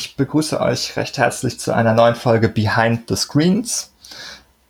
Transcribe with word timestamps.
ich 0.00 0.16
begrüße 0.16 0.58
euch 0.58 0.96
recht 0.96 1.18
herzlich 1.18 1.60
zu 1.60 1.74
einer 1.74 1.92
neuen 1.92 2.14
Folge 2.14 2.48
Behind 2.48 3.02
the 3.06 3.16
Screens. 3.16 3.92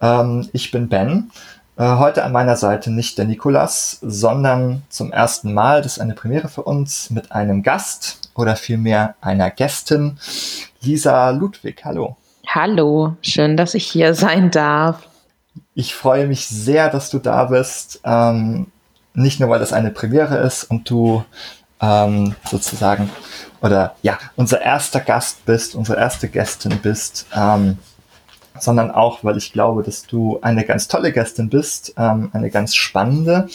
Ähm, 0.01 0.49
ich 0.53 0.73
bin 0.73 0.89
Ben. 0.89 1.31
Äh, 1.77 1.99
heute 1.99 2.25
an 2.25 2.33
meiner 2.33 2.57
Seite 2.57 2.91
nicht 2.91 3.17
der 3.17 3.27
Nikolas, 3.27 3.99
sondern 4.03 4.83
zum 4.89 5.13
ersten 5.13 5.55
Mal, 5.55 5.83
das 5.83 5.93
ist 5.93 5.99
eine 6.01 6.15
Premiere 6.15 6.49
für 6.49 6.63
uns, 6.63 7.11
mit 7.11 7.31
einem 7.31 7.63
Gast 7.63 8.33
oder 8.35 8.57
vielmehr 8.57 9.15
einer 9.21 9.53
Gästin, 9.53 10.19
Lisa 10.81 11.31
Ludwig. 11.31 11.85
Hallo. 11.85 12.17
Hallo, 12.49 13.15
schön, 13.23 13.57
dass 13.57 13.75
ich 13.75 13.87
hier 13.87 14.15
sein 14.15 14.51
darf. 14.51 15.07
Ich 15.75 15.95
freue 15.95 16.27
mich 16.27 16.49
sehr, 16.49 16.91
dass 16.91 17.09
du 17.09 17.21
da 17.21 17.45
bist. 17.45 18.01
Ähm, 18.03 18.67
nicht 19.15 19.39
nur, 19.39 19.49
weil 19.49 19.61
das 19.61 19.73
eine 19.73 19.93
Premiere 19.93 20.39
ist 20.39 20.65
und 20.65 20.91
du 20.91 21.25
ähm, 21.81 22.35
sozusagen 22.51 23.11
oder 23.63 23.97
ja, 24.03 24.19
unser 24.37 24.61
erster 24.61 25.01
Gast 25.01 25.45
bist, 25.45 25.75
unsere 25.75 25.99
erste 25.99 26.29
Gästin 26.29 26.79
bist, 26.83 27.27
ähm, 27.35 27.79
sondern 28.59 28.91
auch, 28.91 29.25
weil 29.25 29.37
ich 29.37 29.53
glaube, 29.53 29.83
dass 29.83 30.07
du 30.07 30.39
eine 30.43 30.65
ganz 30.65 30.89
tolle 30.89 31.13
Gästin 31.13 31.49
bist, 31.49 31.95
ähm, 31.97 32.31
eine 32.33 32.51
ganz 32.51 32.75
spannende. 32.75 33.49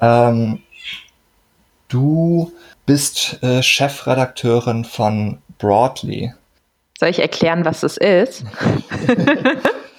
Ähm, 0.00 0.62
du 1.88 2.52
bist 2.86 3.42
äh, 3.42 3.62
Chefredakteurin 3.62 4.84
von 4.84 5.38
Broadly. 5.58 6.32
Soll 6.98 7.08
ich 7.10 7.18
erklären, 7.18 7.64
was 7.64 7.82
es 7.82 7.96
ist? 7.96 8.44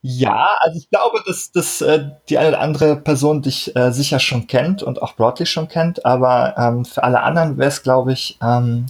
Ja, 0.00 0.48
also 0.60 0.78
ich 0.78 0.88
glaube, 0.90 1.20
dass, 1.26 1.50
dass 1.50 1.80
äh, 1.80 2.10
die 2.28 2.38
eine 2.38 2.50
oder 2.50 2.60
andere 2.60 2.96
Person 2.96 3.42
dich 3.42 3.74
äh, 3.74 3.90
sicher 3.90 4.20
schon 4.20 4.46
kennt 4.46 4.82
und 4.82 5.02
auch 5.02 5.14
Broadly 5.16 5.44
schon 5.44 5.68
kennt, 5.68 6.04
aber 6.04 6.54
ähm, 6.56 6.84
für 6.84 7.02
alle 7.02 7.22
anderen 7.22 7.58
wäre 7.58 7.68
es, 7.68 7.82
glaube 7.82 8.12
ich, 8.12 8.38
ähm, 8.40 8.86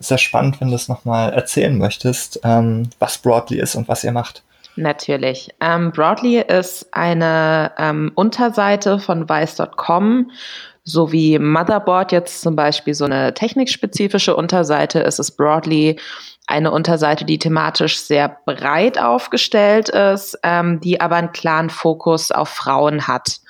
sehr 0.00 0.18
spannend, 0.18 0.60
wenn 0.60 0.68
du 0.68 0.74
es 0.74 0.88
nochmal 0.88 1.32
erzählen 1.32 1.78
möchtest, 1.78 2.40
ähm, 2.42 2.90
was 2.98 3.18
Broadly 3.18 3.60
ist 3.60 3.76
und 3.76 3.88
was 3.88 4.02
ihr 4.02 4.12
macht. 4.12 4.42
Natürlich. 4.74 5.48
Ähm, 5.60 5.90
Broadly 5.92 6.40
ist 6.40 6.92
eine 6.92 7.72
ähm, 7.78 8.12
Unterseite 8.14 8.98
von 8.98 9.26
Weiß.com, 9.28 10.30
so 10.84 11.12
wie 11.12 11.38
Motherboard 11.38 12.12
jetzt 12.12 12.42
zum 12.42 12.56
Beispiel 12.56 12.94
so 12.94 13.06
eine 13.06 13.32
technikspezifische 13.32 14.36
Unterseite 14.36 15.00
ist, 15.00 15.18
ist 15.18 15.32
Broadly 15.32 15.98
eine 16.46 16.70
Unterseite, 16.70 17.24
die 17.24 17.38
thematisch 17.38 17.98
sehr 17.98 18.38
breit 18.46 19.00
aufgestellt 19.00 19.88
ist, 19.88 20.38
ähm, 20.44 20.80
die 20.80 21.00
aber 21.00 21.16
einen 21.16 21.32
klaren 21.32 21.70
Fokus 21.70 22.30
auf 22.30 22.48
Frauen 22.48 23.08
hat. 23.08 23.40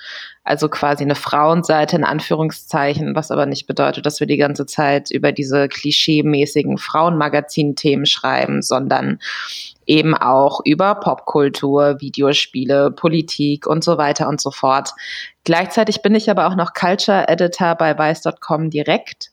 Also 0.45 0.69
quasi 0.69 1.03
eine 1.03 1.17
Frauenseite 1.17 1.97
in 1.97 2.05
Anführungszeichen, 2.05 3.17
was 3.17 3.33
aber 3.33 3.47
nicht 3.47 3.67
bedeutet, 3.67 4.07
dass 4.07 4.21
wir 4.21 4.29
die 4.29 4.37
ganze 4.37 4.65
Zeit 4.65 5.11
über 5.11 5.33
diese 5.33 5.69
klischeemäßigen 5.69 6.79
Frauenmagazin-Themen 6.79 8.07
schreiben, 8.07 8.63
sondern 8.63 9.19
eben 9.87 10.15
auch 10.15 10.61
über 10.65 10.95
Popkultur, 10.95 12.01
Videospiele, 12.01 12.93
Politik 12.93 13.67
und 13.67 13.83
so 13.83 13.99
weiter 13.99 14.29
und 14.29 14.41
so 14.41 14.53
fort. 14.53 14.91
Gleichzeitig 15.45 16.01
bin 16.03 16.15
ich 16.15 16.31
aber 16.31 16.47
auch 16.47 16.57
noch 16.57 16.75
Culture 16.75 17.29
Editor 17.29 17.75
bei 17.75 17.99
Weiß.com 17.99 18.71
direkt 18.71 19.31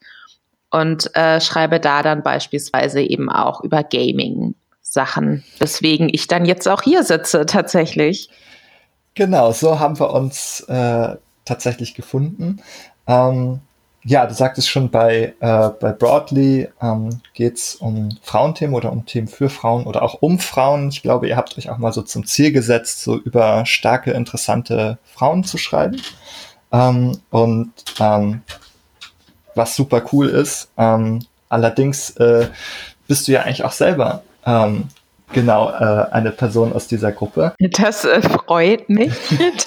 und 0.73 1.15
äh, 1.15 1.39
schreibe 1.39 1.79
da 1.79 2.01
dann 2.01 2.23
beispielsweise 2.23 3.01
eben 3.01 3.29
auch 3.29 3.61
über 3.61 3.83
Gaming 3.83 4.55
Sachen, 4.81 5.43
weswegen 5.59 6.09
ich 6.11 6.27
dann 6.27 6.45
jetzt 6.45 6.67
auch 6.67 6.81
hier 6.81 7.03
sitze 7.03 7.45
tatsächlich. 7.45 8.29
Genau, 9.13 9.51
so 9.51 9.79
haben 9.79 9.99
wir 9.99 10.11
uns 10.11 10.61
äh, 10.61 11.15
tatsächlich 11.45 11.93
gefunden. 11.93 12.61
Ähm, 13.05 13.61
ja, 14.03 14.25
du 14.25 14.33
sagtest 14.33 14.67
schon, 14.67 14.89
bei, 14.89 15.35
äh, 15.39 15.69
bei 15.79 15.91
Broadly 15.91 16.67
ähm, 16.81 17.21
geht 17.35 17.57
es 17.57 17.75
um 17.75 18.09
Frauenthemen 18.23 18.75
oder 18.75 18.91
um 18.91 19.05
Themen 19.05 19.27
für 19.27 19.49
Frauen 19.49 19.85
oder 19.85 20.01
auch 20.01 20.15
um 20.21 20.39
Frauen. 20.39 20.89
Ich 20.89 21.03
glaube, 21.03 21.27
ihr 21.27 21.37
habt 21.37 21.55
euch 21.57 21.69
auch 21.69 21.77
mal 21.77 21.93
so 21.93 22.01
zum 22.01 22.25
Ziel 22.25 22.51
gesetzt, 22.51 23.03
so 23.03 23.15
über 23.15 23.65
starke, 23.67 24.11
interessante 24.11 24.97
Frauen 25.05 25.43
zu 25.43 25.59
schreiben. 25.59 26.01
Ähm, 26.71 27.19
und 27.29 27.71
ähm, 27.99 28.41
was 29.55 29.75
super 29.75 30.03
cool 30.11 30.29
ist. 30.29 30.69
Ähm, 30.77 31.19
allerdings 31.49 32.11
äh, 32.11 32.47
bist 33.07 33.27
du 33.27 33.33
ja 33.33 33.41
eigentlich 33.41 33.63
auch 33.63 33.71
selber 33.71 34.23
ähm, 34.45 34.89
genau 35.33 35.69
äh, 35.71 36.11
eine 36.11 36.31
Person 36.31 36.73
aus 36.73 36.87
dieser 36.87 37.11
Gruppe. 37.11 37.53
Das 37.59 38.05
äh, 38.05 38.21
freut 38.21 38.89
mich. 38.89 39.13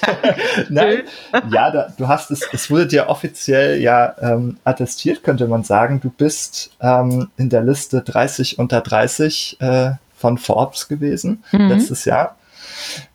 Nein, 0.69 1.03
ja, 1.51 1.71
da, 1.71 1.93
du 1.95 2.07
hast 2.07 2.31
es, 2.31 2.47
es 2.51 2.71
wurde 2.71 2.87
dir 2.87 3.09
offiziell 3.09 3.79
ja 3.81 4.15
ähm, 4.21 4.57
attestiert, 4.63 5.23
könnte 5.23 5.47
man 5.47 5.63
sagen. 5.63 5.99
Du 5.99 6.09
bist 6.09 6.71
ähm, 6.81 7.29
in 7.37 7.49
der 7.49 7.61
Liste 7.61 8.01
30 8.01 8.57
unter 8.57 8.81
30 8.81 9.57
äh, 9.59 9.91
von 10.15 10.37
Forbes 10.37 10.87
gewesen 10.87 11.43
mhm. 11.51 11.67
letztes 11.67 12.05
Jahr. 12.05 12.37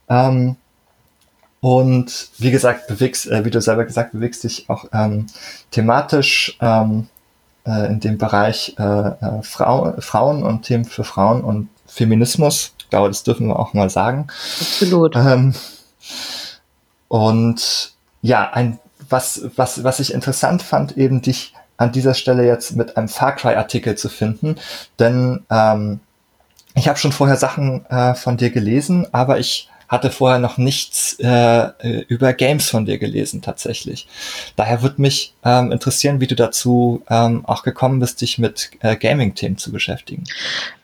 Ähm, 0.09 0.57
und 1.63 2.31
wie 2.39 2.51
gesagt, 2.51 2.89
bewegst, 2.89 3.31
äh, 3.31 3.45
wie 3.45 3.51
du 3.51 3.61
selber 3.61 3.85
gesagt, 3.85 4.11
bewegst 4.11 4.43
dich 4.43 4.69
auch 4.69 4.87
ähm, 4.93 5.29
thematisch 5.71 6.59
ähm, 6.61 7.07
äh, 7.65 7.87
in 7.87 8.01
dem 8.01 8.19
Bereich 8.19 8.75
äh, 8.81 8.83
äh, 8.83 9.43
Frau, 9.43 9.95
Frauen 10.01 10.43
und 10.43 10.63
Themen 10.63 10.85
für 10.85 11.05
Frauen 11.05 11.45
und 11.45 11.69
Feminismus. 11.87 12.75
Ich 12.81 12.91
glaube, 12.91 13.07
das 13.07 13.23
dürfen 13.23 13.47
wir 13.47 13.61
auch 13.61 13.75
mal 13.75 13.91
sagen. 13.91 14.27
Absolut. 14.61 15.15
Ähm, 15.15 15.55
und 17.07 17.93
ja, 18.23 18.51
ein, 18.51 18.81
was, 19.09 19.43
was, 19.55 19.85
was 19.85 20.01
ich 20.01 20.13
interessant 20.13 20.63
fand, 20.63 20.97
eben 20.97 21.23
dich 21.23 21.55
an 21.77 21.93
dieser 21.93 22.15
Stelle 22.15 22.45
jetzt 22.45 22.75
mit 22.75 22.97
einem 22.97 23.09
Far 23.09 23.37
Cry-Artikel 23.37 23.97
zu 23.97 24.09
finden, 24.09 24.57
denn 24.99 25.45
ähm, 25.49 26.01
ich 26.75 26.89
habe 26.89 26.99
schon 26.99 27.13
vorher 27.13 27.37
Sachen 27.37 27.87
äh, 27.87 28.15
von 28.15 28.37
dir 28.37 28.51
gelesen, 28.51 29.07
aber 29.13 29.39
ich 29.39 29.69
hatte 29.93 30.11
vorher 30.11 30.39
noch 30.39 30.57
nichts 30.57 31.19
äh, 31.21 31.27
äh, 31.27 32.05
über 32.09 32.33
Games 32.33 32.71
von 32.71 32.87
dir 32.87 32.97
gelesen 32.97 33.43
tatsächlich. 33.43 34.09
Daher 34.57 34.81
würde 34.81 35.03
mich 35.03 35.35
ähm, 35.45 35.71
interessieren, 35.71 36.19
wie 36.19 36.27
du 36.27 36.35
dazu 36.35 37.03
ähm, 37.11 37.45
auch 37.45 37.63
gekommen 37.63 38.01
bist, 38.01 38.23
dich 38.23 38.39
mit 38.39 38.71
äh, 38.81 38.97
Gaming-Themen 38.97 39.59
zu 39.59 39.71
beschäftigen. 39.71 40.25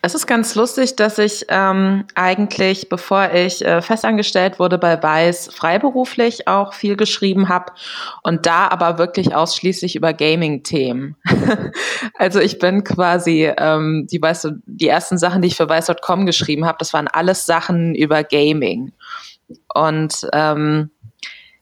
Es 0.02 0.14
ist 0.14 0.26
ganz 0.26 0.54
lustig, 0.54 0.94
dass 0.96 1.16
ich 1.16 1.46
ähm, 1.48 2.04
eigentlich, 2.14 2.90
bevor 2.90 3.32
ich 3.32 3.64
äh, 3.64 3.80
festangestellt 3.80 4.58
wurde 4.58 4.76
bei 4.76 5.02
Weiß, 5.02 5.48
freiberuflich 5.54 6.46
auch 6.46 6.74
viel 6.74 6.96
geschrieben 6.96 7.48
habe 7.48 7.72
und 8.22 8.44
da 8.44 8.68
aber 8.68 8.98
wirklich 8.98 9.34
ausschließlich 9.34 9.96
über 9.96 10.12
Gaming-Themen. 10.12 11.16
also 12.18 12.40
ich 12.40 12.58
bin 12.58 12.84
quasi, 12.84 13.50
ähm, 13.56 14.06
die, 14.10 14.20
weißt 14.20 14.44
du, 14.44 14.50
die 14.66 14.88
ersten 14.88 15.16
Sachen, 15.16 15.40
die 15.40 15.48
ich 15.48 15.56
für 15.56 15.68
Weiß.com 15.68 16.26
geschrieben 16.26 16.66
habe, 16.66 16.76
das 16.78 16.92
waren 16.92 17.08
alles 17.08 17.46
Sachen 17.46 17.94
über 17.94 18.22
Gaming. 18.22 18.92
Und 19.74 20.26
ähm, 20.32 20.90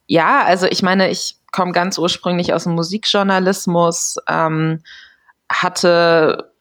ja, 0.06 0.42
also 0.44 0.66
ich 0.66 0.82
meine, 0.82 1.10
ich 1.10 1.36
komme 1.52 1.72
ganz 1.72 1.98
ursprünglich 1.98 2.52
aus 2.52 2.64
dem 2.64 2.74
Musikjournalismus, 2.74 4.16
ähm, 4.28 4.82
hatte 5.50 6.52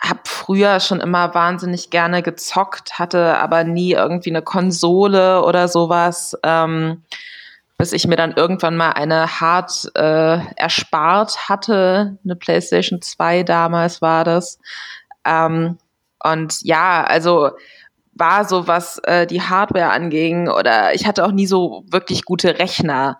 habe 0.00 0.20
früher 0.24 0.80
schon 0.80 1.00
immer 1.00 1.34
wahnsinnig 1.34 1.90
gerne 1.90 2.22
gezockt, 2.22 2.98
hatte 2.98 3.38
aber 3.38 3.64
nie 3.64 3.92
irgendwie 3.92 4.30
eine 4.30 4.42
Konsole 4.42 5.42
oder 5.42 5.68
sowas, 5.68 6.36
ähm, 6.44 7.02
bis 7.78 7.92
ich 7.92 8.06
mir 8.06 8.16
dann 8.16 8.32
irgendwann 8.32 8.76
mal 8.76 8.92
eine 8.92 9.40
hart 9.40 9.90
äh, 9.94 10.38
erspart 10.56 11.48
hatte, 11.48 12.18
eine 12.24 12.36
PlayStation 12.36 13.02
2 13.02 13.42
damals 13.44 14.02
war 14.02 14.24
das. 14.24 14.58
Ähm, 15.24 15.78
und 16.22 16.62
ja, 16.62 17.04
also 17.04 17.50
war 18.18 18.44
so, 18.44 18.66
was 18.66 18.98
äh, 19.04 19.26
die 19.26 19.42
Hardware 19.42 19.90
anging 19.90 20.48
oder 20.48 20.94
ich 20.94 21.06
hatte 21.06 21.24
auch 21.24 21.32
nie 21.32 21.46
so 21.46 21.84
wirklich 21.90 22.24
gute 22.24 22.58
Rechner 22.58 23.18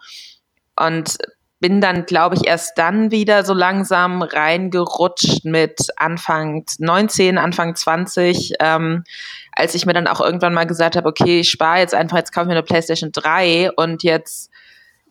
und 0.77 1.19
bin 1.61 1.81
dann, 1.81 2.07
glaube 2.07 2.37
ich, 2.37 2.47
erst 2.47 2.79
dann 2.79 3.11
wieder 3.11 3.45
so 3.45 3.53
langsam 3.53 4.23
reingerutscht 4.23 5.45
mit 5.45 5.89
Anfang 5.97 6.65
19, 6.79 7.37
Anfang 7.37 7.75
20, 7.75 8.55
ähm, 8.61 9.03
als 9.53 9.75
ich 9.75 9.85
mir 9.85 9.93
dann 9.93 10.07
auch 10.07 10.21
irgendwann 10.21 10.55
mal 10.55 10.67
gesagt 10.67 10.95
habe, 10.95 11.09
okay, 11.09 11.41
ich 11.41 11.51
spare 11.51 11.79
jetzt 11.79 11.95
einfach, 11.95 12.17
jetzt 12.17 12.33
kaufe 12.33 12.45
ich 12.45 12.49
mir 12.49 12.55
eine 12.55 12.63
PlayStation 12.63 13.11
3 13.11 13.73
und 13.73 14.05
jetzt 14.05 14.51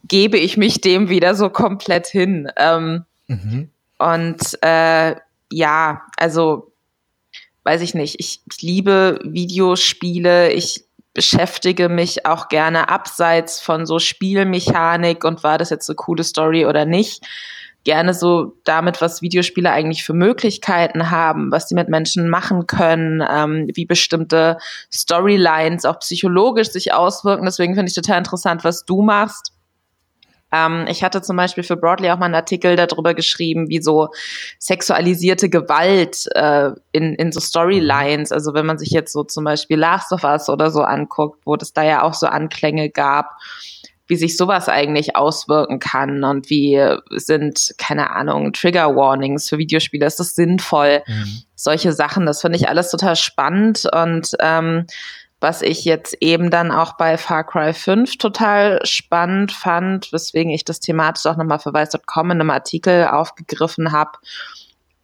gebe 0.06 0.38
ich 0.38 0.56
mich 0.56 0.80
dem 0.80 1.10
wieder 1.10 1.36
so 1.36 1.50
komplett 1.50 2.08
hin. 2.08 2.50
Ähm, 2.56 3.04
mhm. 3.28 3.70
Und 3.98 4.64
äh, 4.64 5.16
ja, 5.52 6.02
also 6.16 6.72
weiß 7.68 7.82
ich 7.82 7.94
nicht, 7.94 8.16
ich, 8.20 8.40
ich 8.50 8.62
liebe 8.62 9.20
Videospiele, 9.26 10.54
ich 10.54 10.86
beschäftige 11.14 11.90
mich 11.90 12.26
auch 12.26 12.48
gerne 12.48 12.88
abseits 12.88 13.60
von 13.60 13.86
so 13.86 14.00
Spielmechanik 14.00 15.26
und 15.26 15.44
war 15.44 15.58
das 15.58 15.70
jetzt 15.70 15.90
eine 15.90 15.98
coole 15.98 16.24
Story 16.24 16.66
oder 16.66 16.86
nicht 16.86 17.26
gerne 17.84 18.14
so 18.14 18.54
damit, 18.64 19.02
was 19.02 19.22
Videospiele 19.22 19.70
eigentlich 19.70 20.06
für 20.06 20.14
Möglichkeiten 20.14 21.12
haben, 21.12 21.52
was 21.52 21.68
sie 21.68 21.76
mit 21.76 21.90
Menschen 21.90 22.30
machen 22.30 22.68
können, 22.68 23.22
ähm, 23.30 23.70
wie 23.74 23.86
bestimmte 23.86 24.58
Storylines 24.90 25.84
auch 25.84 26.00
psychologisch 26.00 26.70
sich 26.70 26.94
auswirken. 26.94 27.46
Deswegen 27.46 27.76
finde 27.76 27.90
ich 27.90 27.96
total 27.96 28.20
interessant, 28.20 28.64
was 28.64 28.86
du 28.86 29.02
machst. 29.02 29.57
Ähm, 30.52 30.86
ich 30.90 31.04
hatte 31.04 31.22
zum 31.22 31.36
Beispiel 31.36 31.64
für 31.64 31.78
Broadly 31.78 32.10
auch 32.12 32.18
mal 32.18 32.26
einen 32.26 32.36
Artikel 32.36 32.76
darüber 32.76 33.14
geschrieben, 33.14 33.68
wie 33.70 33.82
so 33.82 34.10
sexualisierte 34.60 35.50
Gewalt 35.50 36.28
äh, 36.36 36.72
in, 36.92 37.16
in 37.16 37.32
so 37.32 37.40
Storylines, 37.40 38.32
also 38.32 38.54
wenn 38.54 38.66
man 38.66 38.78
sich 38.78 38.92
jetzt 38.92 39.12
so 39.12 39.24
zum 39.24 39.44
Beispiel 39.44 39.78
Last 39.78 40.12
of 40.12 40.24
Us 40.24 40.50
oder 40.50 40.72
so 40.72 40.82
anguckt, 40.82 41.42
wo 41.46 41.56
es 41.56 41.74
da 41.74 41.84
ja 41.84 42.04
auch 42.04 42.14
so 42.14 42.28
Anklänge 42.28 42.90
gab, 42.90 43.32
wie 44.08 44.16
sich 44.16 44.38
sowas 44.38 44.70
eigentlich 44.70 45.16
auswirken 45.18 45.80
kann 45.80 46.24
und 46.24 46.50
wie 46.50 46.82
sind, 47.12 47.74
keine 47.78 48.12
Ahnung, 48.12 48.54
Trigger 48.54 48.96
Warnings 48.96 49.50
für 49.50 49.58
Videospiele, 49.58 50.06
ist 50.06 50.20
das 50.20 50.34
sinnvoll? 50.34 51.04
Mhm. 51.06 51.42
Solche 51.56 51.92
Sachen, 51.92 52.26
das 52.26 52.40
finde 52.42 52.58
ich 52.58 52.70
alles 52.70 52.90
total 52.90 53.18
spannend 53.18 53.84
und 53.94 54.32
ähm, 54.40 54.86
was 55.40 55.62
ich 55.62 55.86
jetzt 55.86 56.18
eben 56.22 56.50
dann 56.50 56.72
auch 56.72 56.94
bei 56.94 57.18
Far 57.18 57.44
Cry 57.44 57.74
5 57.74 58.18
total 58.18 58.80
spannend 58.84 59.52
fand, 59.52 60.12
weswegen 60.12 60.52
ich 60.52 60.66
das 60.66 60.80
thematisch 60.80 61.26
auch 61.26 61.38
nochmal 61.38 61.60
für 61.60 61.74
Weiß.com 61.74 62.32
in 62.32 62.42
einem 62.42 62.50
Artikel 62.50 63.08
aufgegriffen 63.08 63.92
habe, 63.92 64.18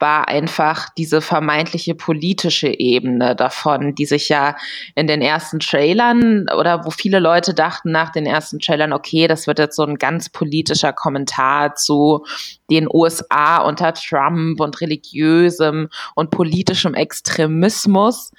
war 0.04 0.28
einfach 0.28 0.90
diese 0.98 1.22
vermeintliche 1.22 1.96
politische 1.96 2.68
Ebene 2.68 3.38
davon, 3.38 3.96
die 3.96 4.06
sich 4.06 4.28
ja 4.28 4.58
in 4.96 5.08
den 5.08 5.22
ersten 5.22 5.60
Trailern 5.60 6.48
oder 6.58 6.84
wo 6.84 6.90
viele 6.90 7.20
Leute 7.20 7.54
dachten 7.54 7.92
nach 7.92 8.12
den 8.12 8.26
ersten 8.26 8.60
Trailern, 8.60 8.92
okay, 8.92 9.28
das 9.28 9.48
wird 9.48 9.60
jetzt 9.60 9.78
so 9.78 9.84
ein 9.84 9.96
ganz 9.96 10.28
politischer 10.28 10.92
Kommentar 10.92 11.76
zu 11.76 12.26
den 12.70 12.90
USA 12.92 13.60
unter 13.60 13.94
Trump 13.94 14.60
und 14.60 14.82
religiösem 14.82 15.88
und 16.16 16.32
politischem 16.32 16.96
Extremismus. 16.96 18.32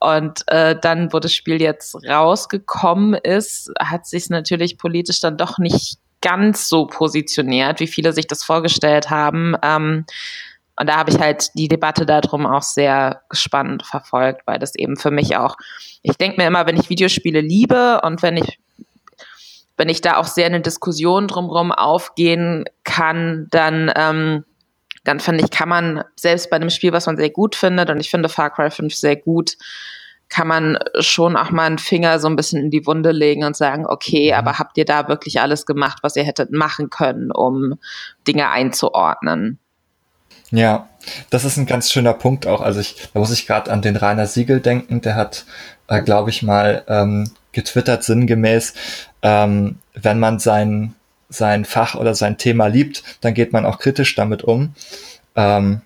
Und 0.00 0.42
äh, 0.46 0.76
dann, 0.80 1.12
wo 1.12 1.18
das 1.18 1.34
Spiel 1.34 1.60
jetzt 1.60 1.94
rausgekommen 2.08 3.14
ist, 3.14 3.70
hat 3.78 4.06
sich 4.06 4.30
natürlich 4.30 4.78
politisch 4.78 5.20
dann 5.20 5.36
doch 5.36 5.58
nicht 5.58 5.98
ganz 6.22 6.68
so 6.68 6.86
positioniert, 6.86 7.80
wie 7.80 7.86
viele 7.86 8.12
sich 8.12 8.26
das 8.26 8.42
vorgestellt 8.42 9.10
haben. 9.10 9.54
Ähm, 9.62 10.06
und 10.76 10.88
da 10.88 10.96
habe 10.96 11.10
ich 11.10 11.18
halt 11.18 11.50
die 11.54 11.68
Debatte 11.68 12.06
darum 12.06 12.46
auch 12.46 12.62
sehr 12.62 13.22
gespannt 13.28 13.84
verfolgt, 13.84 14.46
weil 14.46 14.58
das 14.58 14.74
eben 14.74 14.96
für 14.96 15.10
mich 15.10 15.36
auch, 15.36 15.56
ich 16.02 16.16
denke 16.16 16.40
mir 16.40 16.46
immer, 16.46 16.66
wenn 16.66 16.80
ich 16.80 16.88
Videospiele 16.88 17.42
liebe 17.42 18.00
und 18.02 18.22
wenn 18.22 18.38
ich 18.38 18.58
wenn 19.76 19.88
ich 19.88 20.02
da 20.02 20.18
auch 20.18 20.26
sehr 20.26 20.46
in 20.46 20.52
eine 20.52 20.62
Diskussion 20.62 21.26
drumherum 21.26 21.72
aufgehen 21.72 22.66
kann, 22.84 23.46
dann, 23.50 23.90
ähm, 23.96 24.44
dann 25.04 25.20
finde 25.20 25.44
ich, 25.44 25.50
kann 25.50 25.68
man 25.68 26.04
selbst 26.16 26.50
bei 26.50 26.56
einem 26.56 26.70
Spiel, 26.70 26.92
was 26.92 27.06
man 27.06 27.16
sehr 27.16 27.30
gut 27.30 27.56
findet, 27.56 27.90
und 27.90 28.00
ich 28.00 28.10
finde 28.10 28.28
Far 28.28 28.50
Cry 28.50 28.70
5 28.70 28.94
sehr 28.94 29.16
gut, 29.16 29.56
kann 30.30 30.46
man 30.46 30.78
schon 31.00 31.36
auch 31.36 31.50
mal 31.50 31.66
einen 31.66 31.78
Finger 31.78 32.20
so 32.20 32.28
ein 32.28 32.36
bisschen 32.36 32.62
in 32.62 32.70
die 32.70 32.86
Wunde 32.86 33.10
legen 33.10 33.44
und 33.44 33.56
sagen, 33.56 33.84
okay, 33.86 34.30
mhm. 34.30 34.38
aber 34.38 34.58
habt 34.58 34.78
ihr 34.78 34.84
da 34.84 35.08
wirklich 35.08 35.40
alles 35.40 35.66
gemacht, 35.66 35.98
was 36.02 36.16
ihr 36.16 36.24
hättet 36.24 36.52
machen 36.52 36.88
können, 36.88 37.30
um 37.30 37.74
Dinge 38.26 38.48
einzuordnen? 38.48 39.58
Ja, 40.52 40.88
das 41.30 41.44
ist 41.44 41.56
ein 41.56 41.66
ganz 41.66 41.90
schöner 41.90 42.12
Punkt 42.12 42.46
auch. 42.46 42.60
Also 42.60 42.80
ich, 42.80 43.08
da 43.12 43.20
muss 43.20 43.32
ich 43.32 43.46
gerade 43.46 43.70
an 43.70 43.82
den 43.82 43.96
Rainer 43.96 44.26
Siegel 44.26 44.60
denken, 44.60 45.00
der 45.00 45.14
hat, 45.14 45.44
äh, 45.88 46.02
glaube 46.02 46.30
ich, 46.30 46.42
mal 46.42 46.84
ähm, 46.88 47.30
getwittert 47.52 48.04
sinngemäß, 48.04 48.74
ähm, 49.22 49.78
wenn 49.94 50.18
man 50.18 50.38
sein, 50.38 50.94
sein 51.30 51.64
Fach 51.64 51.94
oder 51.94 52.14
sein 52.14 52.36
Thema 52.36 52.66
liebt, 52.66 53.02
dann 53.22 53.32
geht 53.32 53.52
man 53.52 53.64
auch 53.64 53.78
kritisch 53.78 54.14
damit 54.14 54.42
um. 54.42 54.74
Ähm, 55.36 55.80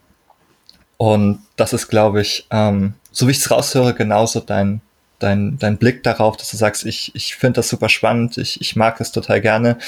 und 0.97 1.41
das 1.57 1.73
ist, 1.73 1.89
glaube 1.89 2.21
ich, 2.23 2.47
ähm, 2.51 2.95
so 3.13 3.27
wie 3.29 3.33
ich 3.33 3.39
es 3.39 3.51
raushöre, 3.51 3.95
genauso 3.95 4.41
dein, 4.41 4.81
dein, 5.19 5.59
dein 5.59 5.77
Blick 5.77 6.03
darauf, 6.03 6.37
dass 6.37 6.51
du 6.51 6.57
sagst, 6.57 6.85
ich, 6.87 7.15
ich 7.15 7.37
finde 7.37 7.59
das 7.59 7.69
super 7.69 7.89
spannend, 7.89 8.39
ich, 8.39 8.61
ich 8.61 8.75
mag 8.75 9.01
es 9.01 9.13
total 9.13 9.41
gerne. 9.41 9.79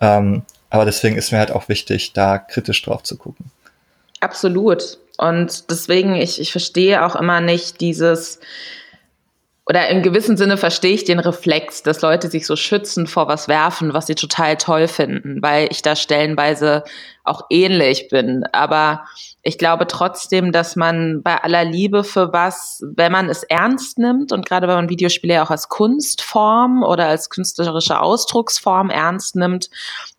Ähm, 0.00 0.42
aber 0.68 0.84
deswegen 0.84 1.16
ist 1.16 1.30
mir 1.30 1.38
halt 1.38 1.52
auch 1.52 1.68
wichtig, 1.68 2.12
da 2.12 2.38
kritisch 2.38 2.82
drauf 2.82 3.02
zu 3.04 3.16
gucken. 3.16 3.46
Absolut. 4.20 4.98
Und 5.16 5.70
deswegen, 5.70 6.16
ich, 6.16 6.40
ich 6.40 6.50
verstehe 6.50 7.04
auch 7.04 7.14
immer 7.14 7.40
nicht 7.40 7.80
dieses, 7.80 8.40
oder 9.66 9.88
im 9.88 10.02
gewissen 10.02 10.36
Sinne 10.36 10.58
verstehe 10.58 10.92
ich 10.92 11.04
den 11.04 11.18
Reflex, 11.18 11.82
dass 11.82 12.02
Leute 12.02 12.28
sich 12.28 12.46
so 12.46 12.54
schützen 12.54 13.06
vor 13.06 13.28
was 13.28 13.48
werfen, 13.48 13.94
was 13.94 14.06
sie 14.06 14.14
total 14.14 14.58
toll 14.58 14.88
finden, 14.88 15.40
weil 15.40 15.68
ich 15.70 15.80
da 15.80 15.96
stellenweise 15.96 16.84
auch 17.24 17.46
ähnlich 17.48 18.08
bin. 18.08 18.44
Aber 18.52 19.04
ich 19.42 19.56
glaube 19.56 19.86
trotzdem, 19.86 20.52
dass 20.52 20.76
man 20.76 21.22
bei 21.22 21.42
aller 21.42 21.64
Liebe 21.64 22.04
für 22.04 22.34
was, 22.34 22.82
wenn 22.94 23.10
man 23.10 23.30
es 23.30 23.42
ernst 23.42 23.98
nimmt 23.98 24.32
und 24.32 24.44
gerade 24.46 24.68
wenn 24.68 24.74
man 24.76 24.90
Videospiele 24.90 25.42
auch 25.42 25.50
als 25.50 25.70
Kunstform 25.70 26.82
oder 26.82 27.06
als 27.06 27.30
künstlerische 27.30 28.00
Ausdrucksform 28.00 28.90
ernst 28.90 29.34
nimmt, 29.34 29.70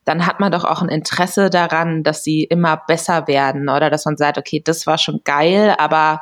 dann 0.06 0.26
hat 0.26 0.40
man 0.40 0.52
doch 0.52 0.64
auch 0.64 0.82
ein 0.82 0.90
Interesse 0.90 1.52
daran, 1.52 2.02
dass 2.02 2.24
sie 2.24 2.44
immer 2.44 2.82
besser 2.88 3.28
werden 3.28 3.70
oder 3.70 3.92
dass 3.92 4.06
man 4.06 4.18
sagt, 4.18 4.40
okay, 4.40 4.60
das 4.64 4.88
war 4.88 4.98
schon 4.98 5.22
geil, 5.24 5.76
aber 5.78 6.22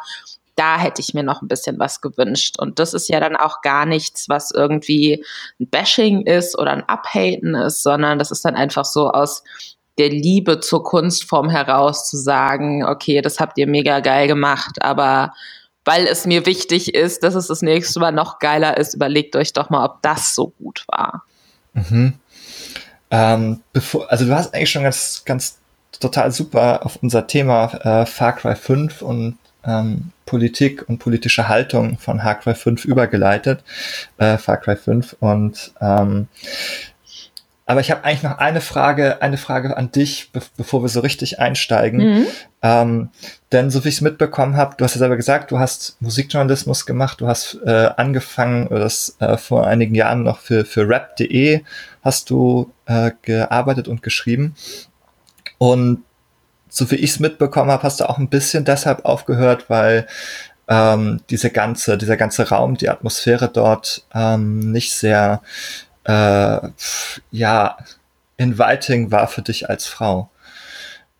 da 0.55 0.77
hätte 0.77 1.01
ich 1.01 1.13
mir 1.13 1.23
noch 1.23 1.41
ein 1.41 1.47
bisschen 1.47 1.79
was 1.79 2.01
gewünscht. 2.01 2.59
Und 2.59 2.79
das 2.79 2.93
ist 2.93 3.09
ja 3.09 3.19
dann 3.19 3.35
auch 3.35 3.61
gar 3.61 3.85
nichts, 3.85 4.29
was 4.29 4.51
irgendwie 4.51 5.23
ein 5.59 5.69
Bashing 5.69 6.25
ist 6.25 6.57
oder 6.57 6.71
ein 6.71 6.87
Abhaten 6.87 7.55
ist, 7.55 7.83
sondern 7.83 8.19
das 8.19 8.31
ist 8.31 8.45
dann 8.45 8.55
einfach 8.55 8.85
so 8.85 9.09
aus 9.09 9.43
der 9.97 10.09
Liebe 10.09 10.59
zur 10.59 10.83
Kunstform 10.83 11.49
heraus 11.49 12.09
zu 12.09 12.17
sagen, 12.17 12.83
okay, 12.83 13.21
das 13.21 13.39
habt 13.39 13.57
ihr 13.57 13.67
mega 13.67 13.99
geil 13.99 14.27
gemacht, 14.27 14.81
aber 14.81 15.33
weil 15.85 16.07
es 16.07 16.25
mir 16.25 16.45
wichtig 16.45 16.95
ist, 16.95 17.23
dass 17.23 17.35
es 17.35 17.47
das 17.47 17.61
nächste 17.61 17.99
Mal 17.99 18.11
noch 18.11 18.39
geiler 18.39 18.77
ist, 18.77 18.93
überlegt 18.93 19.35
euch 19.35 19.53
doch 19.53 19.69
mal, 19.69 19.85
ob 19.85 20.01
das 20.01 20.33
so 20.33 20.49
gut 20.49 20.85
war. 20.87 21.23
Mhm. 21.73 22.13
Ähm, 23.11 23.61
bevor, 23.73 24.09
also 24.11 24.25
du 24.25 24.35
hast 24.35 24.53
eigentlich 24.53 24.71
schon 24.71 24.83
ganz, 24.83 25.23
ganz 25.25 25.59
total 25.99 26.31
super 26.31 26.85
auf 26.85 26.97
unser 27.01 27.27
Thema 27.27 27.65
äh, 27.83 28.05
Far 28.05 28.33
Cry 28.33 28.55
5 28.55 29.01
und 29.01 29.37
ähm, 29.65 30.11
Politik 30.25 30.87
und 30.87 30.99
politische 30.99 31.47
Haltung 31.47 31.97
von 31.97 32.19
Far 32.19 32.35
Cry 32.39 32.55
5 32.55 32.85
übergeleitet, 32.85 33.63
äh, 34.17 34.37
Far 34.37 34.57
Cry 34.57 34.75
5 34.75 35.15
und 35.19 35.73
ähm, 35.81 36.27
aber 37.65 37.79
ich 37.79 37.91
habe 37.91 38.03
eigentlich 38.03 38.23
noch 38.23 38.39
eine 38.39 38.59
Frage, 38.59 39.21
eine 39.21 39.37
Frage 39.37 39.77
an 39.77 39.89
dich, 39.89 40.31
be 40.33 40.41
bevor 40.57 40.83
wir 40.83 40.89
so 40.89 40.99
richtig 40.99 41.39
einsteigen. 41.39 41.99
Mhm. 41.99 42.25
Ähm, 42.61 43.09
denn 43.53 43.69
so 43.69 43.83
wie 43.83 43.89
ich 43.89 43.95
es 43.95 44.01
mitbekommen 44.01 44.57
habe, 44.57 44.75
du 44.77 44.83
hast 44.83 44.95
ja 44.95 44.99
selber 44.99 45.15
gesagt, 45.15 45.51
du 45.51 45.59
hast 45.59 46.01
Musikjournalismus 46.01 46.85
gemacht, 46.85 47.21
du 47.21 47.27
hast 47.27 47.57
äh, 47.65 47.89
angefangen, 47.95 48.67
das 48.69 49.15
äh, 49.19 49.37
vor 49.37 49.65
einigen 49.65 49.95
Jahren 49.95 50.23
noch 50.23 50.39
für, 50.39 50.65
für 50.65 50.87
rap.de 50.89 51.61
hast 52.03 52.29
du 52.29 52.71
äh, 52.85 53.11
gearbeitet 53.21 53.87
und 53.87 54.03
geschrieben. 54.03 54.55
Und 55.57 56.03
so 56.73 56.89
wie 56.89 56.95
ich 56.95 57.11
es 57.11 57.19
mitbekommen 57.19 57.69
habe, 57.69 57.83
hast 57.83 57.99
du 57.99 58.09
auch 58.09 58.17
ein 58.17 58.29
bisschen 58.29 58.65
deshalb 58.65 59.05
aufgehört, 59.05 59.69
weil 59.69 60.07
ähm, 60.67 61.21
diese 61.29 61.51
ganze, 61.51 61.99
dieser 61.99 62.17
ganze 62.17 62.49
Raum, 62.49 62.77
die 62.77 62.89
Atmosphäre 62.89 63.47
dort 63.47 64.03
ähm, 64.13 64.71
nicht 64.71 64.91
sehr 64.93 65.43
äh, 66.05 66.59
ja, 67.29 67.77
inviting 68.37 69.11
war 69.11 69.27
für 69.27 69.43
dich 69.43 69.69
als 69.69 69.85
Frau. 69.85 70.31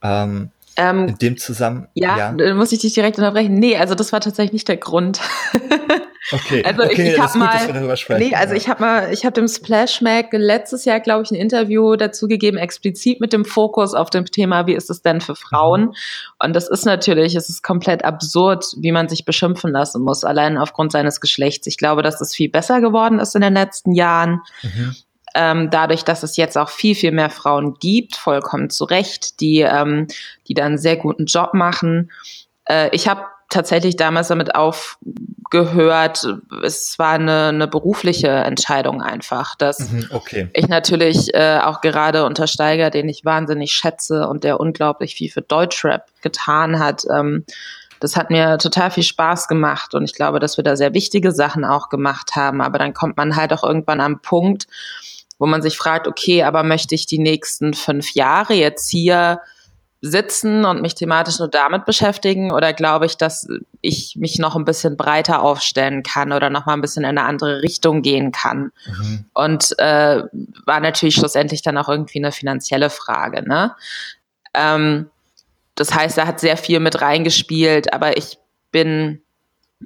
Ähm, 0.01 0.50
ähm, 0.75 1.10
in 1.10 1.17
dem 1.19 1.38
zusammen. 1.38 1.88
Ja, 1.93 2.33
ja, 2.36 2.53
muss 2.55 2.72
ich 2.72 2.79
dich 2.79 2.93
direkt 2.93 3.19
unterbrechen. 3.19 3.53
Nee, 3.53 3.77
also 3.77 3.93
das 3.93 4.12
war 4.12 4.22
tatsächlich 4.22 4.53
nicht 4.53 4.67
der 4.67 4.77
Grund. 4.77 5.22
Okay, 6.32 6.63
also 6.63 6.84
okay, 6.84 7.10
ich, 7.10 7.13
ich 7.13 7.20
habe 7.20 7.38
mal, 7.38 8.18
nee, 8.18 8.34
also 8.34 8.53
ja. 8.53 8.58
ich 8.58 8.70
habe 8.70 8.82
mal, 8.82 9.13
ich 9.13 9.25
habe 9.25 9.34
dem 9.34 9.48
Splash 9.48 10.01
Mag 10.01 10.27
letztes 10.32 10.86
Jahr, 10.86 11.01
glaube 11.01 11.24
ich, 11.24 11.32
ein 11.32 11.36
Interview 11.36 11.96
dazu 11.98 12.27
gegeben, 12.27 12.58
explizit 12.58 13.20
mit 13.20 13.34
dem 13.34 13.44
Fokus 13.44 13.94
auf 13.94 14.10
dem 14.10 14.25
Thema, 14.25 14.65
wie 14.65 14.74
ist 14.74 14.89
es 14.89 15.01
denn 15.01 15.20
für 15.20 15.36
Frauen? 15.36 15.82
Mhm. 15.82 15.94
Und 16.39 16.56
das 16.56 16.70
ist 16.70 16.86
natürlich, 16.86 17.36
es 17.36 17.50
ist 17.50 17.62
komplett 17.62 18.06
absurd, 18.06 18.65
wie 18.77 18.94
man 18.94 19.10
sich 19.10 19.25
beschimpfen 19.25 19.72
lassen 19.72 20.01
muss, 20.01 20.24
allein 20.24 20.58
aufgrund 20.58 20.94
seines 20.94 21.20
Geschlechts. 21.20 21.68
Ich 21.68 21.77
glaube, 21.77 22.03
dass 22.03 22.22
es 22.22 22.34
viel 22.34 22.50
besser 22.50 22.80
geworden 22.80 23.20
ist 23.20 23.36
in 23.36 23.42
den 23.42 23.53
letzten 23.53 23.92
Jahren. 23.94 24.42
Mhm. 24.62 24.96
Ähm, 25.36 25.70
dadurch, 25.72 26.03
dass 26.03 26.24
es 26.24 26.38
jetzt 26.38 26.58
auch 26.58 26.70
viel, 26.70 26.96
viel 26.96 27.12
mehr 27.12 27.32
Frauen 27.32 27.75
gibt, 27.80 28.15
vollkommen 28.15 28.70
zu 28.70 28.86
Recht, 28.86 29.42
die, 29.42 29.62
ähm, 29.62 30.08
die 30.48 30.53
dann 30.53 30.68
einen 30.68 30.77
sehr 30.77 30.96
guten 30.96 31.25
Job 31.25 31.53
machen. 31.53 32.12
Äh, 32.65 32.89
ich 32.92 33.08
habe 33.08 33.25
tatsächlich 33.53 33.95
damals 33.95 34.27
damit 34.27 34.55
aufgehört. 34.55 36.27
Es 36.63 37.00
war 37.00 37.13
eine, 37.13 37.48
eine 37.48 37.67
berufliche 37.67 38.27
Entscheidung 38.27 39.01
einfach, 39.01 39.55
dass 39.55 39.91
mhm, 39.91 40.10
okay. 40.12 40.50
ich 40.53 40.67
natürlich 40.67 41.33
äh, 41.33 41.60
auch 41.63 41.81
gerade 41.81 42.25
unter 42.25 42.48
Steiger, 42.48 42.89
den 42.89 43.07
ich 43.07 43.24
wahnsinnig 43.24 43.72
schätze 43.72 44.27
und 44.27 44.43
der 44.43 44.60
unglaublich 44.60 45.15
viel 45.15 45.29
für 45.29 45.41
Deutschrap 45.41 46.07
getan 46.22 46.79
hat, 46.79 47.05
ähm, 47.10 47.45
Das 48.00 48.17
hat 48.17 48.29
mir 48.29 48.57
total 48.57 48.91
viel 48.91 49.03
Spaß 49.03 49.48
gemacht 49.48 49.95
und 49.95 50.03
ich 50.03 50.13
glaube, 50.13 50.39
dass 50.39 50.57
wir 50.57 50.63
da 50.65 50.75
sehr 50.75 50.93
wichtige 50.93 51.31
Sachen 51.31 51.63
auch 51.63 51.88
gemacht 51.88 52.36
haben. 52.36 52.60
Aber 52.60 52.77
dann 52.77 52.93
kommt 52.93 53.15
man 53.15 53.38
halt 53.38 53.53
auch 53.53 53.63
irgendwann 53.63 54.01
am 54.01 54.19
Punkt, 54.19 54.67
wo 55.39 55.45
man 55.45 55.62
sich 55.62 55.77
fragt, 55.77 56.05
okay, 56.05 56.43
aber 56.43 56.63
möchte 56.63 56.95
ich 56.95 57.05
die 57.05 57.19
nächsten 57.19 57.74
fünf 57.74 58.13
Jahre 58.13 58.55
jetzt 58.55 58.89
hier 58.89 59.39
sitzen 60.05 60.65
und 60.65 60.81
mich 60.81 60.95
thematisch 60.95 61.39
nur 61.39 61.48
damit 61.48 61.86
beschäftigen 61.86 62.51
oder 62.51 62.74
glaube 62.74 63.05
ich, 63.05 63.15
dass 63.15 63.48
ich 63.79 64.17
mich 64.17 64.38
noch 64.38 64.57
ein 64.57 64.65
bisschen 64.65 64.98
breiter 64.98 65.41
aufstellen 65.41 66.03
kann 66.03 66.33
oder 66.33 66.50
noch 66.50 66.65
mal 66.65 66.74
ein 66.74 66.81
bisschen 66.81 67.03
in 67.03 67.17
eine 67.17 67.24
andere 67.24 67.62
Richtung 67.62 68.01
gehen 68.01 68.33
kann? 68.33 68.74
Mhm. 68.86 69.25
Und 69.33 69.79
äh, 69.79 70.24
war 70.65 70.81
natürlich 70.81 71.15
schlussendlich 71.15 71.62
dann 71.62 71.77
auch 71.77 71.88
irgendwie 71.88 72.19
eine 72.19 72.33
finanzielle 72.33 72.89
Frage. 72.89 73.48
Ne? 73.48 73.74
Ähm, 74.53 75.10
das 75.75 75.95
heißt, 75.95 76.17
er 76.17 76.27
hat 76.27 76.41
sehr 76.41 76.57
viel 76.57 76.81
mit 76.81 77.01
reingespielt, 77.01 77.93
aber 77.93 78.17
ich 78.17 78.39
bin 78.72 79.23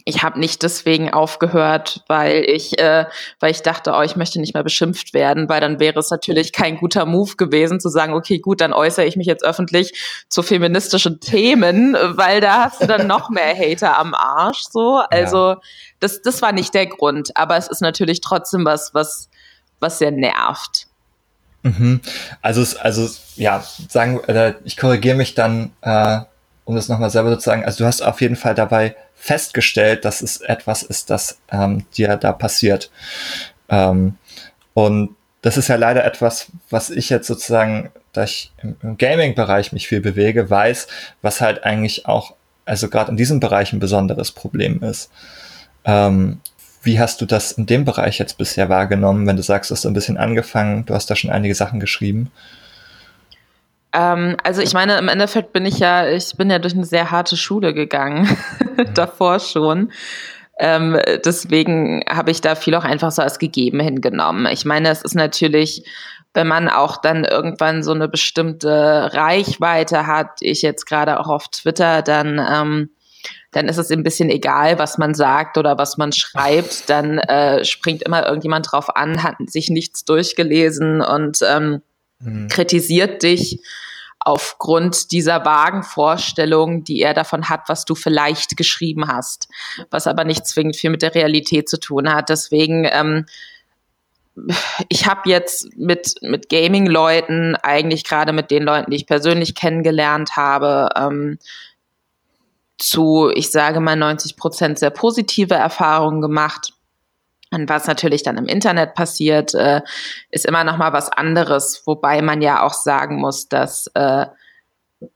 ich 0.05 0.23
habe 0.23 0.39
nicht 0.39 0.63
deswegen 0.63 1.13
aufgehört, 1.13 2.03
weil 2.07 2.43
ich, 2.43 2.79
äh, 2.79 3.05
weil 3.39 3.51
ich 3.51 3.61
dachte, 3.61 3.93
oh, 3.93 4.01
ich 4.01 4.15
möchte 4.15 4.39
nicht 4.39 4.53
mehr 4.53 4.63
beschimpft 4.63 5.13
werden, 5.13 5.49
weil 5.49 5.61
dann 5.61 5.79
wäre 5.79 5.99
es 5.99 6.09
natürlich 6.09 6.53
kein 6.53 6.77
guter 6.77 7.05
Move 7.05 7.35
gewesen 7.35 7.79
zu 7.79 7.89
sagen, 7.89 8.13
okay, 8.13 8.39
gut, 8.39 8.61
dann 8.61 8.73
äußere 8.73 9.05
ich 9.05 9.15
mich 9.15 9.27
jetzt 9.27 9.43
öffentlich 9.43 9.93
zu 10.29 10.43
feministischen 10.43 11.19
Themen, 11.19 11.93
weil 11.93 12.41
da 12.41 12.65
hast 12.65 12.81
du 12.81 12.87
dann 12.87 13.07
noch 13.07 13.29
mehr 13.29 13.55
Hater 13.55 13.97
am 13.97 14.13
Arsch. 14.13 14.63
So, 14.69 15.01
also 15.09 15.49
ja. 15.49 15.61
das, 15.99 16.21
das 16.21 16.41
war 16.41 16.51
nicht 16.51 16.73
der 16.73 16.87
Grund, 16.87 17.35
aber 17.35 17.57
es 17.57 17.67
ist 17.67 17.81
natürlich 17.81 18.21
trotzdem 18.21 18.65
was, 18.65 18.93
was, 18.93 19.29
was 19.79 19.99
sehr 19.99 20.11
nervt. 20.11 20.87
Mhm. 21.63 22.01
Also, 22.41 22.77
also 22.79 23.09
ja, 23.35 23.63
sagen, 23.89 24.19
ich 24.63 24.77
korrigiere 24.77 25.17
mich 25.17 25.35
dann, 25.35 25.71
äh, 25.81 26.19
um 26.65 26.75
das 26.75 26.89
nochmal 26.89 27.09
selber 27.09 27.37
zu 27.39 27.45
sagen. 27.45 27.63
Also 27.65 27.83
du 27.83 27.87
hast 27.87 28.01
auf 28.01 28.21
jeden 28.21 28.35
Fall 28.35 28.55
dabei 28.55 28.95
festgestellt, 29.17 30.05
dass 30.05 30.21
es 30.21 30.41
etwas 30.41 30.83
ist, 30.83 31.09
das 31.09 31.39
ähm, 31.51 31.86
dir 31.97 32.15
da 32.15 32.31
passiert. 32.31 32.91
Ähm, 33.67 34.15
und 34.74 35.15
das 35.41 35.57
ist 35.57 35.67
ja 35.67 35.75
leider 35.75 36.05
etwas, 36.05 36.47
was 36.69 36.89
ich 36.89 37.09
jetzt 37.09 37.27
sozusagen, 37.27 37.89
da 38.13 38.24
ich 38.24 38.51
im, 38.62 38.97
Gaming-Bereich 38.97 39.74
mich 39.74 39.88
viel 39.88 40.01
bewege, 40.01 40.50
weiß, 40.50 40.88
was 41.21 41.41
halt 41.41 41.63
eigentlich 41.63 42.05
auch, 42.05 42.36
also 42.65 42.89
gerade 42.89 43.12
in 43.12 43.17
diesem 43.17 43.39
Bereich 43.39 43.74
ein 43.74 43.79
besonderes 43.79 44.31
Problem 44.31 44.81
ist. 44.83 45.12
Ähm, 45.83 46.39
wie 46.83 47.00
hast 47.00 47.19
du 47.19 47.25
das 47.25 47.51
in 47.53 47.65
dem 47.65 47.86
Bereich 47.86 48.19
jetzt 48.19 48.38
bisher 48.38 48.69
wahrgenommen, 48.69 49.27
wenn 49.27 49.36
du 49.36 49.43
sagst, 49.43 49.71
du 49.71 49.75
hast 49.75 49.86
ein 49.86 49.93
bisschen 49.93 50.17
angefangen, 50.17 50.86
du 50.86 50.93
hast 50.93 51.09
da 51.09 51.15
schon 51.15 51.31
einige 51.31 51.55
Sachen 51.55 51.79
geschrieben? 51.79 52.31
Ähm, 53.97 54.37
also 54.43 54.61
ich 54.61 54.73
meine, 54.73 54.97
im 54.99 55.07
Endeffekt 55.07 55.53
bin 55.53 55.65
ich 55.65 55.79
ja, 55.79 56.07
ich 56.07 56.35
bin 56.37 56.51
ja 56.51 56.59
durch 56.59 56.75
eine 56.75 56.85
sehr 56.85 57.09
harte 57.09 57.35
Schule 57.35 57.73
gegangen, 57.73 58.29
davor 58.93 59.39
schon. 59.39 59.91
Ähm, 60.59 60.99
deswegen 61.25 62.03
habe 62.07 62.31
ich 62.31 62.41
da 62.41 62.55
viel 62.55 62.75
auch 62.75 62.83
einfach 62.83 63.11
so 63.11 63.21
als 63.23 63.39
gegeben 63.39 63.79
hingenommen. 63.79 64.45
Ich 64.51 64.65
meine, 64.65 64.89
es 64.89 65.01
ist 65.01 65.15
natürlich, 65.15 65.83
wenn 66.33 66.47
man 66.47 66.69
auch 66.69 66.97
dann 66.97 67.25
irgendwann 67.25 67.81
so 67.81 67.91
eine 67.91 68.07
bestimmte 68.07 69.09
Reichweite 69.13 70.05
hat, 70.05 70.37
ich 70.41 70.61
jetzt 70.61 70.85
gerade 70.85 71.19
auch 71.19 71.27
auf 71.27 71.47
Twitter, 71.47 72.03
dann 72.03 72.39
ähm, 72.39 72.89
dann 73.51 73.67
ist 73.67 73.77
es 73.77 73.89
ein 73.89 74.03
bisschen 74.03 74.29
egal, 74.29 74.77
was 74.77 74.99
man 74.99 75.15
sagt 75.15 75.57
oder 75.57 75.77
was 75.79 75.97
man 75.97 76.11
schreibt. 76.11 76.83
Dann 76.89 77.17
äh, 77.17 77.65
springt 77.65 78.03
immer 78.03 78.25
irgendjemand 78.25 78.71
drauf 78.71 78.95
an, 78.95 79.23
hat 79.23 79.35
sich 79.47 79.69
nichts 79.69 80.05
durchgelesen 80.05 81.01
und 81.01 81.39
ähm, 81.41 81.81
mhm. 82.19 82.49
kritisiert 82.49 83.23
dich 83.23 83.59
aufgrund 84.27 85.13
dieser 85.13 85.46
vagen 85.46 85.84
Vorstellung, 85.84 86.84
die 86.84 87.01
er 87.01 87.13
davon 87.13 87.48
hat, 87.48 87.69
was 87.69 87.86
du 87.86 87.96
vielleicht 87.96 88.57
geschrieben 88.57 89.07
hast, 89.07 89.48
was 89.89 90.05
aber 90.05 90.25
nicht 90.25 90.46
zwingend 90.46 90.75
viel 90.75 90.89
mit 90.89 91.01
der 91.01 91.15
Realität 91.15 91.69
zu 91.69 91.79
tun 91.79 92.13
hat. 92.13 92.27
Deswegen, 92.27 92.86
ähm, 92.91 93.25
ich 94.89 95.07
habe 95.07 95.29
jetzt 95.29 95.77
mit, 95.77 96.15
mit 96.22 96.50
Gaming-Leuten, 96.50 97.55
eigentlich 97.55 98.03
gerade 98.03 98.34
mit 98.34 98.51
den 98.51 98.63
Leuten, 98.63 98.91
die 98.91 98.98
ich 98.98 99.07
persönlich 99.07 99.55
kennengelernt 99.55 100.36
habe, 100.36 100.89
ähm, 100.98 101.39
zu, 102.77 103.31
ich 103.34 103.50
sage 103.50 103.79
mal, 103.79 103.96
90 103.96 104.36
Prozent 104.36 104.77
sehr 104.77 104.89
positive 104.91 105.55
Erfahrungen 105.55 106.19
gemacht. 106.19 106.74
Und 107.51 107.69
was 107.69 107.87
natürlich 107.87 108.23
dann 108.23 108.37
im 108.37 108.45
Internet 108.45 108.93
passiert, 108.93 109.53
äh, 109.53 109.81
ist 110.31 110.45
immer 110.45 110.63
noch 110.63 110.77
mal 110.77 110.93
was 110.93 111.09
anderes, 111.09 111.81
wobei 111.85 112.21
man 112.21 112.41
ja 112.41 112.63
auch 112.63 112.73
sagen 112.73 113.19
muss, 113.19 113.47
dass 113.47 113.87
äh, 113.93 114.25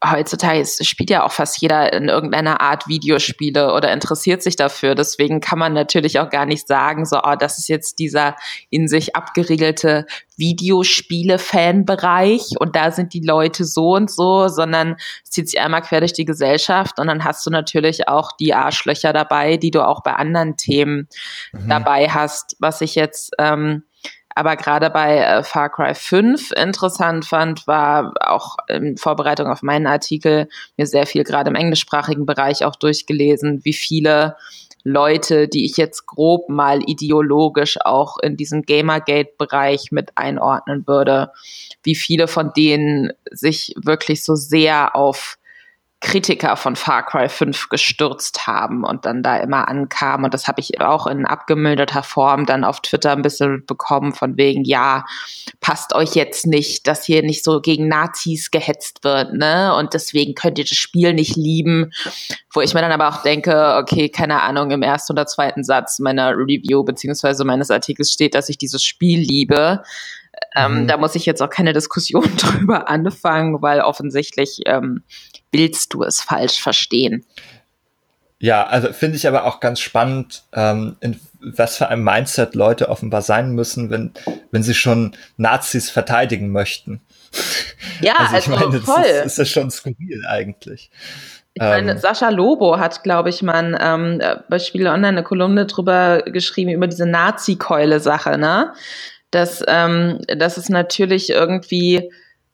heutzutage 0.06 0.64
spielt 0.82 1.10
ja 1.10 1.26
auch 1.26 1.32
fast 1.32 1.60
jeder 1.60 1.92
in 1.94 2.08
irgendeiner 2.08 2.62
Art 2.62 2.88
Videospiele 2.88 3.74
oder 3.74 3.92
interessiert 3.92 4.44
sich 4.44 4.56
dafür. 4.56 4.94
Deswegen 4.94 5.42
kann 5.42 5.58
man 5.58 5.74
natürlich 5.74 6.20
auch 6.20 6.30
gar 6.30 6.46
nicht 6.46 6.68
sagen, 6.68 7.04
so, 7.06 7.20
oh, 7.24 7.34
das 7.38 7.58
ist 7.58 7.68
jetzt 7.68 7.98
dieser 7.98 8.36
in 8.70 8.88
sich 8.88 9.16
abgeriegelte 9.16 10.06
Videospiele-Fanbereich 10.38 12.52
und 12.60 12.76
da 12.76 12.92
sind 12.92 13.14
die 13.14 13.26
Leute 13.26 13.66
so 13.66 13.96
und 13.96 14.12
so, 14.12 14.50
sondern 14.50 14.98
es 15.24 15.32
zieht 15.32 15.50
sich 15.50 15.60
einmal 15.60 15.82
quer 15.82 16.02
durch 16.02 16.14
die 16.14 16.26
Gesellschaft 16.26 17.00
und 17.00 17.08
dann 17.08 17.24
hast 17.24 17.44
du 17.46 17.50
natürlich 17.50 18.08
auch 18.08 18.34
die 18.34 18.54
Arschlöcher 18.54 19.14
dabei, 19.14 19.58
die 19.58 19.72
du 19.72 19.88
auch 19.88 20.04
bei 20.04 20.14
anderen 20.14 20.58
Themen 20.58 21.08
mhm. 21.54 21.70
dabei 21.70 22.08
hast, 22.08 22.56
was 22.60 22.82
ich 22.82 22.94
jetzt 22.94 23.32
ähm, 23.40 23.82
aber 24.36 24.56
gerade 24.56 24.90
bei 24.90 25.18
äh, 25.18 25.44
Far 25.44 25.70
Cry 25.70 25.94
5 25.94 26.52
interessant 26.52 27.26
fand, 27.26 27.68
war 27.68 28.14
auch 28.20 28.58
in 28.68 28.98
Vorbereitung 28.98 29.48
auf 29.48 29.62
meinen 29.62 29.88
Artikel 29.88 30.48
mir 30.78 30.86
sehr 30.86 31.06
viel 31.06 31.24
gerade 31.24 31.50
im 31.50 31.56
englischsprachigen 31.56 32.26
Bereich 32.26 32.64
auch 32.66 32.76
durchgelesen, 32.76 33.62
wie 33.64 33.74
viele 33.74 34.36
Leute, 34.84 35.48
die 35.48 35.66
ich 35.66 35.78
jetzt 35.78 36.06
grob 36.06 36.50
mal 36.50 36.80
ideologisch 36.86 37.78
auch 37.84 38.18
in 38.18 38.36
diesen 38.36 38.64
Gamergate-Bereich 38.64 39.92
mit 39.92 40.12
einordnen 40.16 40.88
würde, 40.88 41.32
wie 41.84 41.96
viele 41.96 42.28
von 42.28 42.52
denen 42.56 43.12
sich 43.30 43.76
wirklich 43.78 44.24
so 44.24 44.36
sehr 44.36 44.96
auf 44.96 45.38
Kritiker 46.02 46.58
von 46.58 46.76
Far 46.76 47.06
Cry 47.06 47.30
5 47.30 47.70
gestürzt 47.70 48.48
haben 48.48 48.84
und 48.84 49.06
dann 49.06 49.22
da 49.22 49.38
immer 49.38 49.68
ankamen. 49.68 50.26
Und 50.26 50.34
das 50.34 50.48
habe 50.48 50.60
ich 50.60 50.82
auch 50.82 51.06
in 51.06 51.28
abgemilderter 51.28 52.02
Form 52.02 52.48
dann 52.48 52.64
auf 52.64 52.82
Twitter 52.82 53.12
ein 53.12 53.22
bisschen 53.22 53.64
bekommen, 53.68 54.14
von 54.14 54.36
wegen, 54.36 54.64
ja, 54.64 55.06
passt 55.60 55.94
euch 55.94 56.16
jetzt 56.16 56.48
nicht, 56.48 56.88
dass 56.88 57.06
hier 57.06 57.22
nicht 57.22 57.44
so 57.44 57.62
gegen 57.62 57.88
Nazis 57.88 58.50
gehetzt 58.50 59.04
wird, 59.04 59.34
ne? 59.34 59.76
Und 59.76 59.94
deswegen 59.94 60.34
könnt 60.34 60.58
ihr 60.58 60.66
das 60.66 60.76
Spiel 60.76 61.14
nicht 61.14 61.36
lieben. 61.36 61.92
Wo 62.52 62.62
ich 62.62 62.74
mir 62.74 62.82
dann 62.82 62.92
aber 62.92 63.08
auch 63.08 63.22
denke, 63.22 63.76
okay, 63.78 64.10
keine 64.10 64.42
Ahnung, 64.42 64.72
im 64.72 64.82
ersten 64.82 65.14
oder 65.14 65.28
zweiten 65.28 65.64
Satz 65.64 66.00
meiner 66.00 66.32
Review 66.32 66.84
beziehungsweise 66.84 67.46
meines 67.46 67.70
Artikels 67.70 68.12
steht, 68.12 68.34
dass 68.34 68.50
ich 68.50 68.58
dieses 68.58 68.84
Spiel 68.84 69.20
liebe. 69.20 69.84
Ähm, 70.56 70.84
mhm. 70.84 70.88
Da 70.88 70.98
muss 70.98 71.14
ich 71.14 71.28
jetzt 71.28 71.44
auch 71.44 71.50
keine 71.50 71.74
Diskussion 71.74 72.24
drüber 72.38 72.90
anfangen, 72.90 73.62
weil 73.62 73.82
offensichtlich 73.82 74.62
ähm, 74.66 75.04
willst 75.52 75.94
du 75.94 76.04
es 76.04 76.22
falsch 76.22 76.60
verstehen. 76.62 77.26
Ja, 78.40 78.66
also 78.66 78.92
finde 78.92 79.18
ich 79.18 79.28
aber 79.28 79.46
auch 79.46 79.60
ganz 79.60 79.80
spannend, 79.80 80.44
ähm, 80.54 80.96
in 81.00 81.20
was 81.42 81.78
für 81.78 81.90
einem 81.90 82.04
Mindset 82.04 82.56
Leute 82.56 82.90
offenbar 82.90 83.22
sein 83.22 83.54
müssen, 83.54 83.90
wenn, 83.90 84.12
wenn 84.52 84.64
sie 84.64 84.74
schon 84.74 85.16
Nazis 85.38 85.90
verteidigen 85.90 86.52
möchten. 86.52 87.02
Ja, 88.00 88.16
also, 88.18 88.38
ich 88.38 88.48
also 88.58 88.70
meine, 88.70 88.82
voll. 88.82 89.04
Das 89.04 89.26
ist, 89.26 89.26
ist 89.34 89.38
ja 89.38 89.46
schon 89.46 89.72
skurril 89.72 90.24
eigentlich. 90.28 90.90
Ich 91.54 91.62
meine, 91.62 91.92
ähm, 91.92 91.98
Sascha 91.98 92.30
Lobo 92.30 92.80
hat, 92.80 93.04
glaube 93.04 93.30
ich, 93.30 93.44
mal 93.44 93.78
ähm, 93.80 94.22
bei 94.48 94.58
Spiele 94.58 94.92
Online 94.92 95.10
eine 95.10 95.24
Kolumne 95.24 95.66
drüber 95.66 96.22
geschrieben, 96.24 96.72
über 96.72 96.88
diese 96.88 97.06
Nazi-Keule-Sache, 97.06 98.38
ne? 98.38 98.74
Dass, 99.32 99.64
ähm, 99.68 100.20
dass 100.28 100.58
es 100.58 100.70
natürlich 100.70 101.30
irgendwie 101.30 102.10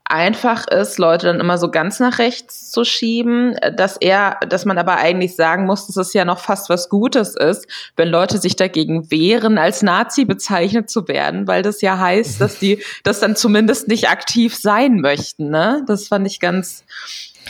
einfach 0.10 0.68
ist, 0.68 0.98
Leute 0.98 1.28
dann 1.28 1.40
immer 1.40 1.58
so 1.58 1.70
ganz 1.70 2.00
nach 2.00 2.18
rechts 2.20 2.72
zu 2.72 2.84
schieben, 2.86 3.56
dass 3.76 3.98
er, 3.98 4.38
dass 4.48 4.66
man 4.66 4.78
aber 4.78 4.98
eigentlich 4.98 5.36
sagen 5.36 5.66
muss, 5.66 5.88
dass 5.88 5.98
es 5.98 6.14
ja 6.14 6.26
noch 6.26 6.40
fast 6.40 6.70
was 6.70 6.90
Gutes 6.90 7.36
ist, 7.36 7.68
wenn 7.96 8.08
Leute 8.08 8.38
sich 8.38 8.56
dagegen 8.56 9.12
wehren, 9.12 9.58
als 9.58 9.82
Nazi 9.82 10.26
bezeichnet 10.26 10.90
zu 10.90 11.08
werden, 11.08 11.48
weil 11.48 11.62
das 11.62 11.82
ja 11.82 12.00
heißt, 12.00 12.40
dass 12.40 12.60
die 12.60 12.82
das 13.04 13.20
dann 13.20 13.36
zumindest 13.36 13.88
nicht 13.88 14.10
aktiv 14.10 14.56
sein 14.56 15.02
möchten. 15.02 15.50
Ne? 15.50 15.84
Das 15.88 16.08
fand 16.08 16.26
ich 16.26 16.40
ganz, 16.40 16.84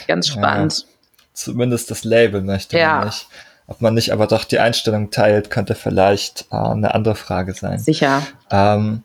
ganz 0.06 0.26
spannend. 0.26 0.80
Ja, 0.80 0.86
zumindest 1.34 1.90
das 1.90 2.04
Label 2.04 2.42
möchte 2.42 2.78
ja. 2.78 2.96
man 2.96 3.06
nicht. 3.06 3.28
Ob 3.68 3.82
man 3.82 3.92
nicht 3.92 4.12
aber 4.12 4.26
doch 4.26 4.44
die 4.44 4.58
Einstellung 4.58 5.10
teilt, 5.10 5.50
könnte 5.50 5.74
vielleicht 5.74 6.46
äh, 6.50 6.56
eine 6.56 6.94
andere 6.94 7.14
Frage 7.14 7.52
sein. 7.52 7.78
Sicher. 7.78 8.22
Ähm, 8.50 9.02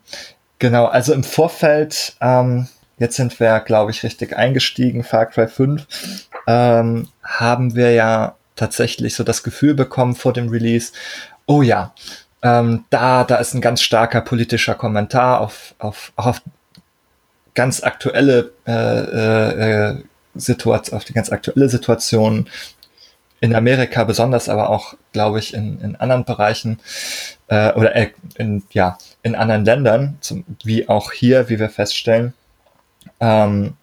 genau, 0.58 0.86
also 0.86 1.14
im 1.14 1.26
Vorfeld 1.26 2.16
ähm, 2.22 2.70
jetzt 2.98 3.16
sind 3.16 3.40
wir, 3.40 3.60
glaube 3.60 3.92
ich, 3.92 4.04
richtig 4.04 4.36
eingestiegen, 4.36 5.04
Far 5.04 5.28
Cry 5.28 5.48
5, 5.48 5.86
ähm, 6.48 7.08
haben 7.24 7.76
wir 7.76 7.92
ja 7.92 8.36
tatsächlich 8.56 9.16
so 9.16 9.24
das 9.24 9.44
Gefühl 9.44 9.74
bekommen 9.74 10.16
vor 10.16 10.34
dem 10.34 10.50
Release, 10.50 10.94
oh 11.46 11.62
ja, 11.62 11.94
ähm, 12.42 12.86
da, 12.90 13.24
da 13.24 13.38
ist 13.38 13.54
ein 13.54 13.62
ganz 13.62 13.82
starker 13.82 14.22
politischer 14.22 14.76
Kommentar 14.76 15.42
auf, 15.42 15.76
auf, 15.80 16.12
auf 16.16 16.42
ganz 17.56 17.82
aktuelle 17.84 18.52
äh, 18.68 19.92
äh, 19.92 20.04
Situation, 20.36 20.98
auf 20.98 21.06
die 21.06 21.14
ganz 21.14 21.32
aktuelle 21.32 21.70
Situation 21.70 22.50
in 23.40 23.56
Amerika 23.56 24.04
besonders, 24.04 24.50
aber 24.50 24.70
auch, 24.70 24.96
glaube 25.12 25.40
ich, 25.40 25.54
in, 25.54 25.80
in 25.82 25.96
anderen 25.98 26.26
Bereichen 26.26 26.80
äh, 27.48 27.74
oder 27.74 27.96
äh, 27.96 28.10
in, 28.36 28.64
ja, 28.72 28.98
in 29.22 29.36
anderen 29.36 29.66
Ländern, 29.66 30.18
zum, 30.22 30.46
wie 30.64 30.88
auch 30.88 31.12
hier, 31.12 31.50
wie 31.50 31.60
wir 31.60 31.70
feststellen. 31.70 32.34
Ähm, 33.20 33.76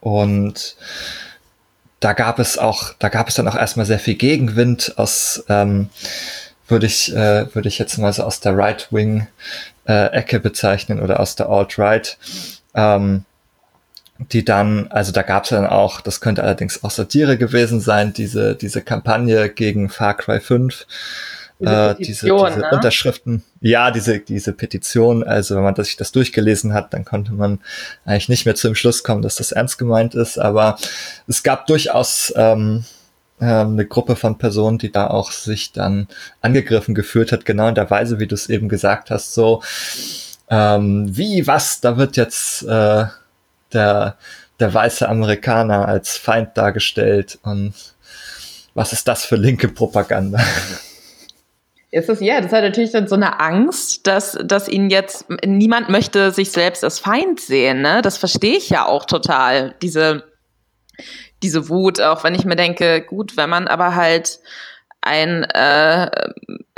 und 0.00 0.76
da 2.00 2.12
gab 2.12 2.38
es 2.38 2.58
auch, 2.58 2.92
da 2.98 3.08
gab 3.08 3.28
es 3.28 3.34
dann 3.34 3.48
auch 3.48 3.56
erstmal 3.56 3.86
sehr 3.86 3.98
viel 3.98 4.14
Gegenwind 4.14 4.94
aus, 4.96 5.44
ähm, 5.48 5.88
würde 6.68 6.86
ich, 6.86 7.14
äh, 7.14 7.52
würde 7.54 7.68
ich 7.68 7.78
jetzt 7.78 7.98
mal 7.98 8.12
so 8.12 8.22
aus 8.22 8.40
der 8.40 8.56
Right-Wing-Ecke 8.56 10.36
äh, 10.36 10.40
bezeichnen 10.40 11.00
oder 11.00 11.20
aus 11.20 11.34
der 11.34 11.48
Alt-Right. 11.48 12.18
Ähm, 12.74 13.24
die 14.32 14.44
dann, 14.44 14.88
also 14.88 15.12
da 15.12 15.22
gab 15.22 15.44
es 15.44 15.50
dann 15.50 15.66
auch, 15.66 16.00
das 16.00 16.20
könnte 16.20 16.42
allerdings 16.42 16.82
auch 16.82 16.90
Satire 16.90 17.38
gewesen 17.38 17.80
sein, 17.80 18.12
diese, 18.12 18.56
diese 18.56 18.82
Kampagne 18.82 19.48
gegen 19.48 19.88
Far 19.88 20.16
Cry 20.16 20.40
5, 20.40 20.86
diese, 21.60 21.72
äh, 21.72 21.94
diese, 21.96 22.26
diese 22.26 22.58
ne? 22.60 22.70
Unterschriften, 22.70 23.42
ja, 23.60 23.90
diese, 23.90 24.20
diese 24.20 24.52
Petition, 24.52 25.24
also 25.24 25.56
wenn 25.56 25.62
man 25.62 25.74
sich 25.74 25.96
das 25.96 26.12
durchgelesen 26.12 26.72
hat, 26.72 26.94
dann 26.94 27.04
konnte 27.04 27.32
man 27.32 27.60
eigentlich 28.04 28.28
nicht 28.28 28.46
mehr 28.46 28.54
zu 28.54 28.68
dem 28.68 28.74
Schluss 28.74 29.02
kommen, 29.02 29.22
dass 29.22 29.36
das 29.36 29.52
ernst 29.52 29.78
gemeint 29.78 30.14
ist, 30.14 30.38
aber 30.38 30.78
es 31.26 31.42
gab 31.42 31.66
durchaus 31.66 32.32
ähm, 32.36 32.84
äh, 33.40 33.44
eine 33.44 33.86
Gruppe 33.86 34.16
von 34.16 34.38
Personen, 34.38 34.78
die 34.78 34.92
da 34.92 35.08
auch 35.08 35.32
sich 35.32 35.72
dann 35.72 36.08
angegriffen 36.40 36.94
gefühlt 36.94 37.32
hat, 37.32 37.44
genau 37.44 37.68
in 37.68 37.74
der 37.74 37.90
Weise, 37.90 38.20
wie 38.20 38.26
du 38.26 38.34
es 38.34 38.48
eben 38.48 38.68
gesagt 38.68 39.10
hast, 39.10 39.34
so 39.34 39.62
ähm, 40.50 41.16
wie, 41.16 41.46
was, 41.46 41.80
da 41.80 41.96
wird 41.96 42.16
jetzt 42.16 42.62
äh, 42.62 43.06
der, 43.72 44.16
der 44.60 44.74
weiße 44.74 45.08
Amerikaner 45.08 45.86
als 45.86 46.16
Feind 46.16 46.56
dargestellt. 46.56 47.38
Und 47.42 47.74
was 48.74 48.92
ist 48.92 49.08
das 49.08 49.24
für 49.24 49.36
linke 49.36 49.68
Propaganda? 49.68 50.40
Ist 51.90 52.10
es, 52.10 52.20
ja, 52.20 52.40
das 52.42 52.52
hat 52.52 52.62
natürlich 52.62 52.92
dann 52.92 53.08
so 53.08 53.14
eine 53.14 53.40
Angst, 53.40 54.06
dass, 54.06 54.38
dass 54.44 54.68
ihn 54.68 54.90
jetzt, 54.90 55.24
niemand 55.44 55.88
möchte 55.88 56.32
sich 56.32 56.50
selbst 56.50 56.84
als 56.84 56.98
Feind 56.98 57.40
sehen, 57.40 57.80
ne? 57.80 58.02
Das 58.02 58.18
verstehe 58.18 58.58
ich 58.58 58.68
ja 58.68 58.84
auch 58.84 59.06
total, 59.06 59.74
diese, 59.80 60.24
diese 61.42 61.70
Wut, 61.70 61.98
auch 62.00 62.24
wenn 62.24 62.34
ich 62.34 62.44
mir 62.44 62.56
denke, 62.56 63.00
gut, 63.00 63.38
wenn 63.38 63.48
man 63.48 63.68
aber 63.68 63.94
halt 63.94 64.38
ein, 65.00 65.44
äh, 65.44 66.10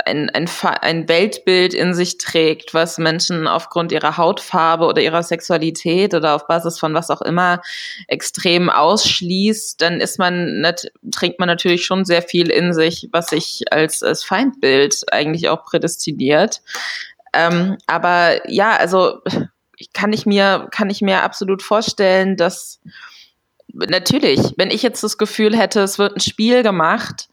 ein, 0.05 0.29
ein, 0.29 0.49
ein 0.63 1.09
Weltbild 1.09 1.73
in 1.73 1.93
sich 1.93 2.17
trägt, 2.17 2.73
was 2.73 2.97
Menschen 2.97 3.47
aufgrund 3.47 3.91
ihrer 3.91 4.17
Hautfarbe 4.17 4.85
oder 4.85 5.01
ihrer 5.01 5.23
Sexualität 5.23 6.13
oder 6.13 6.35
auf 6.35 6.47
Basis 6.47 6.79
von 6.79 6.93
was 6.93 7.09
auch 7.09 7.21
immer 7.21 7.61
extrem 8.07 8.69
ausschließt, 8.69 9.81
dann 9.81 10.01
ist 10.01 10.19
man, 10.19 10.65
trägt 11.11 11.39
man 11.39 11.47
natürlich 11.47 11.85
schon 11.85 12.05
sehr 12.05 12.21
viel 12.21 12.49
in 12.49 12.73
sich, 12.73 13.09
was 13.11 13.27
sich 13.27 13.63
als, 13.71 14.03
als 14.03 14.23
Feindbild 14.23 15.03
eigentlich 15.11 15.49
auch 15.49 15.63
prädestiniert. 15.63 16.61
Ähm, 17.33 17.77
aber 17.87 18.49
ja, 18.49 18.75
also 18.75 19.21
kann 19.93 20.13
ich 20.13 20.25
mir, 20.25 20.67
kann 20.71 20.89
ich 20.89 21.01
mir 21.01 21.23
absolut 21.23 21.63
vorstellen, 21.63 22.35
dass 22.37 22.81
natürlich, 23.73 24.53
wenn 24.57 24.69
ich 24.69 24.83
jetzt 24.83 25.03
das 25.03 25.17
Gefühl 25.17 25.57
hätte, 25.57 25.81
es 25.81 25.97
wird 25.97 26.17
ein 26.17 26.21
Spiel 26.21 26.63
gemacht, 26.63 27.29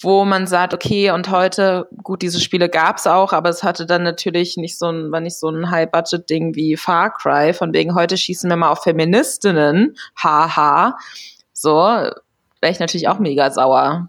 wo 0.00 0.24
man 0.24 0.46
sagt, 0.46 0.74
okay, 0.74 1.10
und 1.10 1.30
heute, 1.30 1.88
gut, 2.02 2.22
diese 2.22 2.40
Spiele 2.40 2.68
gab's 2.68 3.06
auch, 3.06 3.32
aber 3.32 3.48
es 3.48 3.64
hatte 3.64 3.84
dann 3.84 4.04
natürlich 4.04 4.56
nicht 4.56 4.78
so 4.78 4.86
ein, 4.86 5.10
war 5.10 5.20
nicht 5.20 5.36
so 5.36 5.48
ein 5.48 5.70
High-Budget-Ding 5.70 6.54
wie 6.54 6.76
Far 6.76 7.12
Cry, 7.12 7.52
von 7.52 7.72
wegen 7.72 7.94
heute 7.94 8.16
schießen 8.16 8.48
wir 8.48 8.56
mal 8.56 8.70
auf 8.70 8.84
Feministinnen, 8.84 9.96
haha. 10.16 10.96
So, 11.52 11.74
wäre 11.74 12.72
ich 12.72 12.78
natürlich 12.78 13.08
auch 13.08 13.18
mega 13.18 13.50
sauer. 13.50 14.08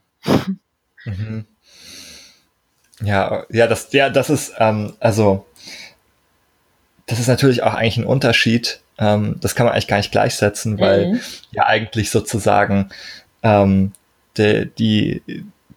Mhm. 1.05 1.45
Ja, 3.01 3.45
ja, 3.49 3.67
das, 3.67 3.91
ja, 3.93 4.09
das 4.09 4.29
ist, 4.29 4.53
ähm, 4.57 4.93
also, 4.99 5.45
das 7.07 7.19
ist 7.19 7.27
natürlich 7.27 7.63
auch 7.63 7.73
eigentlich 7.73 7.97
ein 7.97 8.05
Unterschied. 8.05 8.81
Ähm, 8.99 9.37
das 9.39 9.55
kann 9.55 9.65
man 9.65 9.73
eigentlich 9.73 9.87
gar 9.87 9.97
nicht 9.97 10.11
gleichsetzen, 10.11 10.79
weil 10.79 11.13
mhm. 11.13 11.19
ja 11.51 11.65
eigentlich 11.65 12.11
sozusagen 12.11 12.89
ähm, 13.41 13.93
die, 14.37 14.69
die 14.77 15.23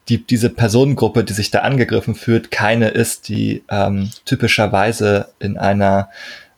die, 0.09 0.25
diese 0.25 0.51
Personengruppe, 0.51 1.25
die 1.25 1.33
sich 1.33 1.51
da 1.51 1.61
angegriffen 1.61 2.15
fühlt, 2.15 2.51
keine 2.51 2.89
ist, 2.89 3.29
die 3.29 3.63
ähm, 3.69 4.11
typischerweise 4.25 5.29
in 5.39 5.59
einer 5.59 6.11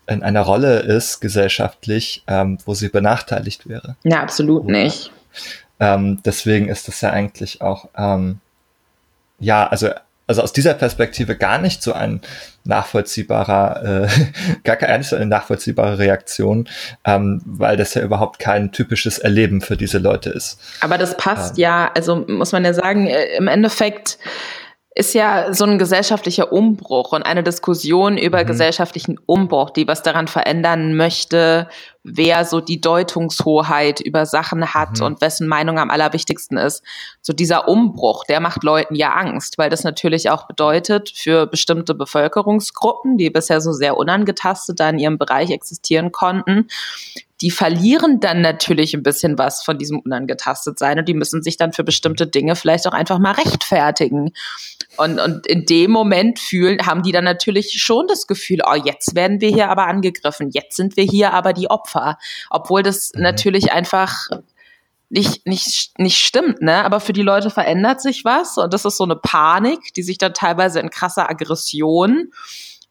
in 0.06 0.22
einer 0.22 0.42
Rolle 0.42 0.80
ist 0.80 1.20
gesellschaftlich, 1.20 2.24
ähm, 2.26 2.58
wo 2.66 2.74
sie 2.74 2.90
benachteiligt 2.90 3.66
wäre. 3.66 3.96
Ja, 4.02 4.20
absolut 4.20 4.64
Oder, 4.64 4.72
nicht. 4.84 5.10
Ähm, 5.80 6.20
deswegen 6.26 6.68
ist 6.68 6.88
das 6.88 7.00
ja 7.00 7.08
eigentlich 7.08 7.62
auch 7.62 7.88
ähm, 7.96 8.40
ja, 9.38 9.66
also 9.66 9.90
also 10.26 10.42
aus 10.42 10.52
dieser 10.52 10.74
Perspektive 10.74 11.36
gar 11.36 11.58
nicht 11.58 11.82
so 11.82 11.92
ein 11.92 12.20
nachvollziehbarer, 12.64 14.04
äh, 14.04 14.08
gar 14.64 14.76
keine 14.76 14.94
eine 14.94 15.26
nachvollziehbare 15.26 15.98
Reaktion, 15.98 16.68
ähm, 17.04 17.42
weil 17.44 17.76
das 17.76 17.94
ja 17.94 18.02
überhaupt 18.02 18.38
kein 18.38 18.72
typisches 18.72 19.18
Erleben 19.18 19.60
für 19.60 19.76
diese 19.76 19.98
Leute 19.98 20.30
ist. 20.30 20.58
Aber 20.80 20.98
das 20.98 21.16
passt 21.16 21.58
ähm. 21.58 21.62
ja, 21.62 21.90
also 21.94 22.24
muss 22.26 22.52
man 22.52 22.64
ja 22.64 22.72
sagen, 22.72 23.06
äh, 23.06 23.36
im 23.36 23.48
Endeffekt 23.48 24.18
ist 24.94 25.12
ja 25.12 25.52
so 25.52 25.64
ein 25.64 25.78
gesellschaftlicher 25.78 26.52
Umbruch 26.52 27.12
und 27.12 27.22
eine 27.24 27.42
Diskussion 27.42 28.16
über 28.16 28.42
mhm. 28.42 28.46
gesellschaftlichen 28.46 29.18
Umbruch, 29.26 29.70
die 29.70 29.88
was 29.88 30.02
daran 30.02 30.28
verändern 30.28 30.96
möchte, 30.96 31.68
wer 32.04 32.44
so 32.44 32.60
die 32.60 32.80
Deutungshoheit 32.80 34.00
über 34.00 34.26
Sachen 34.26 34.74
hat 34.74 35.00
mhm. 35.00 35.06
und 35.06 35.20
wessen 35.22 35.48
Meinung 35.48 35.78
am 35.78 35.90
allerwichtigsten 35.90 36.58
ist. 36.58 36.84
So 37.22 37.32
dieser 37.32 37.66
Umbruch, 37.66 38.24
der 38.24 38.40
macht 38.40 38.62
Leuten 38.62 38.94
ja 38.94 39.14
Angst, 39.14 39.56
weil 39.56 39.70
das 39.70 39.84
natürlich 39.84 40.28
auch 40.30 40.46
bedeutet 40.46 41.10
für 41.10 41.46
bestimmte 41.46 41.94
Bevölkerungsgruppen, 41.94 43.16
die 43.16 43.30
bisher 43.30 43.62
so 43.62 43.72
sehr 43.72 43.96
unangetastet 43.96 44.78
da 44.78 44.90
in 44.90 44.98
ihrem 44.98 45.18
Bereich 45.18 45.50
existieren 45.50 46.12
konnten, 46.12 46.68
die 47.44 47.50
verlieren 47.50 48.20
dann 48.20 48.40
natürlich 48.40 48.94
ein 48.94 49.02
bisschen 49.02 49.36
was 49.36 49.62
von 49.62 49.76
diesem 49.76 49.98
unangetastet 49.98 50.78
sein 50.78 50.98
und 50.98 51.06
die 51.06 51.12
müssen 51.12 51.42
sich 51.42 51.58
dann 51.58 51.74
für 51.74 51.84
bestimmte 51.84 52.26
Dinge 52.26 52.56
vielleicht 52.56 52.86
auch 52.86 52.94
einfach 52.94 53.18
mal 53.18 53.32
rechtfertigen. 53.32 54.32
Und, 54.96 55.20
und 55.20 55.46
in 55.46 55.66
dem 55.66 55.90
Moment 55.90 56.38
fühlen, 56.38 56.86
haben 56.86 57.02
die 57.02 57.12
dann 57.12 57.24
natürlich 57.24 57.82
schon 57.82 58.06
das 58.06 58.26
Gefühl, 58.26 58.60
oh, 58.66 58.76
jetzt 58.82 59.14
werden 59.14 59.42
wir 59.42 59.50
hier 59.50 59.68
aber 59.68 59.86
angegriffen, 59.86 60.52
jetzt 60.54 60.74
sind 60.74 60.96
wir 60.96 61.04
hier 61.04 61.34
aber 61.34 61.52
die 61.52 61.68
Opfer. 61.68 62.16
Obwohl 62.48 62.82
das 62.82 63.12
mhm. 63.14 63.20
natürlich 63.20 63.72
einfach 63.72 64.30
nicht, 65.10 65.46
nicht, 65.46 65.98
nicht 65.98 66.16
stimmt, 66.16 66.62
ne? 66.62 66.82
Aber 66.82 66.98
für 66.98 67.12
die 67.12 67.20
Leute 67.20 67.50
verändert 67.50 68.00
sich 68.00 68.24
was 68.24 68.56
und 68.56 68.72
das 68.72 68.86
ist 68.86 68.96
so 68.96 69.04
eine 69.04 69.16
Panik, 69.16 69.92
die 69.92 70.02
sich 70.02 70.16
dann 70.16 70.32
teilweise 70.32 70.80
in 70.80 70.88
krasser 70.88 71.28
Aggression 71.28 72.32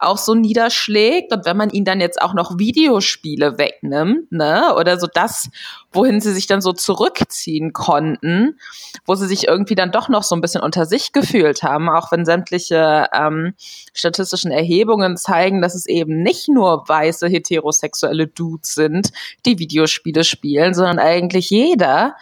auch 0.04 0.18
so 0.18 0.36
niederschlägt 0.36 1.32
und 1.34 1.46
wenn 1.46 1.58
man 1.58 1.70
ihnen 1.70 1.86
dann 1.86 2.02
jetzt 2.02 2.22
auch 2.22 2.34
noch 2.34 2.58
Videospiele 2.58 3.58
wegnimmt, 3.58 4.32
ne, 4.32 4.76
oder 4.76 5.00
so 5.00 5.08
das, 5.08 5.50
wohin 5.92 6.22
sie 6.22 6.34
sich 6.34 6.48
dann 6.48 6.62
so 6.62 6.74
zurückziehen 6.74 7.74
konnten, 7.74 8.60
wo 9.06 9.16
sie 9.16 9.28
sich 9.28 9.48
irgendwie 9.48 9.76
dann 9.76 9.92
doch 9.92 10.10
noch 10.10 10.24
so 10.24 10.36
ein 10.36 10.42
bisschen 10.42 10.62
unter 10.62 10.86
sich 10.86 11.12
gefühlt 11.12 11.64
haben, 11.64 11.90
auch 11.90 12.12
wenn 12.12 12.26
sämtliche 12.26 13.08
ähm, 13.14 13.54
statistischen 13.94 14.52
Erhebungen 14.52 15.18
zeigen, 15.18 15.62
dass 15.62 15.76
es 15.76 15.86
eben 15.86 16.22
nicht 16.22 16.50
nur 16.50 16.88
weiße 16.88 17.28
heterosexuelle 17.28 18.28
Dudes 18.28 18.76
sind, 18.76 19.12
die 19.46 19.60
Videospiele 19.60 20.24
spielen, 20.24 20.74
sondern 20.74 21.00
eigentlich 21.00 21.50
jeder. 21.50 22.16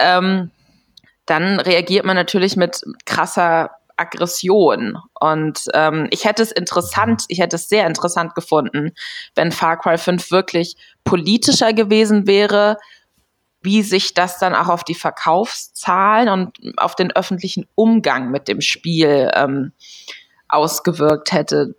Ähm, 0.00 0.50
dann 1.26 1.60
reagiert 1.60 2.04
man 2.04 2.16
natürlich 2.16 2.56
mit 2.56 2.82
krasser 3.06 3.70
Aggression. 3.96 4.98
Und 5.18 5.64
ähm, 5.74 6.08
ich 6.10 6.24
hätte 6.24 6.42
es 6.42 6.52
interessant, 6.52 7.24
ich 7.28 7.38
hätte 7.38 7.56
es 7.56 7.68
sehr 7.68 7.86
interessant 7.86 8.34
gefunden, 8.34 8.92
wenn 9.34 9.52
Far 9.52 9.78
Cry 9.78 9.98
5 9.98 10.30
wirklich 10.30 10.76
politischer 11.04 11.72
gewesen 11.72 12.26
wäre, 12.26 12.78
wie 13.62 13.82
sich 13.82 14.14
das 14.14 14.38
dann 14.38 14.54
auch 14.54 14.68
auf 14.68 14.84
die 14.84 14.94
Verkaufszahlen 14.94 16.28
und 16.28 16.58
auf 16.76 16.94
den 16.94 17.12
öffentlichen 17.12 17.66
Umgang 17.74 18.30
mit 18.30 18.46
dem 18.46 18.60
Spiel 18.60 19.30
ähm, 19.34 19.72
ausgewirkt 20.48 21.32
hätte. 21.32 21.74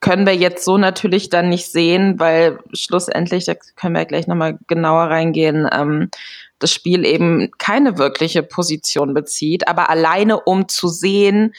Können 0.00 0.26
wir 0.26 0.34
jetzt 0.34 0.64
so 0.64 0.78
natürlich 0.78 1.30
dann 1.30 1.48
nicht 1.48 1.70
sehen, 1.70 2.18
weil 2.18 2.58
schlussendlich, 2.72 3.44
da 3.44 3.54
können 3.76 3.94
wir 3.94 4.04
gleich 4.04 4.26
nochmal 4.26 4.58
genauer 4.66 5.04
reingehen, 5.04 5.68
ähm, 5.72 6.10
das 6.58 6.72
Spiel 6.72 7.04
eben 7.04 7.50
keine 7.58 7.98
wirkliche 7.98 8.42
Position 8.42 9.14
bezieht, 9.14 9.68
aber 9.68 9.90
alleine 9.90 10.40
um 10.40 10.68
zu 10.68 10.88
sehen, 10.88 11.54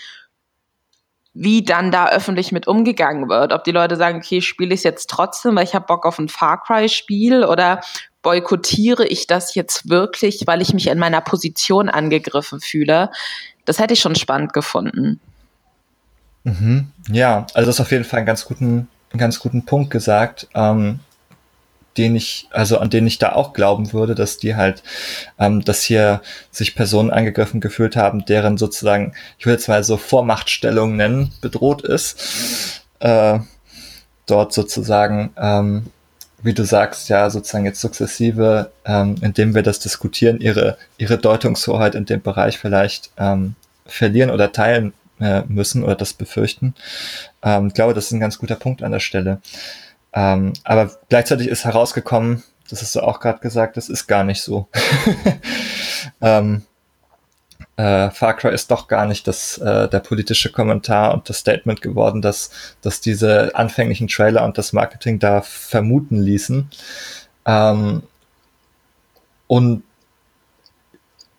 wie 1.39 1.63
dann 1.63 1.91
da 1.91 2.09
öffentlich 2.09 2.51
mit 2.51 2.67
umgegangen 2.67 3.29
wird. 3.29 3.53
Ob 3.53 3.63
die 3.63 3.71
Leute 3.71 3.95
sagen, 3.95 4.17
okay, 4.17 4.41
spiele 4.41 4.73
ich 4.73 4.79
es 4.79 4.83
jetzt 4.83 5.09
trotzdem, 5.09 5.55
weil 5.55 5.65
ich 5.65 5.75
habe 5.75 5.85
Bock 5.85 6.05
auf 6.05 6.17
ein 6.17 6.29
Far 6.29 6.63
Cry-Spiel 6.63 7.43
oder 7.43 7.81
boykottiere 8.23 9.05
ich 9.05 9.27
das 9.27 9.53
jetzt 9.53 9.87
wirklich, 9.87 10.47
weil 10.47 10.61
ich 10.61 10.73
mich 10.73 10.87
in 10.87 10.97
meiner 10.97 11.21
Position 11.21 11.89
angegriffen 11.89 12.59
fühle. 12.59 13.11
Das 13.65 13.77
hätte 13.77 13.93
ich 13.93 13.99
schon 13.99 14.15
spannend 14.15 14.51
gefunden. 14.53 15.19
Mhm. 16.47 16.87
Ja, 17.11 17.45
also 17.53 17.67
das 17.67 17.75
ist 17.75 17.81
auf 17.81 17.91
jeden 17.91 18.05
Fall 18.05 18.19
einen 18.19 18.25
ganz 18.25 18.45
guten, 18.45 18.87
einen 19.11 19.19
ganz 19.19 19.39
guten 19.39 19.65
Punkt 19.65 19.91
gesagt. 19.91 20.47
Ähm, 20.55 20.99
den 21.97 22.15
ich, 22.15 22.47
also 22.51 22.77
an 22.77 22.91
denen 22.91 23.07
ich 23.07 23.17
da 23.17 23.31
auch 23.33 23.53
glauben 23.53 23.91
würde, 23.91 24.13
dass 24.13 24.37
die 24.37 24.55
halt, 24.55 24.83
ähm, 25.39 25.63
dass 25.65 25.81
hier 25.81 26.21
sich 26.51 26.75
Personen 26.75 27.09
angegriffen 27.09 27.59
gefühlt 27.59 27.95
haben, 27.95 28.23
deren 28.23 28.57
sozusagen, 28.57 29.13
ich 29.39 29.47
will 29.47 29.53
jetzt 29.53 29.67
mal 29.67 29.83
so 29.83 29.97
Vormachtstellung 29.97 30.95
nennen, 30.95 31.33
bedroht 31.41 31.81
ist. 31.81 32.83
Äh, 32.99 33.39
dort 34.27 34.53
sozusagen, 34.53 35.31
ähm, 35.37 35.87
wie 36.43 36.53
du 36.53 36.63
sagst, 36.65 37.09
ja, 37.09 37.31
sozusagen 37.31 37.65
jetzt 37.65 37.81
sukzessive, 37.81 38.71
ähm, 38.85 39.15
indem 39.21 39.55
wir 39.55 39.63
das 39.63 39.79
diskutieren, 39.79 40.39
ihre, 40.39 40.77
ihre 40.99 41.17
Deutungshoheit 41.17 41.95
in 41.95 42.05
dem 42.05 42.21
Bereich 42.21 42.59
vielleicht 42.59 43.09
ähm, 43.17 43.55
verlieren 43.87 44.29
oder 44.29 44.51
teilen 44.51 44.93
äh, 45.19 45.41
müssen 45.47 45.83
oder 45.83 45.95
das 45.95 46.13
befürchten. 46.13 46.75
Ähm, 47.43 47.67
ich 47.67 47.73
glaube, 47.73 47.93
das 47.93 48.05
ist 48.05 48.11
ein 48.11 48.19
ganz 48.19 48.37
guter 48.37 48.55
Punkt 48.55 48.83
an 48.83 48.91
der 48.91 48.99
Stelle. 48.99 49.41
Ähm, 50.13 50.53
aber 50.63 50.91
gleichzeitig 51.09 51.47
ist 51.47 51.65
herausgekommen, 51.65 52.43
das 52.69 52.81
hast 52.81 52.95
du 52.95 53.01
auch 53.01 53.19
gerade 53.19 53.39
gesagt, 53.39 53.77
das 53.77 53.89
ist 53.89 54.07
gar 54.07 54.23
nicht 54.23 54.41
so. 54.41 54.67
ähm, 56.21 56.63
äh, 57.77 58.09
Far 58.09 58.33
Cry 58.35 58.53
ist 58.53 58.71
doch 58.71 58.87
gar 58.87 59.05
nicht 59.05 59.27
das, 59.27 59.57
äh, 59.59 59.87
der 59.87 59.99
politische 59.99 60.51
Kommentar 60.51 61.13
und 61.13 61.29
das 61.29 61.37
Statement 61.37 61.81
geworden, 61.81 62.21
dass, 62.21 62.49
dass 62.81 63.01
diese 63.01 63.55
anfänglichen 63.55 64.07
Trailer 64.07 64.43
und 64.43 64.57
das 64.57 64.73
Marketing 64.73 65.19
da 65.19 65.41
vermuten 65.41 66.17
ließen. 66.17 66.69
Ähm, 67.45 68.03
und 69.45 69.83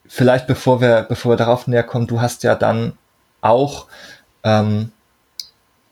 vielleicht 0.06 0.46
bevor 0.46 0.80
wir, 0.80 1.02
bevor 1.02 1.32
wir 1.32 1.36
darauf 1.36 1.66
näher 1.66 1.82
kommen, 1.82 2.06
du 2.06 2.20
hast 2.20 2.44
ja 2.44 2.54
dann 2.54 2.92
auch 3.40 3.86
ähm, 4.44 4.92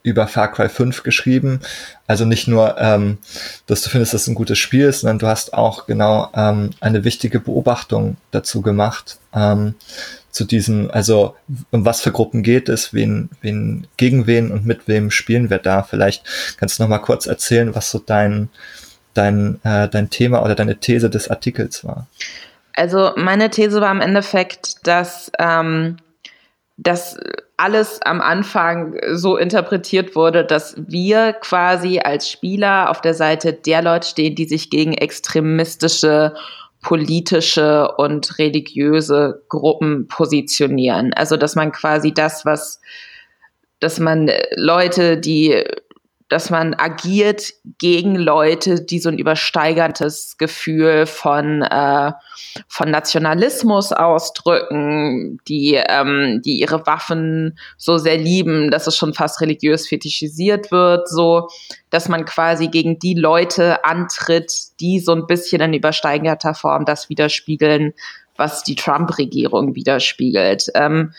über 0.07 0.29
Far 0.29 0.53
Cry 0.53 0.69
5 0.69 1.03
geschrieben. 1.03 1.61
Also 2.07 2.25
nicht 2.25 2.47
nur, 2.47 2.79
ähm, 2.79 3.19
dass 3.67 3.83
du 3.83 3.91
findest, 3.91 4.15
dass 4.15 4.23
es 4.23 4.29
ein 4.29 4.37
gutes 4.37 4.57
Spiel 4.57 4.85
ist, 4.85 5.01
sondern 5.01 5.19
du 5.19 5.27
hast 5.27 5.53
auch 5.53 5.87
genau 5.87 6.31
ähm, 6.33 6.71
eine 6.81 7.03
wichtige 7.03 7.41
Beobachtung 7.41 8.17
dazu 8.31 8.63
gemacht, 8.63 9.19
ähm, 9.35 9.75
zu 10.31 10.45
diesem, 10.45 10.91
also 10.93 11.35
um 11.73 11.85
was 11.85 12.03
für 12.03 12.13
Gruppen 12.13 12.45
geht 12.45 12.69
es, 12.69 12.95
wen, 12.95 13.31
wen, 13.41 13.89
gegen 13.97 14.29
wen 14.29 14.53
und 14.53 14.65
mit 14.65 14.87
wem 14.87 15.11
spielen 15.11 15.51
wir 15.51 15.59
da. 15.59 15.83
Vielleicht 15.83 16.23
kannst 16.57 16.79
du 16.79 16.85
noch 16.85 16.91
mal 16.91 16.99
kurz 16.99 17.27
erzählen, 17.27 17.75
was 17.75 17.91
so 17.91 17.99
dein, 17.99 18.49
dein, 19.15 19.59
äh, 19.65 19.89
dein 19.89 20.09
Thema 20.09 20.45
oder 20.45 20.55
deine 20.55 20.77
These 20.77 21.11
des 21.11 21.29
Artikels 21.29 21.85
war. 21.85 22.07
Also 22.75 23.13
meine 23.17 23.51
These 23.51 23.81
war 23.81 23.91
im 23.91 24.03
Endeffekt, 24.03 24.87
dass 24.87 25.33
ähm, 25.39 25.97
dass 26.77 27.17
alles 27.57 28.01
am 28.03 28.21
Anfang 28.21 28.99
so 29.15 29.37
interpretiert 29.37 30.15
wurde, 30.15 30.45
dass 30.45 30.75
wir 30.77 31.33
quasi 31.33 32.01
als 32.01 32.31
Spieler 32.31 32.91
auf 32.91 33.01
der 33.01 33.15
Seite 33.15 33.53
der 33.55 33.83
Leute 33.83 34.07
stehen, 34.07 34.35
die 34.35 34.45
sich 34.45 34.69
gegen 34.69 34.93
extremistische 34.93 36.35
politische 36.83 37.91
und 37.97 38.39
religiöse 38.39 39.43
Gruppen 39.49 40.07
positionieren. 40.07 41.13
Also 41.15 41.37
dass 41.37 41.57
man 41.57 41.73
quasi 41.73 42.15
das, 42.15 42.45
was, 42.45 42.81
dass 43.81 43.99
man 43.99 44.31
Leute, 44.55 45.19
die 45.19 45.65
dass 46.29 46.51
man 46.51 46.75
agiert 46.75 47.53
gegen 47.79 48.17
Leute, 48.17 48.81
die 48.85 48.99
so 48.99 49.09
ein 49.09 49.19
übersteigerndes 49.19 50.37
Gefühl 50.39 51.07
von, 51.07 51.63
äh, 51.63 52.13
von 52.67 52.91
Nationalismus 52.91 53.93
ausdrücken, 53.93 55.39
die, 55.47 55.75
ähm, 55.75 56.43
die 56.45 56.59
ihre 56.59 56.85
Waffen 56.87 57.57
so 57.77 57.99
sehr 57.99 58.19
lieben, 58.19 58.71
dass 58.73 58.89
es 58.89 58.97
schon 58.97 59.15
fast 59.15 59.41
religiös 59.41 59.87
fetischisiert 59.87 60.73
wird, 60.73 61.09
so, 61.09 61.49
dass 61.91 62.09
man 62.09 62.25
quasi 62.25 62.69
gegen 62.69 62.99
die 62.99 63.15
Leute 63.15 63.85
antritt, 63.85 64.53
die 64.81 64.99
so 64.99 65.13
ein 65.13 65.27
bisschen 65.27 65.61
in 65.61 65.75
übersteigerter 65.75 66.55
Form 66.55 66.85
das 66.85 67.09
widerspiegeln, 67.09 67.93
was 68.37 68.63
die 68.63 68.75
Trump-Regierung 68.75 69.75
widerspiegelt. 69.75 70.71
Ähm, 70.75 71.13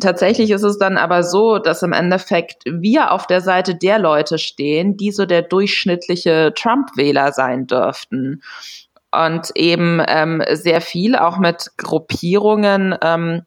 tatsächlich 0.00 0.50
ist 0.50 0.62
es 0.62 0.78
dann 0.78 0.96
aber 0.96 1.22
so, 1.22 1.58
dass 1.58 1.82
im 1.82 1.92
Endeffekt 1.92 2.62
wir 2.66 3.12
auf 3.12 3.26
der 3.26 3.40
Seite 3.40 3.74
der 3.74 3.98
Leute 3.98 4.38
stehen, 4.38 4.96
die 4.96 5.12
so 5.12 5.26
der 5.26 5.42
durchschnittliche 5.42 6.52
Trump-Wähler 6.54 7.32
sein 7.32 7.66
dürften. 7.66 8.42
Und 9.10 9.52
eben 9.54 10.02
ähm, 10.06 10.42
sehr 10.52 10.80
viel 10.82 11.16
auch 11.16 11.38
mit 11.38 11.70
Gruppierungen 11.78 12.94
ähm, 13.00 13.42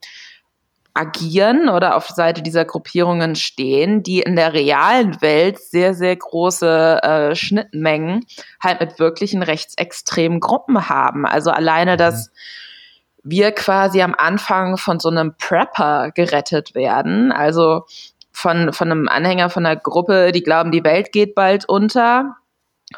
agieren 0.94 1.70
oder 1.70 1.96
auf 1.96 2.08
Seite 2.08 2.42
dieser 2.42 2.66
Gruppierungen 2.66 3.36
stehen, 3.36 4.04
die 4.04 4.20
in 4.22 4.36
der 4.36 4.54
realen 4.54 5.22
Welt 5.22 5.60
sehr, 5.60 5.94
sehr 5.94 6.16
große 6.16 7.00
äh, 7.04 7.36
Schnittmengen 7.36 8.26
halt 8.62 8.82
mit 8.82 9.00
wirklichen 9.00 9.44
rechtsextremen 9.44 10.40
Gruppen 10.40 10.90
haben. 10.90 11.26
Also 11.26 11.52
alleine 11.52 11.96
das 11.96 12.28
mhm 12.28 12.71
wir 13.24 13.52
quasi 13.52 14.02
am 14.02 14.16
Anfang 14.18 14.78
von 14.78 15.00
so 15.00 15.10
einem 15.10 15.36
Prepper 15.38 16.12
gerettet 16.12 16.76
werden. 16.76 17.32
Also 17.32 17.86
von, 18.32 18.74
von 18.74 18.92
einem 18.92 19.08
Anhänger 19.08 19.50
von 19.50 19.66
einer 19.66 19.76
Gruppe, 19.76 20.32
die 20.32 20.44
glauben, 20.44 20.72
die 20.72 20.84
Welt 20.84 21.12
geht 21.12 21.36
bald 21.36 21.68
unter. 21.68 22.36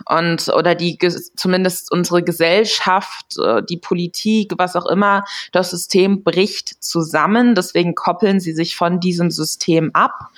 Und 0.09 0.49
oder 0.49 0.73
die 0.73 0.97
zumindest 1.35 1.91
unsere 1.91 2.23
Gesellschaft, 2.23 3.37
äh, 3.37 3.61
die 3.61 3.77
Politik, 3.77 4.53
was 4.57 4.75
auch 4.75 4.87
immer, 4.87 5.23
das 5.51 5.69
System 5.69 6.23
bricht 6.23 6.83
zusammen. 6.83 7.53
Deswegen 7.53 7.93
koppeln 7.93 8.39
sie 8.39 8.53
sich 8.53 8.75
von 8.75 8.99
diesem 8.99 9.29
System 9.29 9.91
ab 9.93 10.29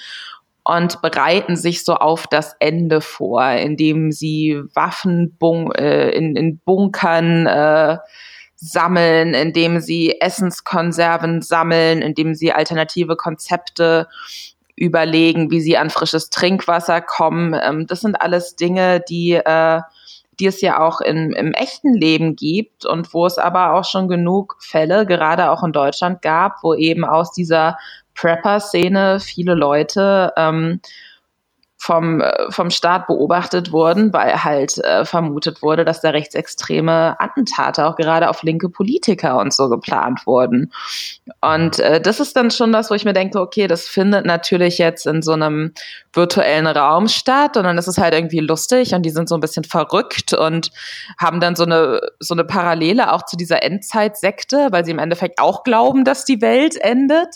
und 0.66 1.02
bereiten 1.02 1.56
sich 1.56 1.86
so 1.86 1.96
auf 1.96 2.28
das 2.28 2.56
Ende 2.60 3.00
vor, 3.00 3.48
indem 3.52 4.12
sie 4.12 4.62
Waffen 4.74 5.38
äh, 5.76 6.10
in, 6.10 6.36
in 6.36 6.58
Bunkern 6.58 7.46
äh, 7.46 7.98
sammeln, 8.66 9.34
indem 9.34 9.80
sie 9.80 10.20
Essenskonserven 10.20 11.42
sammeln, 11.42 12.02
indem 12.02 12.34
sie 12.34 12.52
alternative 12.52 13.16
Konzepte 13.16 14.08
überlegen, 14.76 15.52
wie 15.52 15.62
sie 15.62 15.78
an 15.78 15.90
frisches 15.90 16.30
Trinkwasser 16.30 17.02
kommen. 17.02 17.56
Ähm, 17.62 17.88
das 17.88 18.02
sind 18.02 18.22
alles 18.22 18.56
Dinge, 18.56 19.02
die, 19.08 19.34
äh, 19.34 19.82
die 20.40 20.48
es 20.48 20.62
ja 20.62 20.80
auch 20.80 21.00
in, 21.00 21.32
im 21.32 21.54
echten 21.54 21.94
Leben 21.94 22.36
gibt 22.36 22.86
und 22.86 23.14
wo 23.14 23.26
es 23.26 23.38
aber 23.38 23.74
auch 23.74 23.86
schon 23.86 24.08
genug 24.08 24.58
Fälle, 24.60 25.06
gerade 25.06 25.50
auch 25.52 25.64
in 25.64 25.72
Deutschland 25.72 26.22
gab, 26.22 26.64
wo 26.64 26.74
eben 26.74 27.06
aus 27.06 27.32
dieser 27.32 27.78
Prepper-Szene 28.16 29.20
viele 29.20 29.54
Leute 29.54 30.34
ähm, 30.36 30.82
vom, 31.78 32.22
äh, 32.22 32.52
vom 32.52 32.70
Staat 32.70 33.08
beobachtet 33.08 33.72
wurden, 33.72 34.14
weil 34.14 34.44
halt 34.44 34.78
äh, 34.80 35.06
vermutet 35.06 35.62
wurde, 35.62 35.86
dass 35.86 36.02
da 36.02 36.10
rechtsextreme 36.10 37.20
Attentate 37.20 37.86
auch 37.86 37.96
gerade 37.96 38.30
auf 38.30 38.44
linke 38.44 38.70
Politiker 38.70 39.38
und 39.40 39.54
so 39.54 39.70
geplant 39.70 40.26
wurden. 40.26 40.72
Und 41.42 41.80
äh, 41.80 42.02
das 42.02 42.20
ist 42.20 42.36
dann 42.36 42.50
schon 42.50 42.72
das, 42.72 42.90
wo 42.90 42.96
ich 42.96 43.06
mir 43.06 43.14
denke, 43.14 43.40
okay, 43.40 43.68
das 43.68 43.88
findet 43.88 44.26
natürlich 44.26 44.78
jetzt 44.78 45.06
in 45.06 45.22
so 45.22 45.34
einem 45.34 45.74
virtuellen 46.14 46.68
Raum 46.68 47.08
statt 47.08 47.58
und 47.58 47.66
dann 47.66 47.78
ist 47.78 47.88
es 47.88 47.98
halt 47.98 48.14
irgendwie 48.14 48.40
lustig 48.40 48.94
und 48.94 49.04
die 49.04 49.10
sind 49.10 49.28
so 49.28 49.36
ein 49.36 49.42
bisschen 49.42 49.66
verrückt 49.66 50.34
und 50.34 50.72
haben 51.20 51.40
dann 51.40 51.56
so 51.56 51.66
eine, 51.66 52.02
so 52.20 52.34
eine 52.34 52.46
Parallele 52.46 53.12
auch 53.12 53.26
zu 53.26 53.36
dieser 53.36 53.64
Endzeitsekte, 53.64 54.70
weil 54.72 54.86
sie 54.86 54.92
im 54.92 55.00
Endeffekt 55.00 55.40
auch 55.40 55.64
glauben, 55.64 56.06
dass 56.06 56.26
die 56.26 56.42
Welt 56.42 56.78
endet 56.78 57.36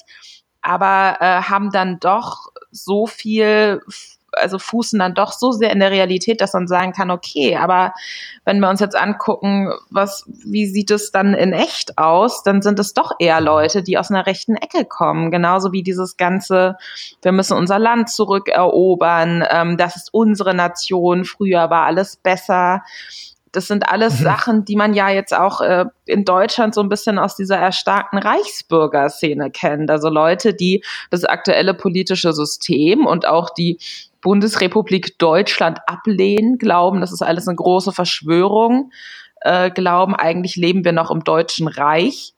aber 0.62 1.18
äh, 1.22 1.44
haben 1.44 1.72
dann 1.72 2.00
doch 2.02 2.48
so 2.72 3.08
viel 3.08 3.82
also 4.34 4.60
fußen 4.60 5.00
dann 5.00 5.14
doch 5.14 5.32
so 5.32 5.52
sehr 5.52 5.72
in 5.72 5.80
der 5.80 5.92
Realität, 5.92 6.42
dass 6.42 6.54
man 6.54 6.68
sagen 6.68 6.94
kann, 6.94 7.12
okay, 7.12 7.56
aber 7.56 7.94
wenn 8.46 8.60
wir 8.60 8.70
uns 8.70 8.80
jetzt 8.80 8.96
angucken, 8.96 9.72
was, 9.90 10.26
wie 10.28 10.66
sieht 10.66 10.92
es 10.92 11.12
dann 11.12 11.34
in 11.34 11.54
echt 11.54 11.98
aus, 11.98 12.44
dann 12.44 12.62
sind 12.62 12.80
es 12.80 12.94
doch 12.94 13.14
eher 13.20 13.42
Leute, 13.42 13.84
die 13.84 13.98
aus 13.98 14.10
einer 14.10 14.26
rechten 14.26 14.56
Ecke 14.56 14.86
kommen. 14.86 15.32
Genauso 15.32 15.72
wie 15.72 15.84
dieses 15.84 16.18
ganze, 16.18 16.78
wir 17.22 17.32
müssen 17.32 17.58
unser 17.58 17.80
Land 17.80 18.10
zurückerobern, 18.10 19.44
ähm, 19.50 19.78
das 19.78 19.96
ist 19.96 20.14
unsere 20.14 20.54
Nation, 20.54 21.26
früher 21.26 21.70
war 21.70 21.86
alles 21.86 22.18
besser. 22.18 22.84
Das 23.52 23.68
sind 23.68 23.90
alles 23.90 24.20
mhm. 24.20 24.24
Sachen, 24.24 24.66
die 24.66 24.76
man 24.76 24.94
ja 24.94 25.10
jetzt 25.10 25.34
auch 25.34 25.62
äh, 25.62 25.86
in 26.06 26.24
Deutschland 26.24 26.76
so 26.76 26.82
ein 26.82 26.90
bisschen 26.90 27.18
aus 27.18 27.36
dieser 27.36 27.58
erstarkten 27.58 28.20
Reichsbürgerszene 28.20 29.50
kennt. 29.50 29.90
Also 29.90 30.10
Leute, 30.10 30.54
die 30.54 30.84
das 31.10 31.26
aktuelle 31.26 31.74
politische 31.74 32.34
System 32.34 33.06
und 33.06 33.28
auch 33.28 33.50
die 33.50 33.80
Bundesrepublik 34.22 35.18
Deutschland 35.18 35.80
ablehnen, 35.88 36.58
glauben, 36.58 37.02
das 37.02 37.12
ist 37.12 37.22
alles 37.22 37.48
eine 37.48 37.56
große 37.56 37.92
Verschwörung, 37.92 38.92
äh, 39.42 39.72
glauben, 39.72 40.16
eigentlich 40.16 40.56
leben 40.56 40.84
wir 40.84 40.92
noch 40.92 41.12
im 41.12 41.24
Deutschen 41.24 41.68
Reich 41.68 42.34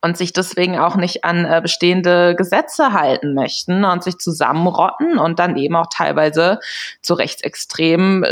und 0.00 0.16
sich 0.16 0.32
deswegen 0.32 0.78
auch 0.78 0.96
nicht 0.96 1.24
an 1.24 1.44
äh, 1.44 1.60
bestehende 1.62 2.34
Gesetze 2.36 2.92
halten 2.92 3.34
möchten 3.34 3.84
und 3.84 4.02
sich 4.02 4.18
zusammenrotten 4.18 5.18
und 5.18 5.38
dann 5.38 5.56
eben 5.56 5.76
auch 5.76 5.86
teilweise 5.90 6.58
zu 7.02 7.14
rechtsextremen 7.14 8.24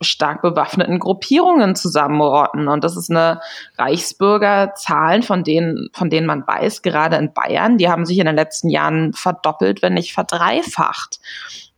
stark 0.00 0.42
bewaffneten 0.42 0.98
Gruppierungen 0.98 1.74
zusammenrotten. 1.74 2.68
Und 2.68 2.84
das 2.84 2.96
ist 2.96 3.10
eine 3.10 3.40
Reichsbürgerzahlen, 3.78 5.22
von 5.22 5.42
denen, 5.44 5.88
von 5.92 6.10
denen 6.10 6.26
man 6.26 6.46
weiß, 6.46 6.82
gerade 6.82 7.16
in 7.16 7.32
Bayern, 7.32 7.78
die 7.78 7.88
haben 7.88 8.06
sich 8.06 8.18
in 8.18 8.26
den 8.26 8.36
letzten 8.36 8.68
Jahren 8.68 9.12
verdoppelt, 9.12 9.82
wenn 9.82 9.94
nicht 9.94 10.12
verdreifacht. 10.12 11.18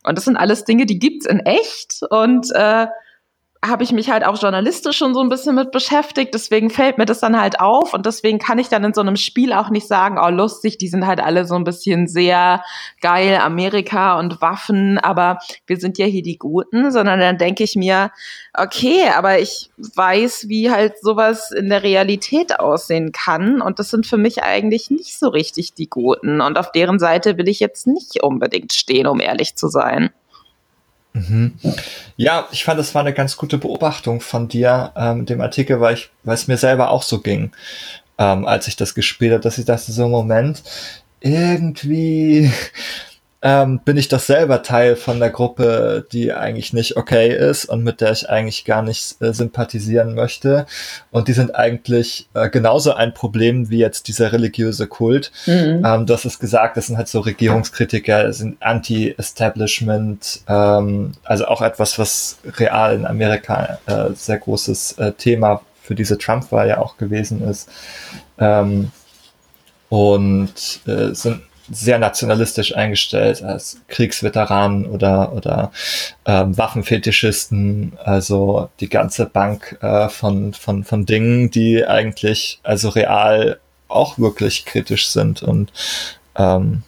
Und 0.03 0.17
das 0.17 0.25
sind 0.25 0.37
alles 0.37 0.65
Dinge, 0.65 0.85
die 0.85 0.99
gibt's 0.99 1.25
in 1.25 1.39
echt 1.39 2.01
und 2.09 2.51
äh, 2.53 2.87
habe 3.63 3.83
ich 3.83 3.91
mich 3.91 4.09
halt 4.09 4.25
auch 4.25 4.41
journalistisch 4.41 4.97
schon 4.97 5.13
so 5.13 5.21
ein 5.21 5.29
bisschen 5.29 5.53
mit 5.53 5.71
beschäftigt. 5.71 6.33
Deswegen 6.33 6.71
fällt 6.71 6.97
mir 6.97 7.05
das 7.05 7.19
dann 7.19 7.39
halt 7.39 7.59
auf. 7.59 7.93
Und 7.93 8.07
deswegen 8.07 8.39
kann 8.39 8.57
ich 8.57 8.69
dann 8.69 8.83
in 8.83 8.95
so 8.95 9.01
einem 9.01 9.17
Spiel 9.17 9.53
auch 9.53 9.69
nicht 9.69 9.87
sagen, 9.87 10.17
oh 10.19 10.29
lustig, 10.29 10.79
die 10.79 10.87
sind 10.87 11.05
halt 11.05 11.19
alle 11.19 11.45
so 11.45 11.53
ein 11.53 11.63
bisschen 11.63 12.07
sehr 12.07 12.63
geil, 13.01 13.37
Amerika 13.37 14.17
und 14.17 14.41
Waffen, 14.41 14.97
aber 14.97 15.37
wir 15.67 15.77
sind 15.77 15.99
ja 15.99 16.07
hier 16.07 16.23
die 16.23 16.39
Guten, 16.39 16.91
sondern 16.91 17.19
dann 17.19 17.37
denke 17.37 17.63
ich 17.63 17.75
mir, 17.75 18.11
okay, 18.55 19.03
aber 19.15 19.39
ich 19.39 19.69
weiß, 19.77 20.47
wie 20.47 20.71
halt 20.71 20.99
sowas 20.99 21.51
in 21.51 21.69
der 21.69 21.83
Realität 21.83 22.59
aussehen 22.59 23.11
kann. 23.11 23.61
Und 23.61 23.77
das 23.77 23.91
sind 23.91 24.07
für 24.07 24.17
mich 24.17 24.41
eigentlich 24.41 24.89
nicht 24.89 25.19
so 25.19 25.27
richtig 25.29 25.75
die 25.75 25.89
Guten. 25.89 26.41
Und 26.41 26.57
auf 26.57 26.71
deren 26.71 26.97
Seite 26.97 27.37
will 27.37 27.47
ich 27.47 27.59
jetzt 27.59 27.85
nicht 27.85 28.23
unbedingt 28.23 28.73
stehen, 28.73 29.05
um 29.05 29.19
ehrlich 29.19 29.55
zu 29.55 29.67
sein. 29.67 30.09
Mhm. 31.13 31.53
Ja, 32.15 32.47
ich 32.51 32.63
fand, 32.63 32.79
es 32.79 32.95
war 32.95 33.01
eine 33.01 33.13
ganz 33.13 33.35
gute 33.35 33.57
Beobachtung 33.57 34.21
von 34.21 34.47
dir, 34.47 34.91
ähm, 34.95 35.25
dem 35.25 35.41
Artikel, 35.41 35.79
weil 35.81 35.95
ich, 35.95 36.09
weil 36.23 36.35
es 36.35 36.47
mir 36.47 36.57
selber 36.57 36.89
auch 36.89 37.03
so 37.03 37.19
ging, 37.19 37.51
ähm, 38.17 38.45
als 38.45 38.67
ich 38.67 38.75
das 38.75 38.95
gespielt 38.95 39.33
habe, 39.33 39.43
dass 39.43 39.57
ich 39.57 39.65
dachte, 39.65 39.91
so 39.91 40.07
Moment, 40.07 40.63
irgendwie 41.19 42.51
ähm, 43.43 43.79
bin 43.83 43.97
ich 43.97 44.07
doch 44.07 44.19
selber 44.19 44.61
Teil 44.61 44.95
von 44.95 45.19
der 45.19 45.31
Gruppe, 45.31 46.05
die 46.11 46.31
eigentlich 46.31 46.73
nicht 46.73 46.95
okay 46.95 47.35
ist 47.35 47.65
und 47.65 47.83
mit 47.83 47.99
der 47.99 48.11
ich 48.11 48.29
eigentlich 48.29 48.65
gar 48.65 48.83
nicht 48.83 49.19
äh, 49.19 49.33
sympathisieren 49.33 50.13
möchte. 50.13 50.67
Und 51.09 51.27
die 51.27 51.33
sind 51.33 51.55
eigentlich 51.55 52.27
äh, 52.35 52.49
genauso 52.49 52.93
ein 52.93 53.15
Problem 53.15 53.71
wie 53.71 53.79
jetzt 53.79 54.07
dieser 54.07 54.31
religiöse 54.31 54.85
Kult. 54.85 55.31
Mhm. 55.47 55.83
Ähm, 55.83 56.05
du 56.05 56.13
hast 56.13 56.25
es 56.25 56.37
gesagt, 56.37 56.77
das 56.77 56.87
sind 56.87 56.97
halt 56.97 57.07
so 57.07 57.19
Regierungskritiker, 57.21 58.31
sind 58.31 58.57
Anti-Establishment, 58.61 60.41
ähm, 60.47 61.13
also 61.23 61.45
auch 61.45 61.63
etwas, 61.63 61.97
was 61.97 62.37
real 62.59 62.93
in 62.93 63.05
Amerika 63.07 63.79
äh, 63.87 64.09
sehr 64.13 64.37
großes 64.37 64.93
äh, 64.99 65.13
Thema 65.13 65.61
für 65.81 65.95
diese 65.95 66.19
Trump-Wahl 66.19 66.67
ja 66.67 66.77
auch 66.77 66.97
gewesen 66.97 67.43
ist. 67.43 67.69
Ähm, 68.37 68.91
und 69.89 70.79
äh, 70.85 71.13
sind 71.13 71.41
sehr 71.71 71.99
nationalistisch 71.99 72.75
eingestellt 72.75 73.43
als 73.43 73.81
Kriegsveteranen 73.87 74.85
oder, 74.85 75.33
oder 75.33 75.71
ähm, 76.25 76.57
Waffenfetischisten, 76.57 77.93
also 78.03 78.69
die 78.79 78.89
ganze 78.89 79.25
Bank 79.25 79.77
äh, 79.81 80.09
von, 80.09 80.53
von, 80.53 80.83
von 80.83 81.05
Dingen, 81.05 81.49
die 81.49 81.85
eigentlich 81.85 82.59
also 82.63 82.89
real 82.89 83.59
auch 83.87 84.19
wirklich 84.19 84.65
kritisch 84.65 85.09
sind 85.09 85.43
und 85.43 85.71
ähm, 86.35 86.83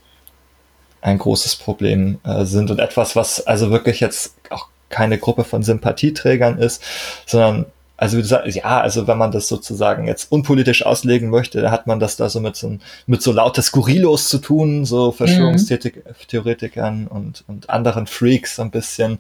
ein 1.02 1.18
großes 1.18 1.58
Problem 1.58 2.20
äh, 2.24 2.46
sind. 2.46 2.72
Und 2.72 2.80
etwas, 2.80 3.16
was 3.16 3.46
also 3.46 3.72
wirklich 3.72 4.00
jetzt 4.00 4.36
auch 4.50 4.68
keine 4.90 5.18
Gruppe 5.18 5.44
von 5.44 5.64
Sympathieträgern 5.64 6.58
ist, 6.60 6.84
sondern 7.26 7.66
also 8.04 8.20
ja, 8.50 8.82
also 8.82 9.08
wenn 9.08 9.18
man 9.18 9.32
das 9.32 9.48
sozusagen 9.48 10.06
jetzt 10.08 10.30
unpolitisch 10.30 10.86
auslegen 10.86 11.30
möchte, 11.30 11.72
hat 11.72 11.88
man 11.88 12.02
das 12.02 12.18
da 12.18 12.28
so 12.28 12.42
mit 12.42 12.58
so, 12.58 12.78
mit 13.08 13.22
so 13.22 13.32
lauter 13.32 13.62
Skurrilos 13.62 14.28
zu 14.28 14.40
tun, 14.40 14.84
so 14.84 15.14
Verschwörungstheoretikern 15.14 17.08
und, 17.08 17.46
und 17.48 17.70
anderen 17.70 18.06
Freaks 18.06 18.58
so 18.58 18.62
ein 18.62 18.72
bisschen. 18.72 19.20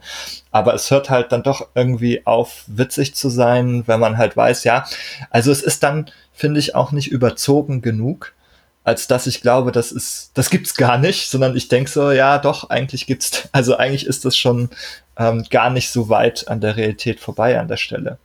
Aber 0.52 0.74
es 0.74 0.92
hört 0.92 1.10
halt 1.10 1.32
dann 1.32 1.44
doch 1.44 1.68
irgendwie 1.76 2.26
auf, 2.26 2.66
witzig 2.68 3.16
zu 3.16 3.30
sein, 3.30 3.84
wenn 3.88 4.02
man 4.02 4.18
halt 4.18 4.36
weiß, 4.36 4.66
ja, 4.66 4.86
also 5.30 5.50
es 5.50 5.62
ist 5.62 5.82
dann, 5.84 6.12
finde 6.34 6.60
ich, 6.60 6.76
auch 6.76 6.92
nicht 6.92 7.08
überzogen 7.08 7.82
genug 7.82 8.34
als 8.86 9.08
dass 9.08 9.28
ich 9.28 9.40
glaube, 9.40 9.72
das 9.72 9.94
ist, 9.94 10.32
das 10.34 10.50
gibt's 10.50 10.76
gar 10.76 10.98
nicht, 10.98 11.30
sondern 11.30 11.56
ich 11.56 11.70
denke 11.70 11.90
so, 11.90 12.12
ja, 12.12 12.38
doch, 12.38 12.70
eigentlich 12.70 13.06
gibt's, 13.08 13.48
also 13.54 13.78
eigentlich 13.78 14.06
ist 14.06 14.26
das 14.26 14.36
schon 14.36 14.72
ähm, 15.18 15.46
gar 15.50 15.70
nicht 15.70 15.90
so 15.90 16.10
weit 16.10 16.50
an 16.50 16.60
der 16.60 16.76
Realität 16.76 17.22
vorbei 17.22 17.58
an 17.58 17.70
der 17.70 17.78
Stelle. 17.78 18.18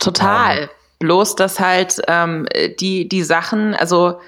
Total. 0.00 0.62
Ähm. 0.62 0.68
Bloß, 0.98 1.36
dass 1.36 1.60
halt 1.60 2.02
ähm, 2.08 2.46
die, 2.78 3.08
die 3.08 3.22
Sachen, 3.22 3.74
also 3.74 4.20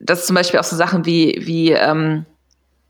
dass 0.00 0.26
zum 0.26 0.34
Beispiel 0.34 0.58
auch 0.58 0.64
so 0.64 0.74
Sachen 0.74 1.06
wie, 1.06 1.40
wie 1.44 1.70
ähm, 1.70 2.26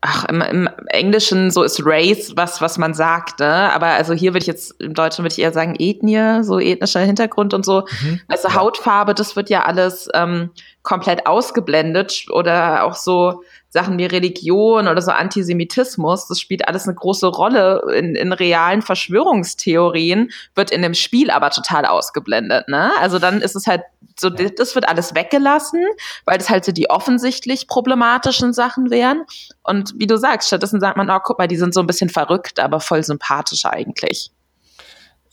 ach, 0.01 0.25
im, 0.25 0.41
im 0.41 0.69
Englischen 0.87 1.51
so 1.51 1.63
ist 1.63 1.81
Race 1.83 2.33
was, 2.35 2.61
was 2.61 2.77
man 2.77 2.93
sagt, 2.93 3.39
ne? 3.39 3.71
Aber 3.73 3.87
also 3.87 4.13
hier 4.13 4.33
würde 4.33 4.43
ich 4.43 4.47
jetzt, 4.47 4.79
im 4.81 4.93
Deutschen 4.93 5.23
würde 5.23 5.33
ich 5.33 5.39
eher 5.39 5.51
sagen 5.51 5.75
Ethnie, 5.77 6.43
so 6.43 6.59
ethnischer 6.59 6.99
Hintergrund 7.01 7.53
und 7.53 7.65
so. 7.65 7.85
Mhm. 8.01 8.21
Also 8.27 8.53
Hautfarbe, 8.53 9.13
das 9.13 9.35
wird 9.35 9.49
ja 9.49 9.65
alles 9.65 10.07
ähm, 10.13 10.51
komplett 10.83 11.27
ausgeblendet 11.27 12.25
oder 12.29 12.83
auch 12.83 12.95
so 12.95 13.43
Sachen 13.75 13.97
wie 13.97 14.05
Religion 14.05 14.87
oder 14.87 15.01
so 15.01 15.11
Antisemitismus, 15.11 16.29
das 16.29 16.39
spielt 16.39 16.65
alles 16.65 16.87
eine 16.87 16.95
große 16.95 17.27
Rolle 17.27 17.81
in, 17.93 18.15
in 18.15 18.31
realen 18.31 18.81
Verschwörungstheorien, 18.81 20.31
wird 20.55 20.71
in 20.71 20.81
dem 20.81 20.93
Spiel 20.93 21.29
aber 21.29 21.49
total 21.49 21.85
ausgeblendet. 21.85 22.69
Ne? 22.69 22.89
Also 23.01 23.19
dann 23.19 23.41
ist 23.41 23.53
es 23.53 23.67
halt 23.67 23.81
so, 24.17 24.29
das 24.29 24.75
wird 24.75 24.87
alles 24.87 25.13
weggelassen, 25.13 25.83
weil 26.23 26.37
das 26.37 26.49
halt 26.49 26.63
so 26.63 26.71
die 26.71 26.89
offensichtlich 26.89 27.67
problematischen 27.67 28.53
Sachen 28.53 28.91
wären. 28.91 29.25
Und 29.61 29.93
wie 29.97 30.07
du 30.07 30.17
sagst, 30.17 30.47
stattdessen 30.47 30.79
sagt 30.79 30.95
man, 30.95 31.09
oh, 31.09 31.19
guck 31.21 31.37
mal, 31.37 31.49
die 31.49 31.57
sind 31.57 31.73
so 31.73 31.81
ein 31.81 31.87
bisschen 31.87 32.09
verrückt, 32.09 32.61
aber 32.61 32.79
voll 32.79 33.03
sympathisch 33.03 33.65
eigentlich. 33.65 34.31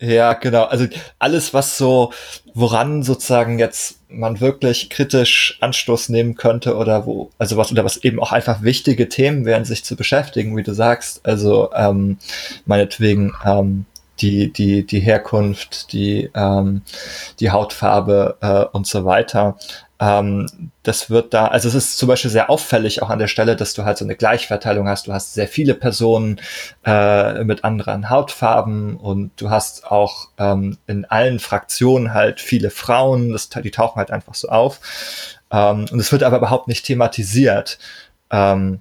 Ja, 0.00 0.32
genau. 0.32 0.64
Also 0.64 0.88
alles, 1.20 1.54
was 1.54 1.78
so, 1.78 2.12
woran 2.54 3.04
sozusagen 3.04 3.60
jetzt 3.60 4.00
man 4.14 4.40
wirklich 4.40 4.90
kritisch 4.90 5.58
Anstoß 5.60 6.08
nehmen 6.08 6.34
könnte 6.34 6.76
oder 6.76 7.06
wo, 7.06 7.30
also 7.38 7.56
was, 7.56 7.72
oder 7.72 7.84
was 7.84 7.98
eben 7.98 8.20
auch 8.20 8.32
einfach 8.32 8.62
wichtige 8.62 9.08
Themen 9.08 9.44
wären, 9.44 9.64
sich 9.64 9.84
zu 9.84 9.96
beschäftigen, 9.96 10.56
wie 10.56 10.62
du 10.62 10.72
sagst. 10.72 11.24
Also 11.24 11.70
ähm, 11.74 12.18
meinetwegen 12.66 13.32
ähm, 13.44 13.86
die, 14.20 14.52
die, 14.52 14.86
die 14.86 15.00
Herkunft, 15.00 15.92
die, 15.92 16.30
ähm, 16.34 16.82
die 17.40 17.50
Hautfarbe 17.50 18.36
äh, 18.40 18.64
und 18.76 18.86
so 18.86 19.04
weiter. 19.04 19.56
Ähm, 20.02 20.48
das 20.82 21.10
wird 21.10 21.32
da, 21.32 21.46
also 21.46 21.68
es 21.68 21.76
ist 21.76 21.96
zum 21.96 22.08
Beispiel 22.08 22.30
sehr 22.30 22.50
auffällig 22.50 23.02
auch 23.02 23.10
an 23.10 23.20
der 23.20 23.28
Stelle, 23.28 23.54
dass 23.54 23.72
du 23.72 23.84
halt 23.84 23.98
so 23.98 24.04
eine 24.04 24.16
Gleichverteilung 24.16 24.88
hast. 24.88 25.06
Du 25.06 25.12
hast 25.12 25.32
sehr 25.32 25.46
viele 25.46 25.74
Personen 25.74 26.40
äh, 26.84 27.44
mit 27.44 27.62
anderen 27.62 28.10
Hautfarben 28.10 28.96
und 28.96 29.30
du 29.36 29.48
hast 29.48 29.86
auch 29.86 30.30
ähm, 30.38 30.76
in 30.88 31.04
allen 31.04 31.38
Fraktionen 31.38 32.14
halt 32.14 32.40
viele 32.40 32.70
Frauen, 32.70 33.30
das, 33.30 33.48
die 33.48 33.70
tauchen 33.70 33.96
halt 33.96 34.10
einfach 34.10 34.34
so 34.34 34.48
auf. 34.48 34.80
Ähm, 35.52 35.86
und 35.92 36.00
es 36.00 36.10
wird 36.10 36.24
aber 36.24 36.38
überhaupt 36.38 36.66
nicht 36.66 36.84
thematisiert. 36.84 37.78
Ähm, 38.32 38.80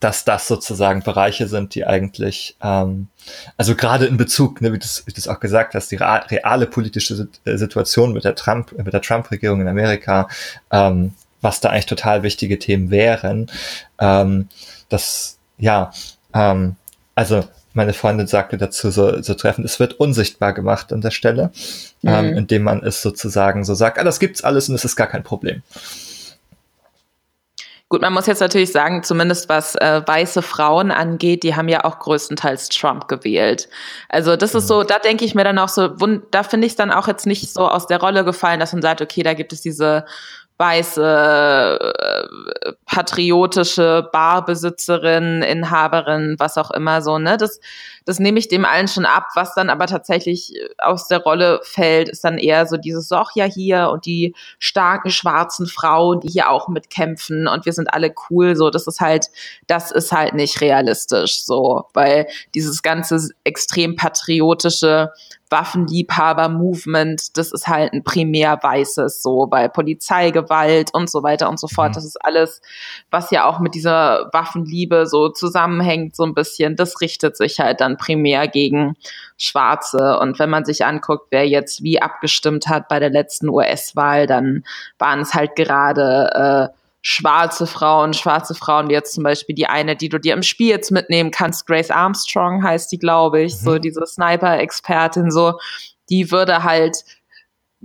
dass 0.00 0.24
das 0.24 0.48
sozusagen 0.48 1.02
Bereiche 1.02 1.46
sind, 1.46 1.74
die 1.74 1.86
eigentlich, 1.86 2.56
ähm, 2.62 3.08
also 3.56 3.76
gerade 3.76 4.06
in 4.06 4.16
Bezug, 4.16 4.60
ne, 4.60 4.72
wie 4.72 4.78
du 4.78 4.86
das 5.14 5.28
auch 5.28 5.38
gesagt 5.38 5.74
hast, 5.74 5.90
die 5.90 5.96
reale 5.96 6.66
politische 6.66 7.28
äh, 7.44 7.56
Situation 7.56 8.12
mit 8.12 8.24
der 8.24 8.34
Trump, 8.34 8.72
mit 8.72 8.92
der 8.92 9.02
Trump-Regierung 9.02 9.60
in 9.60 9.68
Amerika, 9.68 10.28
ähm, 10.72 11.14
was 11.40 11.60
da 11.60 11.70
eigentlich 11.70 11.86
total 11.86 12.24
wichtige 12.24 12.58
Themen 12.58 12.90
wären, 12.90 13.48
ähm, 14.00 14.48
das, 14.88 15.38
ja, 15.58 15.92
ähm, 16.34 16.76
also 17.14 17.44
meine 17.72 17.92
Freundin 17.92 18.26
sagte 18.26 18.56
dazu 18.56 18.90
so, 18.90 19.22
so 19.22 19.34
treffend, 19.34 19.66
es 19.66 19.78
wird 19.78 19.94
unsichtbar 19.94 20.52
gemacht 20.52 20.92
an 20.92 21.02
der 21.02 21.10
Stelle, 21.10 21.52
ähm, 22.02 22.10
mhm. 22.10 22.30
ähm, 22.30 22.36
indem 22.38 22.62
man 22.62 22.82
es 22.82 23.02
sozusagen 23.02 23.64
so 23.64 23.74
sagt, 23.74 23.98
ah, 23.98 24.04
das 24.04 24.18
gibt's 24.18 24.42
alles 24.42 24.68
und 24.68 24.74
es 24.74 24.84
ist 24.84 24.96
gar 24.96 25.06
kein 25.06 25.22
Problem. 25.22 25.62
Gut, 27.88 28.02
man 28.02 28.12
muss 28.12 28.26
jetzt 28.26 28.40
natürlich 28.40 28.72
sagen, 28.72 29.04
zumindest 29.04 29.48
was 29.48 29.76
äh, 29.76 30.02
weiße 30.04 30.42
Frauen 30.42 30.90
angeht, 30.90 31.44
die 31.44 31.54
haben 31.54 31.68
ja 31.68 31.84
auch 31.84 32.00
größtenteils 32.00 32.68
Trump 32.70 33.06
gewählt. 33.06 33.68
Also 34.08 34.34
das 34.34 34.56
ist 34.56 34.66
so, 34.66 34.80
mhm. 34.80 34.88
da 34.88 34.98
denke 34.98 35.24
ich 35.24 35.36
mir 35.36 35.44
dann 35.44 35.58
auch 35.60 35.68
so, 35.68 35.86
da 36.32 36.42
finde 36.42 36.66
ich 36.66 36.72
es 36.72 36.76
dann 36.76 36.90
auch 36.90 37.06
jetzt 37.06 37.26
nicht 37.26 37.48
so 37.48 37.68
aus 37.68 37.86
der 37.86 38.00
Rolle 38.00 38.24
gefallen, 38.24 38.58
dass 38.58 38.72
man 38.72 38.82
sagt, 38.82 39.02
okay, 39.02 39.22
da 39.22 39.34
gibt 39.34 39.52
es 39.52 39.60
diese 39.60 40.04
weiße, 40.58 41.78
äh, 42.64 42.72
patriotische 42.86 44.08
Barbesitzerin, 44.10 45.42
Inhaberin, 45.42 46.36
was 46.38 46.58
auch 46.58 46.70
immer 46.72 47.02
so, 47.02 47.18
ne? 47.18 47.36
Das, 47.36 47.60
das 48.06 48.20
nehme 48.20 48.38
ich 48.38 48.48
dem 48.48 48.64
allen 48.64 48.88
schon 48.88 49.04
ab. 49.04 49.26
Was 49.34 49.54
dann 49.54 49.68
aber 49.68 49.86
tatsächlich 49.86 50.54
aus 50.78 51.08
der 51.08 51.18
Rolle 51.18 51.60
fällt, 51.64 52.08
ist 52.08 52.24
dann 52.24 52.38
eher 52.38 52.66
so 52.66 52.76
dieses 52.76 53.08
Soch 53.08 53.32
ja 53.34 53.44
hier 53.44 53.90
und 53.90 54.06
die 54.06 54.34
starken 54.58 55.10
schwarzen 55.10 55.66
Frauen, 55.66 56.20
die 56.20 56.28
hier 56.28 56.50
auch 56.50 56.68
mitkämpfen 56.68 57.48
und 57.48 57.66
wir 57.66 57.72
sind 57.72 57.92
alle 57.92 58.14
cool. 58.30 58.56
So, 58.56 58.70
das 58.70 58.86
ist 58.86 59.00
halt, 59.00 59.26
das 59.66 59.90
ist 59.90 60.12
halt 60.12 60.34
nicht 60.34 60.60
realistisch, 60.60 61.42
so, 61.44 61.84
weil 61.92 62.28
dieses 62.54 62.82
ganze 62.82 63.28
extrem 63.44 63.96
patriotische 63.96 65.10
Waffenliebhaber-Movement, 65.50 67.36
das 67.36 67.52
ist 67.52 67.68
halt 67.68 67.92
ein 67.92 68.02
primär 68.02 68.58
weißes, 68.60 69.22
so 69.22 69.46
bei 69.46 69.68
Polizeigewalt 69.68 70.92
und 70.92 71.08
so 71.08 71.22
weiter 71.22 71.48
und 71.48 71.60
so 71.60 71.68
fort. 71.68 71.90
Mhm. 71.90 71.94
Das 71.94 72.04
ist 72.04 72.16
alles, 72.24 72.60
was 73.10 73.30
ja 73.30 73.44
auch 73.46 73.60
mit 73.60 73.74
dieser 73.74 74.28
Waffenliebe 74.32 75.06
so 75.06 75.28
zusammenhängt, 75.28 76.16
so 76.16 76.24
ein 76.24 76.34
bisschen. 76.34 76.76
Das 76.76 77.00
richtet 77.00 77.36
sich 77.36 77.60
halt 77.60 77.80
dann 77.80 77.95
primär 77.96 78.48
gegen 78.48 78.96
Schwarze. 79.36 80.18
Und 80.18 80.38
wenn 80.38 80.50
man 80.50 80.64
sich 80.64 80.84
anguckt, 80.84 81.28
wer 81.30 81.46
jetzt 81.48 81.82
wie 81.82 82.00
abgestimmt 82.00 82.68
hat 82.68 82.88
bei 82.88 82.98
der 83.00 83.10
letzten 83.10 83.48
US-Wahl, 83.48 84.26
dann 84.26 84.64
waren 84.98 85.20
es 85.20 85.34
halt 85.34 85.56
gerade 85.56 86.70
äh, 86.72 86.76
schwarze 87.08 87.68
Frauen, 87.68 88.14
schwarze 88.14 88.56
Frauen, 88.56 88.88
wie 88.88 88.94
jetzt 88.94 89.14
zum 89.14 89.22
Beispiel 89.22 89.54
die 89.54 89.66
eine, 89.66 89.94
die 89.94 90.08
du 90.08 90.18
dir 90.18 90.34
im 90.34 90.42
Spiel 90.42 90.70
jetzt 90.70 90.90
mitnehmen 90.90 91.30
kannst, 91.30 91.64
Grace 91.66 91.92
Armstrong 91.92 92.64
heißt 92.64 92.90
die, 92.90 92.98
glaube 92.98 93.42
ich, 93.42 93.54
mhm. 93.54 93.64
so 93.64 93.78
diese 93.78 94.04
Sniper-Expertin, 94.04 95.30
so, 95.30 95.54
die 96.10 96.32
würde 96.32 96.64
halt 96.64 97.04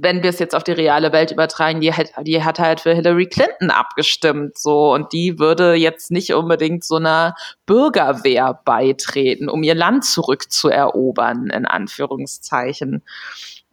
wenn 0.02 0.24
wir 0.24 0.30
es 0.32 0.40
jetzt 0.40 0.56
auf 0.56 0.64
die 0.64 0.72
reale 0.72 1.12
Welt 1.12 1.32
übertragen, 1.32 1.82
die 1.82 1.94
hat, 1.94 2.12
die 2.22 2.44
hat 2.44 2.60
halt 2.60 2.82
für 2.82 2.94
Hillary 2.94 3.28
Clinton 3.28 3.70
abgestimmt, 3.70 4.58
so. 4.58 4.94
Und 4.94 5.14
die 5.14 5.38
würde 5.40 5.76
jetzt 5.76 6.12
nicht 6.12 6.34
unbedingt 6.34 6.84
so 6.84 6.96
einer 6.96 7.36
Bürgerwehr 7.66 8.60
beitreten, 8.66 9.50
um 9.50 9.64
ihr 9.64 9.76
Land 9.76 10.06
zurückzuerobern, 10.06 11.50
in 11.50 11.66
Anführungszeichen 11.66 13.04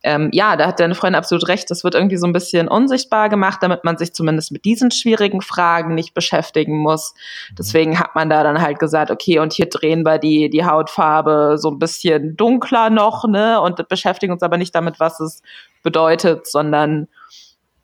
ähm, 0.05 0.31
ja, 0.33 0.57
da 0.57 0.69
hat 0.69 0.79
deine 0.79 0.95
Freundin 0.95 1.19
absolut 1.19 1.49
recht. 1.49 1.71
Das 1.71 1.83
wird 1.83 1.95
irgendwie 1.95 2.17
so 2.17 2.27
ein 2.27 2.33
bisschen 2.33 2.69
unsichtbar 2.69 3.29
gemacht, 3.29 3.59
damit 3.63 3.83
man 3.83 3.99
sich 3.99 4.15
zumindest 4.15 4.53
mit 4.53 4.65
diesen 4.65 4.93
schwierigen 4.93 5.41
Fragen 5.41 5.95
nicht 5.95 6.15
beschäftigen 6.15 6.79
muss. 6.79 7.15
Mhm. 7.51 7.55
Deswegen 7.57 7.99
hat 7.99 8.15
man 8.15 8.31
da 8.31 8.45
dann 8.45 8.63
halt 8.63 8.79
gesagt, 8.79 9.11
okay, 9.11 9.41
und 9.41 9.53
hier 9.53 9.69
drehen 9.69 10.05
wir 10.05 10.19
die, 10.19 10.51
die 10.51 10.65
Hautfarbe 10.65 11.57
so 11.59 11.71
ein 11.71 11.81
bisschen 11.81 12.37
dunkler 12.37 12.91
noch, 12.91 13.27
ne, 13.27 13.61
und 13.61 13.89
beschäftigen 13.89 14.33
uns 14.33 14.43
aber 14.43 14.57
nicht 14.57 14.75
damit, 14.75 15.01
was 15.01 15.19
es 15.19 15.43
bedeutet, 15.89 16.47
sondern 16.47 17.09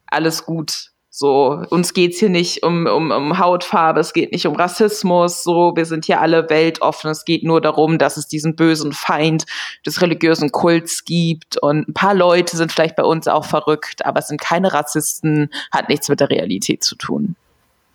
alles 0.07 0.45
gut. 0.45 0.91
So, 1.09 1.65
uns 1.71 1.95
geht's 1.95 2.19
hier 2.19 2.29
nicht 2.29 2.63
um, 2.65 2.87
um, 2.87 3.11
um 3.11 3.39
Hautfarbe, 3.39 4.01
es 4.01 4.13
geht 4.13 4.33
nicht 4.33 4.47
um 4.47 4.57
Rassismus, 4.57 5.43
so, 5.45 5.73
wir 5.75 5.87
sind 5.87 6.05
hier 6.05 6.21
alle 6.21 6.51
weltoffen. 6.51 7.09
Es 7.09 7.25
geht 7.25 7.45
nur 7.45 7.61
darum, 7.61 7.99
dass 7.99 8.17
es 8.17 8.27
diesen 8.27 8.57
bösen 8.57 8.93
Feind 8.93 9.47
des 9.87 10.03
religiösen 10.03 10.51
Kults 10.51 11.05
gibt. 11.05 11.57
Und 11.57 11.89
ein 11.89 11.95
paar 11.95 12.15
Leute 12.15 12.57
sind 12.57 12.73
vielleicht 12.73 12.97
bei 12.97 13.05
uns 13.05 13.29
auch 13.29 13.45
verrückt, 13.45 14.05
aber 14.05 14.19
es 14.19 14.27
sind 14.27 14.41
keine 14.41 14.75
Rassisten, 14.75 15.51
hat 15.71 15.89
nichts 15.89 16.09
mit 16.09 16.19
der 16.19 16.31
Realität 16.31 16.83
zu 16.83 16.97
tun. 16.97 17.37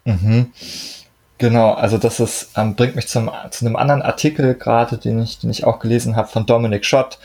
Mhm. 0.06 0.54
Genau, 1.40 1.72
also 1.72 1.98
das 1.98 2.20
ist, 2.20 2.52
ähm, 2.58 2.76
bringt 2.76 2.98
mich 2.98 3.08
zum, 3.08 3.32
zu 3.50 3.66
einem 3.66 3.78
anderen 3.78 4.02
Artikel 4.02 4.56
gerade, 4.56 4.98
den 4.98 5.22
ich, 5.22 5.40
den 5.40 5.50
ich 5.50 5.64
auch 5.64 5.80
gelesen 5.80 6.18
habe 6.18 6.28
von 6.28 6.46
Dominic 6.46 6.86
Schott. 6.86 7.18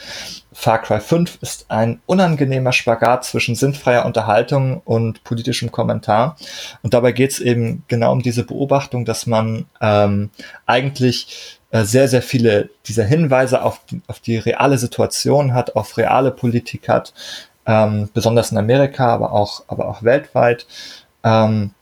Far 0.53 0.81
Cry 0.83 1.01
5 1.01 1.39
ist 1.41 1.67
ein 1.69 2.01
unangenehmer 2.07 2.71
Spagat 2.73 3.25
zwischen 3.25 3.57
sinnfreier 3.57 4.07
Unterhaltung 4.07 4.81
und 4.85 5.25
politischem 5.25 5.73
Kommentar. 5.73 6.37
Und 6.83 6.95
dabei 6.95 7.11
geht 7.11 7.33
es 7.33 7.41
eben 7.41 7.83
genau 7.89 8.13
um 8.13 8.23
diese 8.23 8.45
Beobachtung, 8.45 9.05
dass 9.05 9.27
man 9.27 9.67
ähm, 9.81 10.31
eigentlich 10.65 11.59
äh, 11.73 11.83
sehr, 11.83 12.07
sehr 12.07 12.23
viele 12.23 12.71
dieser 12.87 13.05
Hinweise 13.05 13.63
auf, 13.63 13.81
auf 14.07 14.21
die 14.21 14.37
reale 14.37 14.79
Situation 14.79 15.55
hat, 15.55 15.75
auf 15.75 15.97
reale 15.97 16.31
Politik 16.31 16.89
hat, 16.89 17.13
ähm, 17.67 18.09
besonders 18.15 18.53
in 18.53 18.59
Amerika, 18.59 19.09
aber 19.09 19.33
auch, 19.33 19.65
aber 19.67 19.89
auch 19.89 20.05
weltweit. 20.05 20.69
Ähm, 21.25 21.73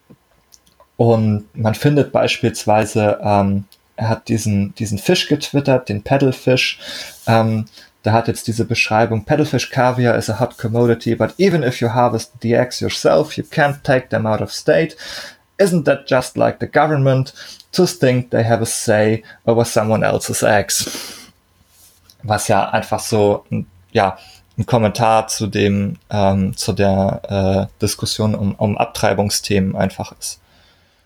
und 1.03 1.47
man 1.55 1.75
findet 1.75 2.13
beispielsweise, 2.13 3.19
ähm, 3.25 3.65
er 3.97 4.09
hat 4.09 4.29
diesen, 4.29 4.73
diesen 4.77 4.99
Fisch 4.99 5.27
getwittert, 5.27 5.89
den 5.89 6.05
Paddlefish. 6.05 6.79
Ähm, 7.27 7.65
da 8.05 8.13
hat 8.13 8.29
jetzt 8.29 8.47
diese 8.47 8.65
Beschreibung, 8.65 9.25
Paddlefish 9.25 9.71
caviar 9.71 10.17
is 10.17 10.31
a 10.31 10.39
hot 10.39 10.57
commodity, 10.59 11.17
but 11.17 11.35
even 11.39 11.65
if 11.65 11.81
you 11.81 11.93
harvest 11.93 12.35
the 12.41 12.55
eggs 12.55 12.79
yourself, 12.79 13.37
you 13.37 13.43
can't 13.43 13.83
take 13.83 14.11
them 14.11 14.27
out 14.27 14.41
of 14.41 14.53
state. 14.53 14.97
Isn't 15.59 15.87
that 15.87 16.09
just 16.09 16.37
like 16.37 16.61
the 16.61 16.69
government 16.69 17.35
to 17.73 17.85
think 17.85 18.31
they 18.31 18.45
have 18.45 18.63
a 18.63 18.67
say 18.67 19.25
over 19.45 19.65
someone 19.65 20.05
else's 20.05 20.45
eggs? 20.45 20.89
Was 22.23 22.47
ja 22.47 22.71
einfach 22.71 23.01
so, 23.01 23.45
ja, 23.91 24.19
ein 24.57 24.67
Kommentar 24.67 25.27
zu 25.27 25.49
dem, 25.49 25.99
ähm, 26.11 26.57
zu 26.57 26.73
der 26.73 27.69
äh, 27.69 27.81
Diskussion 27.81 28.37
um, 28.37 28.55
um 28.55 28.79
Abtreibungsthemen 28.79 29.75
einfach 29.75 30.15
ist. 30.17 30.39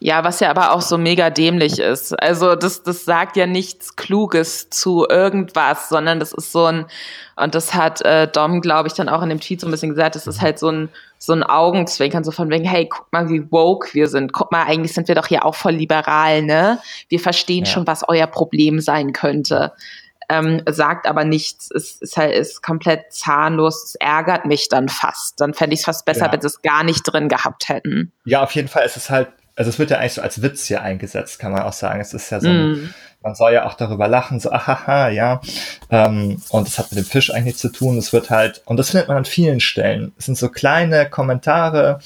Ja, 0.06 0.22
was 0.22 0.38
ja 0.38 0.50
aber 0.50 0.72
auch 0.72 0.82
so 0.82 0.98
mega 0.98 1.30
dämlich 1.30 1.80
ist. 1.80 2.12
Also 2.22 2.54
das, 2.54 2.84
das 2.84 3.04
sagt 3.04 3.36
ja 3.36 3.48
nichts 3.48 3.96
Kluges 3.96 4.70
zu 4.70 5.04
irgendwas, 5.10 5.88
sondern 5.88 6.20
das 6.20 6.32
ist 6.32 6.52
so 6.52 6.66
ein, 6.66 6.86
und 7.34 7.56
das 7.56 7.74
hat 7.74 8.02
äh, 8.02 8.28
Dom, 8.28 8.60
glaube 8.60 8.86
ich, 8.86 8.94
dann 8.94 9.08
auch 9.08 9.20
in 9.22 9.30
dem 9.30 9.40
Tweet 9.40 9.60
so 9.60 9.66
ein 9.66 9.72
bisschen 9.72 9.88
gesagt, 9.88 10.14
das 10.14 10.28
ist 10.28 10.40
halt 10.40 10.60
so 10.60 10.68
ein, 10.68 10.90
so 11.18 11.32
ein 11.32 11.42
Augenzwinkern, 11.42 12.22
so 12.22 12.30
von 12.30 12.50
wegen, 12.50 12.64
hey, 12.64 12.88
guck 12.88 13.12
mal, 13.12 13.28
wie 13.30 13.50
woke 13.50 13.94
wir 13.94 14.06
sind. 14.06 14.32
Guck 14.32 14.52
mal, 14.52 14.62
eigentlich 14.62 14.94
sind 14.94 15.08
wir 15.08 15.16
doch 15.16 15.26
hier 15.26 15.44
auch 15.44 15.56
voll 15.56 15.72
liberal, 15.72 16.42
ne? 16.42 16.78
Wir 17.08 17.18
verstehen 17.18 17.64
ja. 17.64 17.72
schon, 17.72 17.88
was 17.88 18.08
euer 18.08 18.28
Problem 18.28 18.78
sein 18.78 19.12
könnte. 19.12 19.72
Ähm, 20.28 20.62
sagt 20.70 21.08
aber 21.08 21.24
nichts, 21.24 21.68
ist, 21.72 22.00
ist 22.00 22.16
halt 22.16 22.32
ist 22.32 22.62
komplett 22.62 23.12
zahnlos, 23.12 23.82
es 23.82 23.94
ärgert 23.96 24.46
mich 24.46 24.68
dann 24.68 24.88
fast. 24.88 25.40
Dann 25.40 25.52
fände 25.52 25.74
ich 25.74 25.80
es 25.80 25.84
fast 25.84 26.04
besser, 26.04 26.26
ja. 26.26 26.32
wenn 26.32 26.40
sie 26.40 26.46
es 26.46 26.62
gar 26.62 26.84
nicht 26.84 27.02
drin 27.02 27.28
gehabt 27.28 27.68
hätten. 27.68 28.12
Ja, 28.24 28.44
auf 28.44 28.52
jeden 28.52 28.68
Fall 28.68 28.86
ist 28.86 28.96
es 28.96 29.10
halt 29.10 29.30
also 29.56 29.70
es 29.70 29.78
wird 29.78 29.90
ja 29.90 29.98
eigentlich 29.98 30.12
so 30.12 30.22
als 30.22 30.42
Witz 30.42 30.66
hier 30.66 30.82
eingesetzt, 30.82 31.38
kann 31.38 31.50
man 31.50 31.62
auch 31.62 31.72
sagen. 31.72 32.00
Es 32.00 32.12
ist 32.12 32.30
ja 32.30 32.40
so, 32.40 32.48
ein, 32.48 32.72
mm. 32.72 32.94
man 33.22 33.34
soll 33.34 33.54
ja 33.54 33.66
auch 33.66 33.74
darüber 33.74 34.06
lachen, 34.06 34.38
so, 34.38 34.52
ahaha, 34.52 35.08
ja. 35.08 35.40
Ähm, 35.90 36.42
und 36.50 36.68
es 36.68 36.78
hat 36.78 36.92
mit 36.92 36.98
dem 36.98 37.06
Fisch 37.06 37.32
eigentlich 37.32 37.56
zu 37.56 37.70
tun. 37.70 37.96
Es 37.96 38.12
wird 38.12 38.28
halt, 38.28 38.62
und 38.66 38.76
das 38.76 38.90
findet 38.90 39.08
man 39.08 39.16
an 39.16 39.24
vielen 39.24 39.60
Stellen. 39.60 40.12
Es 40.18 40.26
sind 40.26 40.36
so 40.36 40.50
kleine 40.50 41.08
Kommentare, 41.08 42.00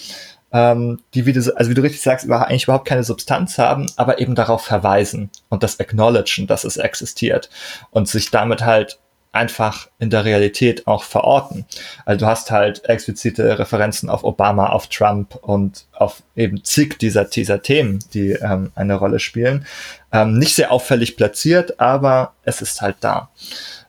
ähm, 0.52 1.00
die, 1.14 1.26
wie 1.26 1.32
du, 1.32 1.56
also 1.56 1.70
wie 1.70 1.74
du 1.74 1.82
richtig 1.82 2.02
sagst, 2.02 2.24
über, 2.24 2.46
eigentlich 2.46 2.64
überhaupt 2.64 2.86
keine 2.86 3.02
Substanz 3.02 3.58
haben, 3.58 3.86
aber 3.96 4.20
eben 4.20 4.36
darauf 4.36 4.62
verweisen 4.62 5.30
und 5.48 5.64
das 5.64 5.80
acknowledgen, 5.80 6.46
dass 6.46 6.62
es 6.62 6.76
existiert 6.76 7.50
und 7.90 8.08
sich 8.08 8.30
damit 8.30 8.64
halt 8.64 8.99
einfach 9.32 9.88
in 9.98 10.10
der 10.10 10.24
Realität 10.24 10.86
auch 10.86 11.04
verorten. 11.04 11.64
Also 12.04 12.24
du 12.24 12.30
hast 12.30 12.50
halt 12.50 12.84
explizite 12.88 13.58
Referenzen 13.58 14.08
auf 14.08 14.24
Obama, 14.24 14.70
auf 14.70 14.88
Trump 14.88 15.36
und 15.36 15.86
auf 15.92 16.22
eben 16.34 16.64
zig 16.64 16.98
dieser, 16.98 17.24
dieser 17.24 17.62
Themen, 17.62 18.00
die 18.12 18.32
ähm, 18.32 18.72
eine 18.74 18.94
Rolle 18.94 19.20
spielen. 19.20 19.66
Ähm, 20.12 20.38
nicht 20.38 20.54
sehr 20.54 20.72
auffällig 20.72 21.16
platziert, 21.16 21.78
aber 21.78 22.32
es 22.42 22.60
ist 22.60 22.82
halt 22.82 22.96
da. 23.00 23.30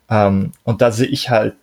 Ähm, 0.09 0.51
und 0.63 0.81
da 0.81 0.91
sehe 0.91 1.07
ich 1.07 1.29
halt 1.31 1.55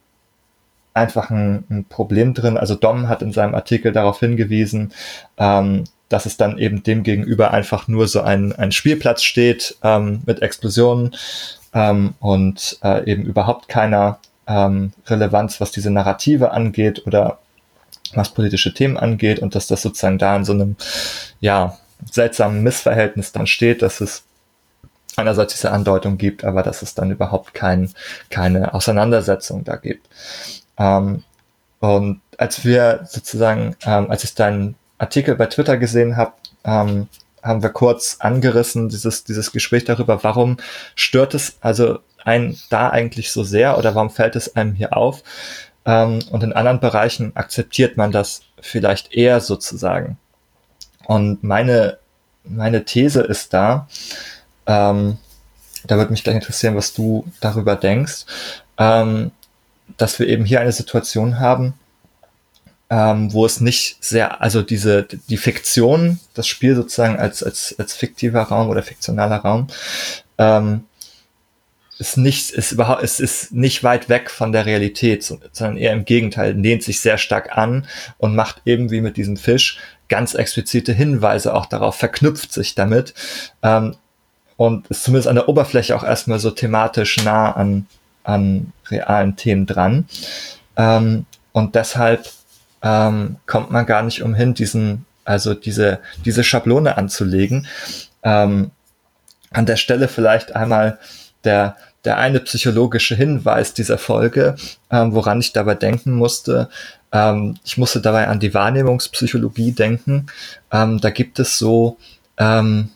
einfach 0.95 1.31
ein, 1.31 1.65
ein, 1.71 1.85
Problem 1.85 2.35
drin. 2.35 2.57
Also 2.57 2.75
Dom 2.75 3.09
hat 3.09 3.23
in 3.23 3.33
seinem 3.33 3.55
Artikel 3.55 3.93
darauf 3.93 4.19
hingewiesen, 4.19 4.93
ähm, 5.37 5.85
dass 6.09 6.27
es 6.27 6.37
dann 6.37 6.59
eben 6.59 6.83
dem 6.83 7.05
gegenüber 7.05 7.53
einfach 7.53 7.87
nur 7.87 8.09
so 8.09 8.23
ein, 8.23 8.53
ein 8.53 8.73
Spielplatz 8.73 9.23
steht 9.23 9.77
ähm, 9.85 10.23
mit 10.27 10.43
Explosionen 10.43 11.15
ähm, 11.75 12.15
und 12.21 12.79
äh, 12.83 13.11
eben 13.11 13.23
überhaupt 13.25 13.69
keiner 13.69 14.19
ähm, 14.47 14.93
Relevanz, 15.07 15.61
was 15.61 15.71
diese 15.71 15.91
Narrative 15.91 16.51
angeht 16.53 17.07
oder 17.07 17.39
was 18.15 18.31
politische 18.31 18.73
Themen 18.73 18.97
angeht 18.97 19.41
und 19.41 19.55
dass 19.55 19.67
das 19.67 19.83
sozusagen 19.83 20.19
da 20.19 20.37
in 20.37 20.45
so 20.45 20.53
einem 20.53 20.77
ja 21.41 21.77
seltsamen 22.11 22.63
Missverhältnis 22.63 23.33
dann 23.33 23.47
steht, 23.47 23.83
dass 23.83 24.01
es 24.01 24.23
einerseits 25.17 25.55
diese 25.55 25.73
Andeutung 25.73 26.17
gibt, 26.17 26.45
aber 26.45 26.63
dass 26.63 26.83
es 26.83 26.95
dann 26.95 27.11
überhaupt 27.11 27.53
kein, 27.55 27.93
keine 28.31 28.73
Auseinandersetzung 28.73 29.65
da 29.65 29.77
gibt. 29.77 30.09
Ähm, 30.79 31.25
und 31.81 32.21
als 32.37 32.65
wir 32.65 33.01
sozusagen, 33.05 33.77
ähm, 33.85 34.11
als 34.11 34.25
ich 34.25 34.35
deinen 34.35 34.77
Artikel 34.97 35.35
bei 35.37 35.47
Twitter 35.47 35.77
gesehen 35.77 36.17
habe, 36.17 36.33
ähm, 36.65 37.09
haben 37.43 37.63
wir 37.63 37.71
kurz 37.71 38.17
angerissen, 38.21 38.89
dieses, 38.89 39.25
dieses 39.25 39.53
Gespräch 39.53 39.85
darüber, 39.85 40.23
warum 40.25 40.57
stört 40.95 41.35
es 41.35 41.57
also 41.61 42.01
ein 42.25 42.57
da 42.69 42.91
eigentlich 42.91 43.33
so 43.33 43.45
sehr 43.45 43.79
oder 43.79 43.95
warum 43.95 44.11
fällt 44.11 44.37
es 44.37 44.57
einem 44.57 44.75
hier 44.75 44.97
auf? 44.97 45.23
Ähm, 45.85 46.21
und 46.31 46.43
in 46.43 46.53
anderen 46.53 46.81
Bereichen 46.81 47.35
akzeptiert 47.35 47.97
man 47.97 48.13
das 48.13 48.43
vielleicht 48.61 49.15
eher 49.15 49.41
sozusagen. 49.41 50.19
Und 51.07 51.43
meine, 51.43 51.99
meine 52.45 52.85
These 52.85 53.23
ist 53.23 53.55
da, 53.55 53.89
ähm, 54.67 55.19
da 55.87 55.97
würde 55.97 56.11
mich 56.11 56.25
gleich 56.25 56.35
interessieren, 56.35 56.77
was 56.77 56.93
du 56.93 57.25
darüber 57.41 57.77
denkst, 57.77 58.27
ähm, 58.77 59.31
dass 59.97 60.19
wir 60.19 60.29
eben 60.29 60.45
hier 60.45 60.61
eine 60.61 60.73
Situation 60.73 61.41
haben, 61.41 61.75
ähm, 62.91 63.33
wo 63.33 63.45
es 63.45 63.61
nicht 63.61 64.03
sehr, 64.03 64.41
also 64.41 64.63
diese, 64.63 65.05
die 65.05 65.37
Fiktion, 65.37 66.21
das 66.35 66.47
Spiel 66.47 66.75
sozusagen 66.75 67.19
als, 67.19 67.43
als, 67.43 67.75
als 67.79 67.95
fiktiver 67.95 68.43
Raum 68.43 68.69
oder 68.69 68.83
fiktionaler 68.83 69.37
Raum, 69.37 69.67
ähm, 70.39 70.85
ist 71.99 72.17
nicht, 72.17 72.51
ist 72.51 72.73
überhaupt, 72.73 73.03
es 73.03 73.19
ist 73.19 73.53
nicht 73.53 73.83
weit 73.83 74.09
weg 74.09 74.31
von 74.31 74.53
der 74.53 74.67
Realität, 74.67 75.25
sondern 75.25 75.77
eher 75.77 75.93
im 75.93 76.05
Gegenteil, 76.05 76.53
lehnt 76.53 76.85
sich 76.85 77.01
sehr 77.01 77.19
stark 77.19 77.59
an 77.59 77.87
und 78.19 78.37
macht 78.37 78.63
eben 78.65 78.91
wie 78.91 79.01
mit 79.01 79.17
diesem 79.17 79.37
Fisch 79.37 79.79
ganz 80.09 80.35
explizite 80.35 80.93
Hinweise 80.93 81.53
auch 81.53 81.67
darauf, 81.67 81.97
verknüpft 81.97 82.53
sich 82.53 82.75
damit 82.75 83.15
ähm, 83.63 83.97
und 84.57 84.87
ist 84.87 85.03
zumindest 85.03 85.29
an 85.29 85.35
der 85.35 85.49
Oberfläche 85.49 85.95
auch 85.95 86.05
erstmal 86.05 86.39
so 86.39 86.51
thematisch 86.51 87.23
nah 87.25 87.53
an, 87.53 87.87
an 88.23 88.73
realen 88.91 89.37
Themen 89.37 89.67
dran. 89.67 90.09
Ähm, 90.77 91.27
und 91.53 91.75
deshalb 91.75 92.31
ähm, 92.83 93.37
kommt 93.47 93.71
man 93.71 93.87
gar 93.87 94.03
nicht 94.03 94.23
umhin, 94.23 94.55
diesen, 94.55 95.05
also 95.25 95.55
diese, 95.55 96.01
diese 96.25 96.45
Schablone 96.45 96.97
anzulegen. 96.97 97.67
Ähm, 98.23 98.71
an 99.51 99.67
der 99.67 99.77
Stelle 99.77 100.09
vielleicht 100.09 100.55
einmal 100.55 100.99
der, 101.45 101.77
der 102.05 102.19
eine 102.19 102.41
psychologische 102.41 103.15
Hinweis 103.15 103.75
dieser 103.75 103.99
Folge, 103.99 104.57
ähm, 104.91 105.15
woran 105.15 105.41
ich 105.41 105.53
dabei 105.53 105.75
denken 105.75 106.13
musste, 106.13 106.69
Ähm, 107.11 107.57
ich 107.65 107.79
musste 107.79 108.03
dabei 108.03 108.29
an 108.29 108.39
die 108.39 108.53
Wahrnehmungspsychologie 108.53 109.73
denken. 109.73 110.27
Ähm, 110.71 111.01
da 111.01 111.09
gibt 111.09 111.39
es 111.39 111.59
so 111.59 111.97
ähm, 112.37 112.91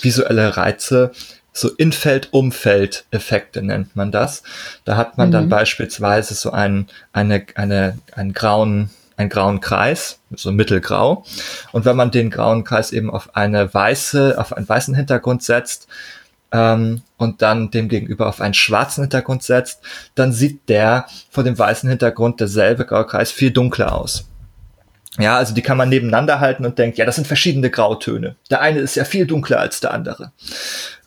visuelle 0.00 0.56
Reize, 0.56 1.12
so 1.52 1.68
Infeld-Umfeld-Effekte 1.68 3.60
nennt 3.60 3.94
man 3.94 4.10
das. 4.10 4.42
Da 4.86 4.96
hat 4.96 5.18
man 5.18 5.28
mhm. 5.28 5.32
dann 5.32 5.48
beispielsweise 5.50 6.34
so 6.34 6.50
einen, 6.50 6.88
eine, 7.12 7.44
eine, 7.54 7.98
einen 8.16 8.32
grauen, 8.32 8.88
einen 9.22 9.30
grauen 9.30 9.60
Kreis, 9.60 10.20
so 10.34 10.52
mittelgrau. 10.52 11.24
Und 11.72 11.84
wenn 11.84 11.96
man 11.96 12.10
den 12.10 12.30
grauen 12.30 12.64
Kreis 12.64 12.92
eben 12.92 13.10
auf 13.10 13.34
eine 13.34 13.72
weiße, 13.72 14.36
auf 14.38 14.52
einen 14.56 14.68
weißen 14.68 14.94
Hintergrund 14.94 15.42
setzt, 15.42 15.88
ähm, 16.52 17.02
und 17.16 17.42
dann 17.42 17.70
dem 17.70 17.88
gegenüber 17.88 18.28
auf 18.28 18.40
einen 18.40 18.54
schwarzen 18.54 19.02
Hintergrund 19.04 19.42
setzt, 19.42 19.80
dann 20.14 20.32
sieht 20.32 20.68
der 20.68 21.06
vor 21.30 21.44
dem 21.44 21.58
weißen 21.58 21.88
Hintergrund 21.88 22.40
derselbe 22.40 22.84
graue 22.84 23.06
Kreis 23.06 23.32
viel 23.32 23.50
dunkler 23.50 23.94
aus. 23.94 24.28
Ja, 25.18 25.36
also 25.36 25.54
die 25.54 25.62
kann 25.62 25.76
man 25.76 25.88
nebeneinander 25.88 26.40
halten 26.40 26.64
und 26.64 26.78
denkt, 26.78 26.98
ja, 26.98 27.04
das 27.04 27.16
sind 27.16 27.26
verschiedene 27.26 27.70
Grautöne. 27.70 28.36
Der 28.50 28.60
eine 28.60 28.80
ist 28.80 28.94
ja 28.94 29.04
viel 29.04 29.26
dunkler 29.26 29.60
als 29.60 29.80
der 29.80 29.92
andere. 29.92 30.32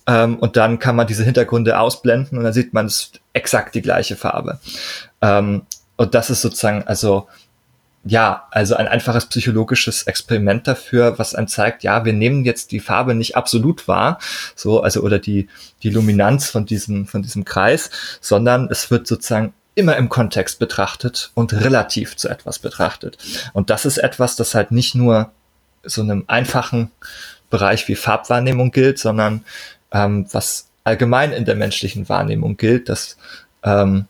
Ähm, 0.07 0.37
und 0.37 0.57
dann 0.57 0.77
kann 0.77 0.95
man 0.95 1.07
diese 1.07 1.23
Hintergründe 1.23 1.79
ausblenden 1.79 2.37
und 2.37 2.43
dann 2.43 2.53
sieht 2.53 2.73
man 2.73 2.85
es 2.85 3.11
exakt 3.33 3.73
die 3.73 3.81
gleiche 3.81 4.15
Farbe. 4.15 4.59
Ähm, 5.21 5.63
und 5.97 6.13
das 6.13 6.29
ist 6.29 6.41
sozusagen, 6.41 6.83
also 6.83 7.27
ja, 8.07 8.47
also 8.51 8.75
ein 8.75 8.87
einfaches 8.87 9.25
psychologisches 9.25 10.03
Experiment 10.03 10.67
dafür, 10.67 11.17
was 11.17 11.33
einem 11.33 11.47
zeigt, 11.47 11.83
ja, 11.83 12.05
wir 12.05 12.13
nehmen 12.13 12.45
jetzt 12.45 12.71
die 12.71 12.79
Farbe 12.79 13.15
nicht 13.15 13.35
absolut 13.35 13.87
wahr, 13.87 14.19
so, 14.55 14.81
also, 14.81 15.01
oder 15.01 15.17
die, 15.17 15.47
die 15.81 15.89
Luminanz 15.89 16.49
von 16.51 16.67
diesem, 16.67 17.07
von 17.07 17.23
diesem 17.23 17.45
Kreis, 17.45 17.89
sondern 18.21 18.69
es 18.69 18.91
wird 18.91 19.07
sozusagen 19.07 19.53
immer 19.73 19.97
im 19.97 20.07
Kontext 20.07 20.59
betrachtet 20.59 21.31
und 21.33 21.51
relativ 21.53 22.15
zu 22.15 22.29
etwas 22.29 22.59
betrachtet. 22.59 23.17
Und 23.53 23.71
das 23.71 23.85
ist 23.85 23.97
etwas, 23.97 24.35
das 24.35 24.53
halt 24.53 24.71
nicht 24.71 24.93
nur 24.93 25.31
so 25.83 26.01
einem 26.01 26.25
einfachen 26.27 26.91
Bereich 27.49 27.87
wie 27.87 27.95
Farbwahrnehmung 27.95 28.71
gilt, 28.71 28.99
sondern 28.99 29.43
ähm, 29.91 30.27
was 30.31 30.69
allgemein 30.83 31.33
in 31.33 31.45
der 31.45 31.55
menschlichen 31.55 32.07
Wahrnehmung 32.07 32.55
gilt, 32.55 32.87
dass 32.87 33.17
ähm, 33.63 34.05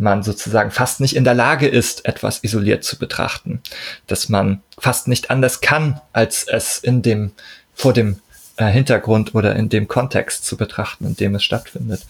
man 0.00 0.22
sozusagen 0.22 0.70
fast 0.70 1.00
nicht 1.00 1.14
in 1.14 1.24
der 1.24 1.34
Lage 1.34 1.68
ist, 1.68 2.06
etwas 2.06 2.42
isoliert 2.42 2.84
zu 2.84 2.98
betrachten, 2.98 3.60
dass 4.06 4.28
man 4.28 4.62
fast 4.78 5.08
nicht 5.08 5.30
anders 5.30 5.60
kann, 5.60 6.00
als 6.12 6.44
es 6.48 6.78
in 6.78 7.02
dem, 7.02 7.32
vor 7.74 7.92
dem 7.92 8.18
äh, 8.56 8.66
Hintergrund 8.66 9.34
oder 9.34 9.54
in 9.56 9.68
dem 9.68 9.88
Kontext 9.88 10.46
zu 10.46 10.56
betrachten, 10.56 11.06
in 11.06 11.16
dem 11.16 11.34
es 11.34 11.44
stattfindet. 11.44 12.06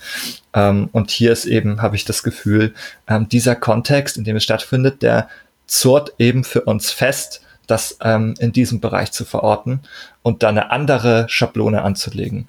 Ähm, 0.55 0.89
und 0.93 1.11
hier 1.11 1.33
ist 1.33 1.47
eben, 1.47 1.83
habe 1.83 1.97
ich 1.97 2.05
das 2.05 2.23
Gefühl, 2.23 2.75
ähm, 3.09 3.29
dieser 3.29 3.57
Kontext, 3.57 4.17
in 4.17 4.25
dem 4.25 4.37
es 4.37 4.45
stattfindet, 4.45 5.03
der 5.03 5.29
zurrt 5.67 6.15
eben 6.19 6.45
für 6.45 6.63
uns 6.63 6.91
fest, 6.91 7.43
das 7.67 7.99
ähm, 8.03 8.35
in 8.39 8.53
diesem 8.53 8.81
Bereich 8.81 9.13
zu 9.13 9.25
verorten 9.25 9.81
und 10.23 10.43
dann 10.43 10.59
eine 10.59 10.71
andere 10.71 11.27
Schablone 11.29 11.83
anzulegen. 11.83 12.49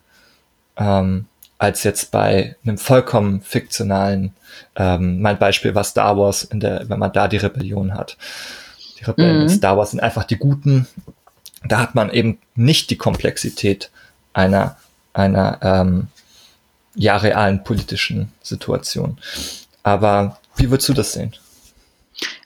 Ähm, 0.78 1.26
als 1.62 1.84
jetzt 1.84 2.09
bei 2.09 2.55
einem 2.64 2.80
vollkommen 2.80 3.41
fiktionalen, 3.43 4.34
ähm, 4.76 5.22
mein 5.22 5.38
Beispiel 5.38 5.76
war 5.76 5.84
Star 5.84 6.18
Wars, 6.18 6.43
in 6.43 6.59
der, 6.59 6.89
wenn 6.89 6.97
man 6.97 7.14
da 7.14 7.28
die 7.28 7.38
Rebellion 7.38 7.93
hat. 7.93 8.18
Die 8.97 9.03
Rebellen 9.03 9.36
mhm. 9.36 9.41
in 9.43 9.49
Star 9.49 9.78
Wars 9.78 9.91
sind 9.91 9.99
einfach 9.99 10.24
die 10.24 10.38
Guten. 10.38 10.88
Da 11.64 11.78
hat 11.78 11.93
man 11.93 12.09
eben 12.09 12.39
nicht 12.55 12.89
die 12.89 12.97
Komplexität 12.97 13.91
einer, 14.34 14.76
einer 15.14 15.59
ähm, 15.62 16.07
ja 16.95 17.18
realen 17.18 17.64
politischen 17.64 18.32
Situation. 18.41 19.20
Aber 19.84 20.39
wie 20.55 20.72
würdest 20.72 20.89
du 20.89 20.93
das 20.93 21.14
sehen? 21.14 21.36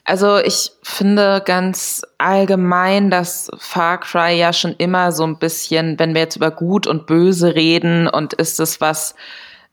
Also 0.07 0.37
ich 0.37 0.71
finde 0.83 1.41
ganz 1.43 2.03
allgemein, 2.19 3.09
dass 3.09 3.49
Far 3.57 3.99
Cry 3.99 4.37
ja 4.37 4.53
schon 4.53 4.75
immer 4.77 5.11
so 5.11 5.23
ein 5.23 5.39
bisschen, 5.39 5.97
wenn 5.97 6.13
wir 6.13 6.21
jetzt 6.21 6.35
über 6.35 6.51
Gut 6.51 6.85
und 6.85 7.07
Böse 7.07 7.55
reden 7.55 8.07
und 8.07 8.33
ist 8.33 8.59
es 8.59 8.79
was, 8.79 9.15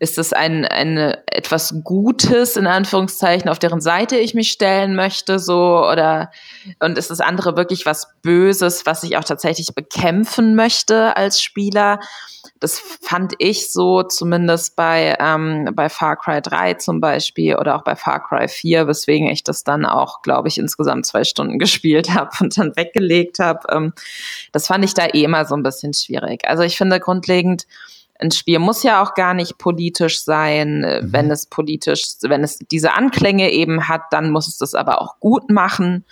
ist 0.03 0.19
es 0.19 0.33
ein, 0.33 0.65
ein 0.65 0.99
etwas 1.27 1.77
Gutes 1.85 2.57
in 2.57 2.67
Anführungszeichen, 2.67 3.49
auf 3.49 3.61
deren 3.61 3.81
Seite 3.81 4.17
ich 4.17 4.35
mich 4.35 4.51
stellen 4.51 4.97
möchte, 4.97 5.39
so 5.39 5.87
oder 5.89 6.33
und 6.81 6.99
ist 6.99 7.11
das 7.11 7.21
andere 7.21 7.57
wirklich 7.57 7.87
was 7.87 8.09
Böses, 8.21 8.85
was 8.85 9.05
ich 9.05 9.17
auch 9.17 9.23
tatsächlich 9.23 9.77
bekämpfen 9.77 10.57
möchte 10.57 11.17
als 11.17 11.41
Spieler? 11.41 12.01
Das 12.59 12.81
fand 12.81 13.35
ich 13.39 13.73
so 13.73 14.03
zumindest 14.03 14.75
bei, 14.75 15.17
ähm, 15.21 15.71
bei 15.73 15.89
Far 15.89 16.17
Cry 16.17 16.43
3 16.43 16.75
zum 16.75 17.01
Beispiel 17.01 17.55
oder 17.55 17.77
auch 17.77 17.85
bei 17.85 17.95
Far 17.95 18.27
Cry 18.27 18.49
4, 18.49 18.89
weswegen 18.89 19.29
ich 19.29 19.45
das 19.45 19.63
dann 19.63 19.87
auch, 19.87 20.23
glaube 20.23 20.49
ich, 20.49 20.59
insgesamt 20.59 21.07
zwei 21.07 21.23
Stunden 21.23 21.59
gespielt 21.61 22.13
habe 22.13 22.31
und 22.41 22.59
dann 22.59 22.75
weggelegt 22.75 23.39
habe. 23.39 23.61
Ähm, 23.71 23.93
das 24.51 24.67
fand 24.67 24.85
ich 24.85 24.95
da 24.95 25.07
eh 25.07 25.23
immer 25.23 25.45
so 25.45 25.55
ein 25.55 25.63
bisschen 25.63 25.95
schwierig. 25.95 26.49
Also 26.49 26.65
ich 26.65 26.77
finde 26.77 26.99
grundlegend, 26.99 27.67
ein 28.23 28.31
Spiel 28.31 28.59
muss 28.59 28.83
ja 28.83 29.03
auch 29.03 29.15
gar 29.15 29.35
nicht 29.35 29.59
politisch 29.59 30.23
sein. 30.23 30.81
Mhm. 30.81 31.13
Wenn 31.13 31.31
es 31.31 31.47
politisch, 31.47 32.05
wenn 32.23 32.45
es 32.45 32.59
diese 32.71 32.95
Anklänge 32.95 33.51
eben 33.51 33.89
hat, 33.89 34.03
dann 34.11 34.31
muss 34.31 34.49
es 34.49 34.59
das 34.59 34.75
aber 34.75 35.03
auch 35.03 35.19
gut 35.21 35.51
machen. 35.51 36.05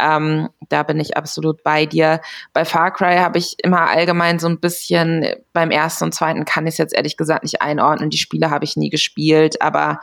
Ähm, 0.00 0.48
da 0.68 0.84
bin 0.84 1.00
ich 1.00 1.16
absolut 1.16 1.64
bei 1.64 1.84
dir. 1.84 2.20
Bei 2.52 2.64
Far 2.64 2.92
Cry 2.92 3.16
habe 3.16 3.38
ich 3.38 3.56
immer 3.64 3.88
allgemein 3.88 4.38
so 4.38 4.46
ein 4.48 4.60
bisschen, 4.60 5.26
beim 5.52 5.72
ersten 5.72 6.04
und 6.04 6.14
zweiten 6.14 6.44
kann 6.44 6.66
ich 6.68 6.74
es 6.74 6.78
jetzt 6.78 6.94
ehrlich 6.94 7.16
gesagt 7.16 7.42
nicht 7.42 7.62
einordnen. 7.62 8.10
Die 8.10 8.18
Spiele 8.18 8.50
habe 8.50 8.64
ich 8.64 8.76
nie 8.76 8.90
gespielt, 8.90 9.60
aber 9.60 10.00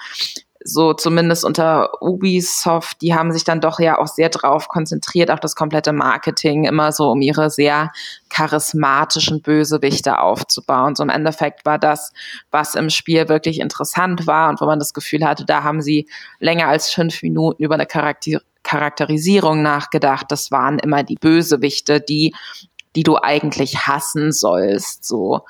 so 0.68 0.94
zumindest 0.94 1.46
unter 1.46 2.02
Ubisoft, 2.02 3.00
die 3.04 3.14
haben 3.14 3.32
sich 3.32 3.44
dann 3.44 3.62
doch 3.62 3.80
ja 3.80 4.00
auch 4.00 4.08
sehr 4.08 4.30
drauf 4.30 4.68
konzentriert, 4.68 5.30
auch 5.30 5.40
das 5.40 5.56
komplette 5.56 5.94
Marketing 5.94 6.66
immer 6.66 6.92
so 6.92 7.12
um 7.12 7.22
ihre 7.22 7.52
sehr 7.52 7.92
charismatischen 8.30 9.44
Bösewichte 9.44 10.20
aufzubauen. 10.20 10.96
So 10.96 11.04
im 11.04 11.10
Endeffekt 11.10 11.66
war 11.66 11.78
das, 11.78 12.14
was 12.50 12.74
im 12.74 12.90
Spiel 12.90 13.30
wirklich 13.30 13.60
interessant 13.60 14.26
war 14.26 14.50
und 14.50 14.60
wo 14.60 14.66
man 14.66 14.80
das 14.80 14.96
Gefühl 14.96 15.24
hatte, 15.24 15.46
da 15.46 15.64
haben 15.64 15.84
sie 15.84 16.10
länger 16.40 16.68
als 16.68 16.90
fünf 16.90 17.22
Minuten 17.22 17.64
über 17.64 17.76
eine 17.76 17.86
Charakter 17.86 18.40
Charakterisierung 18.64 19.62
nachgedacht. 19.62 20.26
Das 20.30 20.50
waren 20.50 20.80
immer 20.80 21.04
die 21.04 21.18
Bösewichte, 21.22 22.02
die, 22.02 22.34
die 22.96 23.04
du 23.04 23.18
eigentlich 23.22 23.86
hassen 23.86 24.32
sollst, 24.32 25.06
so. 25.06 25.42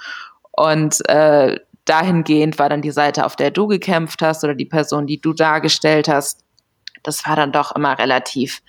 Und 0.51 1.07
äh, 1.07 1.57
dahingehend 1.85 2.59
war 2.59 2.69
dann 2.69 2.81
die 2.81 2.91
Seite, 2.91 3.25
auf 3.25 3.35
der 3.35 3.51
du 3.51 3.67
gekämpft 3.67 4.21
hast 4.21 4.43
oder 4.43 4.55
die 4.55 4.65
Person, 4.65 5.07
die 5.07 5.21
du 5.21 5.33
dargestellt 5.33 6.07
hast, 6.07 6.43
das 7.03 7.25
war 7.27 7.35
dann 7.35 7.51
doch 7.51 7.75
immer 7.75 7.97
relativ 7.97 8.61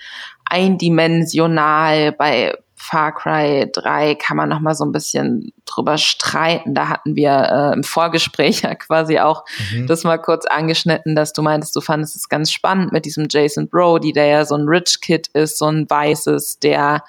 eindimensional. 0.45 2.13
Bei 2.13 2.55
Far 2.79 3.15
Cry 3.15 3.71
3 3.73 4.15
kann 4.17 4.37
man 4.37 4.51
noch 4.51 4.61
mal 4.61 4.75
so 4.75 4.85
ein 4.85 4.93
bisschen 4.93 5.53
drüber 5.65 5.97
streiten. 5.97 6.75
Da 6.75 6.89
hatten 6.89 7.17
wir 7.17 7.33
äh, 7.33 7.75
im 7.75 7.83
Vorgespräch 7.83 8.61
ja 8.63 8.75
quasi 8.75 9.19
auch 9.19 9.45
mhm. 9.73 9.87
das 9.87 10.05
mal 10.05 10.19
kurz 10.19 10.45
angeschnitten, 10.47 11.17
dass 11.17 11.33
du 11.33 11.43
meintest, 11.43 11.75
du 11.75 11.81
fandest 11.81 12.17
es 12.17 12.29
ganz 12.29 12.53
spannend 12.53 12.93
mit 12.93 13.07
diesem 13.07 13.27
Jason 13.31 13.69
Brody, 13.69 14.13
der 14.13 14.27
ja 14.27 14.45
so 14.45 14.55
ein 14.55 14.69
Rich 14.69 15.01
Kid 15.01 15.29
ist, 15.29 15.59
so 15.59 15.67
ein 15.67 15.89
weißes, 15.89 16.59
der 16.59 17.03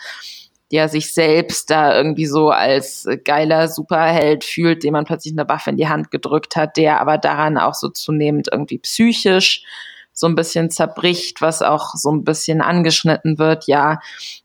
der 0.72 0.90
sich 0.90 1.14
selbst 1.14 1.70
da 1.70 1.96
irgendwie 1.96 2.26
so 2.26 2.50
als 2.50 3.08
geiler 3.24 3.68
Superheld 3.68 4.44
fühlt, 4.44 4.84
dem 4.84 4.94
man 4.94 5.06
plötzlich 5.06 5.34
eine 5.34 5.48
Waffe 5.48 5.70
in 5.70 5.78
die 5.78 5.88
Hand 5.88 6.12
gedrückt 6.12 6.56
hat, 6.56 6.78
der 6.78 7.00
aber 7.00 7.18
daran 7.18 7.58
auch 7.58 7.74
so 7.74 7.90
zunehmend 7.90 8.50
irgendwie 8.52 8.80
psychisch 8.80 9.64
so 10.18 10.28
ein 10.28 10.36
bisschen 10.36 10.72
zerbricht, 10.72 11.42
was 11.42 11.62
auch 11.62 11.94
so 11.94 12.12
ein 12.12 12.24
bisschen 12.24 12.62
angeschnitten 12.62 13.38
wird. 13.38 13.68
Ja, 13.68 14.00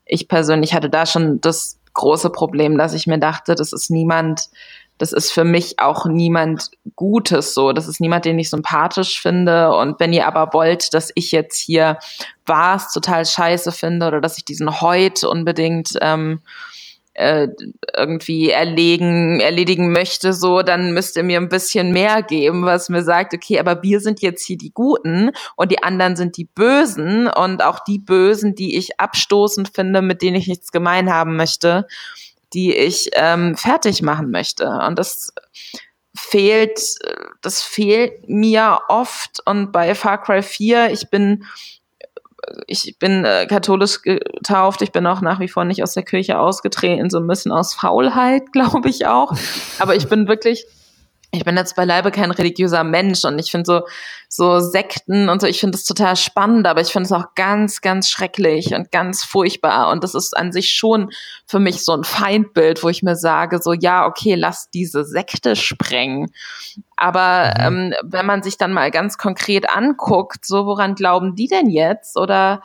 ich 0.05 0.27
persönlich 0.27 0.73
hatte 0.75 0.89
da 0.89 1.05
schon 1.05 1.41
das 1.41 1.79
große 1.93 2.29
Problem, 2.29 2.77
dass 2.77 2.93
ich 2.93 3.07
mir 3.07 3.17
dachte, 3.17 3.55
das 3.55 3.73
ist 3.73 3.89
niemand, 3.89 4.49
das 4.97 5.11
ist 5.11 5.31
für 5.31 5.43
mich 5.43 5.79
auch 5.79 6.05
niemand 6.05 6.71
Gutes 6.95 7.53
so. 7.53 7.73
Das 7.73 7.87
ist 7.87 7.99
niemand, 7.99 8.25
den 8.25 8.39
ich 8.39 8.49
sympathisch 8.49 9.21
finde. 9.21 9.75
Und 9.75 9.99
wenn 9.99 10.13
ihr 10.13 10.27
aber 10.27 10.53
wollt, 10.53 10.93
dass 10.93 11.11
ich 11.15 11.31
jetzt 11.31 11.59
hier 11.59 11.97
was 12.45 12.93
total 12.93 13.25
scheiße 13.25 13.71
finde 13.71 14.07
oder 14.07 14.21
dass 14.21 14.37
ich 14.37 14.45
diesen 14.45 14.81
Heut 14.81 15.23
unbedingt 15.23 15.93
ähm, 16.01 16.41
äh, 17.15 17.47
irgendwie 17.95 18.49
erlegen, 18.49 19.39
erledigen 19.39 19.91
möchte, 19.91 20.33
so, 20.33 20.63
dann 20.63 20.93
müsst 20.93 21.15
ihr 21.15 21.23
mir 21.23 21.39
ein 21.39 21.49
bisschen 21.49 21.91
mehr 21.91 22.23
geben, 22.23 22.65
was 22.65 22.89
mir 22.89 23.03
sagt, 23.03 23.33
okay, 23.33 23.59
aber 23.59 23.83
wir 23.83 23.99
sind 23.99 24.21
jetzt 24.21 24.45
hier 24.45 24.57
die 24.57 24.71
Guten 24.71 25.31
und 25.55 25.71
die 25.71 25.83
anderen 25.83 26.15
sind 26.15 26.37
die 26.37 26.45
Bösen 26.45 27.27
und 27.27 27.63
auch 27.63 27.79
die 27.81 27.99
Bösen, 27.99 28.55
die 28.55 28.77
ich 28.77 28.99
abstoßend 28.99 29.69
finde, 29.69 30.01
mit 30.01 30.21
denen 30.21 30.37
ich 30.37 30.47
nichts 30.47 30.71
gemein 30.71 31.13
haben 31.13 31.35
möchte, 31.35 31.85
die 32.53 32.75
ich 32.75 33.09
ähm, 33.13 33.55
fertig 33.55 34.01
machen 34.01 34.31
möchte. 34.31 34.67
Und 34.67 34.99
das 34.99 35.33
fehlt, 36.15 36.79
das 37.41 37.61
fehlt 37.61 38.27
mir 38.29 38.79
oft. 38.87 39.39
Und 39.45 39.71
bei 39.71 39.95
Far 39.95 40.21
Cry 40.21 40.41
4, 40.41 40.91
ich 40.91 41.09
bin 41.09 41.45
ich 42.67 42.97
bin 42.99 43.23
äh, 43.25 43.47
katholisch 43.47 44.01
getauft, 44.01 44.81
ich 44.81 44.91
bin 44.91 45.07
auch 45.07 45.21
nach 45.21 45.39
wie 45.39 45.47
vor 45.47 45.63
nicht 45.63 45.81
aus 45.81 45.93
der 45.93 46.03
Kirche 46.03 46.37
ausgetreten, 46.39 47.09
so 47.09 47.19
ein 47.19 47.27
bisschen 47.27 47.51
aus 47.51 47.73
Faulheit, 47.73 48.43
glaube 48.51 48.89
ich 48.89 49.07
auch. 49.07 49.33
Aber 49.79 49.95
ich 49.95 50.07
bin 50.07 50.27
wirklich 50.27 50.65
ich 51.35 51.43
bin 51.43 51.57
jetzt 51.57 51.75
beileibe 51.75 52.11
kein 52.11 52.29
religiöser 52.29 52.83
Mensch 52.83 53.25
und 53.25 53.39
ich 53.39 53.49
finde 53.49 53.65
so, 53.65 53.81
so 54.29 54.59
Sekten 54.59 55.29
und 55.29 55.41
so, 55.41 55.47
ich 55.47 55.59
finde 55.59 55.71
das 55.71 55.83
total 55.83 56.15
spannend, 56.15 56.67
aber 56.67 56.79
ich 56.79 56.89
finde 56.89 57.07
es 57.07 57.11
auch 57.11 57.33
ganz, 57.33 57.81
ganz 57.81 58.07
schrecklich 58.07 58.75
und 58.75 58.91
ganz 58.91 59.23
furchtbar. 59.23 59.91
Und 59.91 60.03
das 60.03 60.13
ist 60.13 60.37
an 60.37 60.51
sich 60.51 60.75
schon 60.75 61.09
für 61.47 61.59
mich 61.59 61.83
so 61.83 61.93
ein 61.93 62.03
Feindbild, 62.03 62.83
wo 62.83 62.89
ich 62.89 63.01
mir 63.01 63.15
sage, 63.15 63.59
so, 63.63 63.73
ja, 63.73 64.05
okay, 64.05 64.35
lass 64.35 64.69
diese 64.69 65.05
Sekte 65.05 65.55
sprengen. 65.55 66.31
Aber 66.97 67.53
mhm. 67.57 67.91
ähm, 67.91 67.93
wenn 68.03 68.27
man 68.27 68.43
sich 68.43 68.59
dann 68.59 68.71
mal 68.71 68.91
ganz 68.91 69.17
konkret 69.17 69.67
anguckt, 69.71 70.45
so, 70.45 70.67
woran 70.67 70.93
glauben 70.93 71.35
die 71.35 71.47
denn 71.47 71.67
jetzt? 71.67 72.15
Oder 72.15 72.61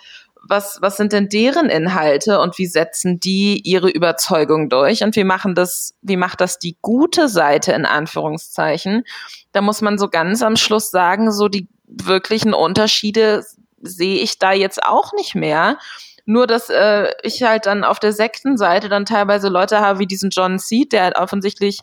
was, 0.47 0.79
was 0.81 0.97
sind 0.97 1.13
denn 1.13 1.29
deren 1.29 1.69
Inhalte 1.69 2.41
und 2.41 2.59
wie 2.59 2.67
setzen 2.67 3.21
die 3.21 3.61
ihre 3.65 3.91
Überzeugung 3.91 4.69
durch 4.69 5.03
und 5.03 5.17
wie 5.17 5.25
machen 5.25 5.55
das, 5.55 5.95
wie 6.03 6.17
macht 6.17 6.41
das 6.41 6.59
die 6.59 6.77
gute 6.81 7.29
Seite 7.29 7.73
in 7.73 7.85
Anführungszeichen? 7.85 9.05
Da 9.53 9.61
muss 9.61 9.81
man 9.81 9.99
so 9.99 10.09
ganz 10.09 10.43
am 10.43 10.57
Schluss 10.57 10.91
sagen, 10.91 11.33
so 11.33 11.49
die 11.49 11.69
wirklichen 11.87 12.55
Unterschiede 12.55 13.45
sehe 13.81 14.21
ich 14.21 14.39
da 14.39 14.53
jetzt 14.53 14.83
auch 14.83 15.13
nicht 15.13 15.35
mehr. 15.35 15.79
Nur, 16.25 16.47
dass 16.47 16.69
äh, 16.69 17.11
ich 17.23 17.43
halt 17.43 17.65
dann 17.67 17.85
auf 17.85 18.01
der 18.01 18.13
Sektenseite 18.13 18.91
dann 18.91 19.07
teilweise 19.07 19.49
Leute 19.49 19.81
habe 19.81 19.99
wie 19.99 20.07
diesen 20.07 20.31
John 20.31 20.59
Seed, 20.59 20.93
der 20.93 21.05
halt 21.05 21.17
offensichtlich 21.17 21.81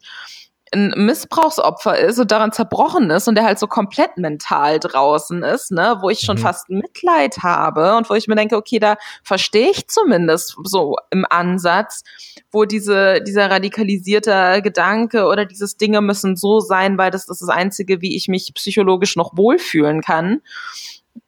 ein 0.73 0.93
Missbrauchsopfer 0.95 1.97
ist 1.97 2.19
und 2.19 2.31
daran 2.31 2.51
zerbrochen 2.51 3.09
ist 3.11 3.27
und 3.27 3.35
der 3.35 3.45
halt 3.45 3.59
so 3.59 3.67
komplett 3.67 4.17
mental 4.17 4.79
draußen 4.79 5.43
ist, 5.43 5.71
ne, 5.71 5.97
wo 6.01 6.09
ich 6.09 6.19
schon 6.21 6.37
mhm. 6.37 6.41
fast 6.41 6.69
Mitleid 6.69 7.37
habe 7.43 7.95
und 7.95 8.09
wo 8.09 8.15
ich 8.15 8.27
mir 8.27 8.35
denke, 8.35 8.57
okay, 8.57 8.79
da 8.79 8.97
verstehe 9.23 9.69
ich 9.69 9.87
zumindest 9.87 10.55
so 10.63 10.95
im 11.11 11.25
Ansatz, 11.29 12.03
wo 12.51 12.65
diese, 12.65 13.21
dieser 13.21 13.49
radikalisierte 13.51 14.61
Gedanke 14.63 15.25
oder 15.25 15.45
dieses 15.45 15.77
Dinge 15.77 16.01
müssen 16.01 16.35
so 16.35 16.59
sein, 16.59 16.97
weil 16.97 17.11
das, 17.11 17.25
das 17.25 17.41
ist 17.41 17.47
das 17.47 17.55
Einzige, 17.55 18.01
wie 18.01 18.15
ich 18.15 18.27
mich 18.27 18.53
psychologisch 18.55 19.15
noch 19.15 19.37
wohlfühlen 19.37 20.01
kann. 20.01 20.41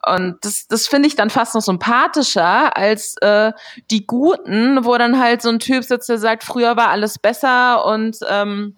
Und 0.06 0.38
das, 0.42 0.68
das 0.68 0.88
finde 0.88 1.08
ich 1.08 1.16
dann 1.16 1.30
fast 1.30 1.56
noch 1.56 1.62
sympathischer 1.62 2.76
als 2.76 3.16
äh, 3.22 3.52
die 3.92 4.06
Guten, 4.06 4.84
wo 4.84 4.98
dann 4.98 5.20
halt 5.20 5.42
so 5.42 5.50
ein 5.50 5.60
Typ 5.60 5.84
sitzt, 5.84 6.10
der 6.10 6.18
sagt, 6.18 6.44
früher 6.44 6.76
war 6.76 6.90
alles 6.90 7.20
besser 7.20 7.86
und 7.86 8.18
ähm, 8.30 8.76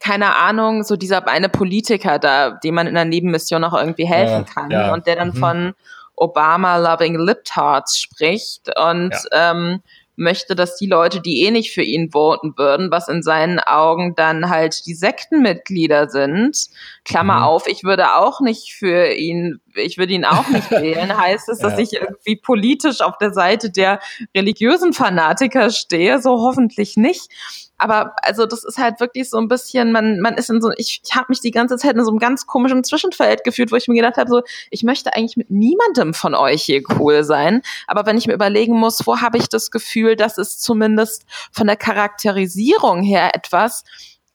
keine 0.00 0.36
Ahnung, 0.36 0.82
so 0.84 0.96
dieser 0.96 1.26
eine 1.28 1.48
Politiker 1.48 2.18
da, 2.18 2.50
dem 2.50 2.74
man 2.74 2.86
in 2.86 2.94
der 2.94 3.04
Nebenmission 3.04 3.64
auch 3.64 3.74
irgendwie 3.74 4.06
helfen 4.06 4.44
ja, 4.46 4.54
kann 4.54 4.70
ja. 4.70 4.92
und 4.92 5.06
der 5.06 5.16
dann 5.16 5.28
mhm. 5.28 5.36
von 5.36 5.74
Obama-loving 6.16 7.18
Liptards 7.18 7.98
spricht 7.98 8.70
und 8.76 9.12
ja. 9.12 9.52
ähm, 9.52 9.82
möchte, 10.18 10.56
dass 10.56 10.76
die 10.76 10.86
Leute, 10.86 11.20
die 11.20 11.44
eh 11.44 11.50
nicht 11.50 11.72
für 11.72 11.82
ihn 11.82 12.10
voten 12.10 12.54
würden, 12.58 12.90
was 12.90 13.08
in 13.08 13.22
seinen 13.22 13.60
Augen 13.60 14.14
dann 14.16 14.50
halt 14.50 14.84
die 14.86 14.94
Sektenmitglieder 14.94 16.08
sind, 16.08 16.66
Klammer 17.04 17.38
mhm. 17.38 17.42
auf, 17.44 17.68
ich 17.68 17.84
würde 17.84 18.16
auch 18.16 18.40
nicht 18.40 18.74
für 18.74 19.12
ihn, 19.12 19.60
ich 19.74 19.96
würde 19.96 20.12
ihn 20.12 20.24
auch 20.24 20.48
nicht 20.48 20.70
wählen, 20.72 21.16
heißt 21.16 21.48
es, 21.48 21.60
dass 21.60 21.74
ja. 21.74 21.78
ich 21.78 21.92
irgendwie 21.94 22.36
politisch 22.36 23.00
auf 23.00 23.16
der 23.18 23.32
Seite 23.32 23.70
der 23.70 24.00
religiösen 24.36 24.92
Fanatiker 24.92 25.70
stehe, 25.70 26.20
so 26.20 26.42
hoffentlich 26.42 26.96
nicht. 26.96 27.30
Aber 27.78 28.14
also 28.22 28.44
das 28.44 28.64
ist 28.64 28.78
halt 28.78 29.00
wirklich 29.00 29.30
so 29.30 29.38
ein 29.38 29.48
bisschen, 29.48 29.92
man, 29.92 30.20
man 30.20 30.34
ist 30.34 30.50
in 30.50 30.60
so, 30.60 30.70
ich, 30.76 31.00
ich 31.04 31.14
habe 31.14 31.26
mich 31.28 31.40
die 31.40 31.52
ganze 31.52 31.76
Zeit 31.76 31.94
in 31.94 32.04
so 32.04 32.10
einem 32.10 32.18
ganz 32.18 32.46
komischen 32.46 32.82
Zwischenfeld 32.84 33.44
gefühlt, 33.44 33.70
wo 33.70 33.76
ich 33.76 33.86
mir 33.86 33.94
gedacht 33.94 34.16
habe, 34.16 34.28
so, 34.28 34.42
ich 34.70 34.82
möchte 34.82 35.14
eigentlich 35.14 35.36
mit 35.36 35.50
niemandem 35.50 36.12
von 36.12 36.34
euch 36.34 36.62
hier 36.62 36.82
cool 36.98 37.22
sein. 37.22 37.62
Aber 37.86 38.04
wenn 38.04 38.18
ich 38.18 38.26
mir 38.26 38.34
überlegen 38.34 38.74
muss, 38.74 39.06
wo 39.06 39.20
habe 39.20 39.38
ich 39.38 39.48
das 39.48 39.70
Gefühl, 39.70 40.16
dass 40.16 40.38
es 40.38 40.58
zumindest 40.58 41.24
von 41.52 41.68
der 41.68 41.76
Charakterisierung 41.76 43.02
her 43.02 43.34
etwas, 43.34 43.84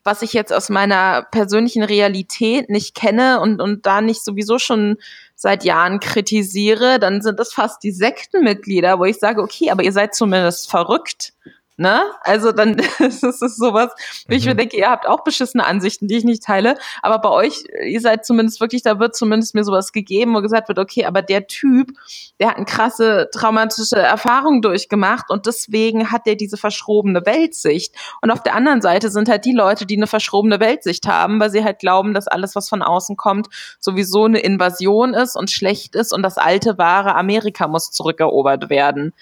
was 0.03 0.21
ich 0.21 0.33
jetzt 0.33 0.51
aus 0.51 0.69
meiner 0.69 1.23
persönlichen 1.31 1.83
Realität 1.83 2.69
nicht 2.69 2.95
kenne 2.95 3.39
und, 3.39 3.61
und 3.61 3.85
da 3.85 4.01
nicht 4.01 4.23
sowieso 4.23 4.59
schon 4.59 4.97
seit 5.35 5.63
Jahren 5.63 5.99
kritisiere, 5.99 6.99
dann 6.99 7.21
sind 7.21 7.39
das 7.39 7.53
fast 7.53 7.83
die 7.83 7.91
Sektenmitglieder, 7.91 8.99
wo 8.99 9.05
ich 9.05 9.19
sage, 9.19 9.41
okay, 9.41 9.71
aber 9.71 9.83
ihr 9.83 9.91
seid 9.91 10.15
zumindest 10.15 10.69
verrückt. 10.69 11.33
Ne? 11.75 12.03
Also 12.21 12.51
dann 12.51 12.75
ist 12.99 13.23
es 13.23 13.55
sowas, 13.55 13.91
wie 14.27 14.35
ich 14.35 14.45
mir 14.45 14.53
mhm. 14.53 14.57
denke, 14.57 14.77
ihr 14.77 14.91
habt 14.91 15.07
auch 15.07 15.23
beschissene 15.23 15.65
Ansichten, 15.65 16.07
die 16.07 16.17
ich 16.17 16.23
nicht 16.23 16.43
teile, 16.43 16.75
aber 17.01 17.17
bei 17.17 17.29
euch, 17.29 17.63
ihr 17.83 17.99
seid 17.99 18.25
zumindest 18.25 18.61
wirklich, 18.61 18.83
da 18.83 18.99
wird 18.99 19.15
zumindest 19.15 19.55
mir 19.55 19.63
sowas 19.63 19.91
gegeben, 19.91 20.35
wo 20.35 20.41
gesagt 20.41 20.67
wird, 20.67 20.77
okay, 20.77 21.05
aber 21.05 21.23
der 21.23 21.47
Typ, 21.47 21.91
der 22.39 22.49
hat 22.49 22.57
eine 22.57 22.65
krasse 22.65 23.27
traumatische 23.33 23.95
Erfahrung 23.95 24.61
durchgemacht 24.61 25.31
und 25.31 25.47
deswegen 25.47 26.11
hat 26.11 26.27
der 26.27 26.35
diese 26.35 26.57
verschrobene 26.57 27.25
Weltsicht. 27.25 27.95
Und 28.21 28.29
auf 28.29 28.43
der 28.43 28.53
anderen 28.53 28.81
Seite 28.81 29.09
sind 29.09 29.27
halt 29.27 29.45
die 29.45 29.53
Leute, 29.53 29.87
die 29.87 29.97
eine 29.97 30.07
verschrobene 30.07 30.59
Weltsicht 30.59 31.07
haben, 31.07 31.39
weil 31.39 31.49
sie 31.49 31.63
halt 31.63 31.79
glauben, 31.79 32.13
dass 32.13 32.27
alles, 32.27 32.55
was 32.55 32.69
von 32.69 32.83
außen 32.83 33.17
kommt, 33.17 33.47
sowieso 33.79 34.25
eine 34.25 34.39
Invasion 34.39 35.15
ist 35.15 35.35
und 35.35 35.49
schlecht 35.49 35.95
ist 35.95 36.13
und 36.13 36.21
das 36.21 36.37
alte, 36.37 36.77
wahre 36.77 37.15
Amerika 37.15 37.67
muss 37.67 37.89
zurückerobert 37.89 38.69
werden. 38.69 39.13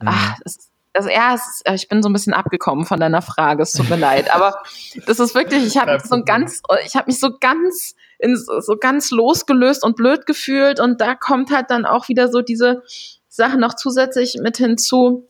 Mhm. 0.00 0.08
Ach, 0.08 0.36
das 0.42 0.56
ist 0.56 0.69
also 0.92 1.08
ja, 1.08 1.34
ist, 1.34 1.62
ich 1.72 1.88
bin 1.88 2.02
so 2.02 2.08
ein 2.08 2.12
bisschen 2.12 2.32
abgekommen 2.32 2.84
von 2.84 2.98
deiner 2.98 3.22
Frage, 3.22 3.62
es 3.62 3.72
tut 3.72 3.88
mir 3.88 3.96
leid, 3.96 4.34
aber 4.34 4.60
das 5.06 5.20
ist 5.20 5.34
wirklich, 5.34 5.64
ich 5.64 5.76
habe 5.76 5.98
so 6.04 6.22
ganz, 6.24 6.62
ich 6.84 6.94
habe 6.94 7.06
mich 7.06 7.20
so 7.20 7.30
ganz 7.38 7.94
in, 8.18 8.36
so 8.36 8.76
ganz 8.76 9.10
losgelöst 9.10 9.84
und 9.84 9.96
blöd 9.96 10.26
gefühlt 10.26 10.80
und 10.80 11.00
da 11.00 11.14
kommt 11.14 11.50
halt 11.52 11.70
dann 11.70 11.86
auch 11.86 12.08
wieder 12.08 12.28
so 12.28 12.40
diese 12.40 12.82
Sache 13.28 13.58
noch 13.58 13.74
zusätzlich 13.74 14.38
mit 14.42 14.56
hinzu, 14.56 15.28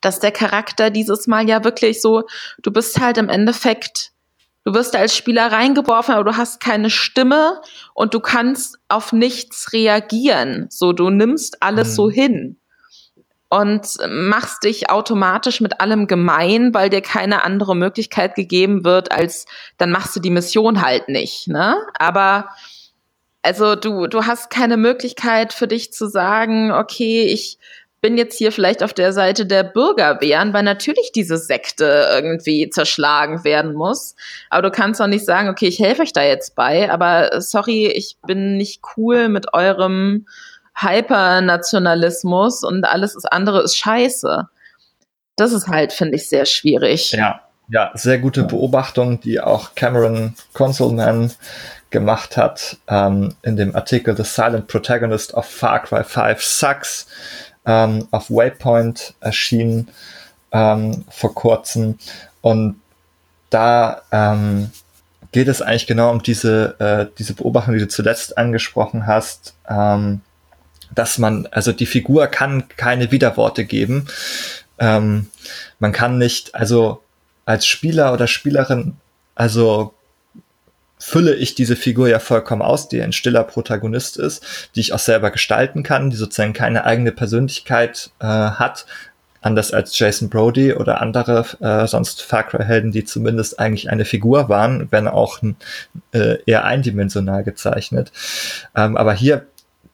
dass 0.00 0.18
der 0.18 0.32
Charakter 0.32 0.90
dieses 0.90 1.26
Mal 1.26 1.48
ja 1.48 1.64
wirklich 1.64 2.02
so, 2.02 2.24
du 2.62 2.70
bist 2.72 3.00
halt 3.00 3.18
im 3.18 3.28
Endeffekt 3.28 4.12
Du 4.64 4.74
wirst 4.74 4.96
als 4.96 5.14
Spieler 5.14 5.52
reingeworfen, 5.52 6.12
aber 6.12 6.24
du 6.24 6.36
hast 6.36 6.58
keine 6.58 6.90
Stimme 6.90 7.60
und 7.94 8.14
du 8.14 8.18
kannst 8.18 8.80
auf 8.88 9.12
nichts 9.12 9.72
reagieren. 9.72 10.66
So, 10.70 10.92
du 10.92 11.08
nimmst 11.08 11.62
alles 11.62 11.90
mhm. 11.90 11.92
so 11.92 12.10
hin 12.10 12.56
und 13.48 13.86
machst 14.08 14.64
dich 14.64 14.90
automatisch 14.90 15.60
mit 15.60 15.80
allem 15.80 16.06
gemein, 16.06 16.74
weil 16.74 16.90
dir 16.90 17.00
keine 17.00 17.44
andere 17.44 17.76
Möglichkeit 17.76 18.34
gegeben 18.34 18.84
wird, 18.84 19.12
als 19.12 19.46
dann 19.78 19.90
machst 19.90 20.16
du 20.16 20.20
die 20.20 20.30
Mission 20.30 20.82
halt 20.82 21.08
nicht, 21.08 21.48
ne? 21.48 21.76
Aber 21.98 22.48
also 23.42 23.76
du, 23.76 24.08
du 24.08 24.26
hast 24.26 24.50
keine 24.50 24.76
Möglichkeit 24.76 25.52
für 25.52 25.68
dich 25.68 25.92
zu 25.92 26.08
sagen, 26.08 26.72
okay, 26.72 27.26
ich 27.26 27.58
bin 28.00 28.18
jetzt 28.18 28.36
hier 28.36 28.52
vielleicht 28.52 28.82
auf 28.82 28.92
der 28.92 29.12
Seite 29.12 29.46
der 29.46 29.62
Bürgerwehren, 29.62 30.52
weil 30.52 30.62
natürlich 30.62 31.12
diese 31.12 31.38
Sekte 31.38 32.08
irgendwie 32.12 32.68
zerschlagen 32.70 33.42
werden 33.44 33.74
muss. 33.74 34.16
Aber 34.50 34.62
du 34.62 34.70
kannst 34.70 35.00
auch 35.00 35.06
nicht 35.06 35.24
sagen, 35.24 35.48
okay, 35.48 35.66
ich 35.66 35.78
helfe 35.78 36.02
euch 36.02 36.12
da 36.12 36.22
jetzt 36.22 36.54
bei, 36.54 36.90
aber 36.90 37.40
sorry, 37.40 37.86
ich 37.86 38.16
bin 38.26 38.56
nicht 38.56 38.82
cool 38.96 39.28
mit 39.28 39.54
eurem 39.54 40.26
Hypernationalismus 40.76 42.62
und 42.62 42.84
alles 42.84 43.24
andere 43.26 43.62
ist 43.62 43.76
scheiße. 43.76 44.48
Das 45.36 45.52
ist 45.52 45.68
halt, 45.68 45.92
finde 45.92 46.16
ich, 46.16 46.28
sehr 46.28 46.46
schwierig. 46.46 47.12
Ja, 47.12 47.40
ja, 47.68 47.90
sehr 47.94 48.18
gute 48.18 48.44
Beobachtung, 48.44 49.20
die 49.20 49.40
auch 49.40 49.74
Cameron 49.74 50.34
Consolman 50.52 51.32
gemacht 51.90 52.36
hat 52.36 52.78
ähm, 52.88 53.34
in 53.42 53.56
dem 53.56 53.74
Artikel 53.74 54.16
The 54.16 54.24
Silent 54.24 54.66
Protagonist 54.66 55.34
of 55.34 55.46
Far 55.46 55.80
Cry 55.82 56.04
5 56.04 56.42
Sucks 56.42 57.06
ähm, 57.64 58.06
auf 58.10 58.30
Waypoint 58.30 59.14
erschienen 59.20 59.88
ähm, 60.52 61.04
vor 61.08 61.34
kurzem. 61.34 61.98
Und 62.40 62.80
da 63.50 64.02
ähm, 64.12 64.70
geht 65.32 65.48
es 65.48 65.62
eigentlich 65.62 65.86
genau 65.86 66.10
um 66.10 66.22
diese, 66.22 66.78
äh, 66.80 67.06
diese 67.18 67.34
Beobachtung, 67.34 67.74
die 67.74 67.80
du 67.80 67.88
zuletzt 67.88 68.38
angesprochen 68.38 69.06
hast, 69.06 69.54
ähm, 69.68 70.20
dass 70.94 71.18
man, 71.18 71.46
also 71.50 71.72
die 71.72 71.86
Figur 71.86 72.26
kann 72.28 72.68
keine 72.76 73.10
Widerworte 73.10 73.64
geben. 73.64 74.06
Ähm, 74.78 75.26
man 75.78 75.92
kann 75.92 76.18
nicht, 76.18 76.54
also 76.54 77.02
als 77.44 77.66
Spieler 77.66 78.12
oder 78.12 78.26
Spielerin, 78.26 78.96
also 79.34 79.94
fülle 80.98 81.34
ich 81.34 81.54
diese 81.54 81.76
Figur 81.76 82.08
ja 82.08 82.18
vollkommen 82.18 82.62
aus, 82.62 82.88
die 82.88 83.02
ein 83.02 83.12
stiller 83.12 83.44
Protagonist 83.44 84.16
ist, 84.16 84.70
die 84.74 84.80
ich 84.80 84.92
auch 84.92 84.98
selber 84.98 85.30
gestalten 85.30 85.82
kann, 85.82 86.10
die 86.10 86.16
sozusagen 86.16 86.52
keine 86.52 86.84
eigene 86.84 87.12
Persönlichkeit 87.12 88.10
äh, 88.18 88.26
hat, 88.26 88.86
anders 89.42 89.72
als 89.72 89.96
Jason 89.98 90.28
Brody 90.28 90.72
oder 90.72 91.00
andere 91.00 91.44
äh, 91.60 91.86
sonst 91.86 92.22
Far 92.22 92.44
Cry-Helden, 92.44 92.90
die 92.90 93.04
zumindest 93.04 93.60
eigentlich 93.60 93.90
eine 93.90 94.04
Figur 94.04 94.48
waren, 94.48 94.88
wenn 94.90 95.06
auch 95.06 95.40
äh, 96.12 96.38
eher 96.46 96.64
eindimensional 96.64 97.44
gezeichnet. 97.44 98.10
Ähm, 98.74 98.96
aber 98.96 99.12
hier 99.12 99.46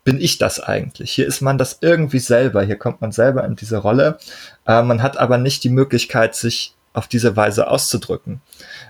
bin 0.04 0.20
ich 0.20 0.38
das 0.38 0.60
eigentlich? 0.60 1.12
Hier 1.12 1.26
ist 1.26 1.40
man 1.40 1.58
das 1.58 1.78
irgendwie 1.80 2.18
selber, 2.18 2.62
hier 2.62 2.76
kommt 2.76 3.00
man 3.00 3.12
selber 3.12 3.44
in 3.44 3.56
diese 3.56 3.78
Rolle. 3.78 4.18
Äh, 4.66 4.82
man 4.82 5.02
hat 5.02 5.16
aber 5.16 5.38
nicht 5.38 5.64
die 5.64 5.70
Möglichkeit, 5.70 6.34
sich 6.34 6.74
auf 6.94 7.06
diese 7.06 7.36
Weise 7.36 7.68
auszudrücken. 7.68 8.40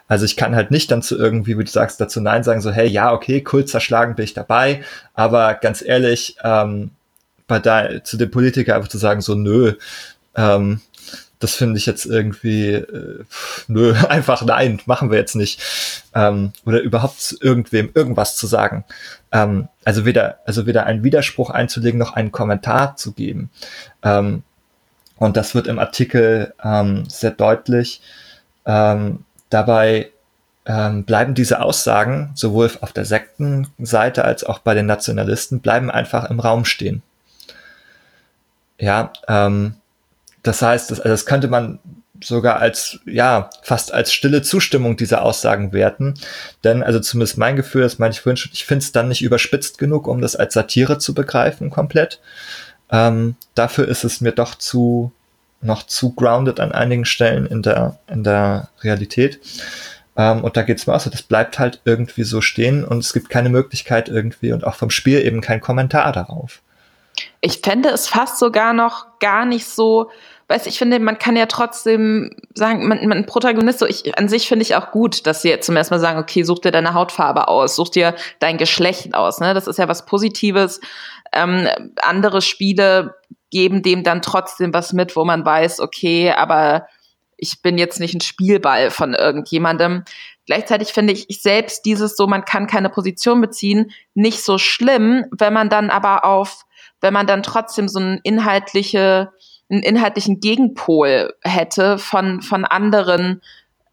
Also 0.08 0.24
ich 0.24 0.36
kann 0.36 0.56
halt 0.56 0.70
nicht 0.70 0.90
dann 0.90 1.02
zu 1.02 1.16
irgendwie, 1.16 1.58
wie 1.58 1.64
du 1.64 1.70
sagst, 1.70 2.00
dazu 2.00 2.20
Nein 2.20 2.42
sagen, 2.42 2.60
so, 2.60 2.72
hey, 2.72 2.88
ja, 2.88 3.12
okay, 3.12 3.44
cool, 3.52 3.64
zerschlagen 3.64 4.16
bin 4.16 4.24
ich 4.24 4.34
dabei, 4.34 4.82
aber 5.14 5.54
ganz 5.54 5.82
ehrlich, 5.82 6.36
ähm, 6.42 6.90
bei 7.46 7.58
da, 7.58 8.02
zu 8.02 8.16
dem 8.16 8.30
Politiker 8.30 8.74
einfach 8.74 8.88
zu 8.88 8.98
sagen, 8.98 9.20
so, 9.20 9.34
nö, 9.34 9.74
ähm, 10.34 10.80
das 11.42 11.54
finde 11.54 11.78
ich 11.78 11.86
jetzt 11.86 12.06
irgendwie, 12.06 12.72
äh, 12.74 13.24
nö, 13.66 13.94
einfach 14.08 14.42
nein, 14.42 14.80
machen 14.86 15.10
wir 15.10 15.18
jetzt 15.18 15.34
nicht. 15.34 15.60
Ähm, 16.14 16.52
oder 16.64 16.80
überhaupt 16.80 17.36
irgendwem 17.40 17.90
irgendwas 17.94 18.36
zu 18.36 18.46
sagen. 18.46 18.84
Ähm, 19.32 19.68
also 19.84 20.04
weder, 20.04 20.38
also 20.46 20.66
weder 20.66 20.86
einen 20.86 21.04
Widerspruch 21.04 21.50
einzulegen, 21.50 21.98
noch 21.98 22.14
einen 22.14 22.32
Kommentar 22.32 22.96
zu 22.96 23.12
geben. 23.12 23.50
Ähm, 24.02 24.42
und 25.16 25.36
das 25.36 25.54
wird 25.54 25.66
im 25.66 25.78
Artikel 25.78 26.54
ähm, 26.62 27.08
sehr 27.08 27.30
deutlich. 27.32 28.02
Ähm, 28.64 29.24
dabei 29.50 30.10
ähm, 30.64 31.04
bleiben 31.04 31.34
diese 31.34 31.60
Aussagen 31.60 32.30
sowohl 32.34 32.70
auf 32.80 32.92
der 32.92 33.04
Sektenseite 33.04 34.24
als 34.24 34.44
auch 34.44 34.60
bei 34.60 34.74
den 34.74 34.86
Nationalisten 34.86 35.60
bleiben 35.60 35.90
einfach 35.90 36.30
im 36.30 36.38
Raum 36.38 36.64
stehen. 36.64 37.02
Ja, 38.78 39.12
ähm, 39.28 39.76
das 40.42 40.62
heißt, 40.62 40.90
das, 40.90 41.00
also 41.00 41.10
das 41.10 41.26
könnte 41.26 41.48
man 41.48 41.78
sogar 42.24 42.60
als, 42.60 43.00
ja, 43.04 43.50
fast 43.62 43.92
als 43.92 44.12
stille 44.12 44.42
Zustimmung 44.42 44.96
dieser 44.96 45.22
Aussagen 45.22 45.72
werten. 45.72 46.14
Denn, 46.64 46.82
also 46.82 47.00
zumindest 47.00 47.38
mein 47.38 47.56
Gefühl, 47.56 47.86
ich 47.86 47.96
vorhin 47.96 48.36
schon, 48.36 48.52
ich 48.52 48.64
finde 48.64 48.84
es 48.84 48.92
dann 48.92 49.08
nicht 49.08 49.22
überspitzt 49.22 49.78
genug, 49.78 50.06
um 50.06 50.20
das 50.20 50.36
als 50.36 50.54
Satire 50.54 50.98
zu 50.98 51.14
begreifen 51.14 51.70
komplett. 51.70 52.20
Ähm, 52.90 53.36
dafür 53.54 53.88
ist 53.88 54.04
es 54.04 54.20
mir 54.20 54.32
doch 54.32 54.54
zu, 54.54 55.12
noch 55.60 55.84
zu 55.84 56.12
grounded 56.12 56.60
an 56.60 56.72
einigen 56.72 57.04
Stellen 57.04 57.46
in 57.46 57.62
der, 57.62 57.98
in 58.08 58.22
der 58.22 58.68
Realität. 58.82 59.40
Ähm, 60.16 60.44
und 60.44 60.56
da 60.56 60.62
geht's 60.62 60.86
mir 60.86 60.94
auch 60.94 61.00
so, 61.00 61.10
das 61.10 61.22
bleibt 61.22 61.58
halt 61.58 61.80
irgendwie 61.84 62.24
so 62.24 62.40
stehen 62.40 62.84
und 62.84 62.98
es 62.98 63.12
gibt 63.12 63.30
keine 63.30 63.48
Möglichkeit 63.48 64.08
irgendwie 64.08 64.52
und 64.52 64.66
auch 64.66 64.74
vom 64.74 64.90
Spiel 64.90 65.24
eben 65.24 65.40
kein 65.40 65.60
Kommentar 65.60 66.12
darauf. 66.12 66.60
Ich 67.40 67.58
fände 67.58 67.88
es 67.90 68.08
fast 68.08 68.38
sogar 68.38 68.72
noch 68.72 69.18
gar 69.18 69.44
nicht 69.44 69.66
so, 69.66 70.10
weiß 70.48 70.66
ich 70.66 70.78
finde, 70.78 70.98
man 71.00 71.18
kann 71.18 71.36
ja 71.36 71.46
trotzdem 71.46 72.30
sagen, 72.54 72.86
man, 72.86 73.06
man 73.06 73.26
Protagonist, 73.26 73.78
so 73.78 73.86
ich 73.86 74.16
an 74.18 74.28
sich 74.28 74.48
finde 74.48 74.62
ich 74.62 74.76
auch 74.76 74.90
gut, 74.90 75.26
dass 75.26 75.42
sie 75.42 75.48
jetzt 75.48 75.66
zum 75.66 75.76
ersten 75.76 75.94
Mal 75.94 76.00
sagen, 76.00 76.18
okay, 76.18 76.42
such 76.42 76.60
dir 76.60 76.70
deine 76.70 76.94
Hautfarbe 76.94 77.48
aus, 77.48 77.76
such 77.76 77.90
dir 77.90 78.14
dein 78.38 78.58
Geschlecht 78.58 79.14
aus, 79.14 79.40
ne? 79.40 79.54
Das 79.54 79.66
ist 79.66 79.78
ja 79.78 79.88
was 79.88 80.06
Positives. 80.06 80.80
Ähm, 81.32 81.68
andere 82.02 82.42
Spiele 82.42 83.14
geben 83.50 83.82
dem 83.82 84.02
dann 84.02 84.22
trotzdem 84.22 84.74
was 84.74 84.92
mit, 84.92 85.16
wo 85.16 85.24
man 85.24 85.44
weiß, 85.44 85.80
okay, 85.80 86.32
aber 86.32 86.86
ich 87.36 87.60
bin 87.60 87.76
jetzt 87.76 87.98
nicht 87.98 88.14
ein 88.14 88.20
Spielball 88.20 88.90
von 88.90 89.14
irgendjemandem. 89.14 90.04
Gleichzeitig 90.46 90.92
finde 90.92 91.12
ich, 91.12 91.28
ich 91.28 91.42
selbst 91.42 91.84
dieses 91.84 92.16
so, 92.16 92.26
man 92.26 92.44
kann 92.44 92.66
keine 92.66 92.88
Position 92.88 93.40
beziehen, 93.40 93.90
nicht 94.14 94.44
so 94.44 94.58
schlimm, 94.58 95.24
wenn 95.30 95.52
man 95.52 95.68
dann 95.68 95.90
aber 95.90 96.24
auf, 96.24 96.64
wenn 97.02 97.12
man 97.12 97.26
dann 97.26 97.42
trotzdem 97.42 97.88
so 97.88 98.00
einen 98.00 98.20
inhaltliche, 98.22 99.32
einen 99.70 99.82
inhaltlichen 99.82 100.40
Gegenpol 100.40 101.34
hätte 101.42 101.98
von, 101.98 102.40
von 102.40 102.64
anderen 102.64 103.42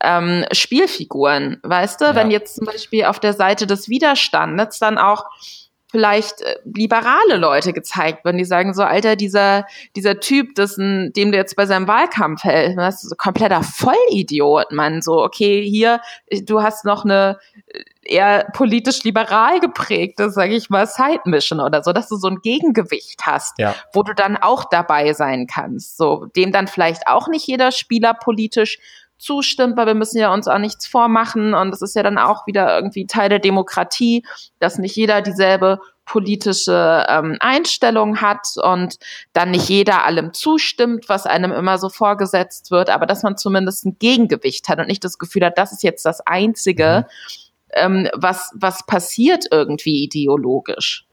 ähm, 0.01 0.45
Spielfiguren, 0.51 1.60
weißt 1.64 1.99
du? 1.99 2.05
Ja. 2.05 2.16
Wenn 2.16 2.32
jetzt 2.32 2.55
zum 2.55 2.66
Beispiel 2.66 3.05
auf 3.05 3.20
der 3.20 3.34
Seite 3.34 3.68
des 3.68 3.89
Widerstandes 3.89 4.80
dann 4.80 4.97
auch 4.97 5.26
vielleicht 5.91 6.41
äh, 6.41 6.55
liberale 6.64 7.38
Leute 7.38 7.74
gezeigt 7.74 8.24
werden, 8.24 8.38
die 8.38 8.45
sagen 8.45 8.74
so, 8.74 8.84
Alter, 8.84 9.16
dieser, 9.16 9.66
dieser 9.95 10.20
Typ, 10.20 10.55
das 10.55 10.78
ein, 10.78 11.12
dem 11.14 11.32
du 11.32 11.38
jetzt 11.38 11.55
bei 11.55 11.66
seinem 11.66 11.88
Wahlkampf 11.88 12.43
hält, 12.43 12.78
das 12.78 13.03
ist 13.03 13.12
ein 13.12 13.18
kompletter 13.18 13.64
Vollidiot, 13.64 14.72
man. 14.72 15.01
So, 15.01 15.24
okay, 15.24 15.68
hier, 15.68 15.99
du 16.43 16.62
hast 16.62 16.86
noch 16.86 17.03
eine 17.03 17.39
eher 18.10 18.47
politisch 18.53 19.03
liberal 19.03 19.60
geprägte, 19.60 20.30
sage 20.30 20.55
ich 20.55 20.70
mal, 20.70 20.88
Side 20.88 21.22
Mission 21.26 21.60
oder 21.60 21.84
so, 21.84 21.93
dass 21.93 22.10
du 22.10 22.16
so 22.16 22.28
ein 22.28 22.41
Gegengewicht 22.41 23.26
hast, 23.26 23.60
ja. 23.60 23.76
wo 23.93 24.03
du 24.03 24.14
dann 24.14 24.38
auch 24.38 24.66
dabei 24.66 25.14
sein 25.14 25.47
kannst. 25.47 25.97
So, 25.97 26.26
dem 26.36 26.51
dann 26.51 26.68
vielleicht 26.68 27.07
auch 27.07 27.28
nicht 27.28 27.47
jeder 27.47 27.72
Spieler 27.72 28.14
politisch 28.14 28.80
zustimmt, 29.18 29.78
weil 29.78 29.88
wir 29.88 29.95
müssen 29.95 30.18
ja 30.18 30.34
uns 30.34 30.47
auch 30.47 30.57
nichts 30.57 30.88
vormachen 30.88 31.53
und 31.53 31.74
es 31.74 31.82
ist 31.82 31.95
ja 31.95 32.03
dann 32.03 32.18
auch 32.18 32.47
wieder 32.47 32.74
irgendwie 32.74 33.05
Teil 33.05 33.30
der 33.30 33.39
Demokratie, 33.39 34.26
dass 34.60 34.78
nicht 34.78 34.95
jeder 34.95 35.22
dieselbe 35.22 35.80
politische 36.05 37.05
ähm, 37.07 37.38
Einstellung 37.39 38.20
hat 38.20 38.47
und 38.64 38.95
dann 39.34 39.51
nicht 39.51 39.70
jeder 39.70 40.05
allem 40.05 40.34
zustimmt, 40.34 41.07
was 41.07 41.28
einem 41.28 41.51
immer 41.51 41.78
so 41.78 41.89
vorgesetzt 41.89 42.72
wird, 42.72 42.89
aber 42.89 43.05
dass 43.05 43.22
man 43.22 43.38
zumindest 43.38 43.86
ein 43.86 43.97
Gegengewicht 43.99 44.70
hat 44.70 44.80
und 44.80 44.88
nicht 44.88 45.03
das 45.03 45.20
Gefühl 45.20 45.45
hat, 45.45 45.60
das 45.60 45.72
ist 45.72 45.84
jetzt 45.84 46.05
das 46.05 46.22
Einzige, 46.26 47.05
mhm. 47.05 47.49
Ähm, 47.74 48.09
was, 48.13 48.51
was 48.55 48.86
passiert 48.86 49.45
irgendwie 49.51 50.03
ideologisch. 50.03 51.05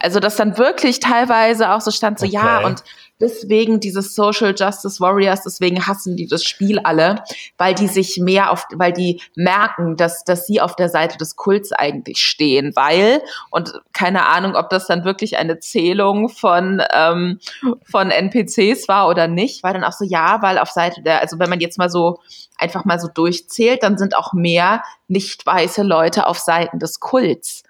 Also, 0.00 0.20
dass 0.20 0.36
dann 0.36 0.56
wirklich 0.58 1.00
teilweise 1.00 1.72
auch 1.72 1.80
so 1.80 1.90
stand, 1.90 2.18
so, 2.18 2.26
okay. 2.26 2.34
ja, 2.34 2.66
und 2.66 2.82
deswegen 3.20 3.80
dieses 3.80 4.14
Social 4.14 4.54
Justice 4.56 5.00
Warriors, 5.00 5.42
deswegen 5.42 5.86
hassen 5.86 6.16
die 6.16 6.26
das 6.26 6.44
Spiel 6.44 6.78
alle, 6.78 7.22
weil 7.58 7.74
die 7.74 7.88
sich 7.88 8.18
mehr 8.18 8.50
auf, 8.50 8.66
weil 8.74 8.92
die 8.92 9.20
merken, 9.34 9.96
dass, 9.96 10.24
dass 10.24 10.46
sie 10.46 10.60
auf 10.60 10.76
der 10.76 10.88
Seite 10.88 11.18
des 11.18 11.36
Kults 11.36 11.72
eigentlich 11.72 12.18
stehen, 12.18 12.72
weil, 12.74 13.22
und 13.50 13.80
keine 13.92 14.26
Ahnung, 14.26 14.54
ob 14.54 14.70
das 14.70 14.86
dann 14.86 15.04
wirklich 15.04 15.38
eine 15.38 15.58
Zählung 15.58 16.28
von, 16.28 16.82
ähm, 16.92 17.38
von 17.84 18.10
NPCs 18.10 18.88
war 18.88 19.08
oder 19.08 19.28
nicht, 19.28 19.62
war 19.62 19.72
dann 19.72 19.84
auch 19.84 19.92
so, 19.92 20.04
ja, 20.04 20.42
weil 20.42 20.58
auf 20.58 20.70
Seite 20.70 21.02
der, 21.02 21.20
also 21.20 21.38
wenn 21.38 21.50
man 21.50 21.60
jetzt 21.60 21.78
mal 21.78 21.90
so 21.90 22.18
einfach 22.58 22.84
mal 22.84 22.98
so 22.98 23.08
durchzählt, 23.08 23.82
dann 23.82 23.98
sind 23.98 24.16
auch 24.16 24.32
mehr 24.32 24.82
nicht 25.08 25.44
weiße 25.46 25.82
Leute 25.82 26.26
auf 26.26 26.38
Seiten 26.38 26.78
des 26.78 27.00
Kults. 27.00 27.62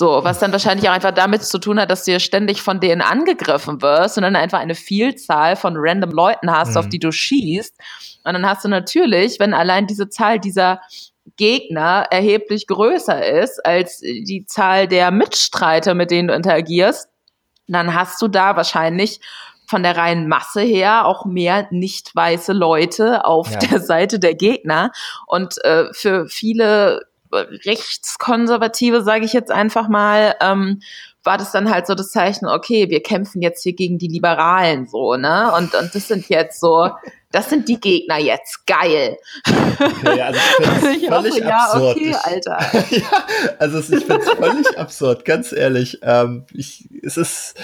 So, 0.00 0.24
was 0.24 0.38
dann 0.38 0.50
wahrscheinlich 0.50 0.88
auch 0.88 0.94
einfach 0.94 1.10
damit 1.10 1.42
zu 1.42 1.58
tun 1.58 1.78
hat, 1.78 1.90
dass 1.90 2.04
du 2.04 2.18
ständig 2.20 2.62
von 2.62 2.80
denen 2.80 3.02
angegriffen 3.02 3.82
wirst 3.82 4.16
und 4.16 4.22
dann 4.22 4.34
einfach 4.34 4.58
eine 4.58 4.74
Vielzahl 4.74 5.56
von 5.56 5.74
random 5.76 6.10
Leuten 6.12 6.50
hast, 6.50 6.70
mhm. 6.70 6.76
auf 6.78 6.88
die 6.88 6.98
du 6.98 7.12
schießt. 7.12 7.76
Und 8.24 8.32
dann 8.32 8.48
hast 8.48 8.64
du 8.64 8.68
natürlich, 8.68 9.38
wenn 9.40 9.52
allein 9.52 9.86
diese 9.86 10.08
Zahl 10.08 10.40
dieser 10.40 10.80
Gegner 11.36 12.06
erheblich 12.10 12.66
größer 12.66 13.42
ist 13.42 13.62
als 13.66 13.98
die 13.98 14.46
Zahl 14.46 14.88
der 14.88 15.10
Mitstreiter, 15.10 15.92
mit 15.92 16.10
denen 16.10 16.28
du 16.28 16.34
interagierst, 16.34 17.10
dann 17.68 17.94
hast 17.94 18.22
du 18.22 18.28
da 18.28 18.56
wahrscheinlich 18.56 19.20
von 19.66 19.82
der 19.82 19.98
reinen 19.98 20.28
Masse 20.28 20.62
her 20.62 21.04
auch 21.04 21.26
mehr 21.26 21.68
nicht 21.70 22.16
weiße 22.16 22.54
Leute 22.54 23.26
auf 23.26 23.50
ja. 23.50 23.58
der 23.58 23.80
Seite 23.80 24.18
der 24.18 24.34
Gegner. 24.34 24.92
Und 25.26 25.62
äh, 25.62 25.92
für 25.92 26.26
viele 26.26 27.02
Rechtskonservative, 27.32 29.02
sage 29.02 29.24
ich 29.24 29.32
jetzt 29.32 29.50
einfach 29.50 29.88
mal, 29.88 30.34
ähm, 30.40 30.80
war 31.22 31.36
das 31.36 31.52
dann 31.52 31.70
halt 31.70 31.86
so 31.86 31.94
das 31.94 32.10
Zeichen, 32.10 32.46
okay, 32.46 32.88
wir 32.88 33.02
kämpfen 33.02 33.42
jetzt 33.42 33.62
hier 33.62 33.74
gegen 33.74 33.98
die 33.98 34.08
Liberalen 34.08 34.86
so, 34.86 35.16
ne? 35.16 35.52
Und, 35.56 35.74
und 35.74 35.94
das 35.94 36.08
sind 36.08 36.28
jetzt 36.28 36.60
so, 36.60 36.90
das 37.30 37.50
sind 37.50 37.68
die 37.68 37.78
Gegner 37.78 38.18
jetzt, 38.18 38.66
geil. 38.66 39.18
Okay, 39.78 40.20
also 40.22 40.40
ich, 40.90 41.08
völlig 41.08 41.34
so, 41.34 41.40
ja, 41.40 41.58
absurd. 41.58 41.96
okay, 41.96 42.16
Alter. 42.22 42.58
ja, 42.90 43.24
also 43.58 43.78
ich 43.78 44.04
finde 44.04 44.22
es 44.22 44.30
völlig 44.30 44.78
absurd, 44.78 45.24
ganz 45.24 45.52
ehrlich. 45.52 45.98
Ähm, 46.02 46.46
ich, 46.54 46.88
es 47.02 47.16
ist, 47.16 47.54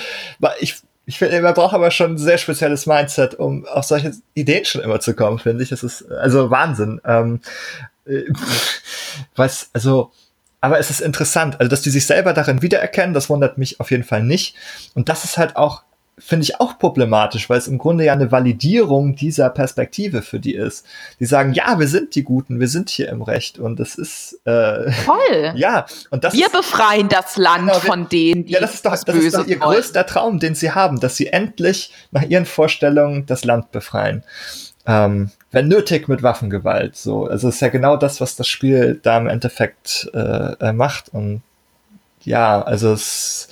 ich, 0.61 0.77
ich 1.07 1.19
finde, 1.19 1.41
man 1.41 1.55
braucht 1.55 1.75
aber 1.75 1.91
schon 1.91 2.13
ein 2.13 2.19
sehr 2.19 2.39
spezielles 2.39 2.87
Mindset, 2.87 3.37
um 3.37 3.65
auf 3.67 3.85
solche 3.85 4.13
Ideen 4.35 4.65
schon 4.65 4.83
immer 4.83 5.01
zu 5.01 5.15
kommen, 5.15 5.39
finde 5.39 5.63
ich. 5.63 5.71
Das 5.71 5.83
ist 5.83 6.11
also 6.11 6.51
Wahnsinn. 6.51 7.01
Ähm, 7.05 7.41
äh, 7.41 7.96
was, 9.37 9.71
also, 9.73 10.13
aber 10.61 10.79
es 10.79 10.91
ist 10.91 11.01
interessant, 11.01 11.61
also 11.61 11.69
dass 11.69 11.83
die 11.83 11.91
sich 11.91 12.07
selber 12.07 12.33
darin 12.33 12.63
wiedererkennen, 12.63 13.15
das 13.15 13.29
wundert 13.29 13.59
mich 13.59 13.81
auf 13.81 13.91
jeden 13.91 14.05
Fall 14.05 14.23
nicht. 14.23 14.57
Und 14.95 15.09
das 15.09 15.25
ist 15.25 15.39
halt 15.39 15.57
auch, 15.57 15.83
finde 16.19 16.45
ich 16.45 16.61
auch 16.61 16.79
problematisch, 16.79 17.51
weil 17.51 17.59
es 17.59 17.69
im 17.69 17.77
Grunde 17.77 18.05
ja 18.05 18.15
eine 18.15 18.33
Validierung 18.33 19.17
dieser 19.17 19.51
Perspektive 19.51 20.23
für 20.23 20.41
die 20.41 20.55
ist. 20.55 20.87
Die 21.21 21.27
sagen, 21.27 21.53
ja, 21.53 21.79
wir 21.79 21.89
sind 21.89 22.15
die 22.15 22.23
Guten, 22.23 22.59
wir 22.59 22.69
sind 22.69 22.89
hier 22.89 23.11
im 23.11 23.21
Recht 23.21 23.59
und 23.59 23.79
das 23.79 23.97
ist 23.97 24.41
äh, 24.45 24.91
toll. 25.05 25.53
Ja, 25.57 25.87
und 26.11 26.25
das 26.25 26.33
wir 26.33 26.47
ist, 26.47 26.53
befreien 26.53 27.09
das 27.09 27.37
Land 27.37 27.69
genau, 27.69 27.81
von 27.81 28.09
denen, 28.09 28.47
die 28.47 28.55
ja, 28.55 28.61
das 28.61 28.75
ist 28.75 28.87
doch, 28.87 28.93
das, 28.93 29.05
das 29.05 29.17
ist 29.17 29.37
doch 29.37 29.47
ihr 29.47 29.61
wollen. 29.61 29.77
größter 29.77 30.07
Traum, 30.07 30.39
den 30.39 30.55
sie 30.55 30.71
haben, 30.71 31.01
dass 31.01 31.17
sie 31.17 31.27
endlich 31.27 31.93
nach 32.13 32.23
ihren 32.23 32.47
Vorstellungen 32.47 33.27
das 33.27 33.45
Land 33.45 33.71
befreien. 33.73 34.25
Ähm, 34.87 35.31
wenn 35.51 35.69
nötig 35.69 36.09
mit 36.09 36.23
Waffengewalt. 36.23 36.97
So, 36.97 37.27
also 37.27 37.49
es 37.49 37.57
ist 37.57 37.61
ja 37.61 37.69
genau 37.69 37.97
das, 37.97 38.21
was 38.21 38.37
das 38.37 38.47
Spiel 38.47 39.01
da 39.03 39.19
im 39.19 39.27
Endeffekt 39.27 40.09
äh, 40.15 40.53
äh, 40.61 40.73
macht. 40.73 41.09
Und 41.09 41.43
ja, 42.23 42.63
also 42.63 42.93
es 42.93 43.49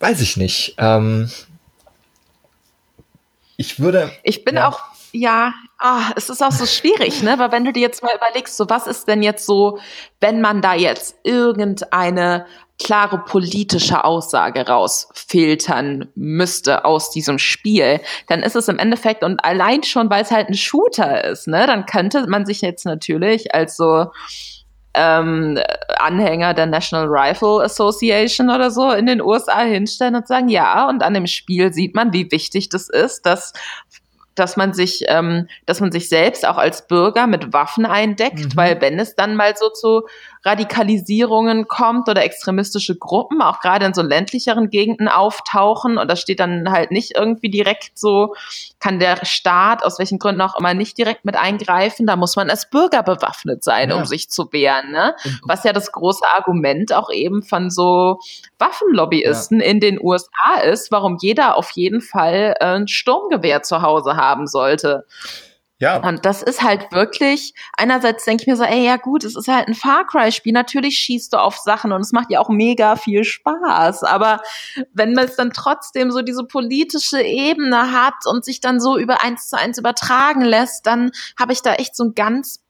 weiß 0.00 0.20
ich 0.20 0.36
nicht. 0.36 0.74
Ähm, 0.78 1.30
ich 3.56 3.78
würde. 3.78 4.10
Ich 4.24 4.44
bin 4.44 4.56
ja. 4.56 4.68
auch 4.68 4.80
ja, 5.12 5.52
ah, 5.82 6.12
es 6.16 6.30
ist 6.30 6.42
auch 6.42 6.52
so 6.52 6.64
schwierig, 6.64 7.22
ne? 7.22 7.38
Weil 7.38 7.52
wenn 7.52 7.64
du 7.64 7.72
dir 7.72 7.80
jetzt 7.80 8.02
mal 8.02 8.14
überlegst, 8.16 8.56
so 8.56 8.70
was 8.70 8.86
ist 8.86 9.08
denn 9.08 9.22
jetzt 9.22 9.44
so, 9.44 9.78
wenn 10.20 10.40
man 10.40 10.62
da 10.62 10.74
jetzt 10.74 11.16
irgendeine 11.24 12.46
klare 12.78 13.18
politische 13.18 14.04
Aussage 14.04 14.66
rausfiltern 14.66 16.08
müsste 16.14 16.84
aus 16.84 17.10
diesem 17.10 17.38
Spiel, 17.38 18.00
dann 18.28 18.40
ist 18.40 18.56
es 18.56 18.68
im 18.68 18.78
Endeffekt 18.78 19.24
und 19.24 19.44
allein 19.44 19.82
schon, 19.82 20.08
weil 20.08 20.22
es 20.22 20.30
halt 20.30 20.48
ein 20.48 20.54
Shooter 20.54 21.24
ist, 21.24 21.48
ne, 21.48 21.66
dann 21.66 21.86
könnte 21.86 22.26
man 22.28 22.46
sich 22.46 22.60
jetzt 22.60 22.84
natürlich 22.84 23.54
als 23.54 23.76
so 23.76 24.06
ähm, 24.94 25.58
Anhänger 25.98 26.54
der 26.54 26.66
National 26.66 27.06
Rifle 27.08 27.62
Association 27.62 28.50
oder 28.50 28.70
so 28.70 28.90
in 28.90 29.06
den 29.06 29.22
USA 29.22 29.60
hinstellen 29.60 30.16
und 30.16 30.28
sagen, 30.28 30.48
ja, 30.48 30.88
und 30.88 31.02
an 31.02 31.14
dem 31.14 31.26
Spiel 31.26 31.72
sieht 31.72 31.94
man, 31.94 32.12
wie 32.12 32.30
wichtig 32.30 32.68
das 32.68 32.88
ist, 32.88 33.24
dass 33.24 33.52
dass 34.34 34.56
man 34.56 34.72
sich, 34.72 35.04
ähm, 35.08 35.48
dass 35.66 35.80
man 35.80 35.92
sich 35.92 36.08
selbst 36.08 36.46
auch 36.46 36.58
als 36.58 36.86
Bürger 36.86 37.26
mit 37.26 37.52
Waffen 37.52 37.86
eindeckt, 37.86 38.38
mhm. 38.38 38.56
weil 38.56 38.80
wenn 38.80 38.98
es 38.98 39.14
dann 39.14 39.36
mal 39.36 39.54
so 39.56 39.68
zu 39.68 40.02
Radikalisierungen 40.44 41.68
kommt 41.68 42.08
oder 42.08 42.24
extremistische 42.24 42.96
Gruppen, 42.96 43.42
auch 43.42 43.60
gerade 43.60 43.86
in 43.86 43.94
so 43.94 44.02
ländlicheren 44.02 44.70
Gegenden 44.70 45.08
auftauchen 45.08 45.98
und 45.98 46.10
da 46.10 46.16
steht 46.16 46.40
dann 46.40 46.70
halt 46.70 46.90
nicht 46.90 47.16
irgendwie 47.16 47.50
direkt 47.50 47.98
so, 47.98 48.34
kann 48.80 48.98
der 48.98 49.24
Staat 49.24 49.84
aus 49.84 49.98
welchen 49.98 50.18
Gründen 50.18 50.40
auch 50.40 50.58
immer 50.58 50.74
nicht 50.74 50.98
direkt 50.98 51.24
mit 51.24 51.36
eingreifen, 51.36 52.06
da 52.06 52.16
muss 52.16 52.36
man 52.36 52.50
als 52.50 52.68
Bürger 52.68 53.02
bewaffnet 53.02 53.62
sein, 53.62 53.90
ja. 53.90 53.96
um 53.96 54.04
sich 54.04 54.30
zu 54.30 54.52
wehren, 54.52 54.90
ne? 54.90 55.14
Was 55.44 55.64
ja 55.64 55.72
das 55.72 55.92
große 55.92 56.24
Argument 56.34 56.92
auch 56.92 57.10
eben 57.10 57.42
von 57.42 57.70
so 57.70 58.18
Waffenlobbyisten 58.58 59.60
ja. 59.60 59.66
in 59.66 59.80
den 59.80 60.00
USA 60.02 60.60
ist, 60.64 60.90
warum 60.90 61.18
jeder 61.20 61.56
auf 61.56 61.70
jeden 61.72 62.00
Fall 62.00 62.54
äh, 62.60 62.64
ein 62.64 62.88
Sturmgewehr 62.88 63.62
zu 63.62 63.82
Hause 63.82 64.16
haben 64.16 64.46
sollte. 64.46 65.06
Ja. 65.82 65.96
Und 65.96 66.24
das 66.24 66.42
ist 66.44 66.62
halt 66.62 66.92
wirklich, 66.92 67.54
einerseits 67.76 68.24
denke 68.24 68.42
ich 68.42 68.46
mir 68.46 68.54
so, 68.54 68.62
ey, 68.62 68.84
ja 68.84 68.98
gut, 68.98 69.24
es 69.24 69.34
ist 69.34 69.48
halt 69.48 69.66
ein 69.66 69.74
Far 69.74 70.06
Cry-Spiel, 70.06 70.52
natürlich 70.52 70.96
schießt 70.96 71.32
du 71.32 71.38
auf 71.38 71.58
Sachen 71.58 71.90
und 71.90 72.00
es 72.02 72.12
macht 72.12 72.30
ja 72.30 72.38
auch 72.38 72.50
mega 72.50 72.94
viel 72.94 73.24
Spaß. 73.24 74.04
Aber 74.04 74.40
wenn 74.94 75.12
man 75.12 75.24
es 75.24 75.34
dann 75.34 75.50
trotzdem 75.50 76.12
so 76.12 76.22
diese 76.22 76.44
politische 76.44 77.20
Ebene 77.20 77.90
hat 77.90 78.14
und 78.26 78.44
sich 78.44 78.60
dann 78.60 78.78
so 78.78 78.96
über 78.96 79.24
eins 79.24 79.48
zu 79.48 79.58
eins 79.58 79.76
übertragen 79.76 80.42
lässt, 80.42 80.86
dann 80.86 81.10
habe 81.36 81.52
ich 81.52 81.62
da 81.62 81.74
echt 81.74 81.96
so 81.96 82.04
ein 82.04 82.14
ganz 82.14 82.61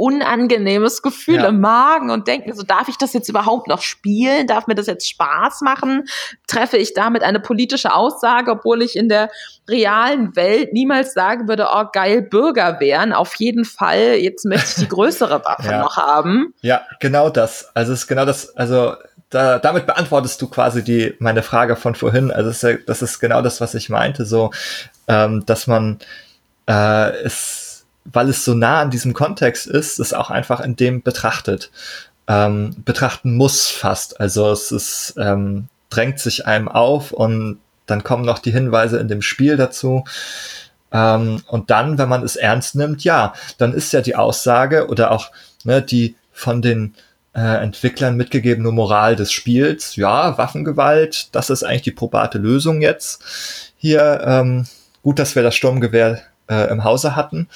unangenehmes 0.00 1.02
Gefühl 1.02 1.36
ja. 1.36 1.48
im 1.48 1.60
Magen 1.60 2.10
und 2.10 2.26
denke 2.26 2.48
mir 2.48 2.54
so, 2.54 2.62
darf 2.62 2.88
ich 2.88 2.96
das 2.96 3.12
jetzt 3.12 3.28
überhaupt 3.28 3.68
noch 3.68 3.82
spielen? 3.82 4.46
Darf 4.46 4.66
mir 4.66 4.74
das 4.74 4.86
jetzt 4.86 5.08
Spaß 5.08 5.60
machen? 5.60 6.04
Treffe 6.46 6.76
ich 6.76 6.94
damit 6.94 7.22
eine 7.22 7.40
politische 7.40 7.94
Aussage, 7.94 8.50
obwohl 8.52 8.82
ich 8.82 8.96
in 8.96 9.08
der 9.08 9.30
realen 9.68 10.34
Welt 10.36 10.72
niemals 10.72 11.12
sagen 11.12 11.48
würde, 11.48 11.68
oh 11.72 11.84
geil, 11.92 12.22
Bürger 12.22 12.80
wären. 12.80 13.12
Auf 13.12 13.34
jeden 13.36 13.64
Fall, 13.64 14.14
jetzt 14.14 14.44
möchte 14.44 14.66
ich 14.68 14.74
die 14.76 14.88
größere 14.94 15.44
Waffe 15.44 15.70
ja. 15.70 15.82
noch 15.82 15.96
haben. 15.96 16.54
Ja, 16.62 16.82
genau 16.98 17.30
das. 17.30 17.70
Also 17.74 17.92
es 17.92 18.00
ist 18.00 18.06
genau 18.06 18.24
das, 18.24 18.56
also 18.56 18.94
da, 19.28 19.58
damit 19.58 19.86
beantwortest 19.86 20.42
du 20.42 20.48
quasi 20.48 20.82
die 20.82 21.14
meine 21.20 21.42
Frage 21.42 21.76
von 21.76 21.94
vorhin. 21.94 22.30
Also 22.32 22.50
ist 22.50 22.62
ja, 22.62 22.74
das 22.86 23.02
ist 23.02 23.20
genau 23.20 23.42
das, 23.42 23.60
was 23.60 23.74
ich 23.74 23.88
meinte, 23.88 24.24
so 24.24 24.50
ähm, 25.06 25.44
dass 25.46 25.66
man 25.66 25.98
äh, 26.68 27.10
es 27.24 27.69
weil 28.04 28.28
es 28.28 28.44
so 28.44 28.54
nah 28.54 28.80
an 28.80 28.90
diesem 28.90 29.14
Kontext 29.14 29.66
ist, 29.66 29.98
es 29.98 30.12
auch 30.12 30.30
einfach 30.30 30.60
in 30.60 30.76
dem 30.76 31.02
betrachtet, 31.02 31.70
ähm, 32.28 32.74
betrachten 32.84 33.36
muss 33.36 33.68
fast. 33.68 34.20
Also 34.20 34.50
es 34.50 34.72
ist, 34.72 35.14
ähm, 35.18 35.68
drängt 35.90 36.20
sich 36.20 36.46
einem 36.46 36.68
auf 36.68 37.12
und 37.12 37.58
dann 37.86 38.04
kommen 38.04 38.24
noch 38.24 38.38
die 38.38 38.52
Hinweise 38.52 38.98
in 38.98 39.08
dem 39.08 39.22
Spiel 39.22 39.56
dazu. 39.56 40.04
Ähm, 40.92 41.42
und 41.48 41.70
dann, 41.70 41.98
wenn 41.98 42.08
man 42.08 42.22
es 42.22 42.36
ernst 42.36 42.74
nimmt, 42.74 43.04
ja, 43.04 43.34
dann 43.58 43.74
ist 43.74 43.92
ja 43.92 44.00
die 44.00 44.16
Aussage 44.16 44.88
oder 44.88 45.10
auch 45.10 45.30
ne, 45.64 45.82
die 45.82 46.16
von 46.32 46.62
den 46.62 46.94
äh, 47.34 47.62
Entwicklern 47.62 48.16
mitgegebene 48.16 48.70
Moral 48.70 49.16
des 49.16 49.30
Spiels, 49.32 49.96
ja, 49.96 50.36
Waffengewalt, 50.38 51.28
das 51.32 51.50
ist 51.50 51.62
eigentlich 51.62 51.82
die 51.82 51.90
probate 51.92 52.38
Lösung 52.38 52.80
jetzt. 52.80 53.72
Hier, 53.76 54.22
ähm, 54.24 54.66
gut, 55.02 55.18
dass 55.18 55.36
wir 55.36 55.42
das 55.42 55.54
Sturmgewehr 55.54 56.22
äh, 56.50 56.70
im 56.70 56.84
Hause 56.84 57.16
hatten. 57.16 57.48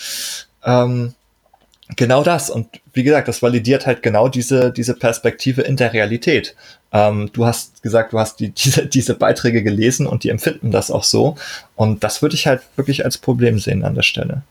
Ähm, 0.65 1.15
genau 1.97 2.23
das. 2.23 2.49
Und 2.49 2.69
wie 2.93 3.03
gesagt, 3.03 3.29
das 3.29 3.43
validiert 3.43 3.87
halt 3.87 4.03
genau 4.03 4.29
diese, 4.29 4.73
diese 4.73 4.95
Perspektive 4.95 5.63
in 5.63 5.77
der 5.77 5.93
Realität. 5.93 6.55
Ähm, 6.93 7.31
du 7.33 7.45
hast 7.45 7.83
gesagt, 7.83 8.13
du 8.13 8.19
hast 8.19 8.41
die, 8.41 8.51
diese, 8.53 8.87
diese 8.87 9.15
Beiträge 9.15 9.63
gelesen 9.63 10.07
und 10.07 10.25
die 10.25 10.31
empfinden 10.31 10.71
das 10.71 10.91
auch 10.91 11.05
so. 11.05 11.37
Und 11.75 12.05
das 12.05 12.23
würde 12.23 12.37
ich 12.37 12.47
halt 12.47 12.63
wirklich 12.77 13.05
als 13.05 13.19
Problem 13.19 13.59
sehen 13.59 13.85
an 13.85 13.95
der 13.95 14.03
Stelle. 14.03 14.43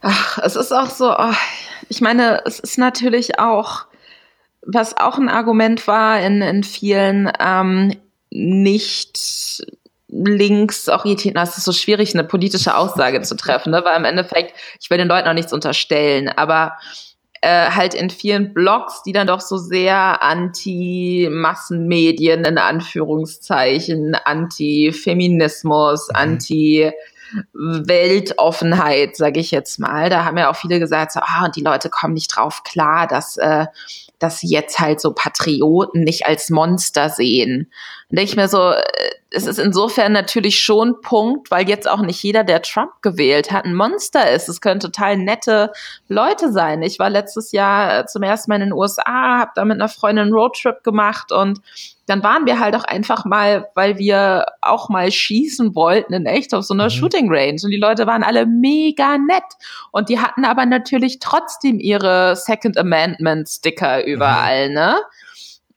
Ach, 0.00 0.38
es 0.44 0.54
ist 0.54 0.70
auch 0.70 0.90
so, 0.90 1.12
oh, 1.12 1.34
ich 1.88 2.00
meine, 2.00 2.42
es 2.44 2.60
ist 2.60 2.78
natürlich 2.78 3.40
auch, 3.40 3.86
was 4.62 4.96
auch 4.96 5.18
ein 5.18 5.28
Argument 5.28 5.88
war 5.88 6.20
in, 6.20 6.40
in 6.40 6.62
vielen, 6.62 7.32
ähm, 7.40 7.96
nicht 8.30 9.64
links 10.08 10.88
orientiert, 10.88 11.36
es 11.36 11.58
ist 11.58 11.64
so 11.64 11.72
schwierig, 11.72 12.14
eine 12.14 12.24
politische 12.24 12.76
Aussage 12.76 13.22
zu 13.22 13.36
treffen, 13.36 13.70
ne? 13.70 13.84
weil 13.84 13.96
im 13.96 14.04
Endeffekt, 14.04 14.54
ich 14.80 14.90
will 14.90 14.98
den 14.98 15.08
Leuten 15.08 15.28
auch 15.28 15.34
nichts 15.34 15.52
unterstellen, 15.52 16.28
aber 16.28 16.76
äh, 17.40 17.70
halt 17.70 17.94
in 17.94 18.10
vielen 18.10 18.52
Blogs, 18.54 19.04
die 19.04 19.12
dann 19.12 19.28
doch 19.28 19.40
so 19.40 19.58
sehr 19.58 20.20
anti-Massenmedien 20.22 22.44
in 22.44 22.58
Anführungszeichen, 22.58 24.16
anti-Feminismus, 24.24 26.08
mhm. 26.08 26.16
anti- 26.16 26.92
Weltoffenheit, 27.52 29.16
sage 29.16 29.40
ich 29.40 29.50
jetzt 29.50 29.78
mal. 29.78 30.08
Da 30.08 30.24
haben 30.24 30.38
ja 30.38 30.50
auch 30.50 30.56
viele 30.56 30.78
gesagt, 30.78 31.12
so, 31.12 31.20
ah, 31.22 31.44
und 31.44 31.56
die 31.56 31.62
Leute 31.62 31.90
kommen 31.90 32.14
nicht 32.14 32.34
drauf 32.34 32.62
klar, 32.64 33.06
dass, 33.06 33.36
äh, 33.36 33.66
dass 34.18 34.40
sie 34.40 34.48
jetzt 34.48 34.78
halt 34.78 35.00
so 35.00 35.12
Patrioten 35.12 36.04
nicht 36.04 36.26
als 36.26 36.50
Monster 36.50 37.10
sehen. 37.10 37.70
Und 38.10 38.18
denke 38.18 38.30
ich 38.30 38.36
mir 38.36 38.48
so, 38.48 38.70
äh, 38.70 38.82
es 39.30 39.46
ist 39.46 39.58
insofern 39.58 40.12
natürlich 40.12 40.60
schon 40.60 41.02
Punkt, 41.02 41.50
weil 41.50 41.68
jetzt 41.68 41.86
auch 41.86 42.00
nicht 42.00 42.22
jeder, 42.22 42.44
der 42.44 42.62
Trump 42.62 42.92
gewählt 43.02 43.52
hat, 43.52 43.66
ein 43.66 43.74
Monster 43.74 44.30
ist. 44.30 44.48
Es 44.48 44.62
können 44.62 44.80
total 44.80 45.18
nette 45.18 45.70
Leute 46.08 46.50
sein. 46.50 46.82
Ich 46.82 46.98
war 46.98 47.10
letztes 47.10 47.52
Jahr 47.52 48.00
äh, 48.00 48.06
zum 48.06 48.22
ersten 48.22 48.50
Mal 48.50 48.56
in 48.56 48.68
den 48.68 48.72
USA, 48.72 49.38
habe 49.38 49.50
da 49.54 49.66
mit 49.66 49.76
einer 49.76 49.90
Freundin 49.90 50.24
einen 50.24 50.32
Roadtrip 50.32 50.82
gemacht 50.82 51.30
und 51.30 51.60
dann 52.06 52.22
waren 52.22 52.46
wir 52.46 52.58
halt 52.58 52.74
auch 52.74 52.84
einfach 52.84 53.26
mal, 53.26 53.68
weil 53.74 53.98
wir 53.98 54.46
auch 54.62 54.88
mal 54.88 55.10
schießen 55.10 55.74
wollten 55.74 56.14
in 56.14 56.24
echt 56.24 56.54
auf 56.54 56.64
so 56.64 56.72
einer 56.72 56.84
mhm. 56.84 56.90
Shooting 56.90 57.28
Range 57.28 57.60
und 57.62 57.70
die 57.70 57.76
Leute 57.76 58.06
waren 58.06 58.22
alle 58.22 58.46
mega 58.46 59.18
nett 59.18 59.44
und 59.90 60.08
die 60.08 60.18
hatten 60.18 60.46
aber 60.46 60.64
natürlich 60.64 61.18
trotzdem 61.18 61.78
ihre 61.78 62.34
Second 62.34 62.78
Amendment 62.78 63.46
Sticker 63.46 64.06
überall, 64.06 64.68
mhm. 64.68 64.74
ne? 64.74 64.96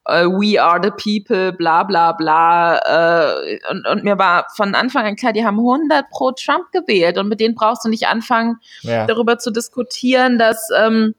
Uh, 0.09 0.27
we 0.27 0.61
are 0.61 0.79
the 0.81 0.91
people, 0.91 1.51
bla 1.51 1.83
bla 1.83 2.11
bla. 2.13 2.77
Äh, 2.77 3.59
und, 3.69 3.87
und 3.87 4.03
mir 4.03 4.17
war 4.17 4.47
von 4.55 4.75
Anfang 4.75 5.05
an 5.05 5.15
klar, 5.15 5.33
die 5.33 5.45
haben 5.45 5.57
100 5.57 6.09
pro 6.09 6.31
Trump 6.31 6.71
gewählt 6.71 7.17
und 7.17 7.27
mit 7.27 7.39
denen 7.39 7.55
brauchst 7.55 7.85
du 7.85 7.89
nicht 7.89 8.07
anfangen, 8.07 8.57
ja. 8.81 9.05
darüber 9.05 9.37
zu 9.37 9.51
diskutieren, 9.51 10.37
dass 10.37 10.69
ähm, 10.75 11.15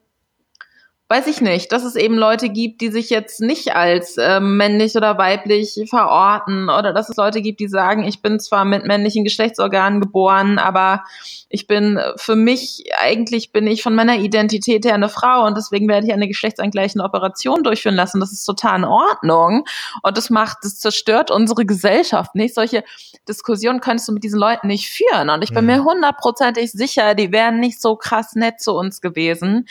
weiß 1.12 1.26
ich 1.26 1.42
nicht, 1.42 1.72
dass 1.72 1.84
es 1.84 1.94
eben 1.94 2.14
Leute 2.14 2.48
gibt, 2.48 2.80
die 2.80 2.90
sich 2.90 3.10
jetzt 3.10 3.42
nicht 3.42 3.76
als 3.76 4.16
äh, 4.16 4.40
männlich 4.40 4.96
oder 4.96 5.18
weiblich 5.18 5.78
verorten 5.90 6.70
oder 6.70 6.94
dass 6.94 7.10
es 7.10 7.16
Leute 7.16 7.42
gibt, 7.42 7.60
die 7.60 7.68
sagen, 7.68 8.02
ich 8.04 8.22
bin 8.22 8.40
zwar 8.40 8.64
mit 8.64 8.86
männlichen 8.86 9.22
Geschlechtsorganen 9.22 10.00
geboren, 10.00 10.58
aber 10.58 11.04
ich 11.52 11.66
bin 11.66 12.00
für 12.16 12.34
mich, 12.34 12.84
eigentlich 12.98 13.52
bin 13.52 13.66
ich 13.66 13.82
von 13.82 13.94
meiner 13.94 14.16
Identität 14.16 14.86
her 14.86 14.94
eine 14.94 15.10
Frau 15.10 15.44
und 15.44 15.54
deswegen 15.54 15.86
werde 15.86 16.06
ich 16.06 16.12
eine 16.14 16.26
geschlechtsangleichende 16.26 17.04
Operation 17.04 17.62
durchführen 17.62 17.94
lassen. 17.94 18.20
Das 18.20 18.32
ist 18.32 18.44
total 18.44 18.78
in 18.78 18.84
Ordnung 18.84 19.66
und 20.02 20.16
das 20.16 20.30
macht, 20.30 20.58
das 20.62 20.78
zerstört 20.78 21.30
unsere 21.30 21.66
Gesellschaft 21.66 22.34
nicht. 22.34 22.54
Solche 22.54 22.84
Diskussionen 23.28 23.82
könntest 23.82 24.08
du 24.08 24.12
mit 24.12 24.24
diesen 24.24 24.40
Leuten 24.40 24.66
nicht 24.66 24.88
führen 24.88 25.28
und 25.28 25.44
ich 25.44 25.50
bin 25.50 25.66
mhm. 25.66 25.70
mir 25.72 25.84
hundertprozentig 25.84 26.72
sicher, 26.72 27.14
die 27.14 27.32
wären 27.32 27.60
nicht 27.60 27.82
so 27.82 27.96
krass 27.96 28.34
nett 28.34 28.58
zu 28.58 28.72
uns 28.72 29.02
gewesen, 29.02 29.68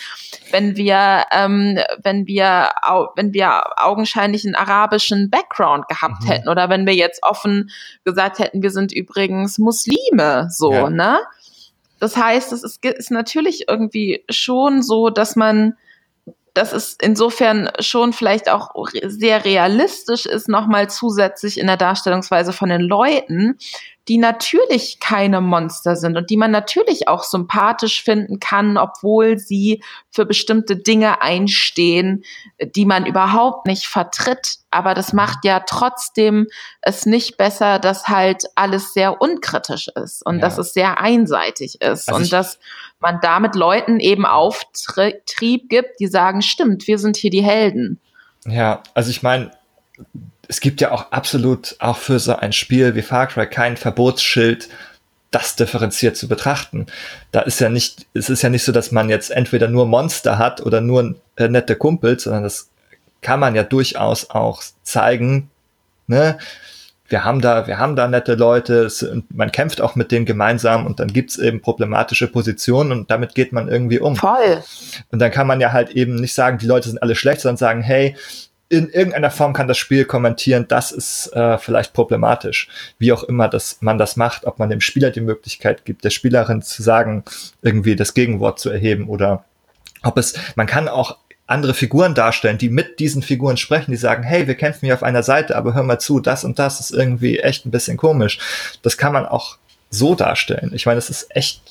wenn 0.52 0.76
wir 0.78 1.24
ähm, 1.32 1.80
wenn 2.04 2.28
wir 2.28 2.70
wenn 3.16 3.34
wir 3.34 3.64
augenscheinlich 3.78 4.46
einen 4.46 4.54
arabischen 4.54 5.32
Background 5.32 5.88
gehabt 5.88 6.22
mhm. 6.22 6.28
hätten 6.28 6.50
oder 6.50 6.70
wenn 6.70 6.86
wir 6.86 6.94
jetzt 6.94 7.24
offen 7.24 7.72
gesagt 8.06 8.38
hätten, 8.38 8.62
wir 8.62 8.70
sind 8.70 8.92
übrigens 8.92 9.58
Muslime, 9.58 10.48
so, 10.52 10.72
ja. 10.74 10.90
ne? 10.92 11.20
Das 12.02 12.18
heißt, 12.18 12.52
es 12.52 12.64
ist, 12.64 12.84
ist 12.84 13.12
natürlich 13.12 13.66
irgendwie 13.70 14.26
schon 14.28 14.82
so, 14.82 15.12
dass 15.12 15.36
man 15.36 15.78
dass 16.54 16.74
es 16.74 16.97
insofern 17.02 17.70
schon 17.80 18.14
vielleicht 18.14 18.49
auch 18.49 18.72
sehr 19.04 19.45
realistisch 19.45 20.26
ist, 20.26 20.49
nochmal 20.49 20.89
zusätzlich 20.89 21.58
in 21.58 21.68
der 21.68 21.78
Darstellungsweise 21.78 22.52
von 22.52 22.70
den 22.70 22.82
Leuten, 22.82 23.58
die 24.08 24.18
natürlich 24.18 24.99
keine 24.99 25.41
Monster 25.41 25.95
sind 25.95 26.18
und 26.18 26.30
die 26.30 26.38
man 26.38 26.52
natürlich 26.52 27.08
auch 27.08 27.24
sympathisch 27.24 28.04
finden 28.04 28.39
kann, 28.39 28.78
obwohl 28.78 29.38
sie 29.38 29.84
für 30.10 30.26
bestimmte 30.26 30.76
Dinge 30.76 31.22
einstehen, 31.22 32.24
die 32.60 32.86
man 32.86 33.06
überhaupt 33.06 33.68
nicht 33.68 33.88
vertritt. 33.88 34.58
Aber 34.72 34.95
das 34.95 35.14
macht 35.14 35.45
ja 35.45 35.62
trotzdem 35.62 36.47
es 36.82 37.06
nicht 37.06 37.38
besser, 37.38 37.78
dass 37.78 38.08
halt 38.08 38.45
alles 38.56 38.93
sehr 38.93 39.22
unkritisch 39.22 39.88
ist 39.89 40.26
und 40.26 40.36
ja. 40.36 40.41
dass 40.41 40.58
es 40.58 40.74
sehr 40.74 40.99
einseitig 40.99 41.80
ist 41.82 42.10
also 42.10 42.16
und 42.16 42.34
dass 42.34 42.60
man 42.99 43.20
damit 43.22 43.56
Leuten 43.56 43.99
eben 43.99 44.26
Auftrieb 44.26 45.70
gibt, 45.70 45.99
die 45.99 46.08
sagen, 46.08 46.41
stimmt, 46.42 46.88
wir 46.88 46.98
sind 46.98 47.18
hier 47.18 47.30
die 47.30 47.44
Helden. 47.44 48.00
Ja, 48.46 48.82
also 48.94 49.10
ich 49.10 49.24
meine, 49.24 49.52
es 50.48 50.60
gibt 50.60 50.82
ja 50.82 50.92
auch 50.92 51.12
absolut 51.12 51.76
auch 51.80 51.98
für 51.98 52.20
so 52.20 52.36
ein 52.36 52.54
Spiel 52.54 52.96
wie 52.96 53.02
Far 53.02 53.28
Cry 53.28 53.48
kein 53.48 53.78
Verbotsschild, 53.78 54.70
das 55.32 55.56
differenziert 55.56 56.18
zu 56.18 56.28
betrachten. 56.28 56.88
Da 57.32 57.42
ist 57.42 57.62
ja 57.62 57.70
nicht, 57.70 58.06
es 58.14 58.30
ist 58.30 58.42
ja 58.42 58.50
nicht 58.50 58.64
so, 58.64 58.72
dass 58.72 58.92
man 58.92 59.10
jetzt 59.10 59.32
entweder 59.32 59.70
nur 59.70 59.86
Monster 59.86 60.38
hat 60.38 60.62
oder 60.62 60.82
nur 60.82 61.16
äh, 61.38 61.48
nette 61.48 61.78
Kumpels, 61.78 62.24
sondern 62.24 62.44
das 62.44 62.70
kann 63.22 63.39
man 63.39 63.56
ja 63.56 63.64
durchaus 63.64 64.30
auch 64.30 64.62
zeigen, 64.84 65.50
ne? 66.08 66.38
Wir 67.12 67.26
haben 67.26 67.41
da, 67.41 67.68
wir 67.68 67.78
haben 67.78 67.95
da 67.95 68.07
nette 68.07 68.36
Leute, 68.36 68.86
es, 68.86 69.05
man 69.34 69.51
kämpft 69.51 69.82
auch 69.82 69.95
mit 69.95 70.12
denen 70.12 70.26
gemeinsam 70.26 70.86
und 70.86 70.99
dann 71.01 71.09
gibt's 71.09 71.38
eben 71.38 71.62
problematische 71.62 72.28
Positionen 72.28 72.91
und 72.91 73.12
damit 73.12 73.36
geht 73.36 73.51
man 73.51 73.68
irgendwie 73.68 73.99
um. 73.99 74.16
Voll. 74.16 74.64
Und 75.12 75.20
dann 75.20 75.30
kann 75.30 75.45
man 75.45 75.59
ja 75.59 75.74
halt 75.74 75.89
eben 75.91 76.16
nicht 76.16 76.34
sagen, 76.34 76.57
die 76.57 76.68
Leute 76.68 76.88
sind 76.88 77.01
alle 77.01 77.16
schlecht, 77.16 77.41
sondern 77.41 77.57
sagen, 77.57 77.82
hey, 77.82 78.16
in 78.70 78.88
irgendeiner 78.88 79.30
Form 79.30 79.51
kann 79.51 79.68
das 79.68 79.78
Spiel 79.78 80.05
kommentieren, 80.05 80.66
das 80.70 80.93
ist 80.93 81.28
äh, 81.34 81.57
vielleicht 81.57 81.91
problematisch. 81.91 82.70
Wie 82.97 83.12
auch 83.12 83.24
immer 83.24 83.49
dass 83.49 83.82
man 83.82 83.97
das 83.97 84.16
macht, 84.16 84.45
ob 84.45 84.59
man 84.59 84.70
dem 84.70 84.80
Spieler 84.80 85.12
die 85.12 85.20
Möglichkeit 85.20 85.84
gibt, 85.84 86.05
der 86.05 86.09
Spielerin 86.09 86.62
zu 86.62 86.82
sagen, 86.82 87.26
irgendwie 87.62 87.97
das 87.97 88.14
Gegenwort 88.14 88.59
zu 88.59 88.70
erheben 88.70 89.09
oder 89.09 89.43
ob 90.03 90.18
es, 90.18 90.36
man 90.55 90.68
kann 90.68 90.88
auch 90.88 91.18
andere 91.52 91.74
Figuren 91.74 92.16
darstellen, 92.16 92.58
die 92.58 92.70
mit 92.70 92.99
diesen 92.99 93.22
Figuren 93.22 93.58
sprechen, 93.58 93.91
die 93.91 93.97
sagen, 93.97 94.24
hey, 94.24 94.47
wir 94.47 94.56
kämpfen 94.56 94.86
hier 94.86 94.95
auf 94.95 95.04
einer 95.04 95.24
Seite, 95.24 95.56
aber 95.56 95.74
hör 95.74 95.84
mal 95.84 95.99
zu, 95.99 96.20
das 96.20 96.43
und 96.43 96.60
das 96.60 96.80
ist 96.80 96.91
irgendwie 96.91 97.39
echt 97.39 97.66
ein 97.66 97.72
bisschen 97.72 97.97
komisch. 97.97 98.39
Das 98.82 98.97
kann 98.97 99.14
man 99.14 99.26
auch 99.26 99.58
so 99.89 100.16
darstellen. 100.16 100.72
Ich 100.74 100.86
meine, 100.86 100.97
es 100.97 101.10
ist 101.10 101.36
echt 101.36 101.62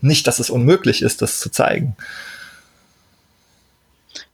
nicht, 0.00 0.26
dass 0.26 0.38
es 0.38 0.50
unmöglich 0.50 1.02
ist, 1.02 1.22
das 1.22 1.40
zu 1.40 1.50
zeigen. 1.50 1.96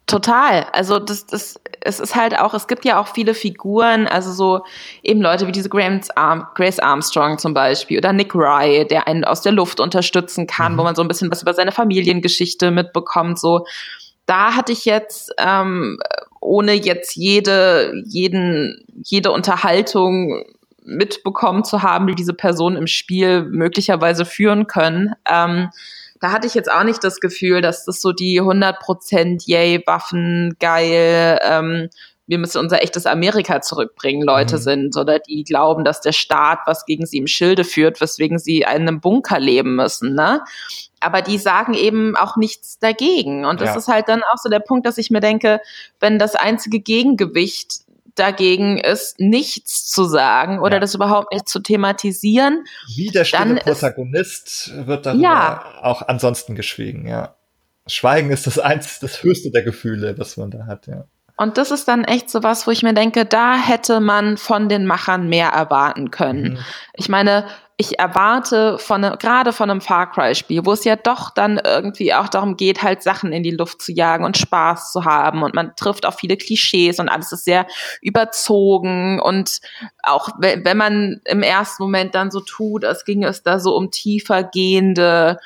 Total. 0.06 0.66
Also 0.72 0.98
das, 0.98 1.26
das, 1.26 1.60
es 1.82 2.00
ist 2.00 2.16
halt 2.16 2.38
auch, 2.38 2.54
es 2.54 2.66
gibt 2.66 2.86
ja 2.86 2.98
auch 2.98 3.08
viele 3.08 3.34
Figuren, 3.34 4.06
also 4.06 4.32
so 4.32 4.64
eben 5.02 5.20
Leute 5.20 5.46
wie 5.46 5.52
diese 5.52 5.68
Grace, 5.68 6.08
Arm, 6.16 6.46
Grace 6.54 6.78
Armstrong 6.78 7.38
zum 7.38 7.52
Beispiel 7.52 7.98
oder 7.98 8.14
Nick 8.14 8.34
Rye, 8.34 8.86
der 8.86 9.06
einen 9.06 9.24
aus 9.24 9.42
der 9.42 9.52
Luft 9.52 9.80
unterstützen 9.80 10.46
kann, 10.46 10.72
mhm. 10.72 10.78
wo 10.78 10.82
man 10.82 10.94
so 10.94 11.02
ein 11.02 11.08
bisschen 11.08 11.30
was 11.30 11.42
über 11.42 11.52
seine 11.52 11.72
Familiengeschichte 11.72 12.70
mitbekommt. 12.70 13.38
So, 13.38 13.66
da 14.28 14.54
hatte 14.54 14.72
ich 14.72 14.84
jetzt 14.84 15.32
ähm, 15.38 15.98
ohne 16.40 16.74
jetzt 16.74 17.16
jede, 17.16 17.94
jeden, 18.04 18.84
jede 19.02 19.32
Unterhaltung 19.32 20.44
mitbekommen 20.84 21.64
zu 21.64 21.82
haben, 21.82 22.06
die 22.06 22.14
diese 22.14 22.34
Person 22.34 22.76
im 22.76 22.86
Spiel 22.86 23.42
möglicherweise 23.42 24.26
führen 24.26 24.66
können. 24.66 25.14
Ähm, 25.26 25.70
da 26.20 26.30
hatte 26.30 26.46
ich 26.46 26.54
jetzt 26.54 26.70
auch 26.70 26.84
nicht 26.84 27.02
das 27.02 27.20
Gefühl, 27.20 27.62
dass 27.62 27.86
das 27.86 28.02
so 28.02 28.12
die 28.12 28.40
100% 28.42 29.44
yay, 29.46 29.82
Waffen, 29.86 30.56
geil, 30.60 31.38
ähm, 31.42 31.88
wir 32.28 32.38
müssen 32.38 32.58
unser 32.58 32.82
echtes 32.82 33.06
Amerika 33.06 33.60
zurückbringen, 33.62 34.22
Leute 34.22 34.56
mhm. 34.56 34.60
sind 34.60 34.96
oder 34.96 35.18
die 35.18 35.42
glauben, 35.44 35.82
dass 35.82 36.00
der 36.00 36.12
Staat 36.12 36.60
was 36.66 36.84
gegen 36.84 37.06
sie 37.06 37.16
im 37.16 37.26
Schilde 37.26 37.64
führt, 37.64 38.00
weswegen 38.00 38.38
sie 38.38 38.58
in 38.58 38.66
einem 38.66 39.00
Bunker 39.00 39.40
leben 39.40 39.74
müssen, 39.74 40.14
ne? 40.14 40.44
Aber 41.00 41.22
die 41.22 41.38
sagen 41.38 41.74
eben 41.74 42.16
auch 42.16 42.36
nichts 42.36 42.78
dagegen. 42.78 43.44
Und 43.44 43.60
das 43.60 43.70
ja. 43.70 43.76
ist 43.76 43.88
halt 43.88 44.08
dann 44.08 44.22
auch 44.22 44.36
so 44.36 44.48
der 44.48 44.58
Punkt, 44.58 44.84
dass 44.84 44.98
ich 44.98 45.10
mir 45.10 45.20
denke, 45.20 45.60
wenn 46.00 46.18
das 46.18 46.34
einzige 46.34 46.80
Gegengewicht 46.80 47.82
dagegen 48.16 48.78
ist, 48.78 49.18
nichts 49.20 49.86
zu 49.86 50.04
sagen 50.04 50.58
oder 50.58 50.74
ja. 50.74 50.80
das 50.80 50.94
überhaupt 50.94 51.32
nicht 51.32 51.48
zu 51.48 51.60
thematisieren. 51.60 52.64
Wie 52.94 53.08
der 53.08 53.24
stille 53.24 53.56
Protagonist 53.56 54.68
ist, 54.68 54.86
wird 54.86 55.06
darüber 55.06 55.22
ja. 55.22 55.64
auch 55.82 56.02
ansonsten 56.02 56.54
geschwiegen, 56.54 57.06
ja. 57.06 57.36
Schweigen 57.86 58.30
ist 58.30 58.46
das 58.46 58.58
eins, 58.58 58.98
das 58.98 59.22
höchste 59.22 59.50
der 59.50 59.62
Gefühle, 59.62 60.18
was 60.18 60.36
man 60.36 60.50
da 60.50 60.66
hat, 60.66 60.88
ja. 60.88 61.06
Und 61.38 61.56
das 61.56 61.70
ist 61.70 61.86
dann 61.86 62.04
echt 62.04 62.28
so 62.30 62.42
was, 62.42 62.66
wo 62.66 62.72
ich 62.72 62.82
mir 62.82 62.94
denke, 62.94 63.24
da 63.24 63.56
hätte 63.56 64.00
man 64.00 64.36
von 64.36 64.68
den 64.68 64.86
Machern 64.86 65.28
mehr 65.28 65.50
erwarten 65.50 66.10
können. 66.10 66.54
Mhm. 66.54 66.58
Ich 66.94 67.08
meine, 67.08 67.46
ich 67.80 68.00
erwarte 68.00 68.76
von 68.78 69.02
ne, 69.02 69.16
gerade 69.20 69.52
von 69.52 69.70
einem 69.70 69.80
Far 69.80 70.10
Cry 70.10 70.34
Spiel, 70.34 70.66
wo 70.66 70.72
es 70.72 70.82
ja 70.82 70.96
doch 70.96 71.30
dann 71.30 71.60
irgendwie 71.64 72.12
auch 72.12 72.26
darum 72.26 72.56
geht, 72.56 72.82
halt 72.82 73.04
Sachen 73.04 73.32
in 73.32 73.44
die 73.44 73.52
Luft 73.52 73.80
zu 73.80 73.92
jagen 73.92 74.24
und 74.24 74.36
Spaß 74.36 74.90
zu 74.90 75.04
haben 75.04 75.44
und 75.44 75.54
man 75.54 75.76
trifft 75.76 76.04
auf 76.04 76.16
viele 76.16 76.36
Klischees 76.36 76.98
und 76.98 77.08
alles 77.08 77.30
ist 77.30 77.44
sehr 77.44 77.68
überzogen 78.02 79.20
und 79.20 79.60
auch 80.02 80.30
wenn 80.40 80.76
man 80.76 81.20
im 81.24 81.44
ersten 81.44 81.84
Moment 81.84 82.16
dann 82.16 82.32
so 82.32 82.40
tut, 82.40 82.84
als 82.84 83.04
ginge 83.04 83.28
es 83.28 83.44
da 83.44 83.60
so 83.60 83.76
um 83.76 83.92
tiefer 83.92 84.42
gehende 84.42 85.38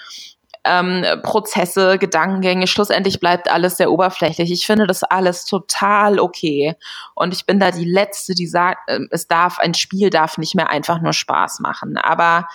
ähm, 0.65 1.05
Prozesse, 1.23 1.99
Gedankengänge. 1.99 2.67
Schlussendlich 2.67 3.21
bleibt 3.21 3.51
alles 3.51 3.77
sehr 3.77 3.91
oberflächlich. 3.91 4.51
Ich 4.53 4.67
finde 4.67 4.87
das 4.87 5.03
alles 5.03 5.45
total 5.45 6.21
okay. 6.21 6.77
Und 7.15 7.35
ich 7.35 7.47
bin 7.47 7.59
da 7.59 7.71
die 7.71 7.85
Letzte, 7.85 8.35
die 8.35 8.47
sagt, 8.47 8.89
äh, 8.89 9.01
es 9.11 9.27
darf, 9.27 9.59
ein 9.59 9.75
Spiel 9.75 10.11
darf 10.11 10.39
nicht 10.39 10.55
mehr 10.55 10.71
einfach 10.71 11.01
nur 11.01 11.13
Spaß 11.13 11.61
machen. 11.61 11.97
Aber 11.97 12.47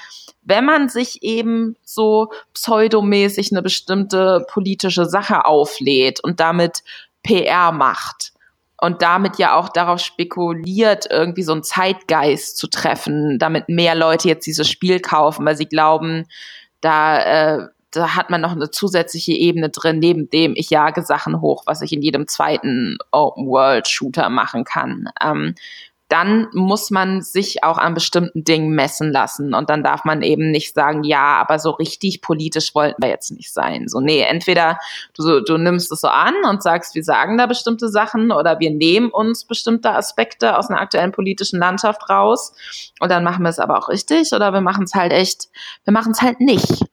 wenn 0.43 0.63
man 0.63 0.87
sich 0.89 1.23
eben 1.23 1.75
so 1.83 2.31
pseudomäßig 2.53 3.51
eine 3.51 3.61
bestimmte 3.61 4.45
politische 4.49 5.05
Sache 5.05 5.45
auflädt 5.45 6.21
und 6.23 6.39
damit 6.39 6.83
PR 7.23 7.71
macht, 7.71 8.31
und 8.79 9.01
damit 9.01 9.39
ja 9.39 9.55
auch 9.55 9.69
darauf 9.69 9.99
spekuliert, 9.99 11.07
irgendwie 11.09 11.41
so 11.41 11.51
einen 11.51 11.63
Zeitgeist 11.63 12.57
zu 12.57 12.67
treffen, 12.67 13.39
damit 13.39 13.69
mehr 13.69 13.95
Leute 13.95 14.27
jetzt 14.27 14.45
dieses 14.45 14.69
Spiel 14.69 14.99
kaufen, 14.99 15.45
weil 15.45 15.57
sie 15.57 15.65
glauben, 15.65 16.27
da 16.79 17.57
äh, 17.57 17.67
da 17.99 18.15
hat 18.15 18.29
man 18.29 18.41
noch 18.41 18.51
eine 18.51 18.71
zusätzliche 18.71 19.33
Ebene 19.33 19.69
drin, 19.69 19.99
neben 19.99 20.29
dem 20.29 20.53
ich 20.55 20.69
jage 20.69 21.03
Sachen 21.03 21.41
hoch, 21.41 21.63
was 21.65 21.81
ich 21.81 21.93
in 21.93 22.01
jedem 22.01 22.27
zweiten 22.27 22.97
Open-World-Shooter 23.11 24.29
machen 24.29 24.63
kann. 24.63 25.09
Ähm, 25.21 25.55
dann 26.09 26.47
muss 26.53 26.89
man 26.89 27.21
sich 27.21 27.63
auch 27.63 27.77
an 27.77 27.93
bestimmten 27.93 28.43
Dingen 28.43 28.73
messen 28.73 29.11
lassen. 29.11 29.53
Und 29.53 29.69
dann 29.69 29.83
darf 29.83 30.05
man 30.05 30.21
eben 30.21 30.51
nicht 30.51 30.73
sagen, 30.73 31.03
ja, 31.03 31.37
aber 31.37 31.59
so 31.59 31.71
richtig 31.71 32.21
politisch 32.21 32.73
wollten 32.73 33.01
wir 33.01 33.09
jetzt 33.09 33.31
nicht 33.31 33.51
sein. 33.53 33.89
So, 33.89 33.99
nee, 33.99 34.21
entweder 34.21 34.79
du, 35.15 35.41
du 35.41 35.57
nimmst 35.57 35.91
es 35.91 36.01
so 36.01 36.07
an 36.07 36.33
und 36.49 36.63
sagst, 36.63 36.95
wir 36.95 37.03
sagen 37.03 37.37
da 37.37 37.45
bestimmte 37.45 37.89
Sachen 37.89 38.31
oder 38.31 38.59
wir 38.59 38.71
nehmen 38.71 39.09
uns 39.09 39.43
bestimmte 39.43 39.91
Aspekte 39.91 40.57
aus 40.57 40.69
einer 40.69 40.79
aktuellen 40.79 41.11
politischen 41.11 41.59
Landschaft 41.59 42.09
raus 42.09 42.53
und 42.99 43.11
dann 43.11 43.23
machen 43.23 43.43
wir 43.43 43.49
es 43.49 43.59
aber 43.59 43.77
auch 43.77 43.89
richtig 43.89 44.31
oder 44.31 44.53
wir 44.53 44.61
machen 44.61 44.85
es 44.85 44.93
halt 44.93 45.11
echt, 45.11 45.49
wir 45.83 45.91
machen 45.91 46.13
es 46.13 46.21
halt 46.21 46.39
nicht. 46.39 46.85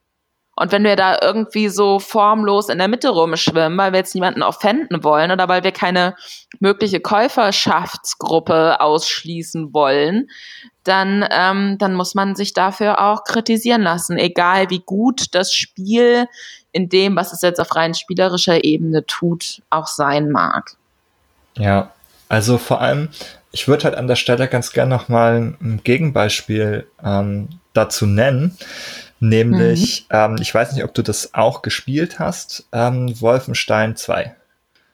Und 0.56 0.70
wenn 0.72 0.84
wir 0.84 0.96
da 0.96 1.18
irgendwie 1.20 1.68
so 1.68 1.98
formlos 1.98 2.68
in 2.68 2.78
der 2.78 2.88
Mitte 2.88 3.08
rumschwimmen, 3.08 3.76
weil 3.76 3.92
wir 3.92 3.98
jetzt 3.98 4.14
niemanden 4.14 4.42
offenden 4.42 5.02
wollen 5.02 5.30
oder 5.32 5.48
weil 5.48 5.64
wir 5.64 5.72
keine 5.72 6.14
mögliche 6.60 7.00
Käuferschaftsgruppe 7.00 8.80
ausschließen 8.80 9.74
wollen, 9.74 10.28
dann, 10.84 11.26
ähm, 11.30 11.76
dann 11.78 11.94
muss 11.94 12.14
man 12.14 12.36
sich 12.36 12.52
dafür 12.52 13.00
auch 13.00 13.24
kritisieren 13.24 13.82
lassen, 13.82 14.18
egal 14.18 14.70
wie 14.70 14.80
gut 14.80 15.34
das 15.34 15.52
Spiel 15.52 16.28
in 16.72 16.88
dem, 16.88 17.16
was 17.16 17.32
es 17.32 17.40
jetzt 17.40 17.60
auf 17.60 17.74
rein 17.74 17.94
spielerischer 17.94 18.64
Ebene 18.64 19.06
tut, 19.06 19.62
auch 19.70 19.86
sein 19.86 20.30
mag. 20.30 20.76
Ja, 21.56 21.92
also 22.28 22.58
vor 22.58 22.80
allem, 22.80 23.08
ich 23.52 23.68
würde 23.68 23.84
halt 23.84 23.94
an 23.94 24.08
der 24.08 24.16
Stelle 24.16 24.48
ganz 24.48 24.72
gerne 24.72 24.94
nochmal 24.94 25.54
ein 25.60 25.80
Gegenbeispiel 25.84 26.86
ähm, 27.02 27.48
dazu 27.72 28.06
nennen. 28.06 28.58
Nämlich, 29.28 30.06
mhm. 30.10 30.16
ähm, 30.16 30.36
ich 30.40 30.54
weiß 30.54 30.72
nicht, 30.72 30.84
ob 30.84 30.92
du 30.94 31.02
das 31.02 31.34
auch 31.34 31.62
gespielt 31.62 32.18
hast, 32.18 32.68
ähm, 32.72 33.20
Wolfenstein 33.20 33.96
2. 33.96 34.34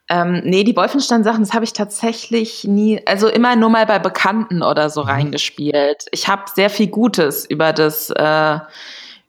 Ähm, 0.09 0.43
nee, 0.45 0.65
die 0.65 0.77
Wolfenstein-Sachen, 0.77 1.45
das 1.45 1.53
habe 1.53 1.65
ich 1.65 1.73
tatsächlich 1.73 2.65
nie, 2.65 3.01
also 3.07 3.29
immer 3.29 3.55
nur 3.57 3.71
mal 3.71 3.87
bei 3.87 3.99
Bekannten 3.99 4.63
oder 4.63 4.91
so 4.91 5.03
mhm. 5.03 5.11
reingespielt. 5.11 6.07
Ich 6.11 6.29
habe 6.29 6.43
sehr 6.55 6.71
viel 6.71 6.89
Gutes 6.89 7.45
über 7.45 7.73
das 7.73 8.11
äh, 8.11 8.59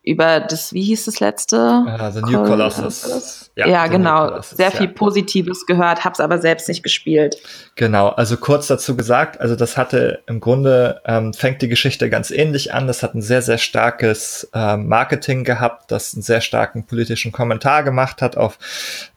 über 0.04 0.40
das, 0.40 0.74
wie 0.74 0.82
hieß 0.82 1.06
das 1.06 1.20
letzte? 1.20 1.58
Uh, 1.58 2.12
the 2.12 2.22
New 2.22 2.44
Colossus. 2.44 3.52
Ja, 3.56 3.68
ja 3.68 3.88
genau. 3.88 4.30
Colossus, 4.30 4.58
Sehr 4.58 4.72
viel 4.72 4.88
ja. 4.88 4.94
Positives 4.94 5.68
gehört, 5.68 6.04
hab's 6.04 6.20
aber 6.20 6.40
selbst 6.40 6.68
nicht 6.68 6.82
gespielt. 6.82 7.38
Genau, 7.76 8.10
also 8.10 8.38
kurz 8.38 8.66
dazu 8.66 8.98
gesagt, 8.98 9.40
also 9.40 9.56
das 9.56 9.78
hatte 9.78 10.24
im 10.26 10.40
Grunde, 10.40 11.02
ähm, 11.06 11.34
fängt 11.34 11.62
die 11.62 11.68
Geschichte 11.68 12.10
ganz 12.10 12.32
ähnlich 12.32 12.74
an. 12.74 12.88
Das 12.88 13.04
hat 13.04 13.14
ein 13.14 13.22
sehr, 13.22 13.44
sehr 13.44 13.60
starkes 13.60 14.50
äh, 14.54 14.76
Marketing 14.76 15.44
gehabt, 15.44 15.92
das 15.92 16.16
einen 16.16 16.24
sehr 16.24 16.42
starken 16.42 16.86
politischen 16.86 17.32
Kommentar 17.32 17.84
gemacht 17.84 18.24
hat 18.24 18.38
auf, 18.38 18.58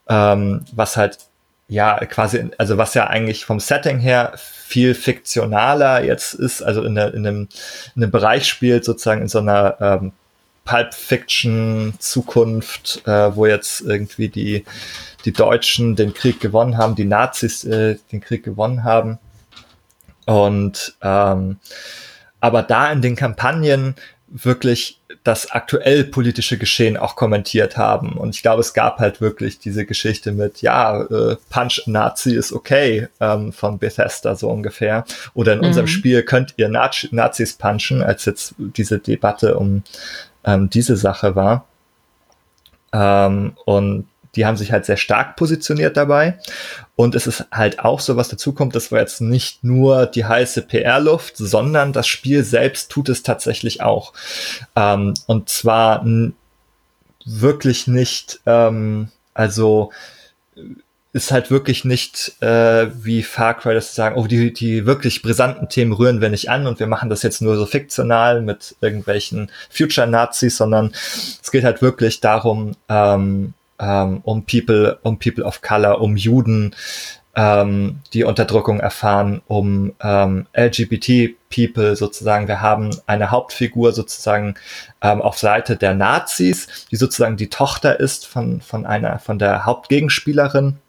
ähm, 0.09 0.67
was 0.73 0.99
halt 0.99 1.19
ja, 1.67 1.97
quasi, 2.05 2.51
also 2.59 2.77
was 2.77 2.93
ja 2.93 3.07
eigentlich 3.07 3.47
vom 3.47 3.59
Setting 3.59 3.99
her 3.99 4.33
viel 4.37 4.95
fiktionaler 4.95 6.05
jetzt 6.05 6.35
ist, 6.35 6.63
also 6.63 6.83
in, 6.83 6.95
der, 6.95 7.15
in, 7.15 7.27
einem, 7.27 7.49
in 7.97 8.03
einem 8.03 8.13
Bereich 8.13 8.47
spielt, 8.47 8.85
sozusagen 8.85 9.23
in 9.23 9.29
so 9.29 9.39
einer 9.39 9.77
ähm, 9.81 10.13
Pulp 10.65 10.95
Fiction 10.95 11.95
Zukunft, 11.99 13.03
äh, 13.07 13.35
wo 13.37 13.47
jetzt 13.47 13.83
irgendwie 13.83 14.29
die, 14.29 14.65
die 15.25 15.33
Deutschen 15.33 15.97
den 15.97 16.15
Krieg 16.15 16.41
gewonnen 16.41 16.79
haben, 16.79 16.95
die 16.95 17.05
Nazis 17.05 17.65
äh, 17.65 17.97
den 18.13 18.21
Krieg 18.21 18.45
gewonnen 18.45 18.85
haben. 18.85 19.19
Und 20.27 20.97
ähm, 21.03 21.59
aber 22.41 22.63
da 22.63 22.93
in 22.93 23.03
den 23.03 23.17
Kampagnen 23.17 23.95
wirklich 24.29 25.01
das 25.23 25.51
aktuell 25.53 26.05
politische 26.05 26.59
Geschehen 26.59 26.97
auch 26.97 27.15
kommentiert 27.15 27.77
haben. 27.77 28.13
Und 28.15 28.35
ich 28.35 28.43
glaube, 28.43 28.61
es 28.61 28.75
gab 28.75 28.99
halt 28.99 29.21
wirklich 29.21 29.59
diese 29.59 29.87
Geschichte 29.87 30.33
mit, 30.33 30.61
ja, 30.61 31.03
äh, 31.03 31.37
Punch 31.51 31.83
Nazi 31.87 32.35
ist 32.35 32.53
okay 32.53 33.09
ähm, 33.21 33.53
von 33.53 33.79
Bethesda 33.79 34.35
so 34.35 34.51
ungefähr. 34.51 35.05
Oder 35.35 35.55
in 35.55 35.61
mhm. 35.61 35.67
unserem 35.67 35.87
Spiel 35.87 36.23
könnt 36.23 36.55
ihr 36.57 36.69
Nazi 36.69 37.09
Nazis 37.13 37.55
punchen, 37.55 38.03
als 38.03 38.25
jetzt 38.25 38.55
diese 38.59 38.99
Debatte 38.99 39.57
um 39.57 39.85
ähm, 40.45 40.71
diese 40.71 40.97
Sache 40.97 41.37
war. 41.37 41.67
Ähm, 42.93 43.57
und 43.65 44.07
die 44.37 44.47
haben 44.47 44.57
sich 44.57 44.73
halt 44.73 44.85
sehr 44.85 44.97
stark 44.97 45.37
positioniert 45.37 45.97
dabei. 45.97 46.39
Und 46.97 47.15
es 47.15 47.27
ist 47.27 47.47
halt 47.53 47.81
auch 47.81 48.01
so, 48.01 48.17
was 48.17 48.29
dazu 48.29 48.53
kommt, 48.53 48.75
das 48.75 48.91
war 48.91 49.01
jetzt 49.01 49.21
nicht 49.21 49.63
nur 49.65 50.07
die 50.07 50.25
heiße 50.25 50.63
PR-Luft, 50.63 51.37
sondern 51.37 51.93
das 51.93 52.07
Spiel 52.07 52.45
selbst 52.45 52.91
tut 52.91 53.09
es 53.09 53.23
tatsächlich 53.23 53.83
auch. 53.83 54.13
Ähm, 54.77 55.15
und 55.27 55.49
zwar 55.49 56.05
wirklich 57.25 57.87
nicht, 57.87 58.41
ähm, 58.47 59.09
also 59.35 59.91
ist 61.15 61.31
halt 61.31 61.53
wirklich 61.53 61.85
nicht 61.85 62.43
äh, 62.43 62.89
wie 63.05 63.23
Far 63.23 63.55
Cry, 63.55 63.73
dass 63.73 63.91
sie 63.91 63.95
sagen, 63.95 64.17
oh, 64.17 64.27
die, 64.27 64.53
die 64.53 64.85
wirklich 64.85 65.23
brisanten 65.23 65.69
Themen 65.69 65.93
rühren 65.93 66.21
wir 66.21 66.29
nicht 66.29 66.51
an 66.51 66.67
und 66.67 66.81
wir 66.81 66.89
machen 66.89 67.09
das 67.09 67.23
jetzt 67.23 67.41
nur 67.41 67.57
so 67.57 67.67
fiktional 67.67 68.43
mit 68.43 68.75
irgendwelchen 68.81 69.49
Future-Nazis, 69.71 70.57
sondern 70.57 70.91
es 71.41 71.53
geht 71.53 71.63
halt 71.63 71.83
wirklich 71.83 72.19
darum, 72.19 72.73
ähm, 72.89 73.55
ähm, 73.79 74.23
um 74.25 74.45
People, 74.45 74.99
um 75.03 75.21
People 75.21 75.45
of 75.45 75.63
Color, 75.63 76.01
um 76.01 76.17
Juden, 76.17 76.75
ähm, 77.37 78.01
die 78.13 78.25
Unterdrückung 78.25 78.81
erfahren, 78.81 79.41
um 79.47 79.93
ähm, 80.03 80.49
LGBT-People 80.57 81.95
sozusagen. 81.95 82.49
Wir 82.49 82.61
haben 82.61 82.91
eine 83.07 83.31
Hauptfigur 83.31 83.93
sozusagen 83.93 84.57
ähm, 85.01 85.23
auf 85.23 85.39
Seite 85.39 85.77
der 85.77 85.95
Nazis, 85.95 86.89
die 86.91 86.97
sozusagen 86.97 87.37
die 87.37 87.51
Tochter 87.51 88.01
ist 88.01 88.27
von, 88.27 88.61
von 88.61 88.85
einer, 88.85 89.21
von 89.21 89.39
der 89.39 89.65
Hauptgegenspielerin 89.65 90.81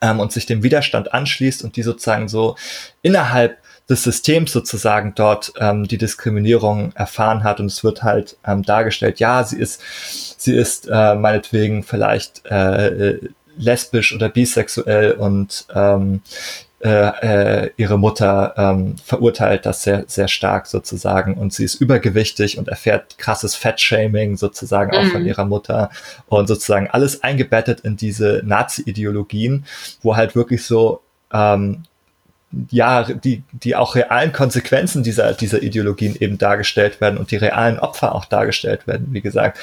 ähm, 0.00 0.20
und 0.20 0.32
sich 0.32 0.46
dem 0.46 0.62
Widerstand 0.62 1.12
anschließt 1.12 1.64
und 1.64 1.76
die 1.76 1.82
sozusagen 1.82 2.28
so 2.28 2.56
innerhalb 3.02 3.58
des 3.88 4.02
Systems 4.02 4.52
sozusagen 4.52 5.14
dort 5.14 5.52
ähm, 5.58 5.86
die 5.86 5.98
Diskriminierung 5.98 6.92
erfahren 6.94 7.44
hat. 7.44 7.60
Und 7.60 7.66
es 7.66 7.84
wird 7.84 8.02
halt 8.02 8.36
ähm, 8.44 8.62
dargestellt, 8.62 9.20
ja, 9.20 9.44
sie 9.44 9.58
ist, 9.58 9.80
sie 10.38 10.54
ist 10.54 10.88
äh, 10.90 11.14
meinetwegen 11.14 11.82
vielleicht 11.82 12.42
äh, 12.46 12.86
äh 12.86 13.28
lesbisch 13.58 14.14
oder 14.14 14.28
bisexuell 14.28 15.12
und 15.12 15.66
ähm, 15.74 16.20
äh, 16.80 17.64
äh, 17.64 17.70
ihre 17.78 17.98
Mutter 17.98 18.54
ähm, 18.58 18.96
verurteilt 19.02 19.64
das 19.64 19.82
sehr, 19.82 20.04
sehr 20.08 20.28
stark 20.28 20.66
sozusagen 20.66 21.34
und 21.34 21.54
sie 21.54 21.64
ist 21.64 21.76
übergewichtig 21.76 22.58
und 22.58 22.68
erfährt 22.68 23.16
krasses 23.16 23.54
Fettshaming 23.54 24.36
sozusagen 24.36 24.94
auch 24.94 25.06
von 25.06 25.22
mhm. 25.22 25.26
ihrer 25.26 25.46
Mutter 25.46 25.90
und 26.26 26.48
sozusagen 26.48 26.88
alles 26.90 27.22
eingebettet 27.22 27.80
in 27.80 27.96
diese 27.96 28.42
Nazi-Ideologien, 28.44 29.64
wo 30.02 30.16
halt 30.16 30.36
wirklich 30.36 30.66
so 30.66 31.00
ähm, 31.32 31.84
ja, 32.70 33.04
die, 33.04 33.42
die 33.52 33.74
auch 33.74 33.94
realen 33.94 34.32
Konsequenzen 34.32 35.02
dieser, 35.02 35.32
dieser 35.32 35.62
Ideologien 35.62 36.16
eben 36.20 36.38
dargestellt 36.38 37.00
werden 37.00 37.18
und 37.18 37.30
die 37.30 37.36
realen 37.36 37.78
Opfer 37.78 38.14
auch 38.14 38.24
dargestellt 38.26 38.86
werden, 38.86 39.08
wie 39.10 39.20
gesagt. 39.20 39.58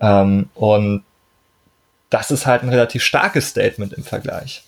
Ähm, 0.00 0.48
und 0.54 1.04
das 2.08 2.30
ist 2.30 2.46
halt 2.46 2.62
ein 2.62 2.68
relativ 2.68 3.04
starkes 3.04 3.48
Statement 3.48 3.92
im 3.92 4.04
Vergleich. 4.04 4.64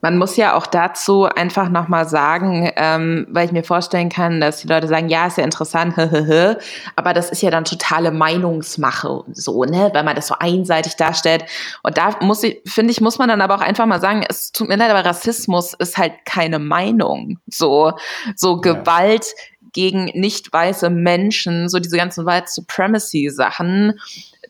Man 0.00 0.16
muss 0.16 0.36
ja 0.36 0.54
auch 0.54 0.66
dazu 0.66 1.24
einfach 1.24 1.68
nochmal 1.68 2.08
sagen, 2.08 2.70
ähm, 2.76 3.26
weil 3.30 3.46
ich 3.46 3.52
mir 3.52 3.64
vorstellen 3.64 4.08
kann, 4.08 4.40
dass 4.40 4.60
die 4.60 4.68
Leute 4.68 4.86
sagen, 4.86 5.08
ja, 5.08 5.26
ist 5.26 5.38
ja 5.38 5.44
interessant, 5.44 5.94
aber 6.96 7.14
das 7.14 7.30
ist 7.30 7.42
ja 7.42 7.50
dann 7.50 7.64
totale 7.64 8.12
Meinungsmache, 8.12 9.24
so, 9.32 9.64
ne, 9.64 9.90
weil 9.92 10.04
man 10.04 10.14
das 10.14 10.28
so 10.28 10.36
einseitig 10.38 10.94
darstellt. 10.94 11.44
Und 11.82 11.98
da 11.98 12.16
muss 12.20 12.44
ich, 12.44 12.60
finde 12.64 12.92
ich, 12.92 13.00
muss 13.00 13.18
man 13.18 13.28
dann 13.28 13.40
aber 13.40 13.56
auch 13.56 13.60
einfach 13.60 13.86
mal 13.86 14.00
sagen, 14.00 14.24
es 14.28 14.52
tut 14.52 14.68
mir 14.68 14.76
leid, 14.76 14.90
aber 14.90 15.04
Rassismus 15.04 15.74
ist 15.74 15.98
halt 15.98 16.12
keine 16.24 16.60
Meinung. 16.60 17.40
So, 17.48 17.92
so 18.36 18.60
Gewalt 18.60 19.26
gegen 19.72 20.06
nicht 20.14 20.52
weiße 20.52 20.90
Menschen, 20.90 21.68
so 21.68 21.78
diese 21.78 21.96
ganzen 21.96 22.24
White 22.26 22.46
Supremacy 22.48 23.30
Sachen, 23.30 23.98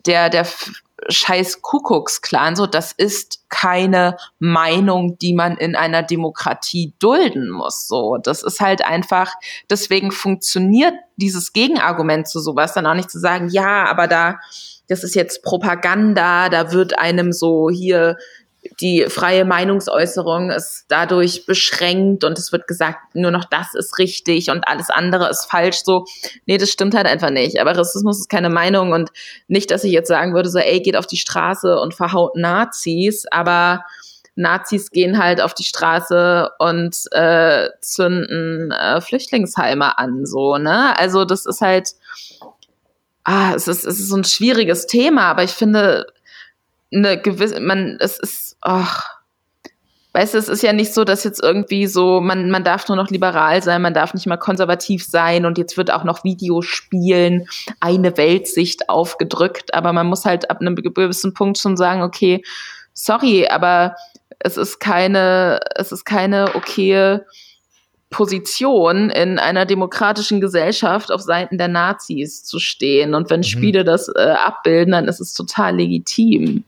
der, 0.06 0.30
der 0.30 0.46
scheiß 1.08 1.62
Kuckucksklan, 1.62 2.54
so 2.54 2.66
das 2.66 2.92
ist 2.92 3.48
keine 3.48 4.16
Meinung, 4.38 5.18
die 5.18 5.34
man 5.34 5.56
in 5.56 5.74
einer 5.74 6.02
Demokratie 6.02 6.92
dulden 6.98 7.50
muss. 7.50 7.88
So, 7.88 8.18
das 8.22 8.42
ist 8.42 8.60
halt 8.60 8.84
einfach, 8.84 9.32
deswegen 9.70 10.12
funktioniert 10.12 10.94
dieses 11.16 11.52
Gegenargument 11.52 12.28
zu 12.28 12.40
sowas 12.40 12.74
dann 12.74 12.86
auch 12.86 12.94
nicht 12.94 13.10
zu 13.10 13.18
sagen, 13.18 13.48
ja, 13.48 13.86
aber 13.86 14.06
da, 14.06 14.38
das 14.86 15.02
ist 15.02 15.14
jetzt 15.14 15.42
Propaganda, 15.42 16.48
da 16.48 16.72
wird 16.72 16.98
einem 16.98 17.32
so 17.32 17.70
hier 17.70 18.16
die 18.80 19.06
freie 19.08 19.44
Meinungsäußerung 19.44 20.50
ist 20.50 20.84
dadurch 20.88 21.46
beschränkt 21.46 22.24
und 22.24 22.38
es 22.38 22.52
wird 22.52 22.66
gesagt, 22.66 23.14
nur 23.14 23.30
noch 23.30 23.44
das 23.44 23.74
ist 23.74 23.98
richtig 23.98 24.50
und 24.50 24.66
alles 24.66 24.90
andere 24.90 25.28
ist 25.30 25.44
falsch. 25.44 25.82
So, 25.84 26.04
nee, 26.46 26.58
das 26.58 26.70
stimmt 26.70 26.94
halt 26.94 27.06
einfach 27.06 27.30
nicht. 27.30 27.60
Aber 27.60 27.76
Rassismus 27.76 28.18
ist 28.18 28.28
keine 28.28 28.50
Meinung 28.50 28.92
und 28.92 29.10
nicht, 29.46 29.70
dass 29.70 29.84
ich 29.84 29.92
jetzt 29.92 30.08
sagen 30.08 30.34
würde, 30.34 30.48
so, 30.48 30.58
ey, 30.58 30.80
geht 30.80 30.96
auf 30.96 31.06
die 31.06 31.16
Straße 31.16 31.78
und 31.78 31.94
verhaut 31.94 32.36
Nazis, 32.36 33.26
aber 33.30 33.84
Nazis 34.34 34.90
gehen 34.90 35.18
halt 35.18 35.40
auf 35.40 35.54
die 35.54 35.64
Straße 35.64 36.50
und 36.58 36.96
äh, 37.12 37.68
zünden 37.80 38.70
äh, 38.70 39.00
Flüchtlingsheime 39.00 39.98
an, 39.98 40.26
so, 40.26 40.58
ne? 40.58 40.96
Also 40.96 41.24
das 41.24 41.44
ist 41.44 41.60
halt, 41.60 41.90
ah, 43.24 43.52
es 43.54 43.66
ist, 43.66 43.84
es 43.84 43.98
ist 43.98 44.08
so 44.08 44.16
ein 44.16 44.24
schwieriges 44.24 44.86
Thema, 44.86 45.22
aber 45.22 45.42
ich 45.42 45.50
finde, 45.50 46.06
eine 46.92 47.20
gewisse, 47.20 47.60
man, 47.60 47.98
es 48.00 48.18
ist, 48.18 48.56
ach, 48.60 49.06
weißt 50.14 50.34
du, 50.34 50.38
es 50.38 50.48
ist 50.48 50.62
ja 50.62 50.72
nicht 50.72 50.94
so, 50.94 51.04
dass 51.04 51.24
jetzt 51.24 51.42
irgendwie 51.42 51.86
so, 51.86 52.20
man, 52.20 52.50
man 52.50 52.64
darf 52.64 52.88
nur 52.88 52.96
noch 52.96 53.10
liberal 53.10 53.62
sein, 53.62 53.82
man 53.82 53.94
darf 53.94 54.14
nicht 54.14 54.26
mal 54.26 54.36
konservativ 54.36 55.04
sein 55.04 55.44
und 55.46 55.58
jetzt 55.58 55.76
wird 55.76 55.92
auch 55.92 56.04
noch 56.04 56.24
Videospielen 56.24 57.46
eine 57.80 58.16
Weltsicht 58.16 58.88
aufgedrückt, 58.88 59.74
aber 59.74 59.92
man 59.92 60.06
muss 60.06 60.24
halt 60.24 60.50
ab 60.50 60.60
einem 60.60 60.74
gewissen 60.76 61.34
Punkt 61.34 61.58
schon 61.58 61.76
sagen, 61.76 62.02
okay, 62.02 62.42
sorry, 62.94 63.46
aber 63.48 63.94
es 64.40 64.56
ist 64.56 64.80
keine, 64.80 65.60
es 65.74 65.92
ist 65.92 66.04
keine 66.04 66.54
okaye 66.54 67.24
Position 68.10 69.10
in 69.10 69.38
einer 69.38 69.66
demokratischen 69.66 70.40
Gesellschaft 70.40 71.12
auf 71.12 71.20
Seiten 71.20 71.58
der 71.58 71.68
Nazis 71.68 72.42
zu 72.42 72.58
stehen. 72.58 73.14
Und 73.14 73.28
wenn 73.30 73.40
mhm. 73.40 73.44
Spiele 73.44 73.84
das 73.84 74.08
äh, 74.08 74.30
abbilden, 74.30 74.92
dann 74.92 75.08
ist 75.08 75.20
es 75.20 75.34
total 75.34 75.76
legitim. 75.76 76.64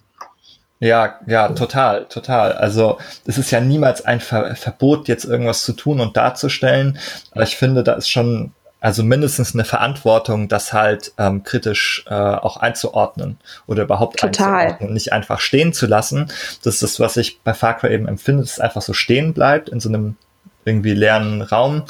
Ja, 0.81 1.20
ja, 1.26 1.49
total, 1.51 2.07
total. 2.07 2.55
Also 2.55 2.99
es 3.26 3.37
ist 3.37 3.51
ja 3.51 3.61
niemals 3.61 4.05
ein 4.05 4.18
Ver 4.18 4.57
Verbot, 4.57 5.09
jetzt 5.09 5.24
irgendwas 5.24 5.62
zu 5.62 5.74
tun 5.74 6.01
und 6.01 6.16
darzustellen. 6.16 6.99
Aber 7.33 7.43
ich 7.43 7.57
finde, 7.57 7.85
da 7.85 7.93
ist 7.93 8.09
schon 8.09 8.53
also 8.81 9.03
mindestens 9.03 9.53
eine 9.53 9.64
Verantwortung, 9.64 10.49
das 10.49 10.72
halt 10.72 11.12
ähm, 11.18 11.43
kritisch 11.43 12.05
äh, 12.09 12.14
auch 12.14 12.57
einzuordnen 12.57 13.39
oder 13.66 13.83
überhaupt 13.83 14.20
Total. 14.20 14.55
einzuordnen, 14.55 14.95
nicht 14.95 15.12
einfach 15.12 15.41
stehen 15.41 15.74
zu 15.74 15.87
lassen. 15.87 16.33
Das 16.62 16.74
ist 16.74 16.83
das, 16.83 17.01
was 17.01 17.18
ich 17.18 17.43
bei 17.43 17.53
Far 17.53 17.76
Cry 17.76 17.93
eben 17.93 18.09
empfinde, 18.09 18.43
dass 18.43 18.53
es 18.53 18.61
einfach 18.61 18.81
so 18.81 18.95
stehen 18.95 19.35
bleibt 19.35 19.68
in 19.68 19.81
so 19.81 19.91
einem 19.91 20.16
irgendwie 20.64 20.95
leeren 20.95 21.43
Raum, 21.43 21.85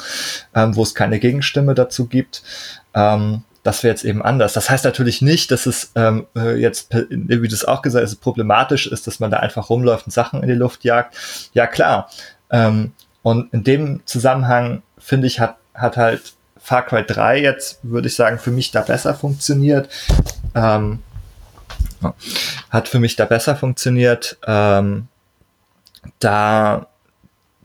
ähm, 0.53 0.75
wo 0.75 0.83
es 0.83 0.93
keine 0.93 1.19
Gegenstimme 1.19 1.75
dazu 1.75 2.07
gibt. 2.07 2.43
Ähm, 2.93 3.43
das 3.63 3.83
wäre 3.83 3.93
jetzt 3.93 4.03
eben 4.03 4.21
anders. 4.21 4.53
Das 4.53 4.69
heißt 4.69 4.85
natürlich 4.85 5.21
nicht, 5.21 5.51
dass 5.51 5.65
es 5.65 5.91
ähm, 5.95 6.25
äh, 6.35 6.55
jetzt, 6.55 6.93
wie 7.09 7.47
du 7.47 7.53
es 7.53 7.65
auch 7.65 7.81
gesagt 7.81 8.03
hast, 8.03 8.15
problematisch 8.15 8.87
ist, 8.87 9.05
dass 9.07 9.19
man 9.19 9.29
da 9.29 9.37
einfach 9.37 9.69
rumläuft 9.69 10.07
und 10.07 10.11
Sachen 10.11 10.41
in 10.41 10.49
die 10.49 10.55
Luft 10.55 10.83
jagt. 10.83 11.15
Ja, 11.53 11.67
klar. 11.67 12.09
Ähm, 12.49 12.93
und 13.21 13.53
in 13.53 13.63
dem 13.63 14.01
Zusammenhang, 14.05 14.81
finde 14.97 15.27
ich, 15.27 15.39
hat, 15.39 15.57
hat 15.73 15.97
halt 15.97 16.33
Far 16.57 16.85
Cry 16.85 17.03
3 17.05 17.41
jetzt, 17.41 17.79
würde 17.83 18.07
ich 18.07 18.15
sagen, 18.15 18.39
für 18.39 18.51
mich 18.51 18.71
da 18.71 18.81
besser 18.81 19.13
funktioniert. 19.13 19.89
Ähm, 20.55 20.99
hat 22.69 22.87
für 22.87 22.99
mich 22.99 23.15
da 23.15 23.25
besser 23.25 23.55
funktioniert. 23.55 24.37
Ähm, 24.45 25.07
da 26.19 26.87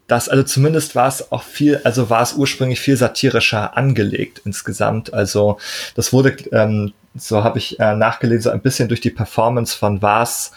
das, 0.07 0.29
also 0.29 0.43
zumindest 0.45 0.95
war 0.95 1.09
es 1.09 1.33
auch 1.33 1.43
viel, 1.43 1.81
also 1.85 2.11
war 2.11 2.23
es 2.23 2.35
ursprünglich 2.35 2.81
viel 2.81 2.97
satirischer 2.97 3.77
angelegt 3.77 4.43
insgesamt. 4.45 5.13
Also 5.13 5.59
das 5.95 6.13
wurde, 6.13 6.37
ähm, 6.53 6.93
so 7.15 7.43
habe 7.43 7.59
ich 7.59 7.81
äh, 7.81 7.95
nachgelesen, 7.95 8.43
so 8.43 8.51
ein 8.51 8.61
bisschen 8.61 8.89
durch 8.89 9.01
die 9.01 9.11
Performance 9.11 9.77
von 9.77 10.03
Vars, 10.03 10.53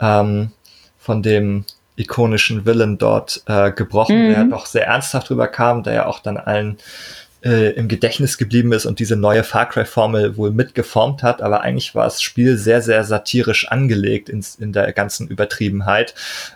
ähm, 0.00 0.50
von 0.98 1.22
dem 1.22 1.64
ikonischen 1.96 2.64
Villain 2.66 2.98
dort 2.98 3.42
äh, 3.46 3.70
gebrochen, 3.72 4.28
mhm. 4.28 4.30
der 4.30 4.44
doch 4.44 4.66
sehr 4.66 4.86
ernsthaft 4.86 5.30
drüber 5.30 5.48
kam, 5.48 5.82
der 5.82 5.94
ja 5.94 6.06
auch 6.06 6.20
dann 6.20 6.36
allen 6.36 6.78
äh, 7.42 7.70
im 7.70 7.88
Gedächtnis 7.88 8.38
geblieben 8.38 8.72
ist 8.72 8.86
und 8.86 8.98
diese 8.98 9.16
neue 9.16 9.44
Far 9.44 9.68
Cry-Formel 9.68 10.36
wohl 10.36 10.52
mitgeformt 10.52 11.22
hat, 11.22 11.42
aber 11.42 11.62
eigentlich 11.62 11.94
war 11.94 12.04
das 12.04 12.22
Spiel 12.22 12.56
sehr, 12.56 12.82
sehr 12.82 13.04
satirisch 13.04 13.68
angelegt 13.68 14.28
ins, 14.28 14.54
in 14.54 14.72
der 14.72 14.92
ganzen 14.92 15.28
Übertriebenheit. 15.28 16.14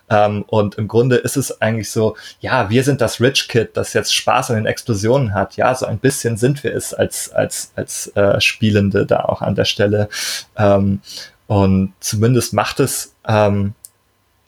Ähm, 0.08 0.44
und 0.46 0.76
im 0.76 0.88
Grunde 0.88 1.16
ist 1.16 1.36
es 1.36 1.60
eigentlich 1.60 1.90
so, 1.90 2.16
ja, 2.40 2.70
wir 2.70 2.84
sind 2.84 3.00
das 3.00 3.20
Rich 3.20 3.48
Kid, 3.48 3.70
das 3.74 3.92
jetzt 3.92 4.14
Spaß 4.14 4.50
an 4.50 4.56
den 4.56 4.66
Explosionen 4.66 5.34
hat. 5.34 5.56
Ja, 5.56 5.74
so 5.74 5.86
ein 5.86 5.98
bisschen 5.98 6.36
sind 6.36 6.62
wir 6.64 6.74
es 6.74 6.94
als, 6.94 7.30
als, 7.30 7.72
als 7.74 8.08
äh, 8.16 8.40
Spielende 8.40 9.06
da 9.06 9.20
auch 9.24 9.42
an 9.42 9.54
der 9.54 9.64
Stelle. 9.64 10.08
Ähm, 10.56 11.00
und 11.46 11.92
zumindest 12.00 12.52
macht 12.52 12.80
es 12.80 13.14
ähm, 13.26 13.74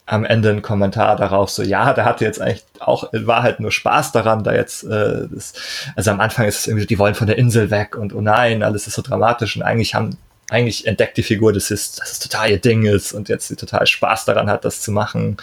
am 0.09 0.25
Ende 0.25 0.51
ein 0.51 0.63
Kommentar 0.63 1.17
darauf, 1.17 1.51
so 1.51 1.63
ja, 1.63 1.93
der 1.93 2.07
hatte 2.07 2.25
jetzt 2.25 2.41
eigentlich 2.41 2.65
auch 2.81 3.13
in 3.13 3.27
Wahrheit 3.27 3.61
nur 3.61 3.71
Spaß 3.71 4.13
daran, 4.13 4.43
da 4.43 4.55
jetzt, 4.55 4.85
äh, 4.85 5.29
das, 5.31 5.53
also 5.97 6.11
am 6.11 6.21
Anfang 6.21 6.47
ist 6.47 6.61
es 6.61 6.67
irgendwie, 6.67 6.87
die 6.87 6.99
wollen 6.99 7.15
von 7.15 7.27
der 7.27 7.37
Insel 7.37 7.71
weg 7.71 7.97
und 7.97 8.15
oh 8.15 8.23
nein, 8.23 8.63
alles 8.63 8.87
ist 8.87 8.95
so 8.95 9.03
dramatisch 9.03 9.57
und 9.57 9.63
eigentlich 9.63 9.95
haben, 9.95 10.17
eigentlich 10.51 10.87
entdeckt 10.87 11.19
die 11.19 11.23
Figur, 11.23 11.53
dass 11.53 11.71
es, 11.71 11.93
dass 11.93 12.13
es 12.13 12.19
total 12.21 12.51
ihr 12.51 12.59
Ding 12.59 12.87
ist 12.87 13.13
und 13.13 13.29
jetzt 13.29 13.49
sie 13.49 13.57
total 13.57 13.87
Spaß 13.87 14.25
daran 14.25 14.49
hat, 14.49 14.65
das 14.65 14.81
zu 14.81 14.93
machen. 14.93 15.37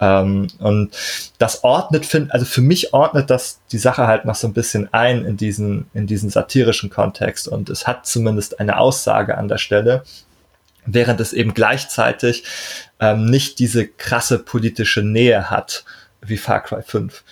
Ähm, 0.00 0.48
und 0.58 0.90
das 1.38 1.62
ordnet, 1.62 2.04
find, 2.04 2.32
also 2.32 2.44
für 2.44 2.62
mich 2.62 2.92
ordnet 2.92 3.30
das 3.30 3.60
die 3.70 3.78
Sache 3.78 4.08
halt 4.08 4.24
noch 4.24 4.34
so 4.34 4.48
ein 4.48 4.52
bisschen 4.52 4.92
ein 4.92 5.24
in 5.24 5.36
diesen, 5.36 5.88
in 5.94 6.08
diesen 6.08 6.30
satirischen 6.30 6.90
Kontext 6.90 7.46
und 7.46 7.70
es 7.70 7.86
hat 7.86 8.06
zumindest 8.06 8.58
eine 8.58 8.78
Aussage 8.78 9.38
an 9.38 9.46
der 9.46 9.58
Stelle, 9.58 10.02
während 10.94 11.20
es 11.20 11.32
eben 11.32 11.54
gleichzeitig 11.54 12.44
ähm, 12.98 13.26
nicht 13.26 13.58
diese 13.58 13.86
krasse 13.86 14.38
politische 14.38 15.02
Nähe 15.02 15.50
hat 15.50 15.84
wie 16.22 16.36
Far 16.36 16.62
Cry 16.62 16.82
5. 16.82 17.24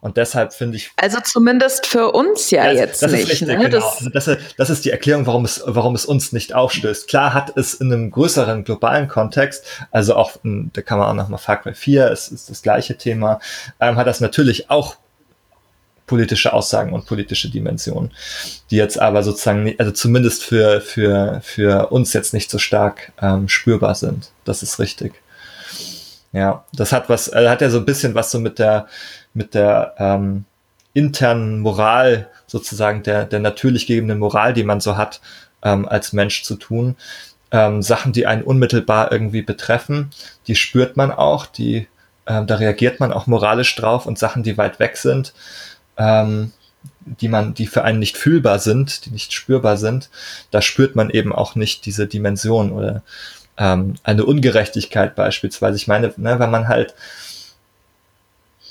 Und 0.00 0.16
deshalb 0.16 0.52
finde 0.52 0.76
ich. 0.76 0.92
Also 0.96 1.18
zumindest 1.20 1.86
für 1.86 2.12
uns 2.12 2.50
ja, 2.50 2.66
ja 2.66 2.72
jetzt 2.72 3.02
das 3.02 3.10
nicht. 3.10 3.24
Ist 3.24 3.30
richtig, 3.30 3.48
ne? 3.48 3.56
genau. 3.56 3.70
das, 3.70 3.96
also 3.98 4.10
das, 4.10 4.38
das, 4.56 4.70
ist 4.70 4.84
die 4.84 4.90
Erklärung, 4.90 5.26
warum 5.26 5.44
es, 5.44 5.62
warum 5.66 5.96
es 5.96 6.04
uns 6.04 6.32
nicht 6.32 6.54
aufstößt. 6.54 7.08
Klar 7.08 7.34
hat 7.34 7.56
es 7.56 7.74
in 7.74 7.92
einem 7.92 8.12
größeren 8.12 8.62
globalen 8.62 9.08
Kontext, 9.08 9.64
also 9.90 10.14
auch, 10.14 10.36
da 10.44 10.82
kann 10.82 10.98
man 10.98 11.08
auch 11.08 11.14
nochmal 11.14 11.38
Far 11.38 11.60
Cry 11.60 11.74
4, 11.74 12.10
es 12.12 12.28
ist 12.28 12.50
das 12.50 12.62
gleiche 12.62 12.96
Thema, 12.96 13.40
ähm, 13.80 13.96
hat 13.96 14.06
das 14.06 14.20
natürlich 14.20 14.70
auch 14.70 14.96
politische 16.06 16.52
Aussagen 16.52 16.92
und 16.92 17.06
politische 17.06 17.50
Dimensionen, 17.50 18.12
die 18.70 18.76
jetzt 18.76 18.98
aber 18.98 19.22
sozusagen, 19.22 19.74
also 19.78 19.92
zumindest 19.92 20.44
für, 20.44 20.80
für, 20.80 21.40
für 21.42 21.88
uns 21.88 22.12
jetzt 22.12 22.32
nicht 22.32 22.50
so 22.50 22.58
stark 22.58 23.12
ähm, 23.20 23.48
spürbar 23.48 23.94
sind. 23.94 24.30
Das 24.44 24.62
ist 24.62 24.78
richtig. 24.78 25.14
Ja, 26.32 26.64
das 26.72 26.92
hat 26.92 27.08
was, 27.08 27.28
äh, 27.28 27.48
hat 27.48 27.60
ja 27.60 27.70
so 27.70 27.78
ein 27.78 27.86
bisschen 27.86 28.14
was 28.14 28.30
so 28.30 28.38
mit 28.38 28.58
der, 28.58 28.86
mit 29.34 29.54
der 29.54 29.94
ähm, 29.98 30.44
internen 30.92 31.60
Moral 31.60 32.28
sozusagen, 32.46 33.02
der, 33.02 33.24
der 33.24 33.40
natürlich 33.40 33.86
gegebenen 33.86 34.18
Moral, 34.18 34.52
die 34.52 34.64
man 34.64 34.80
so 34.80 34.96
hat, 34.96 35.20
ähm, 35.62 35.86
als 35.88 36.12
Mensch 36.12 36.42
zu 36.42 36.56
tun. 36.56 36.96
Ähm, 37.50 37.82
Sachen, 37.82 38.12
die 38.12 38.26
einen 38.26 38.42
unmittelbar 38.42 39.12
irgendwie 39.12 39.42
betreffen, 39.42 40.10
die 40.46 40.56
spürt 40.56 40.96
man 40.96 41.10
auch, 41.10 41.46
die, 41.46 41.88
ähm, 42.26 42.46
da 42.46 42.56
reagiert 42.56 43.00
man 43.00 43.12
auch 43.12 43.26
moralisch 43.26 43.74
drauf 43.76 44.06
und 44.06 44.18
Sachen, 44.18 44.42
die 44.42 44.58
weit 44.58 44.78
weg 44.78 44.96
sind, 44.96 45.32
ähm, 45.96 46.52
die 47.06 47.28
man, 47.28 47.54
die 47.54 47.66
für 47.66 47.84
einen 47.84 47.98
nicht 47.98 48.16
fühlbar 48.16 48.58
sind, 48.58 49.06
die 49.06 49.10
nicht 49.10 49.32
spürbar 49.32 49.76
sind, 49.76 50.10
da 50.50 50.60
spürt 50.60 50.96
man 50.96 51.10
eben 51.10 51.32
auch 51.32 51.54
nicht 51.54 51.86
diese 51.86 52.06
Dimension 52.06 52.72
oder 52.72 53.02
ähm, 53.56 53.94
eine 54.02 54.24
Ungerechtigkeit 54.24 55.14
beispielsweise. 55.14 55.76
Ich 55.76 55.86
meine, 55.86 56.12
ne, 56.16 56.38
wenn 56.38 56.50
man 56.50 56.68
halt, 56.68 56.94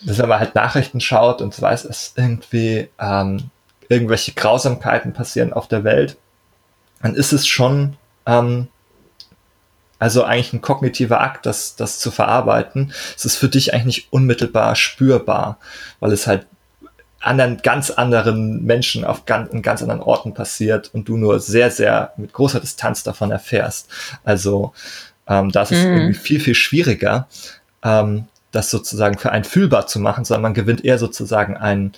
wenn 0.01 0.29
man 0.29 0.39
halt 0.39 0.55
Nachrichten 0.55 0.99
schaut 0.99 1.41
und 1.41 1.59
weiß, 1.59 1.85
es 1.85 2.13
irgendwie 2.17 2.89
ähm, 2.99 3.49
irgendwelche 3.87 4.33
Grausamkeiten 4.33 5.13
passieren 5.13 5.53
auf 5.53 5.67
der 5.67 5.83
Welt, 5.83 6.17
dann 7.01 7.15
ist 7.15 7.33
es 7.33 7.47
schon 7.47 7.95
ähm, 8.25 8.67
also 9.97 10.23
eigentlich 10.23 10.53
ein 10.53 10.61
kognitiver 10.61 11.21
Akt, 11.21 11.45
das, 11.45 11.75
das 11.77 11.99
zu 11.99 12.11
verarbeiten. 12.11 12.93
Es 13.15 13.25
ist 13.25 13.37
für 13.37 13.47
dich 13.47 13.73
eigentlich 13.73 13.85
nicht 13.85 14.13
unmittelbar 14.13 14.75
spürbar, 14.75 15.57
weil 15.99 16.11
es 16.11 16.27
halt 16.27 16.47
anderen, 17.25 17.57
ganz 17.57 17.89
anderen 17.89 18.63
Menschen 18.63 19.03
auf 19.03 19.25
ganz, 19.25 19.51
in 19.51 19.61
ganz 19.61 19.81
anderen 19.81 20.01
Orten 20.01 20.33
passiert 20.33 20.93
und 20.93 21.07
du 21.07 21.17
nur 21.17 21.39
sehr, 21.39 21.71
sehr 21.71 22.13
mit 22.17 22.33
großer 22.33 22.59
Distanz 22.59 23.03
davon 23.03 23.31
erfährst. 23.31 23.89
Also 24.23 24.73
ähm, 25.27 25.51
das 25.51 25.71
ist 25.71 25.83
mhm. 25.83 25.93
irgendwie 25.93 26.19
viel, 26.19 26.39
viel 26.39 26.55
schwieriger, 26.55 27.27
ähm, 27.83 28.25
das 28.51 28.69
sozusagen 28.69 29.17
für 29.17 29.31
einen 29.31 29.43
fühlbar 29.43 29.87
zu 29.87 29.99
machen, 29.99 30.23
sondern 30.23 30.43
man 30.43 30.53
gewinnt 30.53 30.85
eher 30.85 30.99
sozusagen 30.99 31.57
ein, 31.57 31.93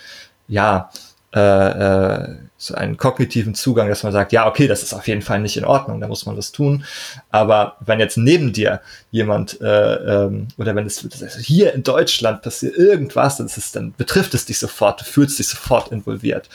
ja, 0.48 0.90
äh, 1.36 1.40
äh, 1.40 2.36
so 2.58 2.74
einen 2.74 2.98
kognitiven 2.98 3.54
Zugang, 3.54 3.90
dass 3.90 4.04
man 4.04 4.12
sagt, 4.12 4.32
ja, 4.32 4.48
okay, 4.48 4.68
das 4.68 4.82
ist 4.82 4.94
auf 4.94 5.08
jeden 5.08 5.22
Fall 5.22 5.40
nicht 5.40 5.58
in 5.58 5.66
Ordnung, 5.66 6.02
da 6.02 6.08
muss 6.08 6.26
man 6.26 6.36
das 6.36 6.52
tun. 6.52 6.86
Aber 7.30 7.76
wenn 7.82 8.00
jetzt 8.00 8.18
neben 8.18 8.54
dir 8.54 8.82
jemand 9.12 9.62
äh, 9.62 10.26
ähm, 10.26 10.48
oder 10.58 10.74
wenn 10.76 10.88
es 10.88 11.06
hier 11.40 11.74
in 11.74 11.84
Deutschland 11.84 12.42
passiert 12.42 12.76
irgendwas, 12.76 13.38
dann, 13.38 13.46
ist 13.46 13.58
es, 13.58 13.72
dann 13.72 13.94
betrifft 13.96 14.34
es 14.34 14.46
dich 14.46 14.58
sofort, 14.58 15.02
du 15.02 15.06
fühlst 15.06 15.38
dich 15.38 15.48
sofort 15.48 15.92
involviert. 15.92 16.50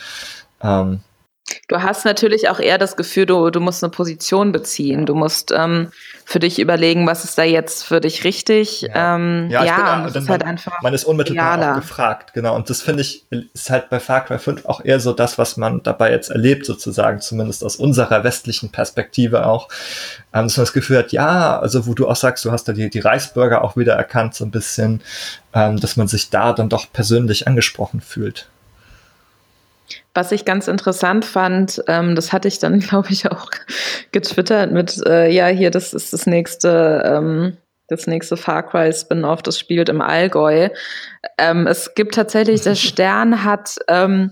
Ähm, 0.61 1.01
Du 1.67 1.81
hast 1.81 2.05
natürlich 2.05 2.49
auch 2.49 2.59
eher 2.59 2.77
das 2.77 2.95
Gefühl, 2.95 3.25
du, 3.25 3.49
du 3.49 3.59
musst 3.59 3.83
eine 3.83 3.91
Position 3.91 4.53
beziehen. 4.53 5.05
Du 5.05 5.13
musst 5.13 5.51
ähm, 5.51 5.91
für 6.23 6.39
dich 6.39 6.57
überlegen, 6.57 7.05
was 7.05 7.25
ist 7.25 7.37
da 7.37 7.43
jetzt 7.43 7.83
für 7.83 7.99
dich 7.99 8.23
richtig. 8.23 8.81
Ja, 8.81 9.15
ähm, 9.15 9.49
ja, 9.49 9.65
ja 9.65 9.95
bin, 9.95 10.13
das 10.13 10.23
ist 10.23 10.29
halt 10.29 10.43
einfach. 10.43 10.81
Man 10.81 10.93
ist 10.93 11.03
unmittelbar 11.03 11.71
auch 11.71 11.75
gefragt, 11.75 12.33
genau. 12.33 12.55
Und 12.55 12.69
das 12.69 12.81
finde 12.81 13.01
ich, 13.01 13.25
ist 13.53 13.69
halt 13.69 13.89
bei 13.89 13.99
Far 13.99 14.23
Cry 14.23 14.39
5 14.39 14.65
auch 14.65 14.85
eher 14.85 15.01
so 15.01 15.11
das, 15.11 15.37
was 15.37 15.57
man 15.57 15.83
dabei 15.83 16.11
jetzt 16.11 16.29
erlebt, 16.29 16.65
sozusagen, 16.65 17.19
zumindest 17.19 17.63
aus 17.63 17.75
unserer 17.75 18.23
westlichen 18.23 18.71
Perspektive 18.71 19.45
auch. 19.45 19.67
Ähm, 20.33 20.45
dass 20.45 20.55
man 20.55 20.63
das 20.63 20.73
Gefühl 20.73 20.99
hat, 20.99 21.11
ja, 21.11 21.59
also 21.59 21.85
wo 21.87 21.93
du 21.93 22.07
auch 22.07 22.15
sagst, 22.15 22.45
du 22.45 22.51
hast 22.51 22.69
da 22.69 22.73
die, 22.73 22.89
die 22.89 22.99
Reisbürger 22.99 23.63
auch 23.63 23.75
wieder 23.75 23.93
erkannt, 23.95 24.33
so 24.33 24.45
ein 24.45 24.51
bisschen, 24.51 25.01
ähm, 25.53 25.79
dass 25.79 25.97
man 25.97 26.07
sich 26.07 26.29
da 26.29 26.53
dann 26.53 26.69
doch 26.69 26.85
persönlich 26.91 27.47
angesprochen 27.47 27.99
fühlt. 27.99 28.47
Was 30.13 30.31
ich 30.31 30.45
ganz 30.45 30.67
interessant 30.67 31.25
fand, 31.25 31.83
ähm, 31.87 32.15
das 32.15 32.31
hatte 32.31 32.47
ich 32.47 32.59
dann, 32.59 32.79
glaube 32.81 33.09
ich, 33.11 33.29
auch 33.31 33.49
getwittert 34.11 34.71
mit, 34.71 35.01
äh, 35.05 35.29
ja, 35.29 35.47
hier, 35.47 35.71
das 35.71 35.93
ist 35.93 36.13
das 36.13 36.25
nächste, 36.25 37.03
ähm, 37.05 37.57
das 37.87 38.07
nächste 38.07 38.37
Far 38.37 38.63
Cry 38.63 38.91
Spin-off, 38.93 39.41
das 39.41 39.59
spielt 39.59 39.89
im 39.89 40.01
Allgäu. 40.01 40.69
Ähm, 41.37 41.67
es 41.67 41.95
gibt 41.95 42.15
tatsächlich, 42.15 42.61
der 42.61 42.75
Stern 42.75 43.43
hat 43.43 43.77
ähm, 43.87 44.31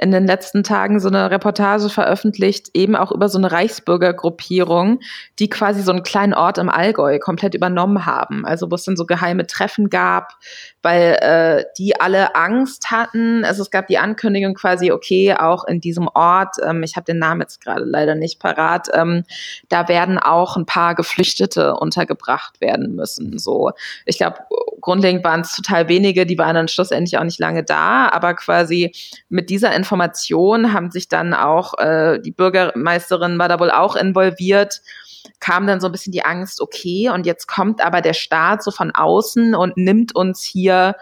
in 0.00 0.12
den 0.12 0.26
letzten 0.26 0.62
Tagen 0.62 0.98
so 1.00 1.08
eine 1.08 1.30
Reportage 1.30 1.88
veröffentlicht, 1.90 2.70
eben 2.74 2.96
auch 2.96 3.12
über 3.12 3.28
so 3.28 3.38
eine 3.38 3.52
Reichsbürgergruppierung, 3.52 5.00
die 5.38 5.50
quasi 5.50 5.82
so 5.82 5.92
einen 5.92 6.02
kleinen 6.02 6.32
Ort 6.32 6.58
im 6.58 6.70
Allgäu 6.70 7.18
komplett 7.18 7.54
übernommen 7.54 8.06
haben. 8.06 8.46
Also 8.46 8.70
wo 8.70 8.76
es 8.76 8.84
dann 8.84 8.96
so 8.96 9.04
geheime 9.04 9.46
Treffen 9.46 9.90
gab, 9.90 10.38
weil 10.82 11.18
äh, 11.20 11.64
die 11.76 12.00
alle 12.00 12.34
Angst 12.34 12.90
hatten. 12.90 13.44
Also 13.44 13.62
es 13.62 13.70
gab 13.70 13.86
die 13.86 13.98
Ankündigung 13.98 14.54
quasi, 14.54 14.92
okay, 14.92 15.34
auch 15.34 15.64
in 15.64 15.80
diesem 15.80 16.08
Ort, 16.08 16.56
ähm, 16.64 16.82
ich 16.82 16.96
habe 16.96 17.04
den 17.04 17.18
Namen 17.18 17.42
jetzt 17.42 17.62
gerade 17.62 17.84
leider 17.84 18.14
nicht 18.14 18.40
parat, 18.40 18.88
ähm, 18.94 19.24
da 19.68 19.88
werden 19.88 20.18
auch 20.18 20.56
ein 20.56 20.66
paar 20.66 20.94
Geflüchtete 20.94 21.74
untergebracht 21.74 22.60
werden 22.60 22.94
müssen. 22.94 23.38
So, 23.38 23.72
ich 24.06 24.16
glaube, 24.16 24.38
grundlegend 24.80 25.22
waren 25.24 25.42
es 25.42 25.54
total 25.54 25.88
wenige, 25.88 26.24
die 26.24 26.38
waren 26.38 26.54
dann 26.54 26.68
schlussendlich 26.68 27.18
auch 27.18 27.24
nicht 27.24 27.40
lange 27.40 27.62
da, 27.62 28.08
aber 28.08 28.34
quasi 28.34 28.92
mit 29.28 29.50
dieser 29.50 29.74
Information 29.74 30.72
haben 30.72 30.90
sich 30.90 31.08
dann 31.08 31.34
auch 31.34 31.78
äh, 31.78 32.18
die 32.20 32.32
Bürgermeisterin 32.32 33.38
war 33.38 33.48
da 33.48 33.60
wohl 33.60 33.70
auch 33.70 33.96
involviert 33.96 34.80
kam 35.40 35.66
dann 35.66 35.80
so 35.80 35.86
ein 35.86 35.92
bisschen 35.92 36.12
die 36.12 36.24
Angst, 36.24 36.60
okay, 36.60 37.10
und 37.10 37.26
jetzt 37.26 37.46
kommt 37.46 37.84
aber 37.84 38.00
der 38.00 38.14
Staat 38.14 38.62
so 38.62 38.70
von 38.70 38.90
außen 38.90 39.54
und 39.54 39.76
nimmt 39.76 40.14
uns 40.14 40.42
hier, 40.42 40.96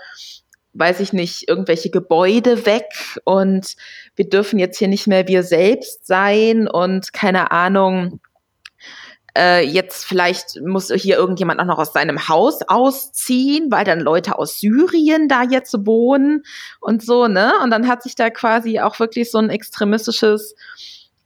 weiß 0.74 1.00
ich 1.00 1.12
nicht, 1.12 1.48
irgendwelche 1.48 1.90
Gebäude 1.90 2.66
weg 2.66 2.86
und 3.24 3.76
wir 4.16 4.28
dürfen 4.28 4.58
jetzt 4.58 4.78
hier 4.78 4.88
nicht 4.88 5.06
mehr 5.06 5.28
wir 5.28 5.42
selbst 5.42 6.06
sein 6.06 6.68
und 6.68 7.12
keine 7.12 7.50
Ahnung, 7.50 8.20
äh, 9.38 9.64
jetzt 9.64 10.04
vielleicht 10.04 10.60
muss 10.60 10.90
hier 10.92 11.16
irgendjemand 11.16 11.60
auch 11.60 11.64
noch 11.64 11.78
aus 11.78 11.92
seinem 11.92 12.28
Haus 12.28 12.60
ausziehen, 12.66 13.70
weil 13.70 13.84
dann 13.84 14.00
Leute 14.00 14.38
aus 14.38 14.58
Syrien 14.58 15.28
da 15.28 15.44
jetzt 15.44 15.86
wohnen 15.86 16.42
und 16.80 17.04
so, 17.04 17.28
ne? 17.28 17.52
Und 17.62 17.70
dann 17.70 17.86
hat 17.86 18.02
sich 18.02 18.16
da 18.16 18.30
quasi 18.30 18.80
auch 18.80 18.98
wirklich 18.98 19.30
so 19.30 19.38
ein 19.38 19.50
extremistisches 19.50 20.56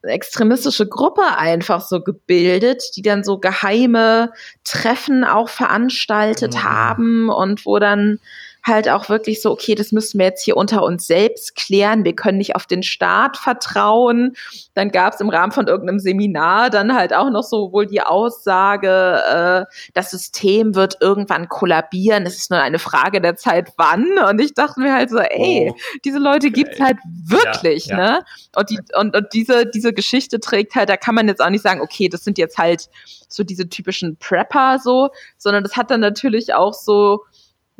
extremistische 0.02 0.88
Gruppe 0.88 1.22
einfach 1.36 1.80
so 1.80 2.02
gebildet, 2.02 2.82
die 2.96 3.02
dann 3.02 3.24
so 3.24 3.38
geheime 3.38 4.32
Treffen 4.64 5.24
auch 5.24 5.48
veranstaltet 5.48 6.54
mhm. 6.54 6.64
haben 6.64 7.28
und 7.28 7.66
wo 7.66 7.78
dann 7.78 8.18
halt 8.64 8.88
auch 8.88 9.08
wirklich 9.08 9.42
so, 9.42 9.50
okay, 9.50 9.74
das 9.74 9.90
müssen 9.90 10.18
wir 10.18 10.26
jetzt 10.26 10.44
hier 10.44 10.56
unter 10.56 10.82
uns 10.84 11.06
selbst 11.06 11.56
klären, 11.56 12.04
wir 12.04 12.14
können 12.14 12.38
nicht 12.38 12.54
auf 12.54 12.66
den 12.66 12.82
Staat 12.82 13.36
vertrauen. 13.36 14.36
Dann 14.74 14.90
gab 14.90 15.14
es 15.14 15.20
im 15.20 15.28
Rahmen 15.28 15.52
von 15.52 15.66
irgendeinem 15.66 15.98
Seminar 15.98 16.70
dann 16.70 16.94
halt 16.94 17.12
auch 17.12 17.30
noch 17.30 17.42
so 17.42 17.72
wohl 17.72 17.86
die 17.86 18.00
Aussage, 18.00 19.22
äh, 19.68 19.74
das 19.94 20.10
System 20.10 20.74
wird 20.74 20.98
irgendwann 21.00 21.48
kollabieren, 21.48 22.24
es 22.24 22.36
ist 22.36 22.50
nur 22.50 22.60
eine 22.60 22.78
Frage 22.78 23.20
der 23.20 23.36
Zeit 23.36 23.72
wann. 23.76 24.18
Und 24.28 24.40
ich 24.40 24.54
dachte 24.54 24.80
mir 24.80 24.94
halt 24.94 25.10
so, 25.10 25.18
ey, 25.18 25.72
oh, 25.72 25.76
diese 26.04 26.18
Leute 26.18 26.48
okay. 26.48 26.62
gibt's 26.62 26.78
halt 26.78 26.98
wirklich, 27.04 27.86
ja, 27.86 27.98
ja. 27.98 28.12
ne? 28.12 28.24
Und, 28.54 28.70
die, 28.70 28.78
und, 28.96 29.16
und 29.16 29.26
diese, 29.32 29.66
diese 29.66 29.92
Geschichte 29.92 30.38
trägt 30.38 30.76
halt, 30.76 30.88
da 30.88 30.96
kann 30.96 31.14
man 31.14 31.26
jetzt 31.26 31.42
auch 31.42 31.50
nicht 31.50 31.62
sagen, 31.62 31.80
okay, 31.80 32.08
das 32.08 32.22
sind 32.22 32.38
jetzt 32.38 32.58
halt 32.58 32.88
so 33.28 33.42
diese 33.42 33.68
typischen 33.68 34.16
Prepper 34.16 34.78
so, 34.78 35.08
sondern 35.38 35.64
das 35.64 35.76
hat 35.76 35.90
dann 35.90 36.00
natürlich 36.00 36.54
auch 36.54 36.74
so 36.74 37.24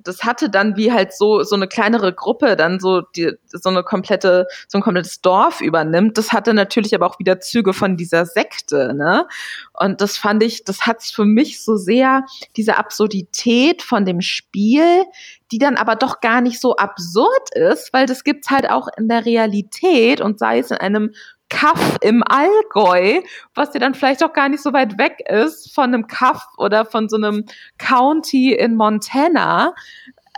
das 0.05 0.25
hatte 0.25 0.51
dann 0.51 0.77
wie 0.77 0.93
halt 0.93 1.13
so 1.13 1.43
so 1.43 1.55
eine 1.55 1.69
kleinere 1.69 2.13
Gruppe 2.13 2.57
dann 2.57 2.81
so 2.81 3.01
die 3.01 3.33
so 3.47 3.69
eine 3.69 3.83
komplette 3.83 4.47
so 4.69 4.79
ein 4.79 4.83
komplettes 4.83 5.21
Dorf 5.21 5.61
übernimmt. 5.61 6.19
Das 6.19 6.33
hatte 6.33 6.55
natürlich 6.55 6.95
aber 6.95 7.07
auch 7.07 7.19
wieder 7.19 7.41
Züge 7.41 7.73
von 7.73 7.97
dieser 7.97 8.27
Sekte, 8.27 8.95
ne? 8.95 9.27
Und 9.73 10.01
das 10.01 10.17
fand 10.17 10.43
ich, 10.43 10.65
das 10.65 10.87
hat's 10.87 11.11
für 11.11 11.25
mich 11.25 11.63
so 11.63 11.77
sehr 11.77 12.25
diese 12.57 12.77
Absurdität 12.77 13.83
von 13.83 14.05
dem 14.05 14.21
Spiel, 14.21 15.05
die 15.51 15.59
dann 15.59 15.77
aber 15.77 15.97
doch 15.97 16.21
gar 16.21 16.41
nicht 16.41 16.61
so 16.61 16.77
absurd 16.77 17.55
ist, 17.55 17.93
weil 17.93 18.07
das 18.07 18.25
gibt's 18.25 18.51
halt 18.51 18.71
auch 18.71 18.89
in 18.97 19.09
der 19.09 19.27
Realität 19.27 20.21
und 20.21 20.39
sei 20.39 20.59
es 20.59 20.71
in 20.71 20.79
einem 20.79 21.13
Kaff 21.53 21.99
im 22.01 22.25
Allgäu, 22.27 23.21
was 23.55 23.75
ja 23.75 23.81
dann 23.81 23.95
vielleicht 23.95 24.25
auch 24.25 24.33
gar 24.33 24.49
nicht 24.49 24.63
so 24.63 24.73
weit 24.73 24.97
weg 24.97 25.19
ist 25.29 25.75
von 25.75 25.85
einem 25.85 26.07
Kaff 26.07 26.47
oder 26.57 26.87
von 26.87 27.11
so 27.11 27.17
einem 27.17 27.45
County 27.77 28.55
in 28.55 28.75
Montana. 28.75 29.75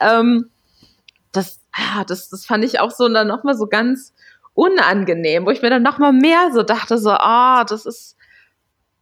Ähm, 0.01 0.51
das, 1.31 1.61
ah, 1.73 2.05
das, 2.05 2.31
das 2.31 2.45
fand 2.45 2.65
ich 2.65 2.81
auch 2.81 2.91
so 2.91 3.09
dann 3.09 3.29
nochmal 3.29 3.57
so 3.57 3.69
ganz 3.69 4.13
unangenehm, 4.55 5.47
wo 5.47 5.51
ich 5.51 5.63
mir 5.63 5.71
dann 5.71 5.85
nochmal 5.85 6.13
mehr 6.13 6.51
so 6.53 6.65
dachte, 6.65 6.99
so, 6.99 7.11
ah, 7.11 7.65
das 7.65 7.87
ist, 7.87 8.17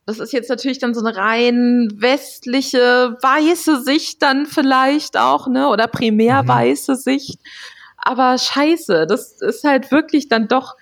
das 0.04 0.18
ist 0.18 0.34
jetzt 0.34 0.50
natürlich 0.50 0.78
dann 0.78 0.94
so 0.94 1.04
eine 1.04 1.16
rein 1.16 1.88
westliche, 1.94 3.16
weiße 3.22 3.82
Sicht 3.82 4.22
dann 4.22 4.44
vielleicht 4.44 5.16
auch, 5.16 5.48
ne, 5.48 5.68
oder 5.68 5.86
primär 5.86 6.42
mhm. 6.42 6.48
weiße 6.48 6.96
Sicht. 6.96 7.40
Aber 7.96 8.36
scheiße, 8.36 9.06
das 9.06 9.40
ist 9.40 9.64
halt 9.64 9.90
wirklich 9.90 10.28
dann 10.28 10.46
doch 10.46 10.76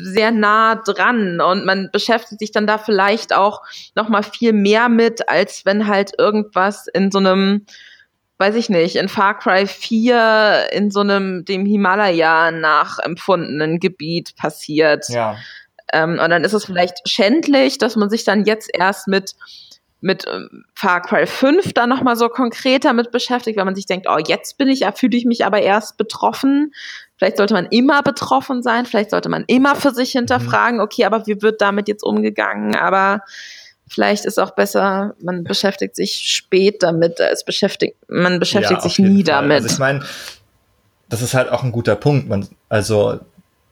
sehr 0.00 0.30
nah 0.30 0.76
dran 0.76 1.40
und 1.40 1.64
man 1.64 1.90
beschäftigt 1.92 2.40
sich 2.40 2.52
dann 2.52 2.66
da 2.66 2.78
vielleicht 2.78 3.34
auch 3.34 3.62
noch 3.94 4.08
mal 4.08 4.22
viel 4.22 4.52
mehr 4.52 4.88
mit, 4.88 5.28
als 5.28 5.64
wenn 5.64 5.86
halt 5.86 6.12
irgendwas 6.18 6.86
in 6.88 7.10
so 7.10 7.18
einem 7.18 7.66
weiß 8.38 8.56
ich 8.56 8.68
nicht, 8.68 8.96
in 8.96 9.08
Far 9.08 9.38
Cry 9.38 9.68
4 9.68 10.70
in 10.72 10.90
so 10.90 10.98
einem 10.98 11.44
dem 11.44 11.64
Himalaya 11.64 12.50
nachempfundenen 12.50 13.78
Gebiet 13.78 14.34
passiert. 14.34 15.08
Ja. 15.08 15.36
Ähm, 15.92 16.18
und 16.20 16.30
dann 16.30 16.42
ist 16.42 16.52
es 16.52 16.64
vielleicht 16.64 17.08
schändlich, 17.08 17.78
dass 17.78 17.94
man 17.94 18.10
sich 18.10 18.24
dann 18.24 18.44
jetzt 18.44 18.68
erst 18.74 19.06
mit 19.06 19.36
mit 20.00 20.26
ähm, 20.28 20.64
Far 20.74 21.00
Cry 21.00 21.26
5 21.26 21.72
da 21.74 21.86
nochmal 21.86 22.16
so 22.16 22.28
konkreter 22.28 22.92
mit 22.92 23.12
beschäftigt, 23.12 23.56
weil 23.56 23.64
man 23.64 23.76
sich 23.76 23.86
denkt, 23.86 24.08
oh, 24.10 24.18
jetzt 24.18 24.58
bin 24.58 24.68
ich, 24.68 24.84
fühle 24.96 25.16
ich 25.16 25.24
mich 25.24 25.46
aber 25.46 25.62
erst 25.62 25.96
betroffen. 25.96 26.72
Vielleicht 27.22 27.36
sollte 27.36 27.54
man 27.54 27.66
immer 27.66 28.02
betroffen 28.02 28.64
sein, 28.64 28.84
vielleicht 28.84 29.10
sollte 29.10 29.28
man 29.28 29.44
immer 29.46 29.76
für 29.76 29.92
sich 29.92 30.10
hinterfragen, 30.10 30.78
mhm. 30.78 30.82
okay, 30.82 31.04
aber 31.04 31.24
wie 31.28 31.40
wird 31.40 31.60
damit 31.60 31.86
jetzt 31.86 32.02
umgegangen? 32.02 32.74
Aber 32.74 33.20
vielleicht 33.86 34.24
ist 34.24 34.40
auch 34.40 34.56
besser, 34.56 35.14
man 35.22 35.44
beschäftigt 35.44 35.94
sich 35.94 36.14
spät 36.14 36.82
damit, 36.82 37.20
als 37.20 37.44
beschäftigt, 37.44 37.96
man 38.08 38.40
beschäftigt 38.40 38.82
ja, 38.82 38.88
sich 38.88 38.98
nie 38.98 39.24
Fall. 39.24 39.34
damit. 39.34 39.62
Also 39.62 39.68
ich 39.68 39.78
meine, 39.78 40.02
das 41.10 41.22
ist 41.22 41.34
halt 41.34 41.48
auch 41.48 41.62
ein 41.62 41.70
guter 41.70 41.94
Punkt. 41.94 42.28
Man, 42.28 42.48
also 42.68 43.20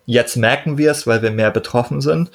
jetzt 0.06 0.36
merken 0.36 0.78
wir 0.78 0.93
es, 0.93 1.09
weil 1.09 1.20
wir 1.20 1.32
mehr 1.32 1.51
betroffen 1.51 2.01
sind. 2.01 2.31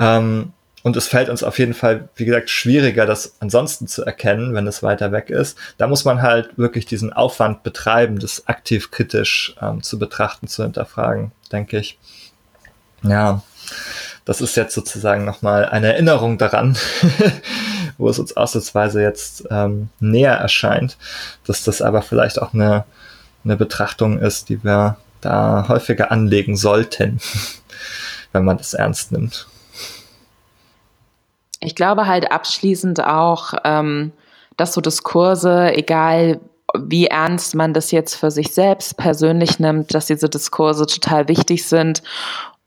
Ähm, 0.00 0.54
und 0.82 0.96
es 0.96 1.08
fällt 1.08 1.28
uns 1.28 1.42
auf 1.42 1.58
jeden 1.58 1.74
Fall, 1.74 2.08
wie 2.14 2.24
gesagt, 2.24 2.50
schwieriger, 2.50 3.04
das 3.04 3.34
ansonsten 3.40 3.88
zu 3.88 4.04
erkennen, 4.04 4.54
wenn 4.54 4.66
es 4.66 4.82
weiter 4.82 5.12
weg 5.12 5.28
ist. 5.30 5.58
Da 5.76 5.86
muss 5.86 6.04
man 6.04 6.22
halt 6.22 6.56
wirklich 6.56 6.86
diesen 6.86 7.12
Aufwand 7.12 7.62
betreiben, 7.62 8.18
das 8.18 8.46
aktiv 8.46 8.90
kritisch 8.90 9.56
ähm, 9.60 9.82
zu 9.82 9.98
betrachten, 9.98 10.46
zu 10.46 10.62
hinterfragen, 10.62 11.32
denke 11.50 11.78
ich. 11.78 11.98
Ja, 13.02 13.42
das 14.24 14.40
ist 14.40 14.56
jetzt 14.56 14.74
sozusagen 14.74 15.24
nochmal 15.24 15.66
eine 15.66 15.92
Erinnerung 15.92 16.38
daran, 16.38 16.76
wo 17.98 18.08
es 18.08 18.18
uns 18.18 18.36
ausnahmsweise 18.36 19.02
jetzt 19.02 19.44
ähm, 19.50 19.88
näher 20.00 20.34
erscheint, 20.34 20.96
dass 21.46 21.64
das 21.64 21.82
aber 21.82 22.02
vielleicht 22.02 22.40
auch 22.40 22.54
eine, 22.54 22.84
eine 23.44 23.56
Betrachtung 23.56 24.18
ist, 24.18 24.48
die 24.48 24.62
wir 24.62 24.96
da 25.20 25.66
häufiger 25.68 26.12
anlegen 26.12 26.56
sollten, 26.56 27.20
wenn 28.32 28.44
man 28.44 28.58
das 28.58 28.74
ernst 28.74 29.12
nimmt. 29.12 29.48
Ich 31.60 31.74
glaube 31.74 32.06
halt 32.06 32.30
abschließend 32.30 33.02
auch, 33.04 33.54
ähm, 33.64 34.12
dass 34.56 34.74
so 34.74 34.80
Diskurse, 34.80 35.72
egal 35.74 36.40
wie 36.76 37.06
ernst 37.06 37.54
man 37.54 37.72
das 37.72 37.90
jetzt 37.90 38.14
für 38.14 38.30
sich 38.30 38.52
selbst 38.52 38.96
persönlich 38.96 39.58
nimmt, 39.58 39.94
dass 39.94 40.06
diese 40.06 40.28
Diskurse 40.28 40.86
total 40.86 41.28
wichtig 41.28 41.66
sind 41.66 42.02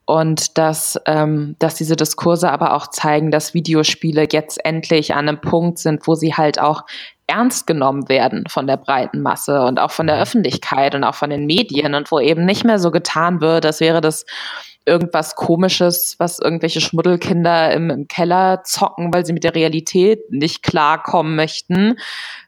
und 0.05 0.57
dass, 0.57 0.99
ähm, 1.05 1.55
dass 1.59 1.75
diese 1.75 1.95
Diskurse 1.95 2.51
aber 2.51 2.73
auch 2.73 2.87
zeigen, 2.87 3.31
dass 3.31 3.53
Videospiele 3.53 4.27
jetzt 4.31 4.63
endlich 4.65 5.13
an 5.13 5.29
einem 5.29 5.39
Punkt 5.39 5.77
sind, 5.77 6.07
wo 6.07 6.15
sie 6.15 6.33
halt 6.33 6.59
auch 6.59 6.83
ernst 7.27 7.65
genommen 7.67 8.09
werden 8.09 8.43
von 8.49 8.67
der 8.67 8.77
breiten 8.77 9.21
Masse 9.21 9.61
und 9.61 9.79
auch 9.79 9.91
von 9.91 10.07
der 10.07 10.17
mhm. 10.17 10.23
Öffentlichkeit 10.23 10.95
und 10.95 11.03
auch 11.03 11.15
von 11.15 11.29
den 11.29 11.45
Medien 11.45 11.93
und 11.93 12.11
wo 12.11 12.19
eben 12.19 12.45
nicht 12.45 12.65
mehr 12.65 12.79
so 12.79 12.91
getan 12.91 13.39
wird, 13.39 13.65
als 13.65 13.79
wäre 13.79 14.01
das 14.01 14.25
irgendwas 14.85 15.35
Komisches, 15.35 16.15
was 16.17 16.39
irgendwelche 16.39 16.81
Schmuddelkinder 16.81 17.71
im, 17.73 17.89
im 17.89 18.07
Keller 18.07 18.63
zocken, 18.63 19.13
weil 19.13 19.25
sie 19.25 19.33
mit 19.33 19.43
der 19.43 19.53
Realität 19.53 20.31
nicht 20.31 20.63
klarkommen 20.63 21.35
möchten, 21.35 21.97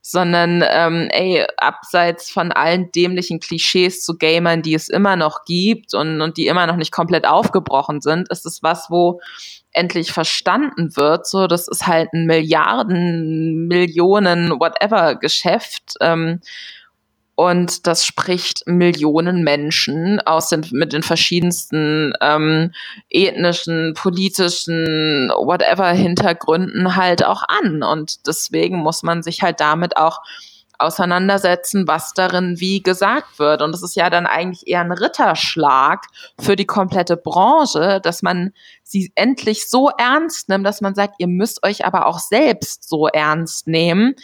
sondern 0.01 0.63
ähm, 0.67 1.09
ey, 1.11 1.45
abseits 1.57 2.31
von 2.31 2.51
allen 2.51 2.91
dämlichen 2.91 3.39
Klischees 3.39 4.03
zu 4.03 4.17
Gamern, 4.17 4.63
die 4.63 4.73
es 4.73 4.89
immer 4.89 5.15
noch 5.15 5.45
gibt 5.45 5.93
und, 5.93 6.21
und 6.21 6.37
die 6.37 6.47
immer 6.47 6.65
noch 6.65 6.75
nicht 6.75 6.91
komplett 6.91 7.27
aufgebrochen 7.27 8.01
sind, 8.01 8.29
ist 8.29 8.45
es 8.45 8.63
was, 8.63 8.89
wo 8.89 9.21
endlich 9.71 10.11
verstanden 10.11 10.95
wird. 10.95 11.27
So, 11.27 11.47
das 11.47 11.67
ist 11.67 11.85
halt 11.85 12.13
ein 12.13 12.25
Milliarden, 12.25 13.67
Millionen, 13.67 14.51
whatever 14.59 15.15
Geschäft. 15.15 15.95
Ähm, 16.01 16.39
und 17.35 17.87
das 17.87 18.05
spricht 18.05 18.67
Millionen 18.67 19.43
Menschen 19.43 20.19
aus 20.21 20.49
den, 20.49 20.65
mit 20.71 20.93
den 20.93 21.01
verschiedensten 21.01 22.13
ähm, 22.21 22.73
ethnischen, 23.09 23.95
politischen, 23.95 25.29
whatever 25.29 25.89
Hintergründen 25.89 26.95
halt 26.95 27.25
auch 27.25 27.41
an. 27.47 27.81
Und 27.81 28.27
deswegen 28.27 28.77
muss 28.77 29.01
man 29.01 29.23
sich 29.23 29.41
halt 29.41 29.59
damit 29.59 29.97
auch 29.97 30.21
auseinandersetzen, 30.77 31.87
was 31.87 32.13
darin 32.13 32.59
wie 32.59 32.83
gesagt 32.83 33.39
wird. 33.39 33.61
Und 33.61 33.71
das 33.71 33.83
ist 33.83 33.95
ja 33.95 34.09
dann 34.09 34.25
eigentlich 34.25 34.67
eher 34.67 34.81
ein 34.81 34.91
Ritterschlag 34.91 36.05
für 36.39 36.55
die 36.55 36.65
komplette 36.65 37.17
Branche, 37.17 37.99
dass 38.03 38.21
man 38.21 38.53
sie 38.83 39.11
endlich 39.15 39.69
so 39.69 39.89
ernst 39.97 40.49
nimmt, 40.49 40.65
dass 40.65 40.81
man 40.81 40.93
sagt, 40.93 41.15
ihr 41.17 41.27
müsst 41.27 41.65
euch 41.65 41.85
aber 41.85 42.05
auch 42.05 42.19
selbst 42.19 42.87
so 42.87 43.07
ernst 43.07 43.67
nehmen, 43.67 44.15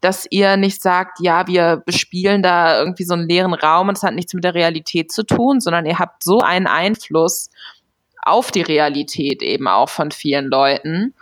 dass 0.00 0.26
ihr 0.30 0.56
nicht 0.56 0.82
sagt, 0.82 1.18
ja, 1.20 1.46
wir 1.46 1.82
bespielen 1.84 2.42
da 2.42 2.78
irgendwie 2.78 3.04
so 3.04 3.14
einen 3.14 3.28
leeren 3.28 3.54
Raum 3.54 3.88
und 3.88 3.96
es 3.96 4.02
hat 4.02 4.14
nichts 4.14 4.34
mit 4.34 4.44
der 4.44 4.54
Realität 4.54 5.10
zu 5.10 5.24
tun, 5.24 5.60
sondern 5.60 5.86
ihr 5.86 5.98
habt 5.98 6.22
so 6.22 6.40
einen 6.40 6.66
Einfluss 6.66 7.50
auf 8.22 8.50
die 8.50 8.62
Realität 8.62 9.42
eben 9.42 9.66
auch 9.66 9.88
von 9.88 10.10
vielen 10.10 10.46
Leuten, 10.46 11.14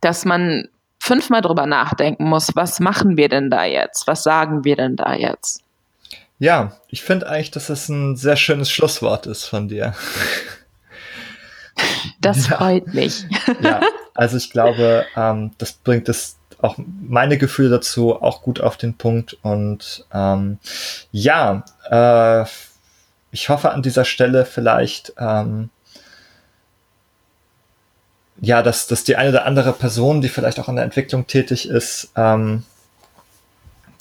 dass 0.00 0.24
man 0.24 0.68
fünfmal 0.98 1.40
drüber 1.40 1.66
nachdenken 1.66 2.24
muss, 2.28 2.50
was 2.54 2.80
machen 2.80 3.16
wir 3.16 3.28
denn 3.28 3.50
da 3.50 3.64
jetzt? 3.64 4.06
Was 4.06 4.24
sagen 4.24 4.64
wir 4.64 4.76
denn 4.76 4.96
da 4.96 5.14
jetzt? 5.14 5.62
Ja, 6.38 6.76
ich 6.88 7.02
finde 7.02 7.28
eigentlich, 7.28 7.52
dass 7.52 7.70
es 7.70 7.88
ein 7.88 8.16
sehr 8.16 8.36
schönes 8.36 8.70
Schlusswort 8.70 9.26
ist 9.26 9.44
von 9.44 9.68
dir. 9.68 9.94
Das 12.20 12.48
ja. 12.48 12.56
freut 12.56 12.94
mich. 12.94 13.24
Ja, 13.60 13.80
also 14.14 14.38
ich 14.38 14.50
glaube, 14.50 15.04
ähm, 15.14 15.52
das 15.58 15.74
bringt 15.74 16.08
es 16.08 16.35
auch 16.60 16.76
meine 16.78 17.38
Gefühle 17.38 17.70
dazu 17.70 18.20
auch 18.20 18.42
gut 18.42 18.60
auf 18.60 18.76
den 18.76 18.94
Punkt. 18.94 19.36
Und 19.42 20.06
ähm, 20.12 20.58
ja, 21.12 21.64
äh, 21.90 22.46
ich 23.30 23.48
hoffe 23.48 23.70
an 23.70 23.82
dieser 23.82 24.04
Stelle 24.04 24.44
vielleicht 24.46 25.12
ähm, 25.18 25.70
ja, 28.40 28.62
dass, 28.62 28.86
dass 28.86 29.04
die 29.04 29.16
eine 29.16 29.30
oder 29.30 29.46
andere 29.46 29.72
Person, 29.72 30.20
die 30.20 30.28
vielleicht 30.28 30.60
auch 30.60 30.68
an 30.68 30.76
der 30.76 30.84
Entwicklung 30.84 31.26
tätig 31.26 31.68
ist, 31.68 32.10
ähm, 32.16 32.64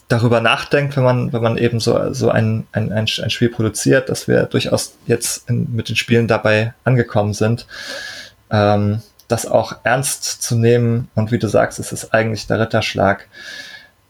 darüber 0.08 0.42
nachdenkt, 0.42 0.96
wenn 0.98 1.04
man, 1.04 1.34
wenn 1.34 1.42
man 1.42 1.58
eben 1.58 1.80
so, 1.80 2.14
so 2.14 2.30
ein, 2.30 2.68
ein, 2.72 2.92
ein, 2.92 3.08
Spiel 3.08 3.50
produziert, 3.50 4.10
dass 4.10 4.28
wir 4.28 4.44
durchaus 4.44 4.96
jetzt 5.08 5.50
in, 5.50 5.74
mit 5.74 5.90
den 5.90 5.96
Spielen 5.96 6.28
dabei 6.28 6.74
angekommen 6.84 7.34
sind, 7.34 7.66
ähm, 8.52 9.02
das 9.28 9.46
auch 9.46 9.78
ernst 9.84 10.42
zu 10.42 10.56
nehmen. 10.56 11.10
Und 11.16 11.32
wie 11.32 11.40
du 11.40 11.48
sagst, 11.48 11.80
es 11.80 11.92
ist 11.92 12.14
eigentlich 12.14 12.48
der 12.48 12.60
Ritterschlag. 12.60 13.28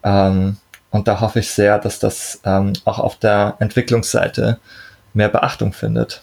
Ähm, 0.03 0.57
und 0.91 1.07
da 1.07 1.19
hoffe 1.19 1.39
ich 1.39 1.49
sehr, 1.49 1.79
dass 1.79 1.99
das 1.99 2.39
ähm, 2.45 2.73
auch 2.85 2.99
auf 2.99 3.17
der 3.17 3.55
Entwicklungsseite 3.59 4.59
mehr 5.13 5.29
Beachtung 5.29 5.73
findet. 5.73 6.21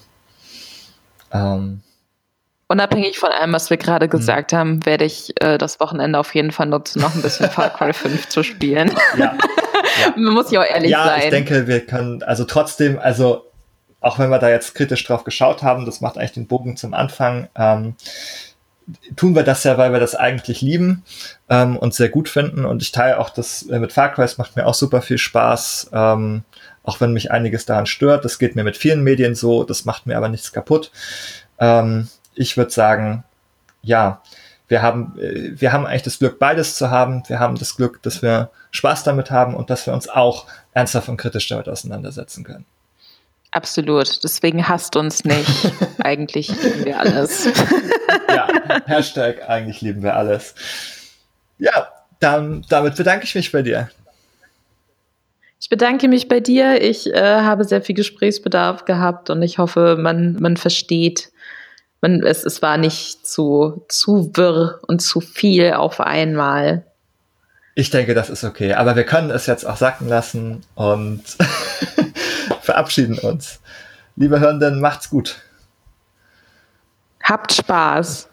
Ähm, 1.32 1.82
Unabhängig 2.68 3.18
von 3.18 3.30
allem, 3.30 3.52
was 3.52 3.68
wir 3.68 3.76
gerade 3.76 4.06
mhm. 4.06 4.10
gesagt 4.10 4.54
haben, 4.54 4.86
werde 4.86 5.04
ich 5.04 5.34
äh, 5.42 5.58
das 5.58 5.78
Wochenende 5.78 6.18
auf 6.18 6.34
jeden 6.34 6.52
Fall 6.52 6.66
nutzen, 6.66 7.02
noch 7.02 7.14
ein 7.14 7.20
bisschen 7.20 7.50
Far 7.50 7.70
Cry 7.70 7.92
5 7.92 8.28
zu 8.28 8.42
spielen. 8.42 8.90
Ja. 9.18 9.24
ja. 9.24 9.36
Man 10.16 10.32
muss 10.32 10.50
ja 10.50 10.60
auch 10.60 10.64
ehrlich 10.64 10.90
ja, 10.90 11.04
sein. 11.04 11.18
Ja, 11.18 11.24
ich 11.24 11.30
denke, 11.30 11.66
wir 11.66 11.84
können, 11.84 12.22
also 12.22 12.44
trotzdem, 12.44 12.98
also 12.98 13.44
auch 14.00 14.18
wenn 14.18 14.30
wir 14.30 14.38
da 14.38 14.48
jetzt 14.48 14.74
kritisch 14.74 15.04
drauf 15.04 15.24
geschaut 15.24 15.62
haben, 15.62 15.84
das 15.84 16.00
macht 16.00 16.16
eigentlich 16.16 16.32
den 16.32 16.46
Bogen 16.46 16.76
zum 16.76 16.94
Anfang, 16.94 17.48
ähm, 17.56 17.94
tun 19.16 19.34
wir 19.34 19.42
das 19.42 19.64
ja, 19.64 19.78
weil 19.78 19.92
wir 19.92 20.00
das 20.00 20.14
eigentlich 20.14 20.60
lieben 20.60 21.02
ähm, 21.48 21.76
und 21.76 21.94
sehr 21.94 22.08
gut 22.08 22.28
finden. 22.28 22.64
Und 22.64 22.82
ich 22.82 22.92
teile 22.92 23.18
auch 23.18 23.30
das 23.30 23.62
äh, 23.64 23.78
mit 23.78 23.92
Far 23.92 24.12
Cry, 24.12 24.26
macht 24.38 24.56
mir 24.56 24.66
auch 24.66 24.74
super 24.74 25.02
viel 25.02 25.18
Spaß. 25.18 25.90
Ähm, 25.92 26.44
auch 26.84 27.00
wenn 27.00 27.12
mich 27.12 27.30
einiges 27.30 27.66
daran 27.66 27.86
stört. 27.86 28.24
Das 28.24 28.38
geht 28.38 28.56
mir 28.56 28.64
mit 28.64 28.76
vielen 28.76 29.02
Medien 29.02 29.34
so, 29.34 29.64
das 29.64 29.84
macht 29.84 30.06
mir 30.06 30.16
aber 30.16 30.28
nichts 30.28 30.52
kaputt. 30.52 30.90
Ähm, 31.58 32.08
ich 32.34 32.56
würde 32.56 32.70
sagen, 32.70 33.24
ja, 33.82 34.22
wir 34.68 34.82
haben, 34.82 35.18
äh, 35.18 35.60
wir 35.60 35.72
haben 35.72 35.86
eigentlich 35.86 36.02
das 36.02 36.18
Glück, 36.18 36.38
beides 36.38 36.76
zu 36.76 36.90
haben. 36.90 37.22
Wir 37.28 37.38
haben 37.38 37.56
das 37.56 37.76
Glück, 37.76 38.02
dass 38.02 38.22
wir 38.22 38.50
Spaß 38.70 39.04
damit 39.04 39.30
haben 39.30 39.54
und 39.54 39.70
dass 39.70 39.86
wir 39.86 39.94
uns 39.94 40.08
auch 40.08 40.46
ernsthaft 40.72 41.08
und 41.08 41.18
kritisch 41.18 41.48
damit 41.48 41.68
auseinandersetzen 41.68 42.44
können. 42.44 42.64
Absolut. 43.52 44.24
Deswegen 44.24 44.66
hasst 44.66 44.96
uns 44.96 45.24
nicht. 45.24 45.72
eigentlich 46.02 46.48
lieben 46.48 46.84
wir 46.86 46.98
alles. 46.98 47.48
ja, 48.28 48.48
Hashtag 48.86 49.48
eigentlich 49.48 49.82
lieben 49.82 50.02
wir 50.02 50.16
alles. 50.16 50.54
Ja, 51.58 51.88
dann, 52.18 52.64
damit 52.68 52.96
bedanke 52.96 53.24
ich 53.24 53.34
mich 53.34 53.52
bei 53.52 53.62
dir. 53.62 53.90
Ich 55.60 55.68
bedanke 55.68 56.08
mich 56.08 56.28
bei 56.28 56.40
dir. 56.40 56.82
Ich 56.82 57.12
äh, 57.12 57.40
habe 57.40 57.64
sehr 57.64 57.82
viel 57.82 57.94
Gesprächsbedarf 57.94 58.84
gehabt 58.84 59.30
und 59.30 59.42
ich 59.42 59.58
hoffe, 59.58 59.96
man, 59.98 60.36
man 60.40 60.56
versteht, 60.56 61.30
man, 62.00 62.22
es, 62.24 62.44
es 62.44 62.62
war 62.62 62.78
nicht 62.78 63.26
zu, 63.26 63.84
zu 63.88 64.30
wirr 64.34 64.80
und 64.88 65.00
zu 65.00 65.20
viel 65.20 65.74
auf 65.74 66.00
einmal. 66.00 66.84
Ich 67.74 67.90
denke, 67.90 68.14
das 68.14 68.28
ist 68.28 68.44
okay. 68.44 68.74
Aber 68.74 68.96
wir 68.96 69.04
können 69.04 69.30
es 69.30 69.46
jetzt 69.46 69.64
auch 69.64 69.76
sacken 69.76 70.08
lassen 70.08 70.62
und 70.74 71.22
verabschieden 72.62 73.18
uns. 73.18 73.60
Liebe 74.16 74.40
Hörenden, 74.40 74.80
macht's 74.80 75.10
gut. 75.10 75.42
Habt 77.22 77.52
Spaß. 77.52 78.28